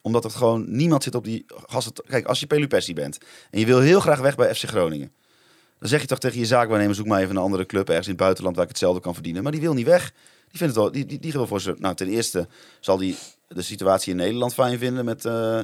Omdat 0.00 0.22
het 0.22 0.34
gewoon 0.34 0.64
niemand 0.66 1.02
zit 1.02 1.14
op 1.14 1.24
die 1.24 1.44
gasten. 1.46 1.92
Kijk, 2.06 2.26
als 2.26 2.40
je 2.40 2.46
Pelupessi 2.46 2.94
bent 2.94 3.18
en 3.50 3.60
je 3.60 3.66
wil 3.66 3.80
heel 3.80 4.00
graag 4.00 4.20
weg 4.20 4.34
bij 4.34 4.54
FC 4.54 4.64
Groningen. 4.64 5.12
Dan 5.78 5.88
zeg 5.88 6.00
je 6.00 6.06
toch 6.06 6.18
tegen 6.18 6.38
je 6.38 6.46
zaakwaarnemer, 6.46 6.94
zoek 6.94 7.06
maar 7.06 7.20
even 7.20 7.36
een 7.36 7.42
andere 7.42 7.66
club 7.66 7.88
ergens 7.88 8.06
in 8.06 8.12
het 8.12 8.22
buitenland 8.22 8.54
waar 8.54 8.64
ik 8.64 8.70
hetzelfde 8.70 9.00
kan 9.00 9.14
verdienen. 9.14 9.42
Maar 9.42 9.52
die 9.52 9.60
wil 9.60 9.74
niet 9.74 9.86
weg. 9.86 10.12
Die 10.52 10.60
vindt 10.60 10.74
het 10.74 10.82
wel, 10.84 10.92
die, 10.92 11.06
die, 11.06 11.18
die 11.18 11.32
wil 11.32 11.46
voor 11.46 11.60
ze. 11.60 11.74
Nou, 11.78 11.94
ten 11.94 12.08
eerste 12.08 12.48
zal 12.80 12.96
die 12.96 13.16
de 13.48 13.62
situatie 13.62 14.10
in 14.10 14.16
Nederland 14.16 14.54
fijn 14.54 14.78
vinden 14.78 15.04
met 15.04 15.24
eh, 15.24 15.58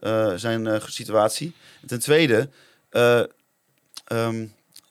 eh, 0.00 0.32
zijn 0.36 0.66
eh, 0.66 0.80
situatie. 0.86 1.52
En 1.80 1.86
ten 1.88 2.00
tweede, 2.00 2.48
eh, 2.90 3.22
ehm, 4.04 4.46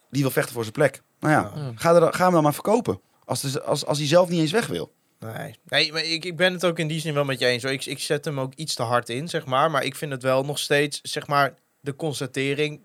die 0.09 0.21
wil 0.21 0.31
vechten 0.31 0.53
voor 0.53 0.61
zijn 0.63 0.73
plek. 0.75 1.01
Nou 1.19 1.33
ja, 1.33 1.51
Ja. 1.61 1.71
ga, 1.75 1.93
er, 1.93 1.99
dan- 1.99 2.13
ga 2.13 2.23
hem 2.23 2.33
dan 2.33 2.43
maar 2.43 2.53
verkopen. 2.53 2.99
Als, 3.25 3.41
de- 3.41 3.61
als, 3.63 3.85
als 3.85 3.97
hij 3.97 4.07
zelf 4.07 4.29
niet 4.29 4.39
eens 4.39 4.51
weg 4.51 4.67
wil. 4.67 4.93
Nee, 5.19 5.55
nee 5.65 5.91
maar 5.91 6.03
ik, 6.03 6.25
ik 6.25 6.35
ben 6.35 6.53
het 6.53 6.65
ook 6.65 6.79
in 6.79 6.87
die 6.87 6.99
zin 6.99 7.13
wel 7.13 7.25
met 7.25 7.39
je 7.39 7.45
eens. 7.45 7.63
Hoor. 7.63 7.71
Ik, 7.71 7.85
ik 7.85 7.99
zet 7.99 8.25
hem 8.25 8.39
ook 8.39 8.53
iets 8.55 8.73
te 8.75 8.83
hard 8.83 9.09
in, 9.09 9.27
zeg 9.27 9.45
maar. 9.45 9.71
Maar 9.71 9.83
ik 9.83 9.95
vind 9.95 10.11
het 10.11 10.23
wel 10.23 10.43
nog 10.45 10.59
steeds, 10.59 10.99
zeg 11.03 11.27
maar, 11.27 11.53
de 11.79 11.95
constatering 11.95 12.81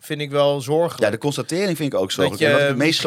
vind 0.00 0.20
ik 0.20 0.30
wel 0.30 0.60
zorgelijk. 0.60 1.02
Ja, 1.02 1.10
de 1.10 1.18
constatering 1.18 1.76
vind 1.76 1.92
ik 1.92 1.98
ook 1.98 2.10
zo. 2.12 2.28
dat 2.28 2.38
je 2.38 2.72
meest 2.76 3.02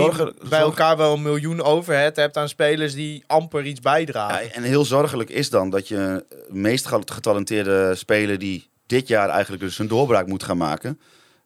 bij 0.50 0.60
elkaar 0.60 0.98
wel 0.98 1.14
een 1.14 1.22
miljoen 1.22 1.62
overhead 1.62 2.16
hebt 2.16 2.38
aan 2.38 2.50
spelers 2.50 2.94
die 2.94 3.24
amper 3.28 3.66
iets 3.66 3.80
Ja, 3.84 3.91
bijdragen. 3.91 4.54
en 4.54 4.64
heel 4.64 4.86
zorgelijk 4.86 5.30
is 5.30 5.50
dan 5.50 5.70
dat 5.70 5.88
je 5.88 5.96
de 6.30 6.46
meest 6.50 6.86
ge- 6.86 7.02
getalenteerde 7.06 7.96
speler 7.96 8.39
die 8.39 8.70
dit 8.86 9.08
jaar 9.08 9.30
eigenlijk 9.30 9.62
dus 9.64 9.80
een 9.80 9.88
doorbraak 9.88 10.28
moet 10.28 10.44
gaan 10.44 10.58
maken. 10.58 11.00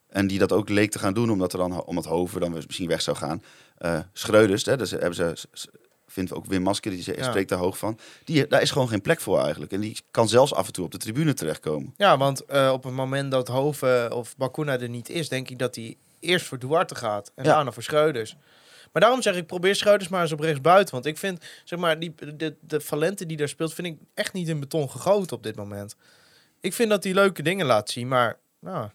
En 0.10 0.28
die 0.28 0.40
dat 0.40 0.52
ook 0.52 0.70
leek 0.70 0.92
te 0.92 1.00
gaan 1.00 1.14
doen, 1.14 1.32
omdat 1.32 1.54
er 1.54 1.60
dan 1.60 1.84
omdat 1.84 2.06
Hoven 2.06 2.40
dan 2.42 2.52
misschien 2.68 2.88
weg 2.88 3.02
zou 3.02 3.18
gaan. 3.18 3.44
Eh 3.78 4.00
Schreuders, 4.14 4.66
hè, 4.66 4.78
dus 4.78 4.92
hebben 4.92 5.16
ze, 5.16 5.34
vindt 6.18 6.34
ook 6.34 6.46
Wim 6.46 6.62
Masker, 6.62 6.92
die 6.92 7.02
ze- 7.02 7.18
Ja. 7.18 7.24
spreekt 7.24 7.50
daar 7.50 7.60
hoog 7.60 7.78
van. 7.78 8.00
Die, 8.24 8.48
daar 8.48 8.62
is 8.62 8.72
gewoon 8.72 8.88
geen 8.90 9.02
plek 9.02 9.20
voor 9.22 9.40
eigenlijk. 9.42 9.72
En 9.72 9.80
die 9.80 9.98
kan 10.12 10.30
zelfs 10.30 10.54
af 10.54 10.68
en 10.68 10.74
toe 10.74 10.86
op 10.86 10.92
de 10.92 10.98
tribune 10.98 11.34
terechtkomen. 11.34 11.94
Ja, 11.98 12.18
want 12.18 12.46
eh, 12.46 12.70
op 12.74 12.84
het 12.84 12.94
moment 12.94 13.32
dat 13.32 13.48
Hoven 13.48 14.12
of 14.14 14.38
Bakuna 14.38 14.80
er 14.80 14.90
niet 14.90 15.10
is, 15.10 15.30
denk 15.30 15.50
ik 15.50 15.60
dat 15.60 15.76
hij 15.76 15.98
eerst 16.20 16.46
voor 16.46 16.60
Duarte 16.60 16.96
gaat 16.96 17.32
en 17.36 17.44
Ja. 17.44 17.54
daarna 17.56 17.72
voor 17.72 17.84
Schreuders. 17.84 18.36
Maar 18.92 19.02
daarom 19.02 19.22
zeg 19.22 19.36
ik, 19.36 19.48
probeer 19.48 19.76
Schreuders 19.76 20.10
maar 20.10 20.22
eens 20.22 20.32
op 20.32 20.40
rechts 20.40 20.62
buiten. 20.62 20.94
Want 20.94 21.06
ik 21.06 21.18
vind, 21.18 21.44
zeg 21.64 21.80
maar, 21.80 22.00
die, 22.00 22.16
de, 22.36 22.56
de 22.62 22.82
Valente 22.82 23.26
die 23.26 23.38
daar 23.38 23.48
speelt, 23.50 23.74
vind 23.74 23.88
ik 23.88 23.98
echt 24.14 24.34
niet 24.34 24.48
in 24.48 24.60
beton 24.60 24.90
gegoten 24.90 25.38
op 25.38 25.44
dit 25.44 25.56
moment. 25.56 25.96
Ik 26.62 26.74
vind 26.74 26.90
dat 26.90 27.04
hij 27.04 27.14
leuke 27.14 27.42
dingen 27.42 27.66
laat 27.66 27.90
zien, 27.90 28.08
maar 28.08 28.38
nou, 28.60 28.90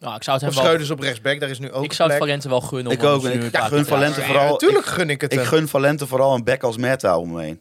Nou, 0.00 0.14
ik 0.16 0.22
zou 0.22 0.36
het 0.36 0.54
hem 0.54 0.64
wel, 0.78 0.90
op 0.90 1.00
rechtsback, 1.00 1.40
daar 1.40 1.50
is 1.50 1.58
nu 1.58 1.72
ook 1.72 1.84
ik 1.84 1.92
zou 1.92 2.08
het 2.08 2.18
plek. 2.18 2.28
Valente 2.30 2.48
wel 2.48 2.60
gunnen. 2.60 2.92
Ik 2.92 3.02
ook, 3.04 3.24
ik 3.24 3.50
paar 3.50 3.62
gun 3.68 3.84
Valente 3.86 4.22
vooral- 4.22 4.50
Natuurlijk 4.50 4.86
gun 4.86 5.10
ik 5.10 5.20
het 5.20 5.32
Ik 5.32 5.38
hem. 5.38 5.46
gun 5.48 5.68
Valente 5.68 6.06
vooral 6.06 6.34
een 6.34 6.44
back 6.44 6.62
als 6.62 6.76
Merta 6.76 7.18
om 7.18 7.32
me 7.32 7.42
heen. 7.42 7.60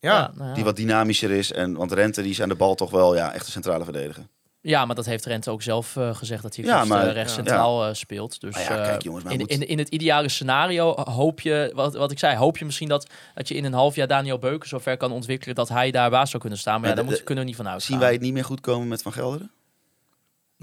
Ja. 0.00 0.30
nou 0.34 0.48
ja. 0.48 0.54
Die 0.54 0.64
wat 0.64 0.76
dynamischer 0.76 1.30
is. 1.30 1.52
En, 1.52 1.74
want 1.76 1.92
Rente 1.92 2.22
die 2.22 2.30
is 2.30 2.42
aan 2.42 2.48
de 2.48 2.54
bal 2.54 2.74
toch 2.74 2.90
wel 2.90 3.14
ja, 3.16 3.32
echt 3.32 3.46
een 3.46 3.52
centrale 3.52 3.84
verdediger. 3.84 4.26
Ja, 4.62 4.84
maar 4.84 4.94
dat 4.94 5.06
heeft 5.06 5.24
Rente 5.24 5.50
ook 5.50 5.62
zelf 5.62 5.96
eh, 5.96 6.14
gezegd 6.14 6.42
dat 6.42 6.56
hij 6.56 6.64
Ja, 6.64 6.76
ja, 6.78 6.84
maar- 6.84 7.12
rechts 7.12 7.30
ja. 7.30 7.36
centraal 7.36 7.86
eh, 7.86 7.94
speelt. 7.94 8.40
Dus 8.40 8.54
Maar 8.54 8.62
ja, 8.62 8.78
eh, 8.78 8.84
kijk, 8.84 9.02
jongens, 9.02 9.24
in, 9.28 9.46
in, 9.46 9.68
in 9.68 9.78
het 9.78 9.88
ideale 9.88 10.28
scenario 10.28 10.94
hoop 10.96 11.40
je, 11.40 11.72
wat, 11.74 11.94
wat 11.94 12.10
ik 12.10 12.18
zei, 12.18 12.36
hoop 12.36 12.58
je 12.58 12.64
misschien 12.64 12.88
dat, 12.88 13.06
dat 13.34 13.48
je 13.48 13.54
in 13.54 13.64
een 13.64 13.72
half 13.72 13.94
jaar 13.94 14.06
Daniel 14.06 14.38
Beuken 14.38 14.68
zover 14.68 14.96
kan 14.96 15.12
ontwikkelen 15.12 15.54
dat 15.54 15.68
hij 15.68 15.90
daar 15.90 16.10
baas 16.10 16.28
zou 16.30 16.40
kunnen 16.42 16.58
staan. 16.58 16.80
Maar 16.80 16.88
ja, 16.88 16.94
daar 16.94 17.04
de- 17.04 17.10
moet, 17.10 17.24
kunnen 17.24 17.44
we 17.44 17.48
niet 17.50 17.58
van 17.58 17.68
uitgaan. 17.68 17.86
Zien 17.86 17.98
wij 17.98 18.12
het 18.12 18.20
niet 18.20 18.32
meer 18.32 18.44
goed 18.44 18.60
komen 18.60 18.88
met 18.88 19.02
Van 19.02 19.12
Gelderen? 19.12 19.50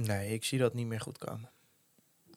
Nee, 0.06 0.34
ik 0.34 0.44
zie 0.44 0.60
dat 0.60 0.74
niet 0.74 0.88
meer 0.88 1.02
goed 1.02 1.18
komen. 1.18 1.50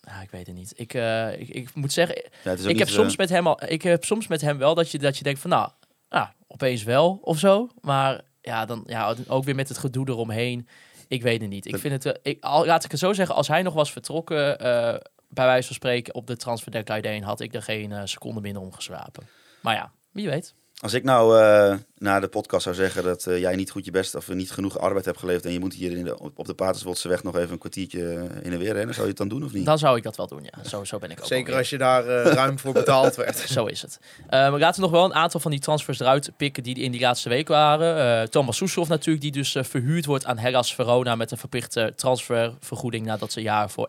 Ja, 0.00 0.22
ik 0.22 0.30
weet 0.30 0.46
het 0.46 0.56
niet. 0.56 0.72
Ik, 0.76 0.94
eh, 0.94 1.40
ik, 1.40 1.48
ik 1.48 1.74
moet 1.74 1.92
zeggen, 1.92 2.30
Ja, 2.44 2.52
ik 2.52 2.78
heb, 2.78 2.88
soms 2.88 3.12
eh, 3.12 3.18
met 3.18 3.28
hem 3.28 3.46
al, 3.46 3.64
ik 3.66 3.82
heb 3.82 4.04
soms 4.04 4.26
met 4.26 4.40
hem 4.40 4.58
wel 4.58 4.74
dat 4.74 4.90
je, 4.90 4.98
dat 4.98 5.16
je 5.16 5.24
denkt 5.24 5.40
van 5.40 5.50
nou, 5.50 5.70
ja, 6.08 6.34
opeens 6.46 6.82
wel 6.82 7.18
of 7.22 7.38
zo. 7.38 7.68
Maar 7.80 8.20
ja, 8.40 8.64
dan 8.64 8.82
ja, 8.86 9.14
ook 9.28 9.44
weer 9.44 9.54
met 9.54 9.68
het 9.68 9.78
gedoe 9.78 10.08
eromheen. 10.08 10.68
Ik 11.08 11.22
weet 11.22 11.40
het 11.40 11.50
niet. 11.50 11.66
Ik 11.66 11.78
vind 11.78 12.04
het, 12.04 12.14
eh, 12.14 12.32
ik, 12.32 12.44
al, 12.44 12.66
laat 12.66 12.84
ik 12.84 12.90
het 12.90 13.00
zo 13.00 13.12
zeggen, 13.12 13.34
als 13.34 13.48
hij 13.48 13.62
nog 13.62 13.74
was 13.74 13.92
vertrokken, 13.92 14.58
eh, 14.58 14.94
bij 15.28 15.46
wijze 15.46 15.66
van 15.66 15.76
spreken, 15.76 16.14
op 16.14 16.26
de 16.26 16.36
transfer 16.36 16.70
deadline 16.70 17.24
had 17.24 17.40
ik 17.40 17.54
er 17.54 17.62
geen 17.62 18.08
seconde 18.08 18.40
minder 18.40 18.62
om 18.62 18.72
geschrapen. 18.72 19.28
Maar 19.60 19.74
ja, 19.74 19.92
wie 20.10 20.28
weet. 20.28 20.54
Als 20.80 20.92
ik 20.92 21.04
nou 21.04 21.40
eh, 21.40 21.76
na 21.98 22.20
de 22.20 22.28
podcast 22.28 22.62
zou 22.62 22.74
zeggen 22.74 23.02
dat 23.02 23.26
eh, 23.26 23.38
jij 23.38 23.56
niet 23.56 23.70
goed 23.70 23.84
je 23.84 23.90
best 23.90 24.14
of 24.14 24.28
niet 24.28 24.50
genoeg 24.50 24.78
arbeid 24.78 25.04
hebt 25.04 25.18
geleverd 25.18 25.44
en 25.44 25.52
je 25.52 25.60
moet 25.60 25.74
hier 25.74 25.96
in 25.96 26.04
de, 26.04 26.18
op 26.18 26.46
de 26.46 26.54
Paterswoldse 26.54 27.08
weg 27.08 27.22
nog 27.22 27.36
even 27.36 27.52
een 27.52 27.58
kwartiertje 27.58 28.14
eh, 28.14 28.44
in 28.44 28.52
en 28.52 28.58
weer 28.58 28.72
rennen, 28.72 28.94
zou 28.94 29.00
je 29.00 29.08
het 29.08 29.16
dan 29.16 29.28
doen 29.28 29.44
of 29.44 29.52
niet? 29.52 29.64
Dan 29.64 29.78
zou 29.78 29.96
ik 29.96 30.02
dat 30.02 30.16
wel 30.16 30.26
doen, 30.26 30.42
ja. 30.42 30.64
Zo, 30.68 30.84
zo 30.84 30.98
ben 30.98 31.10
ik 31.10 31.20
ook. 31.20 31.26
Zeker 31.26 31.44
alweer. 31.44 31.58
als 31.58 31.70
je 31.70 31.78
daar 31.78 32.06
eh, 32.06 32.32
ruim 32.40 32.58
voor 32.58 32.72
betaald 32.72 33.14
werd. 33.14 33.36
Zo 33.38 33.66
is 33.66 33.82
het. 33.82 34.00
Eh, 34.28 34.30
maar 34.50 34.58
laten 34.58 34.80
we 34.80 34.88
nog 34.88 34.96
wel 34.96 35.04
een 35.04 35.14
aantal 35.14 35.40
van 35.40 35.50
die 35.50 35.60
transfers 35.60 36.00
eruit 36.00 36.30
pikken 36.36 36.62
die 36.62 36.74
in 36.74 36.92
die 36.92 37.00
laatste 37.00 37.28
week 37.28 37.48
waren. 37.48 38.22
Eh, 38.22 38.28
Thomas 38.28 38.56
Soeslof 38.56 38.88
natuurlijk, 38.88 39.22
die 39.22 39.32
dus 39.32 39.56
verhuurd 39.60 40.06
wordt 40.06 40.24
aan 40.24 40.38
Hellas 40.38 40.74
Verona 40.74 41.14
met 41.14 41.30
een 41.30 41.38
verplichte 41.38 41.92
transfervergoeding 41.96 43.06
nadat 43.06 43.32
ze 43.32 43.42
jaar 43.42 43.70
voor 43.70 43.88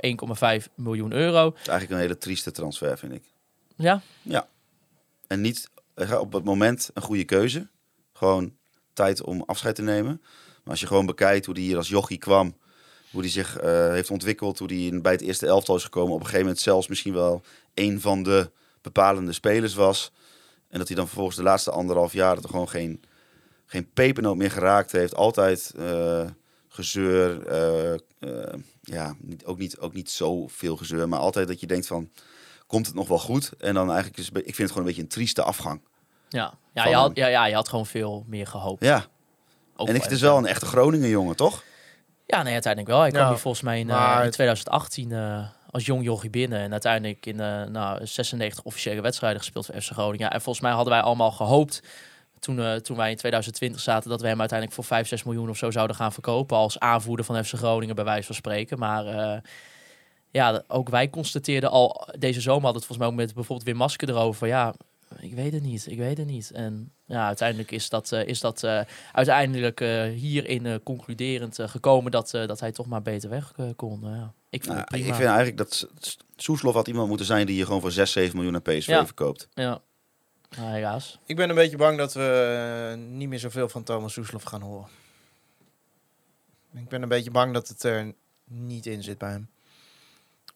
1,5 0.62 0.68
miljoen 0.76 1.14
euro. 1.14 1.46
Het 1.46 1.62
is 1.62 1.68
eigenlijk 1.68 1.92
een 1.92 2.08
hele 2.08 2.18
trieste 2.18 2.52
transfer, 2.52 2.98
vind 2.98 3.14
ik. 3.14 3.24
Ja, 3.76 4.02
En 5.28 5.42
niet 5.42 5.70
op 5.96 6.34
het 6.34 6.44
moment 6.44 6.90
een 6.94 7.02
goede 7.02 7.24
keuze. 7.24 7.70
Gewoon 8.14 8.54
tijd 8.94 9.24
om 9.24 9.44
afscheid 9.46 9.76
te 9.76 9.82
nemen. 9.82 10.22
Maar 10.64 10.72
als 10.72 10.80
je 10.80 10.88
gewoon 10.88 11.06
bekijkt 11.06 11.46
hoe 11.46 11.56
die 11.56 11.66
hier 11.66 11.78
als 11.78 11.90
jochie 11.90 12.18
kwam, 12.18 12.56
hoe 13.12 13.22
die 13.22 13.32
zich 13.32 13.58
eh, 13.58 13.90
heeft 13.90 14.12
ontwikkeld, 14.12 14.60
hoe 14.60 14.68
die 14.68 15.02
bij 15.02 15.12
het 15.12 15.22
eerste 15.22 15.48
elftal 15.48 15.76
is 15.76 15.84
gekomen, 15.84 16.14
op 16.14 16.20
een 16.20 16.26
gegeven 16.26 16.46
moment 16.46 16.62
zelfs 16.62 16.88
misschien 16.88 17.14
wel 17.14 17.42
een 17.74 18.02
van 18.02 18.24
de 18.24 18.52
bepalende 18.82 19.32
spelers 19.32 19.74
was. 19.74 20.12
En 20.70 20.78
dat 20.78 20.88
hij 20.88 20.96
dan 20.96 21.06
vervolgens 21.06 21.38
de 21.38 21.44
laatste 21.44 21.72
anderhalf 21.72 22.14
jaar 22.14 22.38
er 22.38 22.50
gewoon 22.50 22.70
geen, 22.70 23.04
geen 23.66 23.90
pepernoot 23.94 24.38
meer 24.38 24.52
geraakt 24.52 24.92
heeft. 24.92 25.16
Altijd 25.16 25.74
eh, 25.78 26.26
gezeur. 26.68 27.46
eh, 28.20 28.60
ja, 28.82 29.16
ook, 29.46 29.58
niet, 29.58 29.78
ook 29.78 29.94
niet 29.94 30.10
zoveel 30.10 30.78
gezeur. 30.78 31.10
Maar 31.10 31.20
altijd 31.20 31.48
dat 31.48 31.60
je 31.60 31.68
denkt 31.68 31.88
van, 31.88 32.10
komt 32.72 32.86
het 32.86 32.96
nog 32.96 33.08
wel 33.08 33.20
goed? 33.20 33.52
En 33.60 33.74
dan 33.74 33.88
eigenlijk 33.88 34.18
is, 34.20 34.28
ik 34.28 34.34
vind 34.34 34.58
het 34.58 34.68
gewoon 34.68 34.78
een 34.78 34.86
beetje 34.88 35.02
een 35.02 35.08
trieste 35.08 35.44
afgang. 35.44 35.82
ja. 36.30 36.54
Ja, 36.74 36.82
Van 36.82 36.92
je 36.92 36.98
had, 36.98 37.12
ja, 37.16 37.28
ja, 37.28 37.46
je 37.46 37.56
had 37.56 37.70
gewoon 37.70 37.86
veel 37.86 38.26
meer 38.28 38.48
gehoopt. 38.48 38.84
Ja, 38.86 39.06
Ook 39.76 39.88
en 39.88 39.96
ik, 39.96 40.04
het 40.04 40.12
is 40.12 40.22
wel 40.22 40.38
een 40.38 40.46
echte 40.46 40.66
Groningen 40.66 41.10
jongen, 41.10 41.36
toch? 41.36 41.64
Ja, 42.26 42.44
nee, 42.44 42.54
uiteindelijk 42.54 42.92
wel. 42.94 43.02
Hij 43.02 43.10
kwam 43.10 43.22
Ja, 43.24 43.30
hier 43.30 43.38
volgens 43.38 43.64
mij 43.64 43.80
in, 43.80 43.90
eh, 43.90 43.96
maar- 43.96 44.26
in 44.26 44.32
2018 44.32 45.12
eh, 45.12 45.48
als 45.72 45.86
jong 45.86 46.04
jochie 46.04 46.30
binnen. 46.30 46.60
En 46.60 46.72
uiteindelijk 46.72 47.26
in 47.26 47.40
eh 47.40 47.64
nou, 47.64 48.06
96 48.08 48.64
officiële 48.64 49.02
wedstrijden 49.02 49.40
gespeeld 49.40 49.66
voor 49.66 49.82
FC 49.82 49.92
Groningen. 49.92 50.26
Ja, 50.26 50.32
en 50.32 50.42
volgens 50.42 50.64
mij 50.66 50.74
hadden 50.74 50.94
wij 50.94 51.02
allemaal 51.02 51.32
gehoopt, 51.32 51.82
toen, 52.40 52.60
eh, 52.60 52.76
toen 52.76 52.98
wij 52.98 53.10
in 53.12 53.18
2020 53.18 53.82
zaten, 53.82 54.10
dat 54.10 54.22
we 54.22 54.28
hem 54.28 54.40
uiteindelijk 54.40 54.78
voor 54.78 54.88
5, 54.88 55.08
6 55.08 55.24
miljoen 55.24 55.50
of 55.50 55.58
zo 55.58 55.72
zouden 55.72 55.96
gaan 55.96 56.14
verkopen. 56.14 56.58
Als 56.58 56.80
aanvoerder 56.80 57.26
van 57.26 57.44
FC 57.46 57.54
Groningen, 57.54 57.96
bij 57.96 58.04
wijze 58.06 58.26
van 58.26 58.36
spreken. 58.36 58.80
Maar 58.80 59.06
eh, 59.06 59.38
ja, 60.32 60.64
ook 60.68 60.90
wij 60.90 61.10
constateerden 61.10 61.70
al, 61.70 62.08
deze 62.20 62.42
zomer 62.42 62.64
hadden 62.64 62.82
het 62.82 62.86
volgens 62.86 62.98
mij 62.98 63.08
ook 63.08 63.26
met 63.26 63.34
bijvoorbeeld 63.34 63.68
Wim 63.68 63.78
Masker 63.78 64.10
erover. 64.10 64.36
van, 64.40 64.48
Ja, 64.48 64.74
ik 65.20 65.34
weet 65.34 65.54
het 65.54 65.64
niet, 65.64 65.88
ik 65.90 65.98
weet 65.98 66.18
het 66.18 66.28
niet. 66.28 66.52
En 66.52 66.92
ja, 67.06 67.26
uiteindelijk 67.26 67.72
is 67.72 67.90
dat, 67.90 68.12
eh, 68.12 68.28
is 68.28 68.40
dat 68.40 68.64
eh, 68.64 68.82
uiteindelijk 69.12 69.82
eh, 69.82 70.04
hierin 70.04 70.66
eh, 70.66 70.76
concluderend 70.84 71.60
eh, 71.60 71.68
gekomen 71.68 72.12
dat, 72.12 72.34
eh, 72.34 72.48
dat 72.48 72.60
hij 72.60 72.72
toch 72.72 72.86
maar 72.88 73.02
beter 73.02 73.30
weg 73.30 73.54
eh, 73.56 73.66
kon. 73.76 74.00
Nou 74.00 74.16
ja, 74.16 74.34
ik 74.50 74.64
vind 74.64 74.76
Nou, 74.76 74.88
ik 74.98 75.04
vind 75.04 75.18
eigenlijk 75.20 75.58
dat 75.58 75.88
Soeslof 76.36 76.74
had 76.74 76.88
iemand 76.88 77.08
moeten 77.08 77.26
zijn 77.26 77.46
die 77.46 77.56
je 77.58 77.66
gewoon 77.66 77.82
voor 77.82 77.92
6, 77.92 78.12
7 78.12 78.36
miljoen 78.36 78.56
aan 78.56 78.62
PSV 78.62 78.88
Ja. 78.88 79.06
verkoopt. 79.06 79.48
Ja, 79.54 79.82
nou, 80.58 80.72
helaas. 80.72 81.20
Ik 81.26 81.36
ben 81.36 81.50
een 81.50 81.56
beetje 81.56 81.78
bang 81.78 81.98
dat 81.98 82.14
we 82.14 82.92
eh, 82.92 82.98
niet 83.10 83.30
meer 83.30 83.40
zoveel 83.40 83.70
van 83.70 83.84
Thomas 83.84 84.14
Soeslof 84.14 84.44
gaan 84.44 84.62
horen. 84.62 84.88
Ik 86.74 86.90
ben 86.90 87.02
een 87.02 87.10
beetje 87.10 87.32
bang 87.32 87.54
dat 87.54 87.68
het 87.68 87.84
er 87.84 88.14
niet 88.46 88.86
in 88.86 89.04
zit 89.04 89.18
bij 89.18 89.30
hem. 89.32 89.50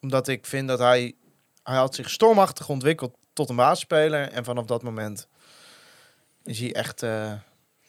Omdat 0.06 0.28
ik 0.28 0.46
vind 0.46 0.68
dat 0.68 0.80
hij... 0.80 1.16
Hij 1.64 1.76
had 1.76 1.96
zich 1.96 2.10
stormachtig 2.10 2.70
ontwikkeld 2.70 3.16
tot 3.34 3.50
een 3.50 3.56
basisspeler. 3.56 4.32
En 4.32 4.44
vanaf 4.44 4.66
dat 4.66 4.84
moment 4.84 5.28
is 6.44 6.60
hij 6.60 6.74
echt... 6.74 7.04
eh, 7.04 7.32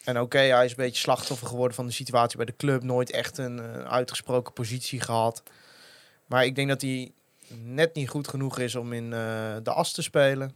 en 0.05 0.21
oké, 0.21 0.39
hij 0.39 0.64
is 0.64 0.71
een 0.71 0.77
beetje 0.77 1.01
slachtoffer 1.01 1.47
geworden 1.47 1.77
van 1.77 1.87
de 1.87 1.93
situatie 1.93 2.37
bij 2.37 2.47
de 2.47 2.57
club. 2.57 2.83
Nooit 2.83 3.11
echt 3.11 3.39
een 3.39 3.59
eh, 3.59 3.83
uitgesproken 3.83 4.53
positie 4.53 5.01
gehad. 5.01 5.43
Maar 6.27 6.45
ik 6.45 6.55
denk 6.55 6.69
dat 6.69 6.81
hij 6.81 7.12
net 7.49 7.95
niet 7.95 8.09
goed 8.09 8.29
genoeg 8.29 8.59
is 8.59 8.75
om 8.75 8.93
in 8.93 9.12
eh, 9.12 9.57
de 9.62 9.71
as 9.73 9.93
te 9.93 10.03
spelen. 10.03 10.53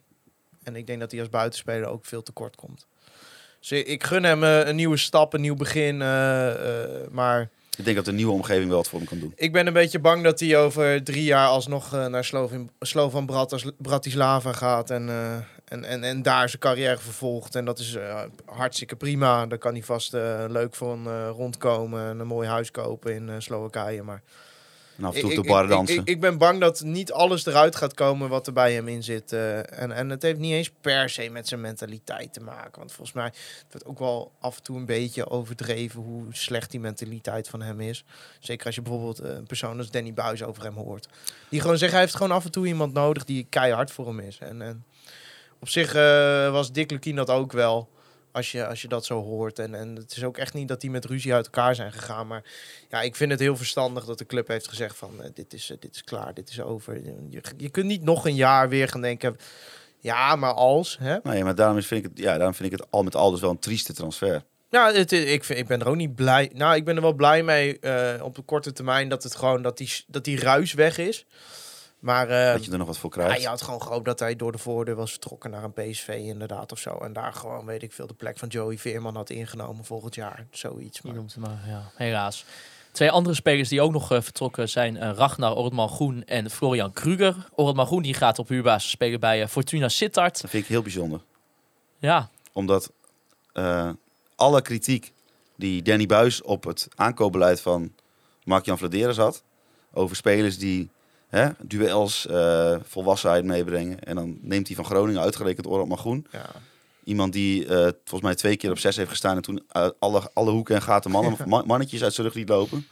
En 0.62 0.76
ik 0.76 0.86
denk 0.86 1.00
dat 1.00 1.10
hij 1.10 1.20
als 1.20 1.28
buitenspeler 1.28 1.88
ook 1.88 2.04
veel 2.04 2.22
tekort 2.22 2.56
komt. 2.56 2.86
Dus 3.58 3.72
ik- 3.72 4.04
gun 4.04 4.24
hem 4.24 4.42
een 4.42 4.76
nieuwe 4.76 4.96
stap, 4.96 5.32
een 5.32 5.40
nieuw 5.40 5.56
begin. 5.56 5.96
maar 7.10 7.50
Ik 7.80 7.86
denk 7.86 7.96
dat 7.96 8.04
de 8.04 8.12
nieuwe 8.12 8.32
omgeving 8.32 8.68
wel 8.68 8.76
wat 8.76 8.88
voor 8.88 8.98
hem 8.98 9.08
kan 9.08 9.18
doen. 9.18 9.32
ik 9.36 9.52
ben 9.52 9.66
een 9.66 9.72
beetje 9.72 9.98
bang 9.98 10.24
dat 10.24 10.40
hij 10.40 10.58
over 10.58 11.02
drie 11.04 11.24
jaar 11.24 11.48
alsnog 11.48 11.94
eh, 11.94 12.06
naar 12.06 12.32
Slovan 12.80 13.26
Bratis- 13.26 13.70
Bratislava 13.78 14.52
gaat. 14.52 14.90
En, 14.90 15.08
eh, 15.08 15.34
en, 15.64 15.84
en, 15.84 16.04
en 16.04 16.22
daar 16.22 16.48
zijn 16.48 16.60
carrière 16.60 16.98
vervolgt. 16.98 17.54
En 17.54 17.64
dat 17.64 17.78
is 17.78 17.94
eh, 17.94 18.22
hartstikke 18.44 18.96
prima. 18.96 19.46
Daar 19.46 19.58
kan 19.58 19.72
hij 19.72 19.82
vast 19.82 20.12
leuk 20.48 20.74
van 20.74 21.08
rondkomen. 21.28 22.08
En 22.08 22.18
een 22.18 22.26
mooi 22.26 22.48
huis 22.48 22.70
kopen 22.70 23.14
in 23.14 23.42
Slowakije. 23.42 24.02
Maar 24.02 24.22
En 25.00 25.06
af 25.06 25.14
en 25.14 25.20
toe 25.20 25.30
ik, 25.32 25.38
op 25.38 25.44
de 25.44 25.48
ik- 25.50 25.54
bar 25.56 25.64
ik- 25.64 25.70
dansen. 25.70 25.96
Ik, 25.96 26.08
ik 26.08 26.20
ben 26.20 26.38
bang 26.38 26.60
dat 26.60 26.80
niet 26.84 27.12
alles 27.12 27.46
eruit 27.46 27.76
gaat 27.76 27.94
komen 27.94 28.28
wat 28.28 28.46
er 28.46 28.52
bij 28.52 28.72
hem 28.72 28.88
in 28.88 29.02
zit. 29.02 29.32
eh, 29.32 29.80
en, 29.82 29.92
en 29.92 30.08
het 30.10 30.22
heeft 30.22 30.38
niet 30.38 30.52
eens 30.52 30.70
per 30.80 31.08
se 31.10 31.28
met 31.30 31.48
zijn 31.48 31.60
mentaliteit 31.60 32.32
te 32.32 32.40
maken. 32.40 32.78
Want 32.78 32.92
volgens 32.92 33.16
mij 33.16 33.32
wordt 33.70 33.86
ook 33.86 33.98
wel 33.98 34.32
af 34.40 34.56
en 34.56 34.62
toe 34.62 34.76
een 34.76 34.86
beetje 34.86 35.30
overdreven 35.30 36.00
hoe 36.00 36.24
slecht 36.30 36.70
die 36.70 36.80
mentaliteit 36.80 37.48
van 37.48 37.62
hem 37.62 37.80
is. 37.80 38.04
Zeker 38.40 38.66
als 38.66 38.74
je 38.74 38.82
bijvoorbeeld 38.82 39.18
eh, 39.18 39.30
een 39.30 39.46
persoon 39.46 39.78
als 39.78 39.90
Danny 39.90 40.12
Buis 40.14 40.42
over 40.42 40.62
hem 40.62 40.74
hoort. 40.74 41.08
Die 41.48 41.60
gewoon 41.60 41.78
zegt, 41.78 41.92
hij 41.92 42.00
heeft 42.00 42.14
gewoon 42.16 42.32
af 42.32 42.44
en 42.44 42.50
toe 42.50 42.66
iemand 42.66 42.92
nodig 42.92 43.24
die 43.24 43.46
keihard 43.50 43.90
voor 43.90 44.06
hem 44.06 44.20
is. 44.20 44.38
En, 44.38 44.62
en 44.62 44.84
op 45.60 45.68
zich 45.68 45.94
eh, 45.94 46.50
was 46.50 46.72
Dick 46.72 46.90
Lukien 46.90 47.16
dat 47.16 47.30
ook 47.30 47.52
wel. 47.52 47.88
Als 48.32 48.52
je, 48.52 48.66
als 48.66 48.82
je 48.82 48.88
dat 48.88 49.04
zo 49.04 49.22
hoort. 49.22 49.58
En, 49.58 49.74
en 49.74 49.96
het 49.96 50.16
is 50.16 50.24
ook 50.24 50.38
echt 50.38 50.54
niet 50.54 50.68
dat 50.68 50.80
die 50.80 50.90
met 50.90 51.04
ruzie 51.04 51.34
uit 51.34 51.44
elkaar 51.44 51.74
zijn 51.74 51.92
gegaan. 51.92 52.26
Maar 52.26 52.44
ja, 52.88 53.00
ik 53.00 53.16
vind 53.16 53.30
het 53.30 53.40
heel 53.40 53.56
verstandig 53.56 54.04
dat 54.04 54.18
de 54.18 54.26
club 54.26 54.48
heeft 54.48 54.68
gezegd 54.68 54.96
van... 54.96 55.22
eh, 55.22 55.30
dit, 55.34 55.52
is, 55.52 55.70
eh, 55.70 55.76
dit 55.80 55.94
is 55.94 56.04
klaar, 56.04 56.34
dit 56.34 56.48
is 56.48 56.60
over. 56.60 57.02
Je, 57.30 57.40
je 57.56 57.68
kunt 57.68 57.86
niet 57.86 58.02
nog 58.02 58.26
een 58.26 58.34
jaar 58.34 58.68
weer 58.68 58.88
gaan 58.88 59.00
denken... 59.00 59.36
Ja, 60.02 60.36
maar 60.36 60.52
als, 60.52 60.96
hè? 61.00 61.16
Nou 61.22 61.36
ja, 61.36 61.44
maar 61.44 61.54
daarom, 61.54 61.78
is, 61.78 61.86
vind 61.86 62.04
ik 62.04 62.10
het, 62.10 62.18
ja, 62.18 62.36
daarom 62.36 62.54
vind 62.54 62.72
ik 62.72 62.78
het 62.78 62.90
al 62.90 63.02
met 63.02 63.16
al 63.16 63.30
dus 63.30 63.40
wel 63.40 63.50
een 63.50 63.58
trieste 63.58 63.92
transfer. 63.92 64.42
Ja, 64.70 64.92
het, 64.92 65.12
ik, 65.12 65.44
vind, 65.44 65.58
ik 65.58 65.66
ben 65.66 65.80
er 65.80 65.88
ook 65.88 65.96
niet 65.96 66.14
blij. 66.14 66.50
Nou, 66.54 66.76
ik 66.76 66.84
ben 66.84 66.96
er 66.96 67.02
wel 67.02 67.12
blij 67.12 67.42
mee 67.42 67.78
eh, 67.78 68.24
op 68.24 68.34
de 68.34 68.42
korte 68.42 68.72
termijn 68.72 69.08
dat 69.08 69.22
het 69.22 69.36
gewoon 69.36 69.62
dat 69.62 69.78
die, 69.78 70.04
dat 70.06 70.24
die 70.24 70.40
ruis 70.40 70.72
weg 70.72 70.98
is. 70.98 71.26
Maar 72.00 72.28
eh, 72.28 72.52
dat 72.52 72.64
je 72.64 72.70
er 72.72 72.78
nog 72.78 72.86
wat 72.86 72.98
voor 72.98 73.12
ja, 73.16 73.22
krijgt. 73.24 73.42
je 73.42 73.48
had 73.48 73.62
gewoon 73.62 73.82
gehoopt 73.82 74.04
dat 74.04 74.18
hij 74.18 74.36
door 74.36 74.52
de 74.52 74.58
voordeur 74.58 74.94
was 74.94 75.10
vertrokken 75.10 75.50
naar 75.50 75.64
een 75.64 75.72
PSV 75.72 76.08
inderdaad 76.08 76.72
of 76.72 76.78
zo. 76.78 76.98
En 76.98 77.12
daar 77.12 77.32
gewoon, 77.32 77.64
weet 77.64 77.82
ik 77.82 77.92
veel, 77.92 78.06
de 78.06 78.14
plek 78.14 78.38
van 78.38 78.48
Joey 78.48 78.78
Veerman 78.78 79.16
had 79.16 79.30
ingenomen 79.30 79.84
volgend 79.84 80.14
jaar. 80.14 80.46
Zoiets. 80.50 80.98
Je 80.98 81.08
Maar, 81.08 81.16
noemt 81.16 81.34
het 81.34 81.44
maar, 81.44 81.62
ja, 81.66 81.90
helaas. 81.94 82.44
Twee 82.92 83.10
andere 83.10 83.34
spelers 83.34 83.68
die 83.68 83.80
ook 83.80 83.92
nog 83.92 84.12
eh, 84.12 84.20
vertrokken 84.20 84.68
zijn 84.68 84.96
eh, 84.96 85.10
Ragnar 85.14 85.54
Ortman 85.56 85.88
Groen 85.88 86.24
en 86.24 86.50
Florian 86.50 86.92
Kruger. 86.92 87.48
Ortman 87.54 87.86
Groen 87.86 88.02
die 88.02 88.14
gaat 88.14 88.38
op 88.38 88.48
huurbasis 88.48 88.90
spelen 88.90 89.20
bij 89.20 89.42
eh, 89.42 89.48
Fortuna 89.48 89.88
Sittard. 89.88 90.40
Dat 90.40 90.50
vind 90.50 90.62
ik 90.62 90.68
heel 90.68 90.82
bijzonder. 90.82 91.20
Ja, 91.98 92.30
Omdat 92.52 92.92
eh, 93.52 93.90
alle 94.34 94.62
kritiek 94.62 95.12
die 95.56 95.82
Danny 95.82 96.06
Buis 96.06 96.42
op 96.42 96.64
het 96.64 96.88
aankoopbeleid 96.94 97.60
van 97.60 97.94
Mark-Jan 98.44 98.78
Vladeres 98.78 99.16
had... 99.16 99.42
over 99.92 100.16
spelers 100.16 100.58
die 100.58 100.90
hè, 101.30 101.48
duels, 101.58 102.26
eh, 102.26 102.76
volwassenheid 102.82 103.44
meebrengen... 103.44 104.00
en 104.00 104.14
dan 104.14 104.38
neemt 104.40 104.66
hij 104.66 104.76
van 104.76 104.84
Groningen 104.84 105.20
uitgerekend 105.20 105.66
Orad 105.66 105.98
Groen. 105.98 106.26
ja. 106.32 106.46
Iemand 107.04 107.32
die 107.32 107.66
eh, 107.66 107.76
volgens 107.80 108.22
mij 108.22 108.34
twee 108.34 108.56
keer 108.56 108.70
op 108.70 108.78
zes 108.78 108.96
heeft 108.96 109.10
gestaan... 109.10 109.36
en 109.36 109.42
toen 109.42 109.62
uit 109.68 109.94
alle, 109.98 110.30
alle 110.32 110.50
hoeken 110.50 110.74
en 110.74 110.82
gaten 110.82 111.10
mannen, 111.10 111.36
ma- 111.46 111.62
mannetjes 111.72 112.02
uit 112.02 112.14
zijn 112.14 112.26
rug 112.26 112.36
liet 112.36 112.48
lopen. 112.48 112.86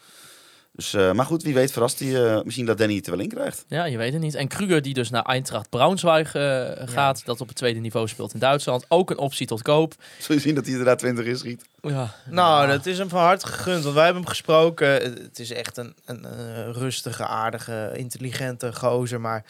Dus, 0.79 0.95
eh, 0.95 1.13
maar 1.13 1.27
goed, 1.27 1.43
wie 1.43 1.55
weet 1.55 1.73
verrast 1.73 1.99
hij 1.99 2.25
eh, 2.25 2.43
misschien 2.43 2.67
dat 2.67 2.79
Danny 2.79 2.97
het 2.97 3.07
er 3.07 3.13
wel 3.13 3.21
in 3.21 3.29
krijgt. 3.29 3.65
ja, 3.69 3.85
je 3.85 3.97
weet 3.97 4.13
het 4.13 4.23
niet. 4.23 4.35
En 4.35 4.49
Kruger 4.49 4.83
die 4.83 4.95
dus 4.95 5.11
naar 5.11 5.23
Eintracht 5.23 5.71
Braunschweig 5.71 6.35
eh, 6.35 6.71
gaat. 6.85 7.25
Dat 7.25 7.41
op 7.41 7.49
het 7.49 7.57
tweede 7.57 7.81
niveau 7.81 8.09
speelt 8.09 8.33
in 8.33 8.39
Duitsland. 8.39 8.85
Ook 8.89 9.11
een 9.11 9.19
optie 9.19 9.47
tot 9.47 9.63
koop. 9.63 9.95
Zul 10.19 10.35
je 10.35 10.41
zien 10.41 10.55
dat 10.55 10.65
hij 10.65 10.73
inderdaad 10.73 10.99
20 10.99 11.25
is, 11.25 11.39
schiet. 11.39 11.65
Ja, 11.81 12.15
Nou, 12.31 12.67
dat 12.67 12.87
is 12.87 12.99
hem 12.99 13.09
van 13.09 13.21
harte 13.21 13.47
gegund. 13.47 13.83
Want 13.83 13.95
wij 13.95 14.05
hebben 14.05 14.23
hem 14.23 14.31
gesproken. 14.31 14.89
Het 15.03 15.39
is 15.39 15.51
echt 15.51 15.77
een, 15.77 15.95
een, 16.05 16.27
rustige, 16.73 17.27
aardige, 17.27 17.93
intelligente 17.95 18.73
gozer. 18.73 19.21
Maar 19.21 19.45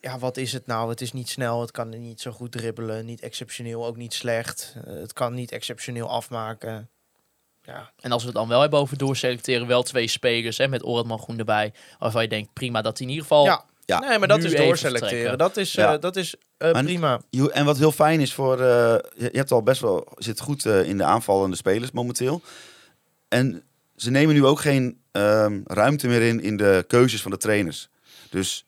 ja, 0.00 0.18
wat 0.18 0.36
is 0.36 0.52
het 0.52 0.66
nou? 0.66 0.90
Het 0.90 1.00
is 1.00 1.12
niet 1.12 1.28
snel. 1.28 1.60
Het 1.60 1.70
kan 1.70 1.88
niet 1.88 2.20
zo 2.20 2.30
goed 2.30 2.52
dribbelen. 2.52 3.04
Niet 3.04 3.20
exceptioneel, 3.20 3.86
ook 3.86 3.96
niet 3.96 4.14
slecht. 4.14 4.74
Het 4.86 5.12
kan 5.12 5.34
niet 5.34 5.52
exceptioneel 5.52 6.10
afmaken. 6.10 6.88
Ja, 7.72 7.90
En 8.00 8.12
als 8.12 8.22
we 8.22 8.28
het 8.28 8.36
dan 8.36 8.48
wel 8.48 8.60
hebben 8.60 8.78
over 8.78 8.98
doorselecteren, 8.98 9.66
wel 9.66 9.82
twee 9.82 10.08
spelers 10.08 10.58
hè, 10.58 10.68
met 10.68 10.82
Ortman 10.82 11.18
Groen 11.18 11.38
erbij. 11.38 11.72
Waarvan 11.98 12.22
je 12.22 12.28
denkt, 12.28 12.52
prima 12.52 12.82
dat 12.82 12.98
hij 12.98 13.06
in 13.06 13.12
ieder 13.12 13.28
geval... 13.28 13.44
ja. 13.44 13.64
Ja, 13.84 13.98
nee, 13.98 14.18
maar 14.18 14.28
dat 14.28 14.38
nu 14.38 14.44
is 14.44 14.52
even 14.52 14.64
doorselecteren. 14.64 15.38
Dat 15.38 15.56
is, 15.56 15.72
Ja. 15.72 15.94
eh, 15.94 16.00
dat 16.00 16.16
is 16.16 16.34
eh, 16.56 16.72
Maar- 16.72 16.84
prima. 16.84 17.20
En 17.52 17.64
wat 17.64 17.78
heel 17.78 17.92
fijn 17.92 18.20
is 18.20 18.34
voor. 18.34 18.52
eh, 18.60 18.96
je, 19.16 19.28
hebt 19.32 19.50
al 19.52 19.62
best 19.62 19.80
wel. 19.80 20.12
zit 20.16 20.40
goed 20.40 20.66
eh, 20.66 20.82
in 20.88 20.96
de 20.96 21.04
aanvallende 21.04 21.56
spelers 21.56 21.90
momenteel. 21.90 22.42
En 23.28 23.62
ze 23.96 24.10
nemen 24.10 24.34
nu 24.34 24.44
ook 24.44 24.60
geen 24.60 25.00
ehm, 25.12 25.60
ruimte 25.64 26.06
meer 26.08 26.22
in 26.22 26.40
in 26.40 26.56
de 26.56 26.84
keuzes 26.86 27.22
van 27.22 27.30
de 27.30 27.36
trainers. 27.36 27.88
Dus 28.30 28.64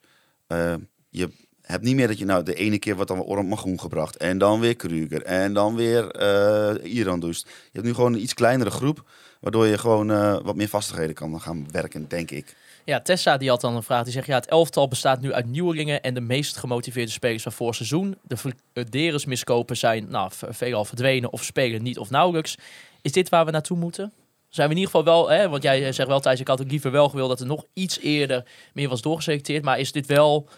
eh, 0.46 0.74
je 1.10 1.30
hebt 1.70 1.84
niet 1.84 1.94
meer 1.94 2.06
dat 2.06 2.18
je 2.18 2.24
nou 2.24 2.42
de 2.42 2.54
ene 2.54 2.78
keer 2.78 2.94
wordt 2.94 3.08
dan 3.08 3.18
weer 3.18 3.26
Orant 3.26 3.48
Magroen 3.48 3.80
gebracht. 3.80 4.16
En 4.16 4.38
dan 4.38 4.60
weer 4.60 4.76
Kruger. 4.76 5.22
En 5.22 5.52
dan 5.52 5.76
weer 5.76 6.10
eh 6.10 6.94
Iran 6.94 7.20
dus. 7.20 7.38
Je 7.40 7.70
hebt 7.72 7.84
nu 7.84 7.94
gewoon 7.94 8.12
een 8.12 8.22
iets 8.22 8.34
kleinere 8.34 8.70
groep. 8.70 9.04
Waardoor 9.40 9.66
je 9.66 9.78
gewoon 9.78 10.10
eh, 10.10 10.38
wat 10.42 10.56
meer 10.56 10.68
vastigheden 10.68 11.14
kan 11.14 11.40
gaan 11.40 11.66
werken, 11.70 12.08
denk 12.08 12.30
ik. 12.30 12.56
Ja, 12.84 13.00
Tessa 13.00 13.36
die 13.36 13.48
had 13.48 13.60
dan 13.60 13.76
een 13.76 13.82
vraag. 13.82 14.04
Die 14.04 14.12
zegt, 14.12 14.26
ja, 14.26 14.34
het 14.34 14.46
elftal 14.46 14.88
bestaat 14.88 15.20
nu 15.20 15.32
uit 15.32 15.46
nieuwelingen 15.46 16.02
en 16.02 16.14
de 16.14 16.20
meest 16.20 16.56
gemotiveerde 16.56 17.10
spelers 17.10 17.42
van 17.42 17.52
vorig 17.52 17.74
seizoen. 17.74 18.16
De 18.22 18.36
Verderes 18.72 19.24
miskopen 19.24 19.76
zijn 19.76 20.06
nou, 20.08 20.30
veelal 20.32 20.84
verdwenen 20.84 21.32
of 21.32 21.44
spelen 21.44 21.82
niet 21.82 21.98
of 21.98 22.10
nauwelijks. 22.10 22.56
Is 23.02 23.12
dit 23.12 23.28
waar 23.28 23.44
we 23.44 23.50
naartoe 23.50 23.76
moeten? 23.76 24.12
Zijn 24.48 24.68
we 24.68 24.74
in 24.74 24.80
ieder 24.80 24.94
geval 24.96 25.14
wel, 25.14 25.30
hè, 25.30 25.48
want 25.48 25.62
jij 25.62 25.92
zegt 25.92 26.08
wel 26.08 26.20
Thijs, 26.20 26.40
ik 26.40 26.48
had 26.48 26.60
ook 26.60 26.70
liever 26.70 26.90
wel 26.90 27.08
gewild 27.08 27.28
dat 27.28 27.40
er 27.40 27.46
nog 27.46 27.64
iets 27.72 27.98
eerder 28.00 28.44
meer 28.72 28.88
was 28.88 29.02
doorgeselecteerd. 29.02 29.64
Maar 29.64 29.78
is 29.78 29.92
dit 29.92 30.06
wel, 30.06 30.48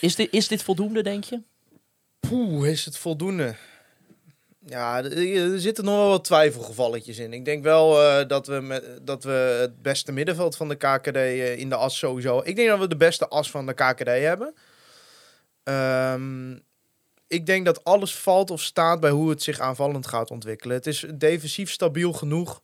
is 0.00 0.14
dit, 0.14 0.32
is 0.32 0.48
dit 0.48 0.62
voldoende, 0.62 1.02
denk 1.02 1.24
je? 1.24 1.42
Poeh, 2.20 2.68
is 2.68 2.84
het 2.84 2.98
voldoende? 2.98 3.54
Ja, 4.68 5.04
er 5.04 5.60
zitten 5.60 5.84
nog 5.84 5.94
wel 5.94 6.08
wat 6.08 6.24
twijfelgevalletjes 6.24 7.18
in. 7.18 7.32
Ik 7.32 7.44
denk 7.44 7.62
wel 7.62 8.02
eh, 8.02 8.28
dat, 8.28 8.46
we 8.46 8.60
met, 8.60 8.98
dat 9.02 9.24
we 9.24 9.58
het 9.60 9.82
beste 9.82 10.12
middenveld 10.12 10.56
van 10.56 10.68
de 10.68 10.74
KKD 10.74 11.16
eh, 11.16 11.58
in 11.58 11.68
de 11.68 11.74
as 11.74 11.98
sowieso... 11.98 12.40
Ik 12.44 12.56
denk 12.56 12.68
dat 12.68 12.78
we 12.78 12.88
de 12.88 12.96
beste 12.96 13.28
as 13.28 13.50
van 13.50 13.66
de 13.66 13.74
KKD 13.74 14.06
hebben. 14.06 14.54
Ehm, 15.62 16.52
ik 17.26 17.46
denk 17.46 17.64
dat 17.64 17.84
alles 17.84 18.14
valt 18.14 18.50
of 18.50 18.62
staat 18.62 19.00
bij 19.00 19.10
hoe 19.10 19.30
het 19.30 19.42
zich 19.42 19.60
aanvallend 19.60 20.06
gaat 20.06 20.30
ontwikkelen. 20.30 20.76
Het 20.76 20.86
is 20.86 21.06
defensief 21.14 21.70
stabiel 21.70 22.12
genoeg, 22.12 22.62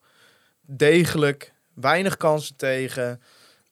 degelijk, 0.61 1.53
weinig 1.75 2.17
kansen 2.17 2.57
tegen... 2.57 3.21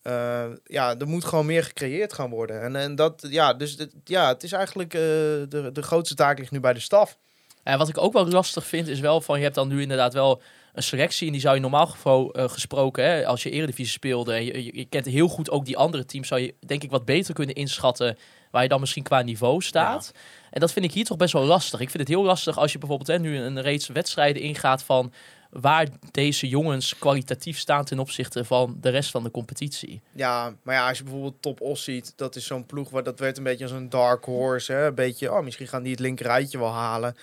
Eh, 0.02 0.44
ja, 0.64 0.96
er 0.98 1.06
moet 1.08 1.24
gewoon 1.24 1.46
meer 1.46 1.64
gecreëerd 1.64 2.12
gaan 2.12 2.30
worden. 2.30 2.62
En, 2.62 2.76
en 2.76 2.94
dat, 2.94 3.26
ja, 3.30 3.54
dus 3.54 3.76
het- 3.78 3.94
ja, 4.04 4.28
het 4.28 4.42
is 4.42 4.52
eigenlijk 4.52 4.94
eh, 4.94 5.00
de, 5.00 5.70
de 5.72 5.82
grootste 5.82 6.14
taak 6.14 6.38
ligt 6.38 6.50
nu 6.50 6.60
bij 6.60 6.72
de 6.72 6.80
staf. 6.80 7.16
En 7.62 7.78
wat 7.78 7.88
ik 7.88 7.98
ook 7.98 8.12
wel 8.12 8.26
lastig 8.28 8.66
vind 8.66 8.88
is 8.88 9.00
wel 9.00 9.20
van 9.20 9.36
je 9.36 9.42
hebt 9.42 9.54
dan 9.54 9.68
nu 9.68 9.80
inderdaad 9.82 10.12
wel 10.14 10.42
een 10.74 10.82
selectie 10.82 11.26
en 11.26 11.32
die 11.32 11.40
zou 11.40 11.54
je 11.54 11.60
normaal 11.60 11.94
eh, 12.32 12.48
gesproken 12.48 13.04
hè, 13.04 13.26
als 13.26 13.42
je 13.42 13.50
Eredivisie 13.50 13.92
speelde 13.92 14.32
en 14.34 14.44
je, 14.44 14.64
je, 14.64 14.76
je 14.76 14.84
kent 14.84 15.06
heel 15.06 15.28
goed 15.28 15.50
ook 15.50 15.64
die 15.64 15.76
andere 15.76 16.04
teams 16.04 16.28
zou 16.28 16.40
je 16.40 16.54
denk 16.66 16.82
ik 16.82 16.90
wat 16.90 17.04
beter 17.04 17.34
kunnen 17.34 17.54
inschatten 17.54 18.18
waar 18.50 18.62
je 18.62 18.68
dan 18.68 18.80
misschien 18.80 19.02
qua 19.02 19.22
niveau 19.22 19.62
staat. 19.62 20.12
En 20.50 20.60
dat 20.60 20.72
vind 20.72 20.84
ik 20.84 20.92
hier 20.92 21.04
toch 21.04 21.16
best 21.16 21.32
wel 21.32 21.44
lastig. 21.44 21.80
Ik 21.80 21.90
vind 21.90 21.98
het 22.08 22.08
heel 22.16 22.24
lastig 22.24 22.58
als 22.58 22.72
je 22.72 22.78
bijvoorbeeld 22.78 23.08
hè, 23.08 23.18
nu 23.18 23.36
een 23.36 23.60
reeks 23.60 23.86
wedstrijden 23.86 24.42
ingaat 24.42 24.82
van 24.82 25.12
waar 25.50 25.88
deze 26.10 26.48
jongens 26.48 26.98
kwalitatief 26.98 27.58
staan 27.58 27.84
ten 27.84 27.98
opzichte 27.98 28.44
van 28.44 28.76
de 28.80 28.88
rest 28.88 29.10
van 29.10 29.22
de 29.22 29.30
competitie. 29.30 30.00
Ja, 30.12 30.54
maar 30.62 30.74
ja, 30.74 30.88
als 30.88 30.98
je 30.98 31.04
bijvoorbeeld 31.04 31.42
Top 31.42 31.60
Os 31.60 31.84
ziet, 31.84 32.12
dat 32.16 32.36
is 32.36 32.46
zo'n 32.46 32.66
ploeg 32.66 32.90
waar 32.90 33.02
dat 33.02 33.18
werd 33.18 33.36
een 33.38 33.44
beetje 33.44 33.64
als 33.64 33.72
een 33.72 33.88
dark 33.88 34.24
horse. 34.24 34.72
Hè? 34.72 34.86
Een 34.86 34.94
beetje, 34.94 35.32
oh, 35.32 35.42
misschien 35.42 35.68
gaan 35.68 35.82
die 35.82 35.92
het 35.92 36.00
linkerrijtje 36.00 36.58
wel 36.58 36.72
halen. 36.72 37.16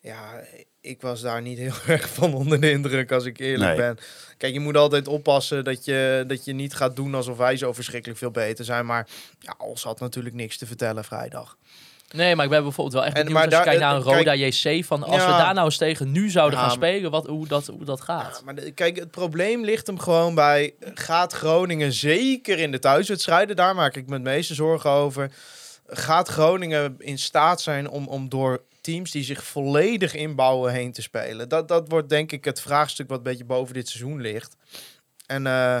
Ja, 0.00 0.40
ik 0.80 1.00
was 1.00 1.20
daar 1.20 1.42
niet 1.42 1.58
heel 1.58 1.74
erg 1.96 2.08
van 2.08 2.34
onder 2.34 2.60
de 2.60 2.70
indruk, 2.70 3.12
als 3.12 3.24
ik 3.24 3.38
eerlijk 3.38 3.70
Nee. 3.70 3.76
ben. 3.76 3.98
Kijk, 4.36 4.52
je 4.52 4.60
moet 4.60 4.76
altijd 4.76 5.08
oppassen 5.08 5.64
dat 5.64 5.84
je, 5.84 6.24
dat 6.26 6.44
je 6.44 6.52
niet 6.52 6.74
gaat 6.74 6.96
doen 6.96 7.14
alsof 7.14 7.36
wij 7.36 7.56
zo 7.56 7.72
verschrikkelijk 7.72 8.18
veel 8.18 8.30
beter 8.30 8.64
zijn. 8.64 8.86
Maar 8.86 9.08
ja, 9.38 9.54
Os 9.58 9.82
had 9.82 10.00
natuurlijk 10.00 10.34
niks 10.34 10.56
te 10.58 10.66
vertellen 10.66 11.04
vrijdag. 11.04 11.56
Nee, 12.12 12.36
maar 12.36 12.44
ik 12.44 12.50
ben 12.50 12.62
bijvoorbeeld 12.62 12.94
wel 12.96 13.04
echt 13.04 13.16
En- 13.16 13.24
benieuwd 13.24 13.44
als 13.44 13.54
je 13.54 13.62
kijkt 13.62 13.80
naar 13.80 13.94
een 13.94 14.02
eh, 14.06 14.16
Roda 14.16 14.34
JC 14.34 14.84
van 14.84 15.02
als 15.02 15.16
Ja. 15.22 15.26
we 15.26 15.42
daar 15.42 15.54
nou 15.54 15.64
eens 15.66 15.76
tegen 15.76 16.12
nu 16.12 16.30
zouden 16.30 16.58
Ja, 16.58 16.64
gaan 16.64 16.74
spelen, 16.74 17.10
wat, 17.10 17.26
hoe, 17.26 17.46
dat, 17.46 17.66
hoe 17.66 17.84
dat 17.84 18.00
gaat. 18.00 18.36
Ja, 18.38 18.44
maar 18.44 18.54
de- 18.54 18.70
kijk, 18.70 18.96
het 18.98 19.10
probleem 19.10 19.64
ligt 19.64 19.86
hem 19.86 19.98
gewoon 19.98 20.34
bij... 20.34 20.74
Gaat 20.94 21.32
Groningen, 21.32 21.92
zeker 21.92 22.58
in 22.58 22.70
de 22.70 22.78
thuiswedstrijden... 22.78 23.56
daar 23.56 23.74
maak 23.74 23.96
ik 23.96 24.06
me 24.06 24.12
het 24.14 24.22
meeste 24.22 24.54
zorgen 24.54 24.90
over... 24.90 25.30
gaat 25.86 26.28
Groningen 26.28 26.94
in 26.98 27.18
staat 27.18 27.60
zijn 27.60 27.88
om, 27.88 28.08
om 28.08 28.28
door 28.28 28.62
teams 28.80 29.10
die 29.10 29.24
zich 29.24 29.44
volledig 29.44 30.14
inbouwen 30.14 30.72
heen 30.72 30.92
te 30.92 31.02
spelen? 31.02 31.48
Dat, 31.48 31.68
dat 31.68 31.88
wordt 31.88 32.08
denk 32.08 32.32
ik 32.32 32.44
het 32.44 32.60
vraagstuk 32.60 33.08
wat 33.08 33.18
een 33.18 33.24
beetje 33.24 33.44
boven 33.44 33.74
dit 33.74 33.88
seizoen 33.88 34.20
ligt. 34.20 34.56
En 35.26 35.46
eh, 35.46 35.78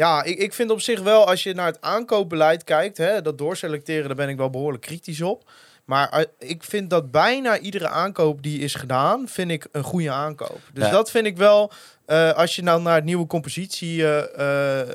ja, 0.00 0.22
ik, 0.22 0.38
ik 0.38 0.52
vind 0.54 0.70
op 0.70 0.80
zich 0.80 1.00
wel, 1.00 1.26
als 1.26 1.42
je 1.42 1.54
naar 1.54 1.66
het 1.66 1.80
aankoopbeleid 1.80 2.64
kijkt... 2.64 2.96
Hè, 2.96 3.22
dat 3.22 3.38
doorselecteren, 3.38 4.06
daar 4.06 4.16
ben 4.16 4.28
ik 4.28 4.36
wel 4.36 4.50
behoorlijk 4.50 4.82
kritisch 4.82 5.20
op... 5.22 5.50
Maar 5.84 6.08
eh, 6.08 6.24
ik 6.38 6.64
vind 6.64 6.90
dat 6.90 7.10
bijna 7.10 7.58
iedere 7.58 7.88
aankoop 7.88 8.42
die 8.42 8.60
is 8.60 8.74
gedaan, 8.74 9.28
vind 9.28 9.50
ik 9.50 9.66
een 9.72 9.82
goede 9.82 10.10
aankoop. 10.10 10.60
Dus 10.72 10.84
Ja. 10.84 10.90
dat 10.90 11.10
vind 11.10 11.26
ik 11.26 11.36
wel, 11.36 11.72
eh, 12.10 12.32
als 12.32 12.56
je 12.56 12.62
nou 12.62 12.82
naar 12.82 12.94
het 12.94 13.04
nieuwe 13.04 13.26
compositie, 13.26 14.02
eh, 14.06 14.80
eh, 14.80 14.88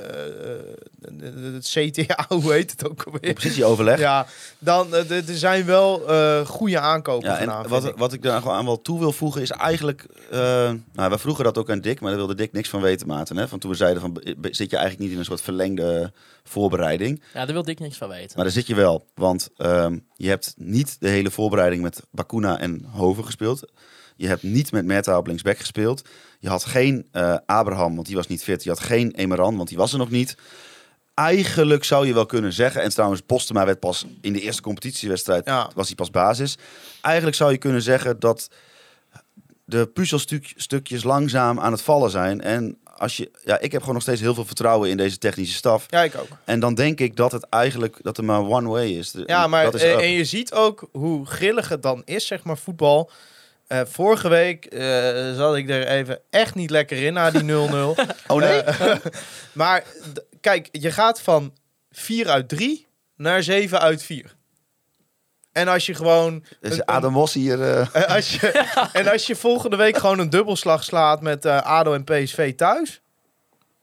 het 1.53 1.67
CTA, 1.67 2.25
hoe 2.35 2.51
heet 2.53 2.71
het 2.71 2.89
ook 2.89 3.03
alweer? 3.03 3.33
Positieoverleg. 3.33 3.99
Ja, 3.99 4.25
dan 4.59 4.93
er 4.93 5.23
zijn 5.25 5.65
wel 5.65 6.09
eh, 6.09 6.45
goede 6.45 6.79
aankopen 6.79 7.29
Ja, 7.29 7.39
en 7.39 7.69
wat, 7.69 7.85
ik. 7.85 7.95
wat 7.97 8.13
ik 8.13 8.21
daar 8.21 8.41
gewoon 8.41 8.57
aan 8.57 8.65
wel 8.65 8.81
toe 8.81 8.99
wil 8.99 9.11
voegen 9.11 9.41
is 9.41 9.51
eigenlijk... 9.51 10.05
eh, 10.31 10.71
nou, 10.93 11.09
we 11.11 11.17
vroegen 11.17 11.43
dat 11.43 11.57
ook 11.57 11.69
aan 11.69 11.81
Dick, 11.81 11.99
maar 11.99 12.09
daar 12.09 12.19
wilde 12.19 12.35
Dick 12.35 12.51
niks 12.51 12.69
van 12.69 12.81
weten, 12.81 13.07
Maarten. 13.07 13.37
Hè? 13.37 13.47
Van 13.47 13.59
toen 13.59 13.71
we 13.71 13.77
zeiden 13.77 14.01
van, 14.01 14.21
zit 14.41 14.69
je 14.69 14.77
eigenlijk 14.77 14.99
niet 14.99 15.11
in 15.11 15.17
een 15.17 15.25
soort 15.25 15.41
verlengde 15.41 16.11
voorbereiding? 16.43 17.21
Ja, 17.33 17.45
daar 17.45 17.53
wil 17.55 17.69
ik 17.69 17.79
niks 17.79 17.97
van 17.97 18.09
weten. 18.09 18.31
Maar 18.35 18.43
daar 18.43 18.53
zit 18.53 18.67
je 18.67 18.75
wel, 18.75 19.05
want 19.13 19.49
ehm, 19.57 19.97
je 20.15 20.27
hebt 20.27 20.53
niet 20.57 20.97
de 20.99 21.07
hele 21.09 21.31
voorbereiding 21.31 21.81
met 21.81 22.01
Bakuna 22.11 22.59
en 22.59 22.85
Hoven 22.91 23.25
gespeeld. 23.25 23.71
Je 24.15 24.27
hebt 24.27 24.43
niet 24.43 24.71
met 24.71 24.85
Merta 24.85 25.17
op 25.17 25.27
linksback 25.27 25.57
gespeeld. 25.57 26.07
Je 26.39 26.49
had 26.49 26.65
geen 26.65 27.07
eh, 27.11 27.37
Abraham, 27.45 27.95
want 27.95 28.07
die 28.07 28.15
was 28.15 28.27
niet 28.27 28.43
fit. 28.43 28.63
Je 28.63 28.69
had 28.69 28.79
geen 28.79 29.11
Emeran, 29.15 29.55
want 29.57 29.69
die 29.69 29.77
was 29.77 29.91
er 29.91 29.97
nog 29.97 30.09
niet. 30.09 30.35
Eigenlijk 31.13 31.83
zou 31.83 32.07
je 32.07 32.13
wel 32.13 32.25
kunnen 32.25 32.53
zeggen, 32.53 32.81
en 32.81 32.89
trouwens 32.89 33.21
Postema 33.21 33.65
werd 33.65 33.79
pas 33.79 34.05
in 34.21 34.33
de 34.33 34.41
eerste 34.41 34.61
competitiewedstrijd, 34.61 35.45
Ja. 35.45 35.69
was 35.75 35.87
hij 35.87 35.95
pas 35.95 36.09
basis. 36.09 36.57
Eigenlijk 37.01 37.35
zou 37.35 37.51
je 37.51 37.57
kunnen 37.57 37.81
zeggen 37.81 38.19
dat 38.19 38.49
de 39.65 39.87
puzzelstukjes 39.87 41.03
langzaam 41.03 41.59
aan 41.59 41.71
het 41.71 41.81
vallen 41.81 42.09
zijn. 42.09 42.41
En 42.41 42.77
als 42.97 43.17
je, 43.17 43.31
ja, 43.43 43.59
ik 43.59 43.71
heb 43.71 43.79
gewoon 43.79 43.93
nog 43.95 44.03
steeds 44.03 44.21
heel 44.21 44.33
veel 44.33 44.45
vertrouwen 44.45 44.89
in 44.89 44.97
deze 44.97 45.17
technische 45.17 45.55
staf. 45.55 45.85
Ja, 45.89 46.03
ik 46.03 46.15
ook. 46.15 46.27
En 46.43 46.59
dan 46.59 46.73
denk 46.75 46.99
ik 46.99 47.15
dat 47.15 47.31
het 47.31 47.49
eigenlijk 47.49 47.97
dat 48.01 48.17
er 48.17 48.23
maar 48.23 48.39
one 48.39 48.69
way 48.69 48.89
is. 48.89 49.13
Ja, 49.25 49.47
maar 49.47 49.63
dat 49.63 49.73
is 49.73 49.81
eh, 49.81 49.97
en 49.97 50.11
je 50.11 50.25
ziet 50.25 50.53
ook 50.53 50.87
hoe 50.91 51.25
grillig 51.25 51.69
het 51.69 51.81
dan 51.83 52.01
is, 52.05 52.27
zeg 52.27 52.43
maar, 52.43 52.57
voetbal. 52.57 53.11
Eh, 53.67 53.81
vorige 53.85 54.29
week 54.29 54.65
eh, 54.65 55.33
zat 55.35 55.55
ik 55.55 55.69
er 55.69 55.87
even 55.87 56.19
echt 56.29 56.55
niet 56.55 56.69
lekker 56.69 57.03
in 57.03 57.13
na 57.13 57.31
die 57.31 57.41
0-0. 57.41 57.45
Oh 58.27 58.37
nee? 58.39 58.61
Eh, 58.61 58.95
maar 59.53 59.83
kijk, 60.41 60.67
je 60.71 60.91
gaat 60.91 61.21
van 61.21 61.53
4 61.91 62.29
uit 62.29 62.49
3 62.49 62.87
naar 63.15 63.43
7 63.43 63.79
uit 63.79 64.03
4. 64.03 64.35
En 65.51 65.67
als 65.67 65.85
je 65.85 65.93
gewoon. 65.93 66.45
Dus 66.59 66.73
een- 66.77 66.85
Adam 66.85 67.11
Mos 67.13 67.33
hier. 67.33 67.89
als 68.07 68.35
je, 68.35 68.47
en 68.93 69.07
als 69.07 69.27
je 69.27 69.35
volgende 69.35 69.75
week 69.75 69.97
gewoon 69.97 70.19
een 70.19 70.29
dubbelslag 70.29 70.83
slaat 70.83 71.21
met 71.21 71.45
eh, 71.45 71.61
ADO 71.61 71.93
en 71.93 72.03
PSV 72.03 72.55
thuis... 72.55 72.99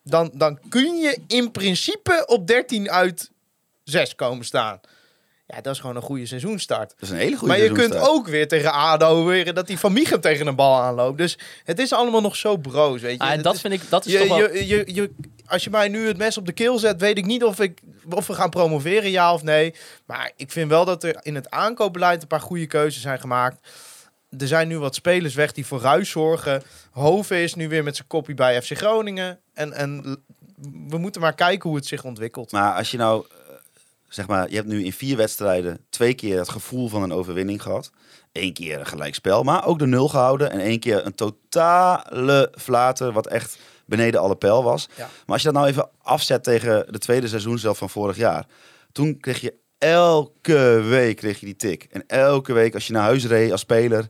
Dan, 0.04 0.30
dan 0.34 0.58
kun 0.68 0.96
je 0.96 1.18
in 1.26 1.50
principe 1.50 2.22
op 2.26 2.46
13 2.46 2.90
uit 2.90 3.30
6 3.84 4.14
komen 4.14 4.44
staan. 4.44 4.80
Ja, 5.54 5.60
dat 5.60 5.74
is 5.74 5.80
gewoon 5.80 5.96
een 5.96 6.02
goede 6.02 6.26
seizoenstart. 6.26 6.88
dat 6.90 6.98
is 7.00 7.10
een 7.10 7.16
hele 7.16 7.36
goede 7.36 7.46
maar 7.54 7.62
je 7.62 7.72
kunt 7.72 7.96
ook 7.96 8.26
weer 8.28 8.48
tegen 8.48 8.72
ADO 8.72 9.24
weer 9.24 9.54
dat 9.54 9.66
die 9.66 9.78
Van 9.78 9.92
Michel 9.92 10.18
tegen 10.20 10.46
een 10.46 10.54
bal 10.54 10.80
aanloopt. 10.82 11.18
Dus 11.18 11.38
het 11.64 11.78
is 11.78 11.92
allemaal 11.92 12.20
nog 12.20 12.36
zo 12.36 12.56
broos, 12.56 13.00
weet 13.00 13.16
je. 13.16 13.18
Ah, 13.22 13.28
en 13.28 13.34
Het 13.34 13.44
dat 13.44 13.54
is- 13.54 13.60
vind 13.60 13.74
ik, 13.74 13.82
dat 13.88 14.06
is 14.06 14.12
je, 14.12 14.18
toch 14.18 14.28
wel... 14.28 14.38
je, 14.54 14.66
je, 14.66 14.84
je, 14.94 15.10
als 15.46 15.64
je 15.64 15.70
mij 15.70 15.88
nu 15.88 16.06
het 16.06 16.16
mes 16.16 16.38
op 16.38 16.46
de 16.46 16.52
keel 16.52 16.78
zet, 16.78 17.00
weet 17.00 17.18
ik 17.18 17.26
niet 17.26 17.44
of, 17.44 17.60
ik, 17.60 17.80
of 18.10 18.26
we 18.26 18.32
gaan 18.34 18.50
promoveren, 18.50 19.10
ja 19.10 19.32
of 19.34 19.42
nee. 19.42 19.74
Maar 20.06 20.30
ik 20.36 20.52
vind 20.52 20.68
wel 20.70 20.84
dat 20.84 21.04
er 21.04 21.16
in 21.22 21.34
het 21.34 21.50
aankoopbeleid 21.50 22.22
een 22.22 22.28
paar 22.28 22.40
goede 22.40 22.66
keuzes 22.66 23.02
zijn 23.02 23.20
gemaakt. 23.20 23.68
Er 24.38 24.46
zijn 24.46 24.68
nu 24.68 24.78
wat 24.78 24.94
spelers 24.94 25.34
weg 25.34 25.52
die 25.52 25.66
voor 25.66 25.80
ruis 25.80 26.10
zorgen. 26.10 26.62
Hoven 26.90 27.36
is 27.36 27.54
nu 27.54 27.68
weer 27.68 27.82
met 27.84 27.96
zijn 27.96 28.08
kopie 28.08 28.34
bij 28.34 28.62
FC 28.62 28.76
Groningen. 28.76 29.38
En, 29.54 29.72
en 29.72 30.02
we 30.88 30.98
moeten 30.98 31.20
maar 31.20 31.34
kijken 31.34 31.68
hoe 31.68 31.78
het 31.78 31.86
zich 31.86 32.04
ontwikkelt. 32.04 32.52
Maar 32.52 32.74
als 32.74 32.90
je 32.90 32.96
nou, 32.96 33.26
zeg 34.14 34.26
maar, 34.26 34.50
je 34.50 34.56
hebt 34.56 34.68
nu 34.68 34.84
in 34.84 34.92
vier 34.92 35.16
wedstrijden 35.16 35.78
twee 35.90 36.14
keer 36.14 36.38
het 36.38 36.48
gevoel 36.48 36.88
van 36.88 37.02
een 37.02 37.12
overwinning 37.12 37.62
gehad. 37.62 37.90
Eén 38.32 38.52
keer 38.52 38.80
een 38.80 38.86
gelijkspel, 38.86 39.42
maar 39.42 39.66
ook 39.66 39.78
de 39.78 39.86
nul 39.86 40.08
gehouden. 40.08 40.50
En 40.50 40.60
één 40.60 40.80
keer 40.80 41.06
een 41.06 41.14
totale 41.14 42.52
flater, 42.58 43.12
wat 43.12 43.26
echt 43.26 43.58
beneden 43.86 44.20
alle 44.20 44.36
pijl 44.36 44.62
was. 44.62 44.88
Ja. 44.96 45.04
Maar 45.04 45.34
als 45.34 45.42
je 45.42 45.48
dat 45.52 45.56
nou 45.56 45.68
even 45.68 45.88
afzet 46.02 46.44
tegen 46.44 46.92
de 46.92 46.98
tweede 46.98 47.28
seizoen 47.28 47.58
zelf 47.58 47.78
van 47.78 47.90
vorig 47.90 48.16
jaar. 48.16 48.46
Toen 48.92 49.20
kreeg 49.20 49.40
je 49.40 49.54
elke 49.78 50.82
week 50.88 51.16
kreeg 51.16 51.40
je 51.40 51.46
die 51.46 51.56
tik. 51.56 51.86
En 51.90 52.04
elke 52.06 52.52
week 52.52 52.74
als 52.74 52.86
je 52.86 52.92
naar 52.92 53.02
huis 53.02 53.26
reed 53.26 53.52
als 53.52 53.60
speler, 53.60 54.06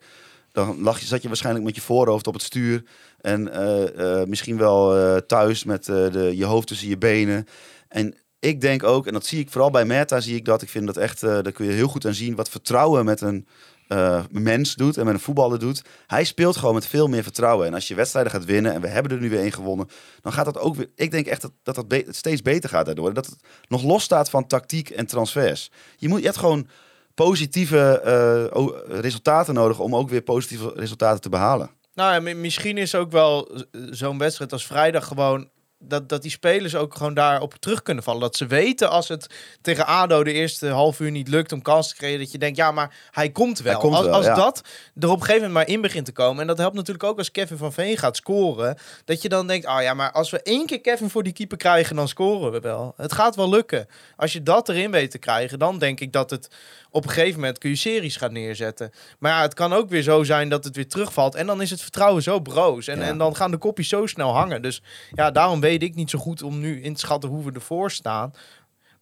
dan 0.52 0.82
lag 0.82 1.00
je, 1.00 1.06
zat 1.06 1.22
je 1.22 1.28
waarschijnlijk 1.28 1.64
met 1.64 1.74
je 1.74 1.80
voorhoofd 1.80 2.26
op 2.26 2.34
het 2.34 2.42
stuur. 2.42 2.84
En 3.20 3.52
eh, 3.52 4.20
eh, 4.20 4.28
misschien 4.28 4.56
wel 4.56 4.96
eh, 4.96 5.16
thuis 5.16 5.64
met 5.64 5.84
de, 5.84 6.32
je 6.34 6.44
hoofd 6.44 6.66
tussen 6.66 6.88
je 6.88 6.98
benen. 6.98 7.46
En 7.88 8.14
ik 8.42 8.60
denk 8.60 8.82
ook, 8.82 9.06
en 9.06 9.12
dat 9.12 9.26
zie 9.26 9.40
ik 9.40 9.50
vooral 9.50 9.70
bij 9.70 9.84
Meta, 9.84 10.20
zie 10.20 10.36
ik 10.36 10.44
dat. 10.44 10.62
Ik 10.62 10.68
vind 10.68 10.86
dat 10.86 10.96
echt, 10.96 11.22
eh 11.22 11.30
daar 11.30 11.52
kun 11.52 11.66
je 11.66 11.72
heel 11.72 11.88
goed 11.88 12.06
aan 12.06 12.14
zien 12.14 12.34
wat 12.34 12.48
vertrouwen 12.48 13.04
met 13.04 13.20
een 13.20 13.46
eh, 13.88 14.24
mens 14.30 14.74
doet 14.74 14.96
en 14.96 15.04
met 15.04 15.14
een 15.14 15.20
voetballer 15.20 15.58
doet. 15.58 15.82
Hij 16.06 16.24
speelt 16.24 16.56
gewoon 16.56 16.74
met 16.74 16.86
veel 16.86 17.08
meer 17.08 17.22
vertrouwen. 17.22 17.66
En 17.66 17.74
als 17.74 17.88
je 17.88 17.94
wedstrijden 17.94 18.32
gaat 18.32 18.44
winnen, 18.44 18.72
en 18.72 18.80
we 18.80 18.88
hebben 18.88 19.12
er 19.12 19.20
nu 19.20 19.30
weer 19.30 19.40
één 19.40 19.52
gewonnen, 19.52 19.88
dan 20.20 20.32
gaat 20.32 20.44
dat 20.44 20.58
ook 20.58 20.74
weer. 20.74 20.90
Ik 20.94 21.10
denk 21.10 21.26
echt 21.26 21.40
dat 21.40 21.52
dat, 21.62 21.90
dat 21.90 22.16
steeds 22.16 22.42
beter 22.42 22.68
gaat 22.68 22.86
daardoor. 22.86 23.14
Dat 23.14 23.26
het 23.26 23.36
nog 23.68 23.82
los 23.82 24.02
staat 24.02 24.30
van 24.30 24.46
tactiek 24.46 24.90
en 24.90 25.06
transfers. 25.06 25.70
Je, 25.96 26.08
moet, 26.08 26.18
je 26.18 26.24
hebt 26.24 26.38
gewoon 26.38 26.68
positieve 27.14 28.00
eh, 28.00 29.00
resultaten 29.00 29.54
nodig 29.54 29.78
om 29.78 29.96
ook 29.96 30.08
weer 30.08 30.22
positieve 30.22 30.72
resultaten 30.76 31.20
te 31.20 31.28
behalen. 31.28 31.70
Nou 31.94 32.34
misschien 32.34 32.78
is 32.78 32.94
ook 32.94 33.10
wel 33.10 33.64
zo'n 33.90 34.18
wedstrijd 34.18 34.52
als 34.52 34.66
vrijdag 34.66 35.06
gewoon... 35.06 35.48
Dat, 35.84 36.08
dat 36.08 36.22
die 36.22 36.30
spelers 36.30 36.74
ook 36.74 36.94
gewoon 36.94 37.14
daarop 37.14 37.54
terug 37.54 37.82
kunnen 37.82 38.04
vallen. 38.04 38.20
Dat 38.20 38.36
ze 38.36 38.46
weten 38.46 38.90
als 38.90 39.08
het 39.08 39.26
tegen 39.60 39.86
ADO 39.86 40.24
de 40.24 40.32
eerste 40.32 40.68
half 40.68 41.00
uur 41.00 41.10
niet 41.10 41.28
lukt 41.28 41.52
om 41.52 41.62
kans 41.62 41.88
te 41.88 41.94
creëren... 41.94 42.18
dat 42.20 42.32
je 42.32 42.38
denkt, 42.38 42.56
ja, 42.56 42.70
maar 42.70 42.94
hij 43.10 43.30
komt 43.30 43.60
wel. 43.60 43.72
Hij 43.72 43.80
komt 43.80 43.94
als 43.94 44.04
wel, 44.04 44.14
als 44.14 44.26
ja. 44.26 44.34
dat 44.34 44.62
er 45.00 45.08
op 45.08 45.20
een 45.20 45.24
gegeven 45.24 45.46
moment 45.46 45.52
maar 45.66 45.74
in 45.74 45.80
begint 45.80 46.04
te 46.04 46.12
komen... 46.12 46.40
en 46.40 46.46
dat 46.46 46.58
helpt 46.58 46.74
natuurlijk 46.74 47.04
ook 47.04 47.18
als 47.18 47.30
Kevin 47.30 47.56
van 47.56 47.72
Veen 47.72 47.98
gaat 47.98 48.16
scoren... 48.16 48.78
dat 49.04 49.22
je 49.22 49.28
dan 49.28 49.46
denkt, 49.46 49.66
ah 49.66 49.82
ja, 49.82 49.94
maar 49.94 50.12
als 50.12 50.30
we 50.30 50.42
één 50.42 50.66
keer 50.66 50.80
Kevin 50.80 51.10
voor 51.10 51.22
die 51.22 51.32
keeper 51.32 51.56
krijgen... 51.56 51.96
dan 51.96 52.08
scoren 52.08 52.52
we 52.52 52.60
wel. 52.60 52.94
Het 52.96 53.12
gaat 53.12 53.36
wel 53.36 53.48
lukken. 53.48 53.86
Als 54.16 54.32
je 54.32 54.42
dat 54.42 54.68
erin 54.68 54.90
weet 54.90 55.10
te 55.10 55.18
krijgen, 55.18 55.58
dan 55.58 55.78
denk 55.78 56.00
ik 56.00 56.12
dat 56.12 56.30
het... 56.30 56.48
op 56.90 57.04
een 57.04 57.10
gegeven 57.10 57.40
moment 57.40 57.58
kun 57.58 57.70
je 57.70 57.76
series 57.76 58.16
gaan 58.16 58.32
neerzetten. 58.32 58.90
Maar 59.18 59.32
ja, 59.32 59.42
het 59.42 59.54
kan 59.54 59.72
ook 59.72 59.88
weer 59.88 60.02
zo 60.02 60.22
zijn 60.22 60.48
dat 60.48 60.64
het 60.64 60.76
weer 60.76 60.88
terugvalt. 60.88 61.34
En 61.34 61.46
dan 61.46 61.62
is 61.62 61.70
het 61.70 61.80
vertrouwen 61.82 62.22
zo 62.22 62.40
broos. 62.40 62.86
En, 62.86 62.98
Ja. 62.98 63.04
en 63.04 63.18
dan 63.18 63.36
gaan 63.36 63.50
de 63.50 63.56
kopjes 63.56 63.88
zo 63.88 64.06
snel 64.06 64.34
hangen. 64.34 64.62
Dus 64.62 64.82
ja, 65.12 65.30
daarom 65.30 65.60
weet 65.60 65.71
ik 65.78 65.94
niet 65.94 66.10
zo 66.10 66.18
goed 66.18 66.42
om 66.42 66.60
nu 66.60 66.82
in 66.82 66.94
te 66.94 67.00
schatten 67.00 67.30
hoe 67.30 67.44
we 67.44 67.52
ervoor 67.52 67.90
staan. 67.90 68.30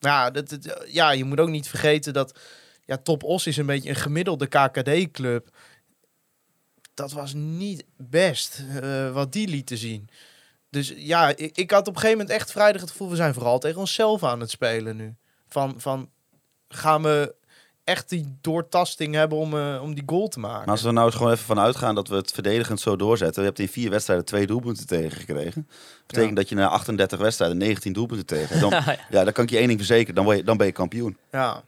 Maar 0.00 0.10
ja, 0.10 0.30
dat, 0.30 0.48
dat- 0.48 0.84
ja 0.88 1.10
je 1.10 1.24
moet 1.24 1.40
ook 1.40 1.48
niet 1.48 1.68
vergeten 1.68 2.12
dat... 2.12 2.38
Ja, 2.84 2.96
Top 2.96 3.22
Os 3.24 3.46
is 3.46 3.56
een 3.56 3.66
beetje 3.66 3.88
een 3.88 3.94
gemiddelde 3.94 4.46
KKD-club. 4.46 5.48
Dat 6.94 7.12
was 7.12 7.34
niet 7.34 7.84
best 7.96 8.64
eh, 8.82 9.12
wat 9.12 9.32
die 9.32 9.48
lieten 9.48 9.76
zien. 9.78 10.08
Dus 10.70 10.92
ja, 10.96 11.36
ik, 11.36 11.56
ik 11.56 11.70
had 11.70 11.80
op 11.88 11.94
een 11.94 12.00
gegeven 12.00 12.18
moment 12.18 12.36
echt 12.38 12.50
vrijdag 12.52 12.80
het 12.80 12.90
gevoel... 12.90 13.10
we 13.10 13.16
zijn 13.16 13.34
vooral 13.34 13.58
tegen 13.58 13.80
onszelf 13.80 14.24
aan 14.24 14.40
het 14.40 14.50
spelen 14.50 14.96
nu. 14.96 15.14
Van, 15.48 15.80
van 15.80 16.10
gaan 16.68 17.02
we 17.02 17.34
echt 17.84 18.08
die 18.08 18.36
doortasting 18.40 19.14
hebben 19.14 19.38
om, 19.38 19.58
eh, 19.58 19.82
om 19.82 19.94
die 19.94 20.02
goal 20.06 20.28
te 20.28 20.40
maken? 20.40 20.58
Maar 20.60 20.68
als 20.74 20.82
we 20.82 20.90
nou 20.90 21.06
eens 21.06 21.14
gewoon 21.16 21.32
even 21.32 21.44
van 21.44 21.58
uitgaan 21.60 21.94
dat 21.94 22.08
we 22.08 22.14
het 22.16 22.32
verdedigend 22.32 22.80
zo 22.80 22.96
doorzetten. 22.96 23.42
Je 23.42 23.48
hebt 23.48 23.60
in 23.60 23.68
vier 23.68 23.90
wedstrijden 23.90 24.24
twee 24.24 24.46
doelpunten 24.46 24.86
tegengekregen. 24.86 25.68
betekent 26.06 26.30
Ja. 26.30 26.36
dat 26.36 26.48
je 26.48 26.54
na 26.54 26.66
38 26.68 27.18
wedstrijden 27.18 27.56
19 27.58 27.92
doelpunten 27.92 28.26
tegen. 28.26 28.60
Dan, 28.60 28.70
ja, 28.86 28.96
ja, 29.10 29.24
dan 29.24 29.32
kan 29.32 29.44
ik 29.44 29.50
je 29.50 29.56
één 29.58 29.66
ding 29.66 29.78
verzekeren. 29.78 30.14
Dan 30.14 30.24
ben 30.26 30.36
je, 30.36 30.44
dan 30.44 30.56
ben 30.56 30.66
je 30.66 30.72
kampioen. 30.72 31.16
Ja, 31.30 31.62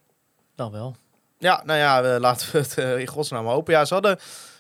dan 0.55 0.73
wel. 0.73 0.97
Ja, 1.39 1.63
nou 1.65 1.79
ja, 1.79 2.03
we- 2.03 2.21
laten 2.21 2.53
we 2.53 2.59
het 2.59 2.79
eh, 2.79 2.99
in 2.99 3.07
godsnaam 3.07 3.47
hopen. 3.47 3.73
Ja, 3.75 3.85
ze 3.85 3.95
hadden 3.95 4.19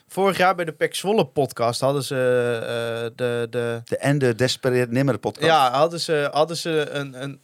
vorig 0.09 0.36
jaar 0.36 0.55
bij 0.55 0.64
de 0.64 0.72
Pek 0.72 0.94
Zwolle 0.94 1.26
podcast 1.26 1.80
hadden 1.80 2.03
ze 2.03 2.14
eh, 2.62 3.11
de, 3.16 3.46
de 3.50 3.80
De 3.84 3.96
en 3.96 4.18
de 4.18 4.34
Despereerd 4.34 4.90
Nimmer 4.90 5.18
podcast. 5.18 5.46
ja 5.46 5.70
hadden 5.72 6.00
ze 6.00 6.28
hadden 6.32 6.57
ze 6.57 6.88
een, 6.90 7.22
een 7.22 7.40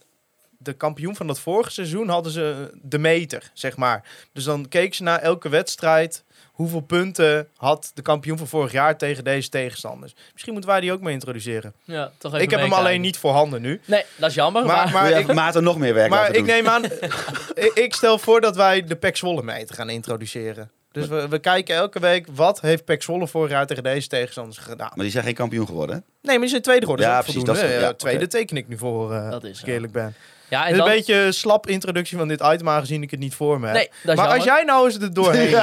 de 0.61 0.73
kampioen 0.73 1.15
van 1.15 1.27
dat 1.27 1.39
vorige 1.39 1.71
seizoen 1.71 2.09
hadden 2.09 2.31
ze 2.31 2.69
de 2.81 2.97
meter, 2.97 3.51
zeg 3.53 3.77
maar. 3.77 4.03
Dus 4.33 4.43
dan 4.43 4.67
keek 4.69 4.93
ze 4.93 5.03
naar 5.03 5.19
elke 5.19 5.49
wedstrijd. 5.49 6.23
Hoeveel 6.51 6.79
punten 6.81 7.47
had 7.55 7.91
de 7.93 8.01
kampioen 8.01 8.37
van 8.37 8.47
vorig 8.47 8.71
jaar 8.71 8.97
tegen 8.97 9.23
deze 9.23 9.49
tegenstanders? 9.49 10.13
Misschien 10.31 10.53
moeten 10.53 10.71
wij 10.71 10.79
die 10.81 10.91
ook 10.91 11.01
mee 11.01 11.13
introduceren. 11.13 11.73
Ja, 11.83 12.11
toch 12.17 12.31
even 12.33 12.43
ik 12.43 12.51
heb 12.51 12.59
hem 12.59 12.73
alleen 12.73 13.01
niet 13.01 13.17
voorhanden 13.17 13.61
nu. 13.61 13.81
Nee, 13.85 14.03
dat 14.15 14.29
is 14.29 14.35
jammer. 14.35 14.65
Maar- 14.65 14.75
Maar, 14.91 14.93
maar- 14.93 15.19
ik- 15.19 15.33
Maarten 15.33 15.63
nog 15.63 15.77
meer 15.77 15.93
werk 15.93 16.09
Maar 16.09 16.19
laten 16.19 16.35
ik 16.35 16.45
doen? 16.45 16.55
neem 16.55 16.67
aan, 16.67 16.83
ik, 17.65 17.71
ik 17.73 17.93
stel 17.93 18.17
voor 18.19 18.41
dat 18.41 18.55
wij 18.55 18.83
de 18.83 18.95
Pek 18.95 19.17
Zwolle 19.17 19.43
meter 19.43 19.75
gaan 19.75 19.89
introduceren. 19.89 20.71
Dus 20.91 21.07
we, 21.07 21.27
we 21.27 21.39
kijken 21.39 21.75
elke 21.75 21.99
week 21.99 22.27
wat 22.31 22.61
heeft 22.61 22.85
Pek 22.85 23.03
Zwolle 23.03 23.27
vorig 23.27 23.51
jaar 23.51 23.65
tegen 23.67 23.83
deze 23.83 24.07
tegenstanders 24.07 24.57
gedaan. 24.57 24.91
Maar 24.93 25.03
die 25.03 25.11
zijn 25.11 25.23
geen 25.23 25.33
kampioen 25.33 25.65
geworden, 25.65 25.95
hè? 25.95 26.01
Nee, 26.21 26.31
maar 26.31 26.39
die 26.39 26.49
zijn 26.49 26.61
tweede 26.61 26.81
geworden. 26.81 27.05
Ja, 27.05 27.15
dat 27.15 27.27
is 27.27 27.35
ook 27.37 27.43
precies, 27.43 27.61
dat 27.61 27.71
is- 27.71 27.81
ja, 27.81 27.93
tweede 27.93 28.27
teken 28.27 28.57
ik 28.57 28.67
nu 28.67 28.77
voor, 28.77 29.13
eh 29.13 29.29
Dat 29.31 29.43
is 29.43 29.49
als 29.49 29.61
ik 29.61 29.67
eerlijk 29.67 29.93
ben. 29.93 30.15
Ja, 30.49 30.59
Het 30.59 30.67
en 30.67 30.71
is 30.71 30.77
dan... 30.77 30.87
een 30.87 30.93
beetje 30.95 31.15
een 31.15 31.33
slap 31.33 31.67
introductie 31.67 32.17
van 32.17 32.27
dit 32.27 32.41
item, 32.41 32.69
aangezien 32.69 33.01
ik 33.03 33.11
het 33.11 33.19
niet 33.19 33.35
voor 33.35 33.59
me 33.59 33.65
heb. 33.65 33.75
Nee, 33.75 33.89
dat 34.03 34.17
is 34.17 34.21
maar 34.23 34.33
als 34.33 34.43
jij 34.43 34.63
nou 34.63 34.85
eens 34.85 34.99
er 34.99 35.13
doorheen 35.13 35.49
wil. 35.49 35.61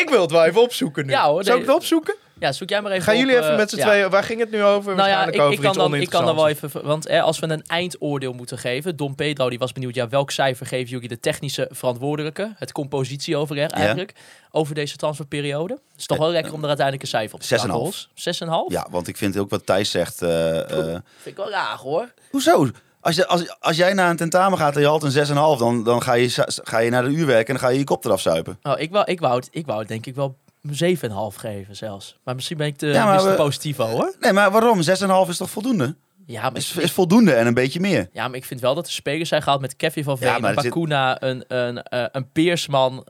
ik 0.00 0.06
wil 0.10 0.20
het 0.20 0.30
wel 0.30 0.44
even 0.44 0.62
opzoeken 0.62 1.06
nu. 1.06 1.12
Ja, 1.12 1.24
hoor, 1.28 1.44
Zou 1.44 1.54
nee. 1.56 1.62
ik 1.64 1.66
het 1.66 1.76
opzoeken? 1.80 2.14
Ja, 2.38 2.52
zoek 2.52 2.68
jij 2.68 2.80
maar 2.82 2.90
even 2.92 3.04
Gaan 3.04 3.14
op, 3.14 3.20
jullie 3.20 3.36
even 3.36 3.50
eh, 3.50 3.56
met 3.56 3.70
z'n 3.70 3.76
ja. 3.76 3.86
tweeën... 3.86 4.10
Waar 4.10 4.22
ging 4.22 4.40
het 4.40 4.50
nu 4.50 4.62
over? 4.62 4.94
Nou 4.94 5.08
ja, 5.08 5.26
ik, 5.26 5.40
over 5.40 5.52
ik, 5.54 5.60
kan 5.60 5.74
dan, 5.74 5.94
ik 5.94 6.10
kan 6.10 6.24
dan 6.24 6.34
wel 6.36 6.48
even... 6.48 6.70
Want 6.82 7.06
eh, 7.06 7.22
als 7.22 7.38
we 7.38 7.48
een 7.48 7.64
eindoordeel 7.66 8.32
moeten 8.32 8.58
geven... 8.58 8.96
Don 8.96 9.14
Pedro 9.14 9.48
die 9.48 9.58
was 9.58 9.72
benieuwd... 9.72 9.94
Ja, 9.94 10.08
welk 10.08 10.30
cijfer 10.30 10.66
geven 10.66 10.88
jullie 10.90 11.08
de 11.08 11.20
technische 11.20 11.68
verantwoordelijke? 11.70 12.52
Het 12.56 12.72
compositieoverleg 12.72 13.70
eigenlijk. 13.70 14.12
Over 14.50 14.74
deze 14.74 14.96
transferperiode. 14.96 15.72
Het 15.72 16.00
is 16.00 16.06
toch 16.06 16.18
wel 16.18 16.30
lekker 16.30 16.52
om 16.52 16.60
er 16.60 16.66
uiteindelijk 16.68 17.02
een 17.04 17.10
cijfer 17.12 17.34
op 17.34 17.40
te 17.40 17.46
Zes 17.46 17.56
plakken, 17.56 17.78
en 17.78 17.84
Hols? 17.84 18.08
Zes 18.14 18.40
en 18.40 18.46
een 18.46 18.52
half? 18.52 18.72
Ja, 18.72 18.86
want 18.90 19.08
ik 19.08 19.16
vind 19.16 19.38
ook 19.38 19.50
wat 19.50 19.66
Thijs 19.66 19.90
zegt. 19.90 20.22
eh, 20.22 20.58
eh, 20.60 20.66
Vind 20.86 21.00
ik 21.24 21.36
wel 21.36 21.50
raar 21.50 21.76
hoor. 21.76 22.12
hoezo? 22.30 22.66
Als, 23.00 23.14
je, 23.16 23.26
als, 23.26 23.56
als 23.60 23.76
jij 23.76 23.92
naar 23.92 24.10
een 24.10 24.16
tentamen 24.16 24.58
gaat 24.58 24.74
en 24.74 24.80
je 24.80 24.86
haalt 24.86 25.02
een 25.02 25.26
6,5, 25.26 25.32
dan, 25.58 25.84
dan 25.84 26.02
ga, 26.02 26.12
je, 26.12 26.44
ga 26.46 26.78
je 26.78 26.90
naar 26.90 27.02
de 27.04 27.10
uurwerk 27.10 27.46
en 27.48 27.54
dan 27.54 27.62
ga 27.62 27.68
je 27.68 27.78
je 27.78 27.84
kop 27.84 28.04
eraf 28.04 28.20
zuipen. 28.20 28.58
Oh, 28.62 28.72
ik, 28.80 28.90
wou, 28.90 29.04
ik, 29.10 29.20
wou 29.20 29.36
het, 29.36 29.48
ik 29.50 29.66
wou 29.66 29.78
het 29.78 29.88
denk 29.88 30.06
ik 30.06 30.14
wel 30.14 30.36
een 30.62 30.96
7,5 31.32 31.36
geven 31.36 31.76
zelfs. 31.76 32.16
Maar 32.24 32.34
misschien 32.34 32.56
ben 32.56 32.66
ik 32.66 32.76
te, 32.76 32.86
Ja, 32.86 33.04
maar 33.04 33.22
Mr. 33.24 33.28
we- 33.30 33.34
Positivo 33.34 33.84
hoor. 33.84 34.14
Nee, 34.20 34.32
maar 34.32 34.50
waarom? 34.50 34.78
6,5 35.24 35.28
is 35.28 35.36
toch 35.36 35.50
voldoende? 35.50 35.94
Ja 36.26 36.42
maar, 36.42 36.56
Is, 36.56 36.76
is 36.76 36.92
voldoende 36.92 37.32
en 37.32 37.46
een 37.46 37.54
beetje 37.54 37.80
meer. 37.80 38.08
ja, 38.12 38.28
maar 38.28 38.36
ik 38.36 38.44
vind 38.44 38.60
wel 38.60 38.74
dat 38.74 38.86
er 38.86 38.92
spelers 38.92 39.28
zijn 39.28 39.42
gehaald 39.42 39.60
met 39.60 39.76
Kevin 39.76 40.04
van 40.04 40.18
Veen, 40.18 40.28
Ja, 40.28 40.46
zit- 40.46 40.54
Bakuna, 40.54 41.22
een, 41.22 41.44
een, 41.48 41.82
eh, 41.82 42.04
een 42.12 42.30
Peersman, 42.32 43.06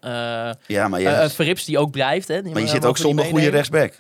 Ja, 0.66 0.88
maar 0.88 1.00
je, 1.00 1.08
eh, 1.08 1.22
een 1.22 1.30
Verrips 1.30 1.64
die 1.64 1.78
ook 1.78 1.90
blijft. 1.90 2.28
Hè. 2.28 2.42
Die 2.42 2.52
maar 2.52 2.62
je 2.62 2.68
zit 2.68 2.84
ook 2.84 2.96
zonder 2.98 3.24
goede 3.24 3.48
rechtsback. 3.48 3.94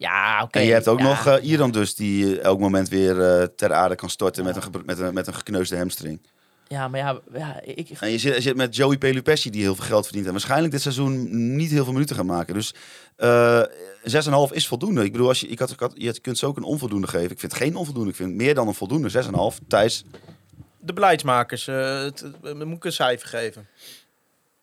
Ja, 0.00 0.42
oké. 0.42 0.58
En 0.58 0.64
je 0.64 0.72
hebt 0.72 0.88
ook 0.88 0.98
ja. 0.98 1.04
nog 1.04 1.26
eh 1.26 1.44
Iran 1.50 1.70
dus, 1.70 1.94
die 1.94 2.40
elk 2.40 2.58
moment 2.58 2.88
weer 2.88 3.20
eh, 3.22 3.42
ter 3.56 3.72
aarde 3.72 3.94
kan 3.94 4.10
storten 4.10 4.44
met, 4.44 4.56
een, 4.56 4.82
met, 4.84 4.98
een, 4.98 5.14
met 5.14 5.26
een 5.26 5.34
gekneusde 5.34 5.76
hamstring. 5.76 6.20
Ja, 6.68 6.88
maar 6.88 7.00
ja, 7.00 7.20
ja 7.32 7.60
ik, 7.64 7.90
En 8.00 8.10
je 8.10 8.18
zit, 8.18 8.34
je 8.34 8.40
zit 8.40 8.56
met 8.56 8.76
Joey 8.76 8.98
Pelupessi 8.98 9.50
die 9.50 9.62
heel 9.62 9.74
veel 9.74 9.84
geld 9.84 10.04
verdient. 10.04 10.26
En 10.26 10.32
waarschijnlijk 10.32 10.72
dit 10.72 10.80
seizoen 10.82 11.28
niet 11.56 11.70
heel 11.70 11.84
veel 11.84 11.92
minuten 11.92 12.16
gaan 12.16 12.26
maken. 12.26 12.54
Dus 12.54 12.74
eh 13.16 13.62
6,5 14.02 14.52
is 14.52 14.66
voldoende. 14.66 15.04
Ik 15.04 15.12
bedoel, 15.12 15.28
als 15.28 15.40
je, 15.40 15.46
ik 15.48 15.58
had, 15.58 15.70
ik 15.70 15.80
had, 15.80 15.92
je 15.94 16.20
kunt 16.20 16.38
ze 16.38 16.46
ook 16.46 16.56
een 16.56 16.62
onvoldoende 16.62 17.06
geven. 17.06 17.30
Ik 17.30 17.38
vind 17.40 17.52
het 17.52 17.62
geen 17.62 17.76
onvoldoende. 17.76 18.10
Ik 18.10 18.16
vind 18.16 18.28
het 18.28 18.38
meer 18.38 18.54
dan 18.54 18.68
een 18.68 18.74
voldoende. 18.74 19.10
6,5. 19.10 19.66
Thijs, 19.68 20.04
De 20.78 20.92
beleidsmakers, 20.92 21.66
eh, 21.68 22.02
het, 22.02 22.20
het- 22.42 22.64
moet 22.64 22.76
ik 22.76 22.84
een 22.84 22.92
cijfer 22.92 23.28
geven. 23.28 23.68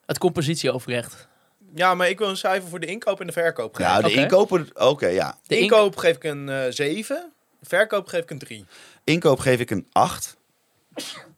het 0.06 0.18
compositieoverrecht. 0.18 1.27
Ja, 1.76 1.96
maar 1.96 2.10
ik 2.10 2.18
wil 2.20 2.30
een 2.30 2.38
cijfer 2.38 2.70
voor 2.70 2.80
de 2.80 2.86
inkoop 2.86 3.20
en 3.20 3.28
de 3.28 3.34
verkoop 3.34 3.76
geven. 3.76 3.92
ja, 3.92 4.02
de 4.02 4.14
inkoper... 4.14 4.68
Oké, 4.74 5.08
ja. 5.08 5.38
De 5.48 5.56
ink- 5.56 5.64
inkoop 5.72 5.96
geef 5.96 6.16
ik 6.16 6.24
een 6.24 6.50
eh 6.50 6.64
7, 6.70 7.32
verkoop 7.62 8.08
geef 8.08 8.22
ik 8.22 8.30
een 8.30 8.40
3. 8.40 8.66
Inkoop 9.04 9.40
geef 9.40 9.60
ik 9.60 9.70
een 9.70 9.88
8. 9.92 10.38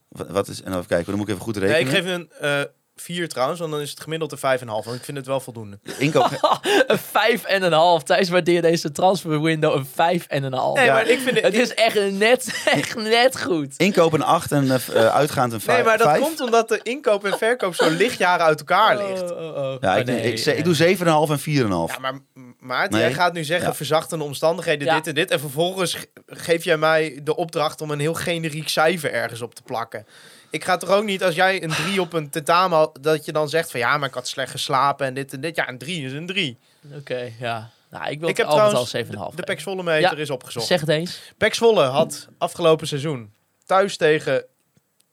Wat 0.07 0.27
wat 0.29 0.47
is... 0.47 0.61
En 0.61 0.71
even 0.73 0.85
kijken, 0.87 1.05
dan 1.05 1.15
moet 1.15 1.27
ik 1.27 1.33
even 1.33 1.45
goed 1.45 1.57
rekenen. 1.57 1.93
Nee, 1.93 2.01
ik 2.01 2.05
geef 2.05 2.13
een 2.13 2.69
4 3.01 3.27
trouwens, 3.29 3.59
want 3.59 3.71
dan 3.71 3.81
is 3.81 3.89
het 3.89 3.99
gemiddeld 3.99 4.31
een 4.31 4.59
5,5. 4.59 4.65
Want 4.65 4.93
ik 4.93 5.03
vind 5.03 5.17
het 5.17 5.25
wel 5.25 5.39
voldoende. 5.39 5.79
Inkoop... 5.97 6.27
Een 6.87 6.97
vijf 6.97 7.43
en 7.43 7.63
een 7.63 7.71
half. 7.73 8.03
Thijs 8.03 8.29
waardeer 8.29 8.61
deze 8.61 8.91
transfer 8.91 9.41
window 9.41 9.75
een 9.75 9.85
vijf 9.93 10.25
en 10.27 10.43
een 10.43 10.53
half. 10.53 10.75
Nee, 10.77 10.85
Ja. 10.85 10.93
maar 10.93 11.07
ik 11.07 11.19
vind 11.19 11.41
Het 11.41 11.53
is 11.53 11.73
echt 11.73 12.11
net, 12.11 12.61
echt 12.73 12.95
net 12.95 13.41
goed. 13.41 13.73
Inkoop 13.77 14.13
een 14.13 14.23
8 14.23 14.51
en 14.51 14.71
eh, 14.71 14.75
eh, 15.05 15.15
uitgaand 15.15 15.53
een 15.53 15.61
5. 15.61 15.77
Nee, 15.77 15.85
maar 15.85 15.97
dat 15.97 16.19
komt 16.19 16.39
omdat 16.41 16.69
de 16.69 16.79
inkoop 16.83 17.25
en 17.25 17.37
verkoop 17.37 17.75
zo 17.75 17.89
lichtjaren 17.89 18.45
uit 18.45 18.59
elkaar 18.59 18.97
ligt. 18.97 19.31
Oh, 19.31 19.37
oh, 19.39 19.55
oh. 19.55 19.75
Ja, 19.79 19.95
ik, 19.95 20.07
Oh, 20.07 20.13
nee, 20.13 20.21
ik, 20.31 20.37
ze- 20.37 20.49
ik 20.55 20.65
nee. 20.65 20.97
doe 20.97 20.97
7,5 20.97 21.31
en 21.31 21.39
4,5. 21.39 21.93
Ja, 21.93 21.99
maar 21.99 22.19
Maarten, 22.59 22.91
Nee. 22.91 23.01
jij 23.01 23.13
gaat 23.13 23.33
nu 23.33 23.43
zeggen 23.43 23.67
Ja. 23.67 23.73
verzachtende 23.75 24.23
omstandigheden, 24.23 24.87
Ja. 24.87 24.95
dit 24.95 25.07
en 25.07 25.15
dit. 25.15 25.31
En 25.31 25.39
vervolgens 25.39 25.93
ge- 25.93 26.07
geef 26.27 26.63
jij 26.63 26.77
mij 26.77 27.19
de 27.23 27.35
opdracht 27.35 27.81
om 27.81 27.91
een 27.91 27.99
heel 27.99 28.13
generiek 28.13 28.69
cijfer 28.69 29.11
ergens 29.13 29.41
op 29.41 29.55
te 29.55 29.61
plakken. 29.61 30.05
Ik 30.51 30.63
ga 30.63 30.77
toch 30.77 30.89
ook 30.89 31.03
niet, 31.03 31.23
als 31.23 31.35
jij 31.35 31.63
een 31.63 31.69
3 31.69 32.01
op 32.01 32.13
een 32.13 32.29
tentamen, 32.29 32.89
dat 33.01 33.25
je 33.25 33.31
dan 33.31 33.49
zegt 33.49 33.71
van 33.71 33.79
ja, 33.79 33.97
maar 33.97 34.07
ik 34.07 34.13
had 34.13 34.27
slecht 34.27 34.51
geslapen 34.51 35.05
en 35.05 35.13
dit 35.13 35.33
en 35.33 35.41
dit. 35.41 35.55
Ja, 35.55 35.69
een 35.69 35.77
3 35.77 36.05
is 36.05 36.11
een 36.11 36.25
3. 36.27 36.57
Oké, 36.95 37.31
ja. 37.39 37.69
Nou, 37.89 38.09
ik 38.09 38.19
wil 38.19 38.29
Ik 38.29 38.37
heb 38.37 38.47
al 38.47 38.55
trouwens 38.55 38.95
7,5 38.95 39.01
de, 39.09 39.17
de. 39.35 39.43
Pek 39.43 39.59
Zwolle 39.59 39.83
meter 39.83 40.15
Ja. 40.15 40.21
is 40.21 40.29
opgezocht. 40.29 40.67
Zeg 40.67 40.79
het 40.79 40.89
eens. 40.89 41.19
Pek 41.37 41.53
Zwolle 41.53 41.83
had 41.83 42.27
afgelopen 42.37 42.87
seizoen 42.87 43.33
thuis 43.65 43.97
tegen 43.97 44.45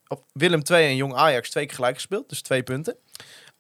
op 0.09 0.25
Willem 0.33 0.63
II 0.71 0.87
en 0.87 0.97
Jong 0.97 1.15
Ajax 1.15 1.51
twee 1.51 1.67
keer 1.67 1.75
gelijk 1.75 1.95
gespeeld. 1.95 2.29
Dus 2.29 2.41
twee 2.43 2.63
punten. 2.63 2.97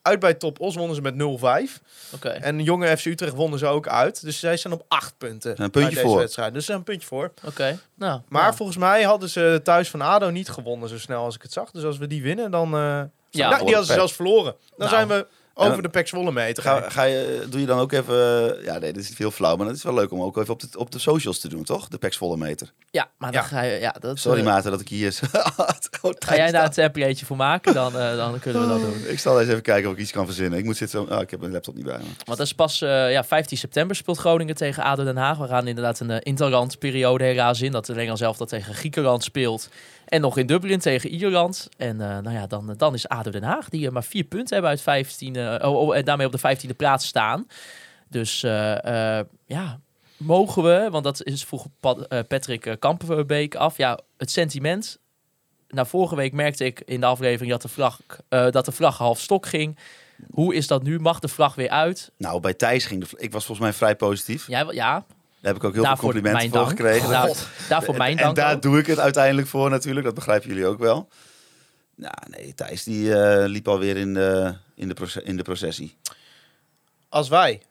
Uit 0.06 0.20
bij 0.20 0.34
Top 0.34 0.60
Os 0.60 0.74
wonnen 0.74 0.96
ze 0.96 1.02
met 1.02 1.14
0-5. 1.14 1.80
Oké. 2.14 2.28
En 2.28 2.62
jonge 2.62 2.96
FC 2.96 3.04
Utrecht 3.04 3.34
wonnen 3.34 3.58
ze 3.58 3.66
ook 3.66 3.88
uit. 3.88 4.22
Dus 4.22 4.38
zij 4.40 4.56
staan 4.56 4.72
op 4.72 4.84
acht 4.88 5.14
punten. 5.18 5.62
Een 5.62 5.70
puntje 5.70 5.94
deze 5.94 6.06
voor. 6.06 6.18
wedstrijd. 6.18 6.54
Dus 6.54 6.68
een 6.68 6.82
puntje 6.82 7.06
voor. 7.06 7.32
Oké. 7.44 7.78
Nou, 7.94 8.20
Maar 8.28 8.42
nou. 8.42 8.54
volgens 8.54 8.78
mij 8.78 9.02
hadden 9.02 9.28
ze 9.28 9.60
thuis 9.64 9.90
van 9.90 10.00
ADO 10.00 10.30
niet 10.30 10.48
gewonnen 10.48 10.88
zo 10.88 10.98
snel 10.98 11.24
als 11.24 11.34
ik 11.34 11.42
het 11.42 11.52
zag. 11.52 11.70
Dus 11.70 11.84
als 11.84 11.98
we 11.98 12.06
die 12.06 12.22
winnen, 12.22 12.50
dan... 12.50 12.66
eh 12.74 12.80
Ja, 12.80 13.08
ja, 13.30 13.48
die 13.48 13.58
hadden 13.58 13.84
ze 13.84 13.92
zelfs 13.92 14.12
verloren. 14.12 14.54
Dan 14.76 14.88
Nou. 14.88 14.90
zijn 14.90 15.08
we 15.08 15.26
over 15.58 15.82
de 15.82 15.88
Pek 15.88 16.08
Zwolle 16.08 16.32
meter. 16.32 16.62
Ga, 16.62 16.90
ga 16.90 17.02
je, 17.02 17.46
doe 17.48 17.60
je 17.60 17.66
dan 17.66 17.78
ook 17.78 17.92
even... 17.92 18.14
Ja, 18.62 18.78
nee, 18.78 18.92
dit 18.92 19.02
is 19.10 19.18
heel 19.18 19.30
flauw, 19.30 19.56
maar 19.56 19.66
het 19.66 19.76
is 19.76 19.82
wel 19.82 19.94
leuk 19.94 20.12
om 20.12 20.22
ook 20.22 20.36
even 20.36 20.52
op 20.52 20.60
de, 20.60 20.68
op 20.78 20.90
de 20.90 20.98
socials 20.98 21.38
te 21.40 21.48
doen, 21.48 21.64
toch? 21.64 21.88
De 21.88 21.98
volle 22.10 22.36
meter. 22.36 22.72
ja, 22.90 23.08
maar 23.18 23.32
dan 23.32 23.40
Ja. 23.42 23.46
ga 23.46 23.62
je... 23.62 23.80
Ja, 23.80 23.94
dat, 24.00 24.18
Sorry, 24.18 24.38
eh, 24.38 24.44
Maarten, 24.44 24.70
dat 24.70 24.80
ik 24.80 24.88
hier... 24.88 25.18
Oh, 26.02 26.12
Ga 26.18 26.36
jij 26.36 26.50
daar 26.50 26.64
een 26.64 26.70
templateje 26.70 27.26
voor 27.26 27.36
maken? 27.36 27.74
Dan, 27.74 27.98
eh, 27.98 28.16
dan 28.16 28.38
kunnen 28.38 28.62
we 28.62 28.68
dat 28.68 28.80
doen. 28.80 29.02
Ik 29.06 29.18
zal 29.18 29.40
eens 29.40 29.48
even 29.48 29.62
kijken 29.62 29.88
of 29.90 29.94
ik 29.94 30.00
iets 30.00 30.12
kan 30.12 30.26
verzinnen. 30.26 30.58
Ik 30.58 30.64
moet 30.64 30.76
zitten... 30.76 31.10
Oh, 31.12 31.20
ik 31.20 31.30
heb 31.30 31.40
mijn 31.40 31.52
laptop 31.52 31.74
niet 31.74 31.84
bij 31.84 31.98
me. 31.98 32.04
Want 32.24 32.38
dat 32.38 32.46
is 32.46 32.54
pas 32.54 32.82
eh, 32.82 33.10
ja, 33.10 33.24
15 33.24 33.58
september 33.58 33.96
speelt 33.96 34.18
Groningen 34.18 34.54
tegen 34.54 34.82
ADO 34.82 35.04
Den 35.04 35.16
Haag. 35.16 35.38
We 35.38 35.46
gaan 35.46 35.66
inderdaad 35.66 36.00
een 36.00 36.10
uh, 36.10 36.16
interlandperiode 36.20 37.24
helaas 37.24 37.60
in. 37.60 37.72
Dat 37.72 37.86
de 37.86 37.92
Nederland 37.92 38.18
zelf 38.18 38.36
dat 38.36 38.48
tegen 38.48 38.74
Griekenland 38.74 39.24
speelt. 39.24 39.68
En 40.06 40.20
nog 40.20 40.38
in 40.38 40.46
Dublin 40.46 40.78
tegen 40.78 41.10
Ierland. 41.10 41.68
En 41.76 42.00
eh, 42.00 42.18
nou 42.18 42.32
ja, 42.32 42.46
dan, 42.46 42.74
dan 42.76 42.94
is 42.94 43.08
ADO 43.08 43.30
Den 43.30 43.42
Haag, 43.42 43.68
die 43.68 43.90
maar 43.90 44.04
vier 44.04 44.24
punten 44.24 44.52
hebben 44.52 44.70
uit 44.70 44.80
15. 44.80 45.36
Eh, 45.46 45.68
oh, 45.70 45.76
oh, 45.88 45.96
en 45.96 46.04
daarmee 46.04 46.26
op 46.26 46.32
de 46.40 46.56
15e 46.56 46.76
plaats 46.76 47.06
staan. 47.06 47.46
Dus 48.08 48.42
eh, 48.42 49.18
eh, 49.18 49.26
ja, 49.46 49.80
mogen 50.16 50.62
we, 50.62 50.88
want 50.90 51.04
dat 51.04 51.22
is 51.24 51.44
vroeg 51.44 51.66
Pat- 51.80 52.06
eh, 52.06 52.18
Patrick 52.28 52.66
eh, 52.66 52.74
Kampenbeek 52.78 53.54
af. 53.54 53.76
Ja, 53.76 53.98
het 54.16 54.30
sentiment. 54.30 54.98
Nou, 55.68 55.86
vorige 55.86 56.16
week 56.16 56.32
merkte 56.32 56.64
ik 56.64 56.82
in 56.84 57.00
de 57.00 57.06
aflevering 57.06 57.50
dat 57.50 57.62
de 57.62 57.68
vlag, 57.68 58.00
eh, 58.28 58.50
dat 58.50 58.64
de 58.64 58.72
vlag 58.72 58.98
half 58.98 59.20
stok 59.20 59.46
ging. 59.46 59.78
Hoe 60.30 60.54
is 60.54 60.66
dat 60.66 60.82
nu? 60.82 60.98
Mag 60.98 61.18
de 61.18 61.28
vlag 61.28 61.54
weer 61.54 61.68
uit? 61.70 62.10
Nou, 62.18 62.40
bij 62.40 62.54
Thijs 62.54 62.84
ging 62.86 63.04
de... 63.04 63.16
Ik 63.16 63.32
was 63.32 63.44
volgens 63.44 63.66
mij 63.66 63.76
vrij 63.76 63.96
positief. 63.96 64.46
Ja, 64.48 64.66
ja 64.70 64.92
Daar 64.92 65.04
heb 65.40 65.56
ik 65.56 65.64
ook 65.64 65.74
heel 65.74 65.82
daarvoor 65.82 66.12
veel 66.12 66.20
complimenten 66.22 66.48
voor 66.50 66.58
dank. 66.58 66.70
gekregen. 66.70 67.10
Daar- 67.10 67.66
daarvoor 67.68 67.94
En- 67.94 67.98
mijn 68.00 68.16
en, 68.18 68.24
dank 68.24 68.36
daar 68.36 68.54
ook. 68.54 68.62
doe 68.62 68.78
ik 68.78 68.86
het 68.86 68.98
uiteindelijk 68.98 69.48
voor 69.48 69.70
natuurlijk. 69.70 70.04
Dat 70.06 70.14
begrijpen 70.14 70.48
jullie 70.48 70.66
ook 70.66 70.78
wel. 70.78 71.08
Nou, 71.94 72.14
nee, 72.30 72.54
Thijs 72.54 72.84
die 72.84 73.14
eh, 73.14 73.46
liep 73.48 73.68
alweer 73.68 73.96
in 73.96 74.14
de, 74.14 74.54
in, 74.76 74.88
de 74.88 74.94
proce- 74.94 75.22
in 75.22 75.36
de 75.36 75.42
processie. 75.42 75.96
Als 77.08 77.28
wij 77.28 77.62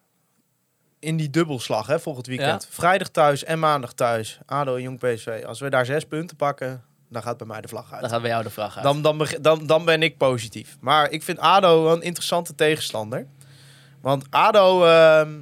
in 0.99 1.18
die 1.18 1.30
dubbelslag 1.30 1.88
hè, 1.88 1.99
volgend 1.99 2.28
weekend, 2.28 2.68
vrijdag 2.70 3.08
thuis 3.10 3.43
en 3.43 3.60
maandag 3.60 3.93
thuis, 3.93 4.39
ADO 4.45 4.76
en 4.76 4.82
Jong 4.82 4.99
PSV, 4.99 5.43
als 5.47 5.60
we 5.60 5.70
daar 5.70 5.86
zes 5.86 6.06
punten 6.06 6.38
pakken, 6.38 6.84
dan 7.10 7.22
gaat 7.22 7.38
bij 7.38 7.47
mij 7.47 7.62
de 7.62 7.68
vlag 7.68 7.91
uit. 7.91 8.01
Dan 8.01 8.10
gaat 8.10 8.22
bij 8.22 8.30
jou 8.30 8.43
de 8.43 8.49
vraag 8.49 8.76
uit. 8.76 8.84
Dan, 8.84 9.01
dan, 9.01 9.28
dan, 9.41 9.66
dan 9.68 9.86
ben 9.86 10.03
ik 10.03 10.18
positief. 10.18 10.78
Maar 10.80 11.10
ik 11.12 11.24
vind 11.24 11.39
ADO 11.39 11.91
een 11.93 12.01
interessante 12.01 12.56
tegenstander. 12.56 13.28
Want 14.01 14.26
ADO 14.30 14.86
ehm, 14.86 15.34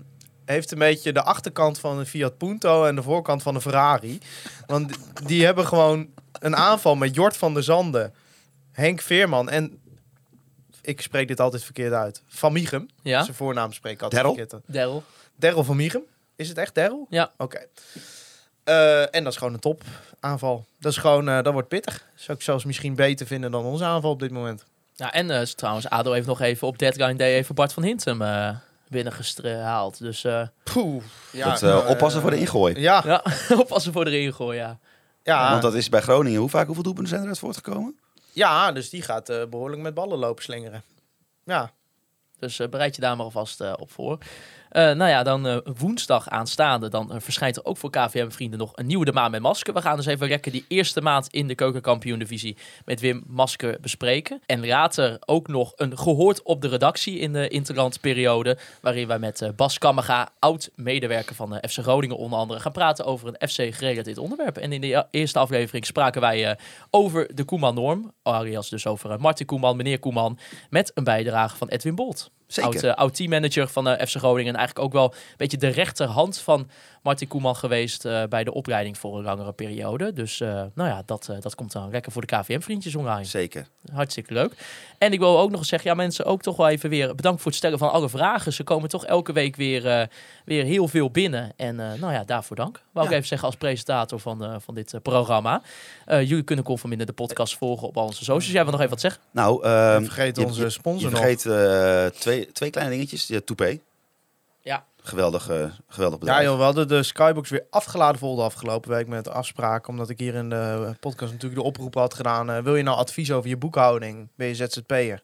heeft 0.45 0.71
een 0.71 0.77
beetje 0.77 1.13
de 1.13 1.21
achterkant 1.21 1.79
van 1.79 1.99
een 1.99 2.05
Fiat 2.05 2.37
Punto 2.37 2.85
en 2.85 2.95
de 2.95 3.03
voorkant 3.03 3.43
van 3.43 3.55
een 3.55 3.61
Ferrari. 3.61 4.19
Want 4.65 4.87
die- 4.89 5.25
die 5.27 5.45
hebben 5.45 5.67
gewoon 5.67 6.07
een 6.31 6.55
aanval 6.55 6.95
met 6.95 7.15
Jort 7.15 7.37
van 7.37 7.53
der 7.53 7.63
Zanden, 7.63 8.13
Henk 8.71 9.01
Veerman 9.01 9.49
en... 9.49 9.77
Ik 10.83 11.01
spreek 11.01 11.27
dit 11.27 11.39
altijd 11.39 11.63
verkeerd 11.63 11.93
uit. 11.93 12.21
Van 12.27 12.53
Michum. 12.53 12.87
ja, 13.01 13.23
Zijn 13.23 13.35
voornaam 13.35 13.73
spreek 13.73 13.93
ik 13.93 14.01
altijd 14.01 14.21
Daryl? 14.21 14.37
verkeerd 14.37 14.63
uit. 14.65 14.75
Daryl. 14.75 15.03
Daryl 15.35 15.63
van 15.63 15.75
Michum. 15.75 16.01
Is 16.35 16.49
het 16.49 16.57
echt 16.57 16.75
Daryl? 16.75 17.07
Ja. 17.09 17.31
Oké. 17.37 17.65
Eh, 18.63 19.15
en 19.15 19.23
dat 19.23 19.31
is 19.33 19.37
gewoon 19.37 19.53
een 19.53 19.59
top 19.59 19.83
aanval. 20.19 20.65
Dat 20.79 20.91
is 20.91 20.97
gewoon, 20.97 21.29
eh, 21.29 21.41
dat 21.41 21.53
wordt 21.53 21.67
pittig. 21.67 22.07
Zou 22.15 22.37
ik 22.37 22.43
zelfs 22.43 22.63
misschien 22.65 22.95
beter 22.95 23.27
vinden 23.27 23.51
dan 23.51 23.63
onze 23.65 23.83
aanval 23.83 24.11
op 24.11 24.19
dit 24.19 24.31
moment. 24.31 24.65
Ja, 24.95 25.11
en 25.13 25.31
eh, 25.31 25.41
trouwens, 25.41 25.89
ADO 25.89 26.11
heeft 26.11 26.27
nog 26.27 26.41
even 26.41 26.67
op 26.67 26.77
deadline 26.77 27.15
day 27.15 27.33
even 27.33 27.55
Bart 27.55 27.73
van 27.73 27.83
Hintem 27.83 28.21
eh 28.21 28.49
binnengehaald. 28.87 29.99
Dus 29.99 30.23
eh, 30.23 30.41
Poeh. 30.63 31.03
Ja, 31.31 31.49
dat, 31.49 31.61
nou, 31.61 31.87
oppassen 31.87 32.21
voor 32.21 32.29
de 32.31 32.37
ingooi. 32.39 32.79
Ja, 32.79 33.01
ja, 33.05 33.23
oppassen 33.61 33.93
voor 33.93 34.05
de 34.05 34.19
ingooi, 34.19 34.57
ja. 34.57 34.79
ja, 35.23 35.49
Want 35.49 35.61
dat 35.61 35.73
is 35.73 35.89
bij 35.89 36.01
Groningen. 36.01 36.39
Hoe 36.39 36.49
vaak, 36.49 36.65
hoeveel 36.65 36.83
doelpunten 36.83 37.09
zijn 37.11 37.21
eruit 37.21 37.39
voortgekomen? 37.39 37.99
Ja, 38.33 38.71
dus 38.71 38.89
die 38.89 39.01
gaat 39.01 39.29
eh, 39.29 39.45
behoorlijk 39.45 39.81
met 39.81 39.93
ballen 39.93 40.17
lopen 40.17 40.43
slingeren. 40.43 40.83
Ja, 41.43 41.71
Dus 42.39 42.59
eh, 42.59 42.67
bereid 42.67 42.95
je 42.95 43.01
daar 43.01 43.15
maar 43.15 43.25
alvast 43.25 43.61
eh, 43.61 43.73
op 43.79 43.91
voor. 43.91 44.17
Eh, 44.73 44.83
nou 44.83 45.09
ja, 45.09 45.23
dan 45.23 45.47
eh, 45.47 45.57
woensdag 45.77 46.29
aanstaande. 46.29 46.89
Dan 46.89 47.11
eh, 47.11 47.19
verschijnt 47.19 47.57
er 47.57 47.65
ook 47.65 47.77
voor 47.77 47.89
KVM-vrienden 47.89 48.59
nog 48.59 48.71
een 48.75 48.85
nieuwe 48.85 49.05
De 49.05 49.11
Maan 49.11 49.31
met 49.31 49.41
Masker. 49.41 49.73
We 49.73 49.81
gaan 49.81 49.95
dus 49.95 50.05
even 50.05 50.27
lekker 50.27 50.51
die 50.51 50.65
eerste 50.67 51.01
maand 51.01 51.27
in 51.27 51.47
de 51.47 51.55
keukenkampioen-divisie 51.55 52.57
met 52.85 52.99
Wim 52.99 53.23
Masker 53.27 53.77
bespreken. 53.81 54.41
En 54.45 54.67
later 54.67 55.17
ook 55.25 55.47
nog 55.47 55.73
een 55.75 55.97
gehoord 55.97 56.43
op 56.43 56.61
de 56.61 56.67
redactie 56.67 57.19
in 57.19 57.33
de 57.33 57.47
interlandperiode. 57.47 58.57
Waarin 58.81 59.07
wij 59.07 59.19
met 59.19 59.51
Bas 59.55 59.77
Kammerga, 59.77 60.29
oud-medewerker 60.39 61.35
van 61.35 61.49
de 61.49 61.69
FC 61.69 61.79
Groningen 61.79 62.17
onder 62.17 62.39
andere, 62.39 62.59
gaan 62.59 62.71
praten 62.71 63.05
over 63.05 63.27
een 63.27 63.49
FC-gerelateerd 63.49 64.17
onderwerp. 64.17 64.57
En 64.57 64.71
in 64.71 64.81
de 64.81 64.93
e- 64.93 65.03
eerste 65.11 65.39
aflevering 65.39 65.85
spraken 65.85 66.21
wij 66.21 66.57
over 66.89 67.35
de 67.35 67.43
Koeman-norm. 67.43 68.11
Alias 68.23 68.69
dus 68.69 68.87
over 68.87 69.19
Martin 69.19 69.45
Koeman, 69.45 69.77
meneer 69.77 69.99
Koeman. 69.99 70.39
Met 70.69 70.91
een 70.93 71.03
bijdrage 71.03 71.57
van 71.57 71.67
Edwin 71.67 71.95
Bolt. 71.95 72.31
Zeker. 72.47 72.83
Oud, 72.83 72.95
oud 72.95 73.15
teammanager 73.15 73.67
van 73.67 73.83
de 73.83 74.07
FC 74.07 74.15
Groningen. 74.15 74.55
En 74.63 74.69
eigenlijk 74.69 74.85
ook 74.95 75.01
wel 75.01 75.13
een 75.29 75.33
beetje 75.37 75.57
de 75.57 75.67
rechterhand 75.67 76.37
van 76.39 76.69
Martin 77.01 77.27
Koeman 77.27 77.55
geweest 77.55 78.05
eh, 78.05 78.23
bij 78.29 78.43
de 78.43 78.53
opleiding 78.53 78.97
voor 78.97 79.17
een 79.17 79.23
langere 79.23 79.53
periode. 79.53 80.13
Dus 80.13 80.39
eh, 80.41 80.47
nou 80.73 80.89
ja, 80.89 81.03
dat, 81.05 81.27
eh, 81.29 81.35
dat 81.39 81.55
komt 81.55 81.71
dan 81.71 81.89
lekker 81.91 82.11
voor 82.11 82.25
de 82.25 82.35
KVM-vriendjes 82.37 82.95
online. 82.95 83.23
Zeker. 83.25 83.67
Hartstikke 83.93 84.33
leuk. 84.33 84.53
En 84.97 85.13
ik 85.13 85.19
wil 85.19 85.39
ook 85.39 85.49
nog 85.49 85.59
eens 85.59 85.69
zeggen, 85.69 85.89
ja 85.89 85.95
mensen, 85.95 86.25
ook 86.25 86.41
toch 86.41 86.57
wel 86.57 86.67
even 86.69 86.89
weer 86.89 87.15
bedankt 87.15 87.37
voor 87.41 87.47
het 87.51 87.59
stellen 87.59 87.77
van 87.77 87.91
alle 87.91 88.09
vragen. 88.09 88.53
Ze 88.53 88.63
komen 88.63 88.89
toch 88.89 89.05
elke 89.05 89.31
week 89.33 89.55
weer, 89.55 89.87
eh, 89.87 90.07
weer 90.45 90.63
heel 90.63 90.87
veel 90.87 91.11
binnen. 91.11 91.51
En 91.55 91.79
eh, 91.79 91.99
nou 91.99 92.13
ja, 92.13 92.23
daarvoor 92.23 92.55
dank. 92.55 92.81
Wou 92.91 93.05
ik 93.05 93.11
Ja. 93.11 93.17
even 93.17 93.27
zeggen 93.29 93.47
als 93.47 93.57
presentator 93.57 94.19
van, 94.19 94.43
eh, 94.43 94.55
van 94.59 94.75
dit 94.75 94.93
programma. 95.01 95.61
Eh, 96.05 96.21
jullie 96.29 96.43
kunnen 96.43 96.65
Conforminder 96.65 97.07
de 97.07 97.13
podcast 97.13 97.57
volgen 97.57 97.87
op 97.87 97.97
al 97.97 98.03
onze 98.05 98.17
socials. 98.17 98.51
Jij 98.51 98.61
wil 98.63 98.71
nog 98.71 98.79
even 98.79 98.91
wat 98.91 99.01
zeggen? 99.01 99.21
Nou, 99.31 99.63
ehm, 99.63 100.03
vergeet 100.03 100.37
onze 100.37 100.61
je- 100.61 100.69
sponsor 100.69 101.09
Je 101.09 101.15
nog. 101.15 101.19
vergeet 101.25 101.45
eh, 101.45 102.19
twee, 102.19 102.51
twee 102.51 102.69
kleine 102.69 102.91
dingetjes. 102.93 103.27
Je 103.27 103.43
Toupé. 103.43 103.79
Ja. 104.63 104.85
Geweldig, 105.01 105.43
geweldig 105.43 105.73
Ja 105.97 106.17
bedrijf. 106.17 106.43
joh, 106.45 106.57
we 106.57 106.63
hadden 106.63 106.87
de 106.87 107.03
Skybox 107.03 107.49
weer 107.49 107.65
afgeladen 107.69 108.19
voor 108.19 108.35
de 108.35 108.41
afgelopen 108.41 108.89
week 108.89 109.07
met 109.07 109.27
afspraak. 109.29 109.87
Omdat 109.87 110.09
ik 110.09 110.19
hier 110.19 110.33
in 110.35 110.49
de 110.49 110.95
podcast 110.99 111.31
natuurlijk 111.31 111.61
de 111.61 111.67
oproep 111.67 111.93
had 111.93 112.13
gedaan. 112.13 112.49
eh, 112.49 112.63
wil 112.63 112.75
je 112.75 112.83
nou 112.83 112.97
advies 112.97 113.31
over 113.31 113.49
je 113.49 113.57
boekhouding? 113.57 114.29
Ben 114.35 114.47
je 114.47 114.55
ZZP'er? 114.55 115.21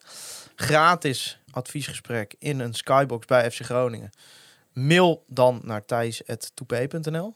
Gratis 0.55 1.39
adviesgesprek 1.51 2.35
in 2.39 2.59
een 2.59 2.73
Skybox 2.73 3.25
bij 3.25 3.51
FC 3.51 3.59
Groningen. 3.61 4.09
Mail 4.73 5.23
dan 5.27 5.61
naar 5.63 5.85
thijs.toepay.nl. 5.85 7.35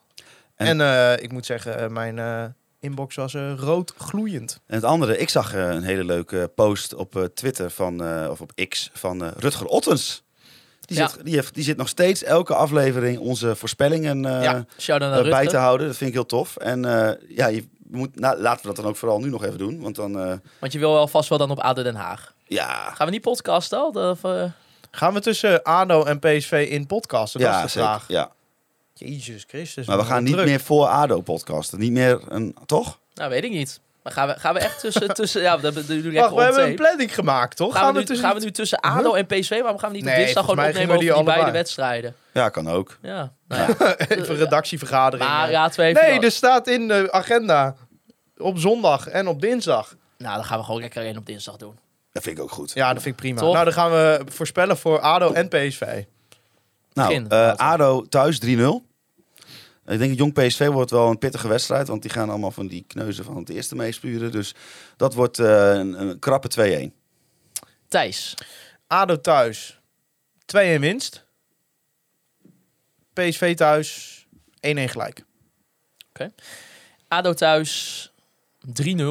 En, 0.55 0.67
En- 0.67 0.81
eh, 1.17 1.23
ik 1.23 1.31
moet 1.31 1.45
zeggen, 1.45 1.77
eh, 1.79 1.87
mijn 1.87 2.55
inbox 2.79 3.15
was 3.15 3.33
eh, 3.33 3.53
rood 3.57 3.93
gloeiend. 3.97 4.59
En 4.67 4.75
het 4.75 4.83
andere, 4.83 5.17
ik 5.17 5.29
zag 5.29 5.53
een 5.53 5.83
hele 5.83 6.03
leuke 6.03 6.51
post 6.55 6.93
op 6.93 7.15
eh, 7.15 7.23
Twitter 7.23 7.69
van, 7.69 8.03
eh, 8.03 8.27
of 8.29 8.41
op 8.41 8.51
X 8.69 8.89
van 8.93 9.23
eh, 9.23 9.31
Rutger 9.37 9.65
Ottens. 9.67 10.22
Die, 10.85 10.97
Ja. 10.97 11.07
zit, 11.07 11.25
die, 11.25 11.33
heeft, 11.35 11.53
die 11.53 11.63
zit 11.63 11.77
nog 11.77 11.87
steeds 11.87 12.23
elke 12.23 12.55
aflevering 12.55 13.19
onze 13.19 13.55
voorspellingen 13.55 14.25
eh, 14.25 14.43
Ja, 14.43 14.65
eh, 14.99 15.29
bij 15.29 15.47
te 15.47 15.57
houden. 15.57 15.87
Dat 15.87 15.95
vind 15.97 16.09
ik 16.09 16.15
heel 16.15 16.25
tof. 16.25 16.55
En 16.57 16.85
eh, 16.85 17.35
ja, 17.37 17.47
je 17.47 17.67
moet, 17.87 18.19
nou, 18.19 18.39
laten 18.41 18.61
we 18.61 18.67
dat 18.67 18.75
dan 18.75 18.85
ook 18.85 18.95
vooral 18.95 19.19
nu 19.19 19.29
nog 19.29 19.43
even 19.43 19.57
doen. 19.57 19.81
Want 19.81 19.95
dan, 19.95 20.19
eh, 20.19 20.33
Want 20.59 20.73
je 20.73 20.79
wil 20.79 20.91
wel 20.93 21.07
vast 21.07 21.29
wel 21.29 21.37
dan 21.37 21.51
op 21.51 21.59
ADO 21.59 21.83
Den 21.83 21.95
Haag. 21.95 22.33
ja, 22.47 22.91
Gaan 22.93 23.05
we 23.07 23.11
niet 23.13 23.21
podcasten 23.21 23.77
al? 23.79 23.89
Of, 24.11 24.19
Gaan 24.91 25.13
we 25.13 25.19
tussen 25.19 25.63
ADO 25.63 26.03
en 26.03 26.19
PSV 26.19 26.67
in 26.69 26.87
podcasten? 26.87 27.39
Dat 27.39 27.49
ja, 27.49 27.55
is 27.57 27.63
de 27.63 27.69
zeker, 27.69 27.87
vraag. 27.89 28.07
ja. 28.07 28.31
Jezus 28.93 29.43
Christus. 29.47 29.85
Maar 29.87 29.97
we 29.97 30.03
gaan 30.03 30.23
niet 30.23 30.33
druk. 30.33 30.45
meer 30.45 30.59
voor 30.59 30.85
ADO 30.87 31.21
podcasten. 31.21 31.79
Niet 31.79 31.91
meer 31.91 32.19
een, 32.27 32.55
toch? 32.65 32.99
nou, 33.13 33.29
weet 33.29 33.43
ik 33.43 33.51
niet. 33.51 33.79
Maar 34.03 34.13
gaan 34.13 34.27
we, 34.27 34.39
gaan 34.39 34.53
we 34.53 34.59
echt 34.59 34.79
tussen... 34.79 35.13
tussen 35.23 35.41
ja, 35.41 35.57
dat 35.57 35.73
Wacht, 35.73 35.87
we 35.87 36.19
on 36.31 36.41
hebben 36.41 36.63
een 36.63 36.75
planning 36.75 37.13
gemaakt, 37.13 37.57
toch? 37.57 37.73
Gaan, 37.77 37.93
we 37.93 37.99
nu, 37.99 38.05
tussen 38.05 38.25
gaan 38.25 38.35
we 38.35 38.43
nu 38.43 38.51
tussen 38.51 38.79
ADO 38.79 39.13
en 39.13 39.25
PSV? 39.25 39.61
Waarom 39.61 39.79
gaan 39.79 39.91
we 39.91 39.95
niet 39.95 40.07
op 40.07 40.15
dinsdag 40.15 40.45
gewoon 40.45 40.65
opnemen 40.65 40.89
over 40.89 40.99
die 40.99 41.09
we 41.09 41.15
die 41.15 41.23
beide 41.23 41.51
wedstrijden? 41.51 42.15
Ja, 42.31 42.49
kan 42.49 42.69
ook. 42.69 42.97
Ja, 43.01 43.33
nou 43.47 43.73
ja. 43.79 43.97
even 43.97 44.35
redactievergadering? 44.35 45.29
Maar 45.29 45.49
eh. 45.49 45.69
we 45.75 45.83
even... 45.83 46.01
nee, 46.01 46.19
er 46.19 46.31
staat 46.31 46.67
in 46.67 46.87
de 46.87 47.11
agenda 47.11 47.75
op 48.37 48.57
zondag 48.57 49.07
en 49.07 49.27
op 49.27 49.41
dinsdag. 49.41 49.95
Nou, 50.17 50.35
dan 50.35 50.45
gaan 50.45 50.57
we 50.57 50.63
gewoon 50.63 50.81
lekker 50.81 51.03
één 51.03 51.17
op 51.17 51.25
dinsdag 51.25 51.55
doen. 51.55 51.79
Dat 52.11 52.23
vind 52.23 52.37
ik 52.37 52.43
ook 52.43 52.51
goed. 52.51 52.71
Ja, 52.73 52.93
dat 52.93 53.01
vind 53.01 53.15
ik 53.15 53.21
prima. 53.21 53.39
Toch? 53.39 53.53
Nou, 53.53 53.65
dan 53.65 53.73
gaan 53.73 53.91
we 53.91 54.21
voorspellen 54.25 54.77
voor 54.77 54.99
ADO 54.99 55.31
en 55.31 55.47
PSV. 55.47 56.03
Nou, 56.93 57.07
Begin, 57.07 57.29
eh. 57.29 57.53
ADO 57.55 58.05
thuis 58.09 58.39
3-0. 58.45 58.92
Ik 59.85 59.97
denk 59.97 60.09
dat 60.09 60.17
Jong 60.17 60.33
PSV 60.33 60.67
wordt 60.67 60.91
wel 60.91 61.09
een 61.09 61.17
pittige 61.17 61.47
wedstrijd. 61.47 61.87
Want 61.87 62.01
die 62.01 62.11
gaan 62.11 62.29
allemaal 62.29 62.51
van 62.51 62.67
die 62.67 62.83
kneuzen 62.87 63.23
van 63.23 63.35
het 63.35 63.49
eerste 63.49 63.75
meespuren. 63.75 64.31
Dus 64.31 64.55
dat 64.97 65.13
wordt 65.13 65.39
eh, 65.39 65.73
een, 65.73 66.01
een 66.01 66.19
krappe 66.19 66.91
2-1. 66.91 66.93
Thijs. 67.87 68.33
ADO 68.87 69.21
thuis 69.21 69.79
2-1 70.39 70.79
winst. 70.79 71.25
PSV 73.13 73.55
thuis 73.55 74.25
1-1 74.67 74.83
gelijk. 74.85 75.23
ADO 77.07 77.33
thuis 77.33 78.11
3-0. 78.81 79.01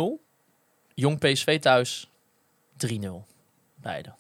Jong 0.94 1.19
PSV 1.19 1.61
thuis 1.61 2.11
3-0. 2.86 2.97
Beide. 3.74 4.15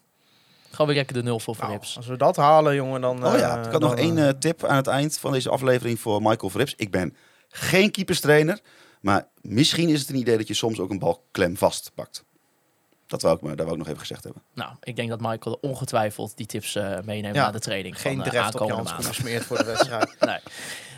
Gewoon 0.72 0.86
weer 0.86 0.96
lekker 0.96 1.14
de 1.16 1.22
0 1.22 1.40
voor 1.40 1.54
Nou, 1.58 1.66
Verrips. 1.66 1.96
als 1.96 2.06
we 2.06 2.16
dat 2.16 2.36
halen, 2.36 2.74
jongen, 2.74 3.00
dan... 3.00 3.26
Oh 3.26 3.38
ja, 3.38 3.58
eh, 3.58 3.64
ik 3.64 3.72
had 3.72 3.80
nog 3.80 3.94
dan, 3.94 3.98
één 3.98 4.18
eh, 4.18 4.28
eh, 4.28 4.38
tip 4.38 4.64
aan 4.64 4.76
het 4.76 4.86
eind 4.86 5.18
van 5.18 5.32
deze 5.32 5.50
aflevering 5.50 6.00
voor 6.00 6.22
Michael 6.22 6.50
Verrips. 6.50 6.74
Ik 6.76 6.90
ben 6.90 7.16
geen 7.48 7.90
keeperstrainer. 7.90 8.60
Maar 9.00 9.28
misschien 9.40 9.88
is 9.88 10.00
het 10.00 10.08
een 10.08 10.16
idee 10.16 10.36
dat 10.36 10.48
je 10.48 10.54
soms 10.54 10.80
ook 10.80 10.90
een 10.90 10.98
bal 10.98 11.24
klem 11.30 11.56
vastpakt. 11.56 12.24
Dat 13.12 13.22
wou 13.22 13.36
ik, 13.36 13.42
maar, 13.42 13.56
daar 13.56 13.66
wou 13.66 13.78
ik 13.78 13.84
nog 13.84 13.86
even 13.88 14.00
gezegd 14.00 14.24
hebben. 14.24 14.42
Nou, 14.54 14.70
ik 14.82 14.96
denk 14.96 15.08
dat 15.08 15.20
Michael 15.20 15.58
ongetwijfeld 15.60 16.36
die 16.36 16.46
tips 16.46 16.74
eh, 16.74 16.98
meeneemt 17.04 17.34
Ja, 17.34 17.42
naar 17.42 17.52
de 17.52 17.58
training. 17.58 18.00
Geen 18.00 18.16
van, 18.22 18.32
je 18.32 18.40
aankomende 18.40 18.82
maandag. 18.82 19.06
gesmeerd 19.06 19.44
voor 19.44 19.56
de 19.58 19.64
wedstrijd. 19.64 20.16
Nee. 20.20 20.38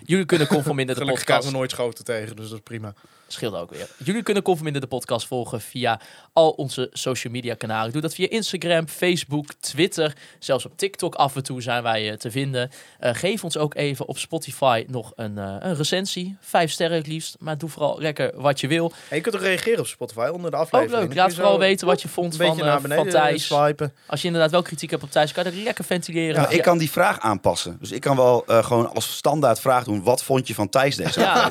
Jullie 0.07 0.25
kunnen 0.25 0.47
Conforminder 0.47 0.95
de 0.95 1.01
Gelukkig 1.01 1.25
podcast... 1.27 1.47
we 1.47 1.53
nooit 1.57 1.71
schoten 1.71 2.05
tegen, 2.05 2.37
dus 2.37 2.49
dat 2.49 2.55
is 2.59 2.65
prima. 2.65 2.95
Scheelt 3.27 3.55
ook 3.55 3.71
weer. 3.71 3.89
Jullie 3.99 4.23
kunnen 4.23 4.43
Conforminder 4.43 4.83
de 4.83 4.89
podcast 4.89 5.27
volgen 5.27 5.61
via 5.61 6.01
al 6.33 6.51
onze 6.51 6.89
social 6.93 7.33
media 7.33 7.55
kanalen. 7.55 7.93
Doe 7.93 8.01
dat 8.01 8.15
via 8.15 8.29
Instagram, 8.31 8.89
Facebook, 8.89 9.53
Twitter. 9.61 10.17
Zelfs 10.39 10.67
op 10.67 10.73
TikTok 10.77 11.15
af 11.15 11.37
en 11.37 11.43
toe 11.43 11.63
zijn 11.63 11.83
wij 11.83 12.11
eh, 12.11 12.17
te 12.17 12.31
vinden. 12.31 12.71
Eh, 12.99 13.15
geef 13.15 13.45
ons 13.45 13.57
ook 13.57 13.75
even 13.75 14.07
op 14.07 14.19
Spotify 14.19 14.85
nog 14.89 15.13
een, 15.15 15.39
eh, 15.39 15.57
een 15.59 15.75
recensie. 15.77 16.37
Vijf 16.41 16.71
sterren 16.71 16.97
het 16.97 17.07
liefst. 17.07 17.37
Maar 17.39 17.59
doe 17.59 17.69
vooral 17.69 18.01
lekker 18.01 18.41
wat 18.41 18.61
je 18.61 18.67
wil. 18.69 18.93
En 19.09 19.17
je 19.17 19.23
kunt 19.23 19.35
ook 19.35 19.43
reageren 19.43 19.81
op 19.81 19.87
Spotify 19.87 20.29
onder 20.33 20.51
de 20.51 20.57
Ook 20.57 20.63
aflevering. 20.63 20.99
leuk. 21.01 21.09
Dan 21.15 21.17
Laat 21.25 21.35
vooral 21.35 21.53
zo 21.53 21.59
weten 21.59 21.87
wat 21.87 22.03
je 22.03 22.04
vond 22.09 22.33
een 22.33 22.39
van, 22.39 22.47
beetje 22.47 22.63
eh, 22.63 22.69
naar 22.71 22.81
van 22.81 22.89
beneden 22.91 23.13
Thijs. 23.13 23.47
swipen. 23.47 23.93
Als 24.07 24.21
je 24.21 24.27
inderdaad 24.27 24.51
wel 24.51 24.63
kritiek 24.63 24.91
hebt 24.91 25.03
op 25.03 25.11
Thijs, 25.11 25.33
kan 25.33 25.45
je 25.45 25.51
er 25.51 25.57
lekker 25.57 25.85
ventileren. 25.85 26.35
Nou, 26.37 26.49
Ja, 26.51 26.57
ik 26.57 26.63
kan 26.63 26.79
die 26.79 26.91
vraag 26.91 27.21
aanpassen. 27.21 27.77
Dus 27.81 27.93
ik 27.93 28.01
kan 28.01 28.17
wel 28.17 28.45
eh, 28.47 28.65
gewoon 28.65 28.95
als 28.95 29.17
standaard 29.17 29.61
vraag 29.61 29.85
doen. 29.85 30.03
Wat 30.03 30.23
vond 30.25 30.47
je 30.47 30.55
van 30.55 30.69
Thijs 30.69 30.97
deze 30.97 31.21
Ja, 31.21 31.51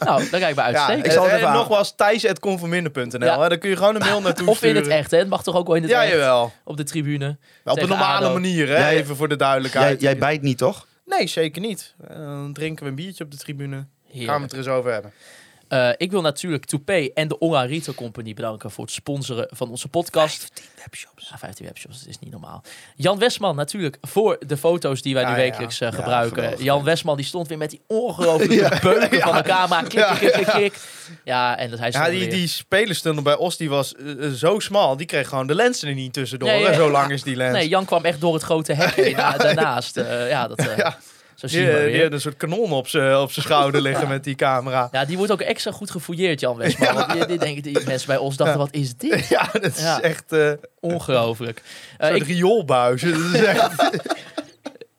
nou, 0.00 0.20
daar 0.30 0.40
kijk 0.40 0.48
ik 0.48 0.54
bij 0.54 0.54
Ja, 0.54 0.62
uitstekend. 0.62 1.06
ik 1.06 1.12
zal 1.12 1.22
het 1.22 1.32
en 1.32 1.38
even 1.38 1.52
nogmaals, 1.52 1.94
thijs.conforminder.nl. 1.96 3.24
Ja. 3.26 3.48
Daar 3.48 3.58
kun 3.58 3.70
je 3.70 3.76
gewoon 3.76 3.94
een 3.94 4.00
mail 4.04 4.20
naartoe 4.20 4.46
Of 4.48 4.52
in 4.52 4.56
sturen. 4.68 4.82
het 4.82 4.90
echt, 4.92 5.10
hè? 5.10 5.18
Het 5.18 5.28
mag 5.28 5.42
toch 5.42 5.56
ook 5.56 5.66
wel 5.66 5.76
in 5.76 5.82
het 5.82 5.90
Ja, 5.90 6.02
echt? 6.02 6.12
jawel. 6.12 6.52
Op 6.64 6.76
de 6.76 6.84
tribune. 6.84 7.24
Wel 7.26 7.74
op 7.74 7.80
de 7.80 7.86
Tegen 7.86 7.88
normale 7.88 8.24
ADO. 8.24 8.32
manier, 8.32 8.68
hè? 8.68 8.76
Jij- 8.78 8.96
even 8.96 9.16
voor 9.16 9.28
de 9.28 9.34
Jij, 9.36 9.46
duidelijkheid. 9.46 10.00
jij 10.00 10.18
bijt 10.18 10.42
niet, 10.42 10.58
toch? 10.58 10.86
Nee, 11.04 11.26
zeker 11.26 11.60
niet. 11.60 11.94
Eh, 12.08 12.16
Dan 12.16 12.52
drinken 12.52 12.84
we 12.84 12.90
een 12.90 12.96
biertje 12.96 13.24
op 13.24 13.30
de 13.30 13.36
tribune. 13.36 13.76
Gaan 13.76 13.86
we 14.12 14.18
Heerlijk. 14.18 14.42
het 14.42 14.52
er 14.52 14.58
eens 14.58 14.66
over 14.68 14.92
hebben. 14.92 15.12
Eh, 15.68 15.88
ik 15.96 16.10
wil 16.10 16.20
natuurlijk 16.20 16.64
Toupee 16.64 17.12
en 17.12 17.28
de 17.28 17.40
Ora 17.40 17.62
Retail 17.62 17.96
Company 17.96 18.34
bedanken 18.34 18.70
voor 18.70 18.84
het 18.84 18.92
sponsoren 18.94 19.46
van 19.50 19.70
onze 19.70 19.88
podcast. 19.88 20.38
15 20.40 20.64
webshops. 20.84 21.28
Ja, 21.30 21.38
15 21.38 21.66
webshops, 21.66 21.98
dat 21.98 22.08
is 22.08 22.18
niet 22.18 22.30
normaal. 22.30 22.62
Jan 22.96 23.18
Westman 23.18 23.56
natuurlijk 23.56 23.96
voor 24.00 24.38
de 24.46 24.56
foto's 24.56 25.02
die 25.02 25.14
wij 25.14 25.24
nu 25.24 25.30
ja, 25.30 25.36
wekelijks 25.36 25.80
eh, 25.80 25.92
gebruiken. 25.92 26.34
geweldig. 26.42 26.62
Jan 26.64 26.84
Westman 26.84 27.16
die 27.16 27.24
stond 27.26 27.48
weer 27.48 27.58
met 27.58 27.70
die 27.70 27.80
ongelooflijke 27.86 28.78
beuken 28.82 29.20
van 29.20 29.34
de 29.36 29.42
camera. 29.42 29.82
Klik, 29.82 30.04
klik, 30.18 30.32
klik, 30.32 30.46
klik. 30.46 30.78
Ja, 31.24 31.56
en 31.58 31.70
dat 31.70 31.78
hij 31.78 31.90
Ja, 31.90 32.08
die, 32.10 32.18
weer. 32.18 32.30
die 32.30 32.46
spelerstunnel 32.48 33.22
bij 33.22 33.36
Os 33.36 33.56
die 33.56 33.68
was 33.68 33.94
eh, 33.94 34.28
zo 34.30 34.58
smal. 34.58 34.96
Die 34.96 35.06
kreeg 35.06 35.28
gewoon 35.28 35.46
de 35.46 35.54
lenzen 35.54 35.88
er 35.88 35.94
niet 35.94 36.12
tussendoor. 36.12 36.48
Nee. 36.48 36.74
Zo 36.74 36.90
lang 36.90 37.10
is 37.12 37.22
die 37.22 37.36
lens. 37.36 37.56
Nee, 37.56 37.68
Jan 37.68 37.84
kwam 37.84 38.04
echt 38.04 38.20
door 38.20 38.34
het 38.34 38.42
grote 38.42 38.72
hek 38.72 38.96
na- 39.16 39.36
daarnaast. 39.36 39.94
Ja, 40.28 40.48
dat, 40.48 40.62
Ja. 40.76 40.98
Zo 41.38 41.46
die, 41.46 41.56
zien 41.56 41.68
eh, 41.68 41.84
die 41.92 42.02
had 42.02 42.12
een 42.12 42.20
soort 42.20 42.36
kanon 42.36 42.72
op 42.72 42.88
zijn 42.88 43.16
op 43.16 43.30
schouder 43.32 43.80
liggen 43.82 44.08
met 44.14 44.24
die 44.24 44.34
camera. 44.34 44.88
Ja, 44.92 45.04
die 45.04 45.16
wordt 45.16 45.32
ook 45.32 45.40
extra 45.40 45.70
goed 45.72 45.90
gefouilleerd, 45.90 46.40
Jan 46.40 46.56
Westman. 46.56 46.94
Want 46.94 47.12
die, 47.12 47.26
die, 47.26 47.38
denken, 47.38 47.62
die 47.62 47.84
mensen 47.86 48.06
bij 48.08 48.16
ons 48.16 48.36
dachten, 48.36 48.58
wat 48.58 48.72
is 48.72 48.96
dit? 48.96 49.28
Ja, 49.38 49.48
dat 49.52 49.76
is 49.76 49.80
Ja. 49.82 50.00
echt 50.00 50.32
eh 50.32 50.50
Ongelooflijk. 50.80 51.62
Eh, 51.98 52.08
een 52.10 52.16
ik, 52.16 52.22
rioolbuis. 52.26 53.00
Dat 53.00 53.14
is 53.32 53.42
echt... 53.42 53.90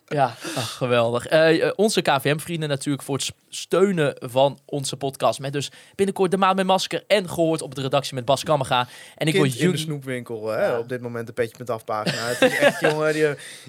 Ja, 0.09 0.35
ach, 0.55 0.77
geweldig. 0.77 1.27
Eh, 1.27 1.63
eh, 1.67 1.73
onze 1.75 2.01
KVM-vrienden 2.01 2.69
natuurlijk 2.69 3.03
voor 3.03 3.15
het 3.15 3.31
steunen 3.49 4.15
van 4.19 4.59
onze 4.65 4.97
podcast. 4.97 5.39
Met 5.39 5.53
dus 5.53 5.71
binnenkort 5.95 6.31
de 6.31 6.37
maand 6.37 6.55
met 6.55 6.65
masker 6.65 7.03
en 7.07 7.29
gehoord 7.29 7.61
op 7.61 7.75
de 7.75 7.81
redactie 7.81 8.15
met 8.15 8.25
Bas 8.25 8.43
Kammerga. 8.43 8.87
En 9.15 9.27
ik 9.27 9.33
wil 9.33 9.41
kind 9.41 9.53
in 9.53 9.59
de 9.59 9.65
jullie... 9.65 9.79
snoepwinkel. 9.79 10.47
Hè? 10.47 10.65
Ja. 10.65 10.79
Op 10.79 10.89
dit 10.89 11.01
moment 11.01 11.27
een 11.27 11.33
petje 11.33 11.55
met 11.57 11.69
afpagina. 11.69 12.21
Het 12.27 12.41
is 12.41 12.57
echt, 12.57 12.79
jongen, 12.91 13.13
die, 13.13 13.21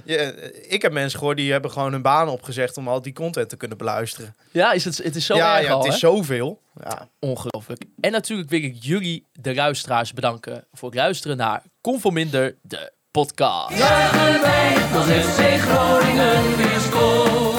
je- 0.04 0.66
ik 0.68 0.82
heb 0.82 0.92
mensen 0.92 1.18
gehoord 1.18 1.36
die 1.36 1.52
hebben 1.52 1.70
gewoon 1.70 1.92
hun 1.92 2.02
baan 2.02 2.28
opgezegd 2.28 2.76
om 2.76 2.88
al 2.88 3.02
die 3.02 3.12
content 3.12 3.48
te 3.48 3.56
kunnen 3.56 3.78
beluisteren. 3.78 4.36
Ja, 4.50 4.72
is 4.72 4.84
het, 4.84 4.98
het 4.98 5.16
is 5.16 5.26
zo 5.26 5.34
ja, 5.36 5.56
erg 5.56 5.66
ja, 5.66 5.72
al, 5.72 5.78
het 5.78 5.88
hè? 5.88 5.94
is 5.94 6.00
zoveel. 6.00 6.60
Ja. 6.82 7.08
Ongelooflijk. 7.18 7.84
En 8.00 8.12
natuurlijk 8.12 8.50
wil 8.50 8.62
ik 8.62 8.76
jullie, 8.80 9.26
de 9.32 9.54
luisteraars, 9.54 10.12
bedanken 10.12 10.64
voor 10.72 10.88
het 10.88 10.98
luisteren 10.98 11.36
naar 11.36 11.62
Conforminder, 11.80 12.56
de 12.62 12.92
podcast. 13.10 13.74
Groningen 15.58 16.56
weer. 16.56 17.49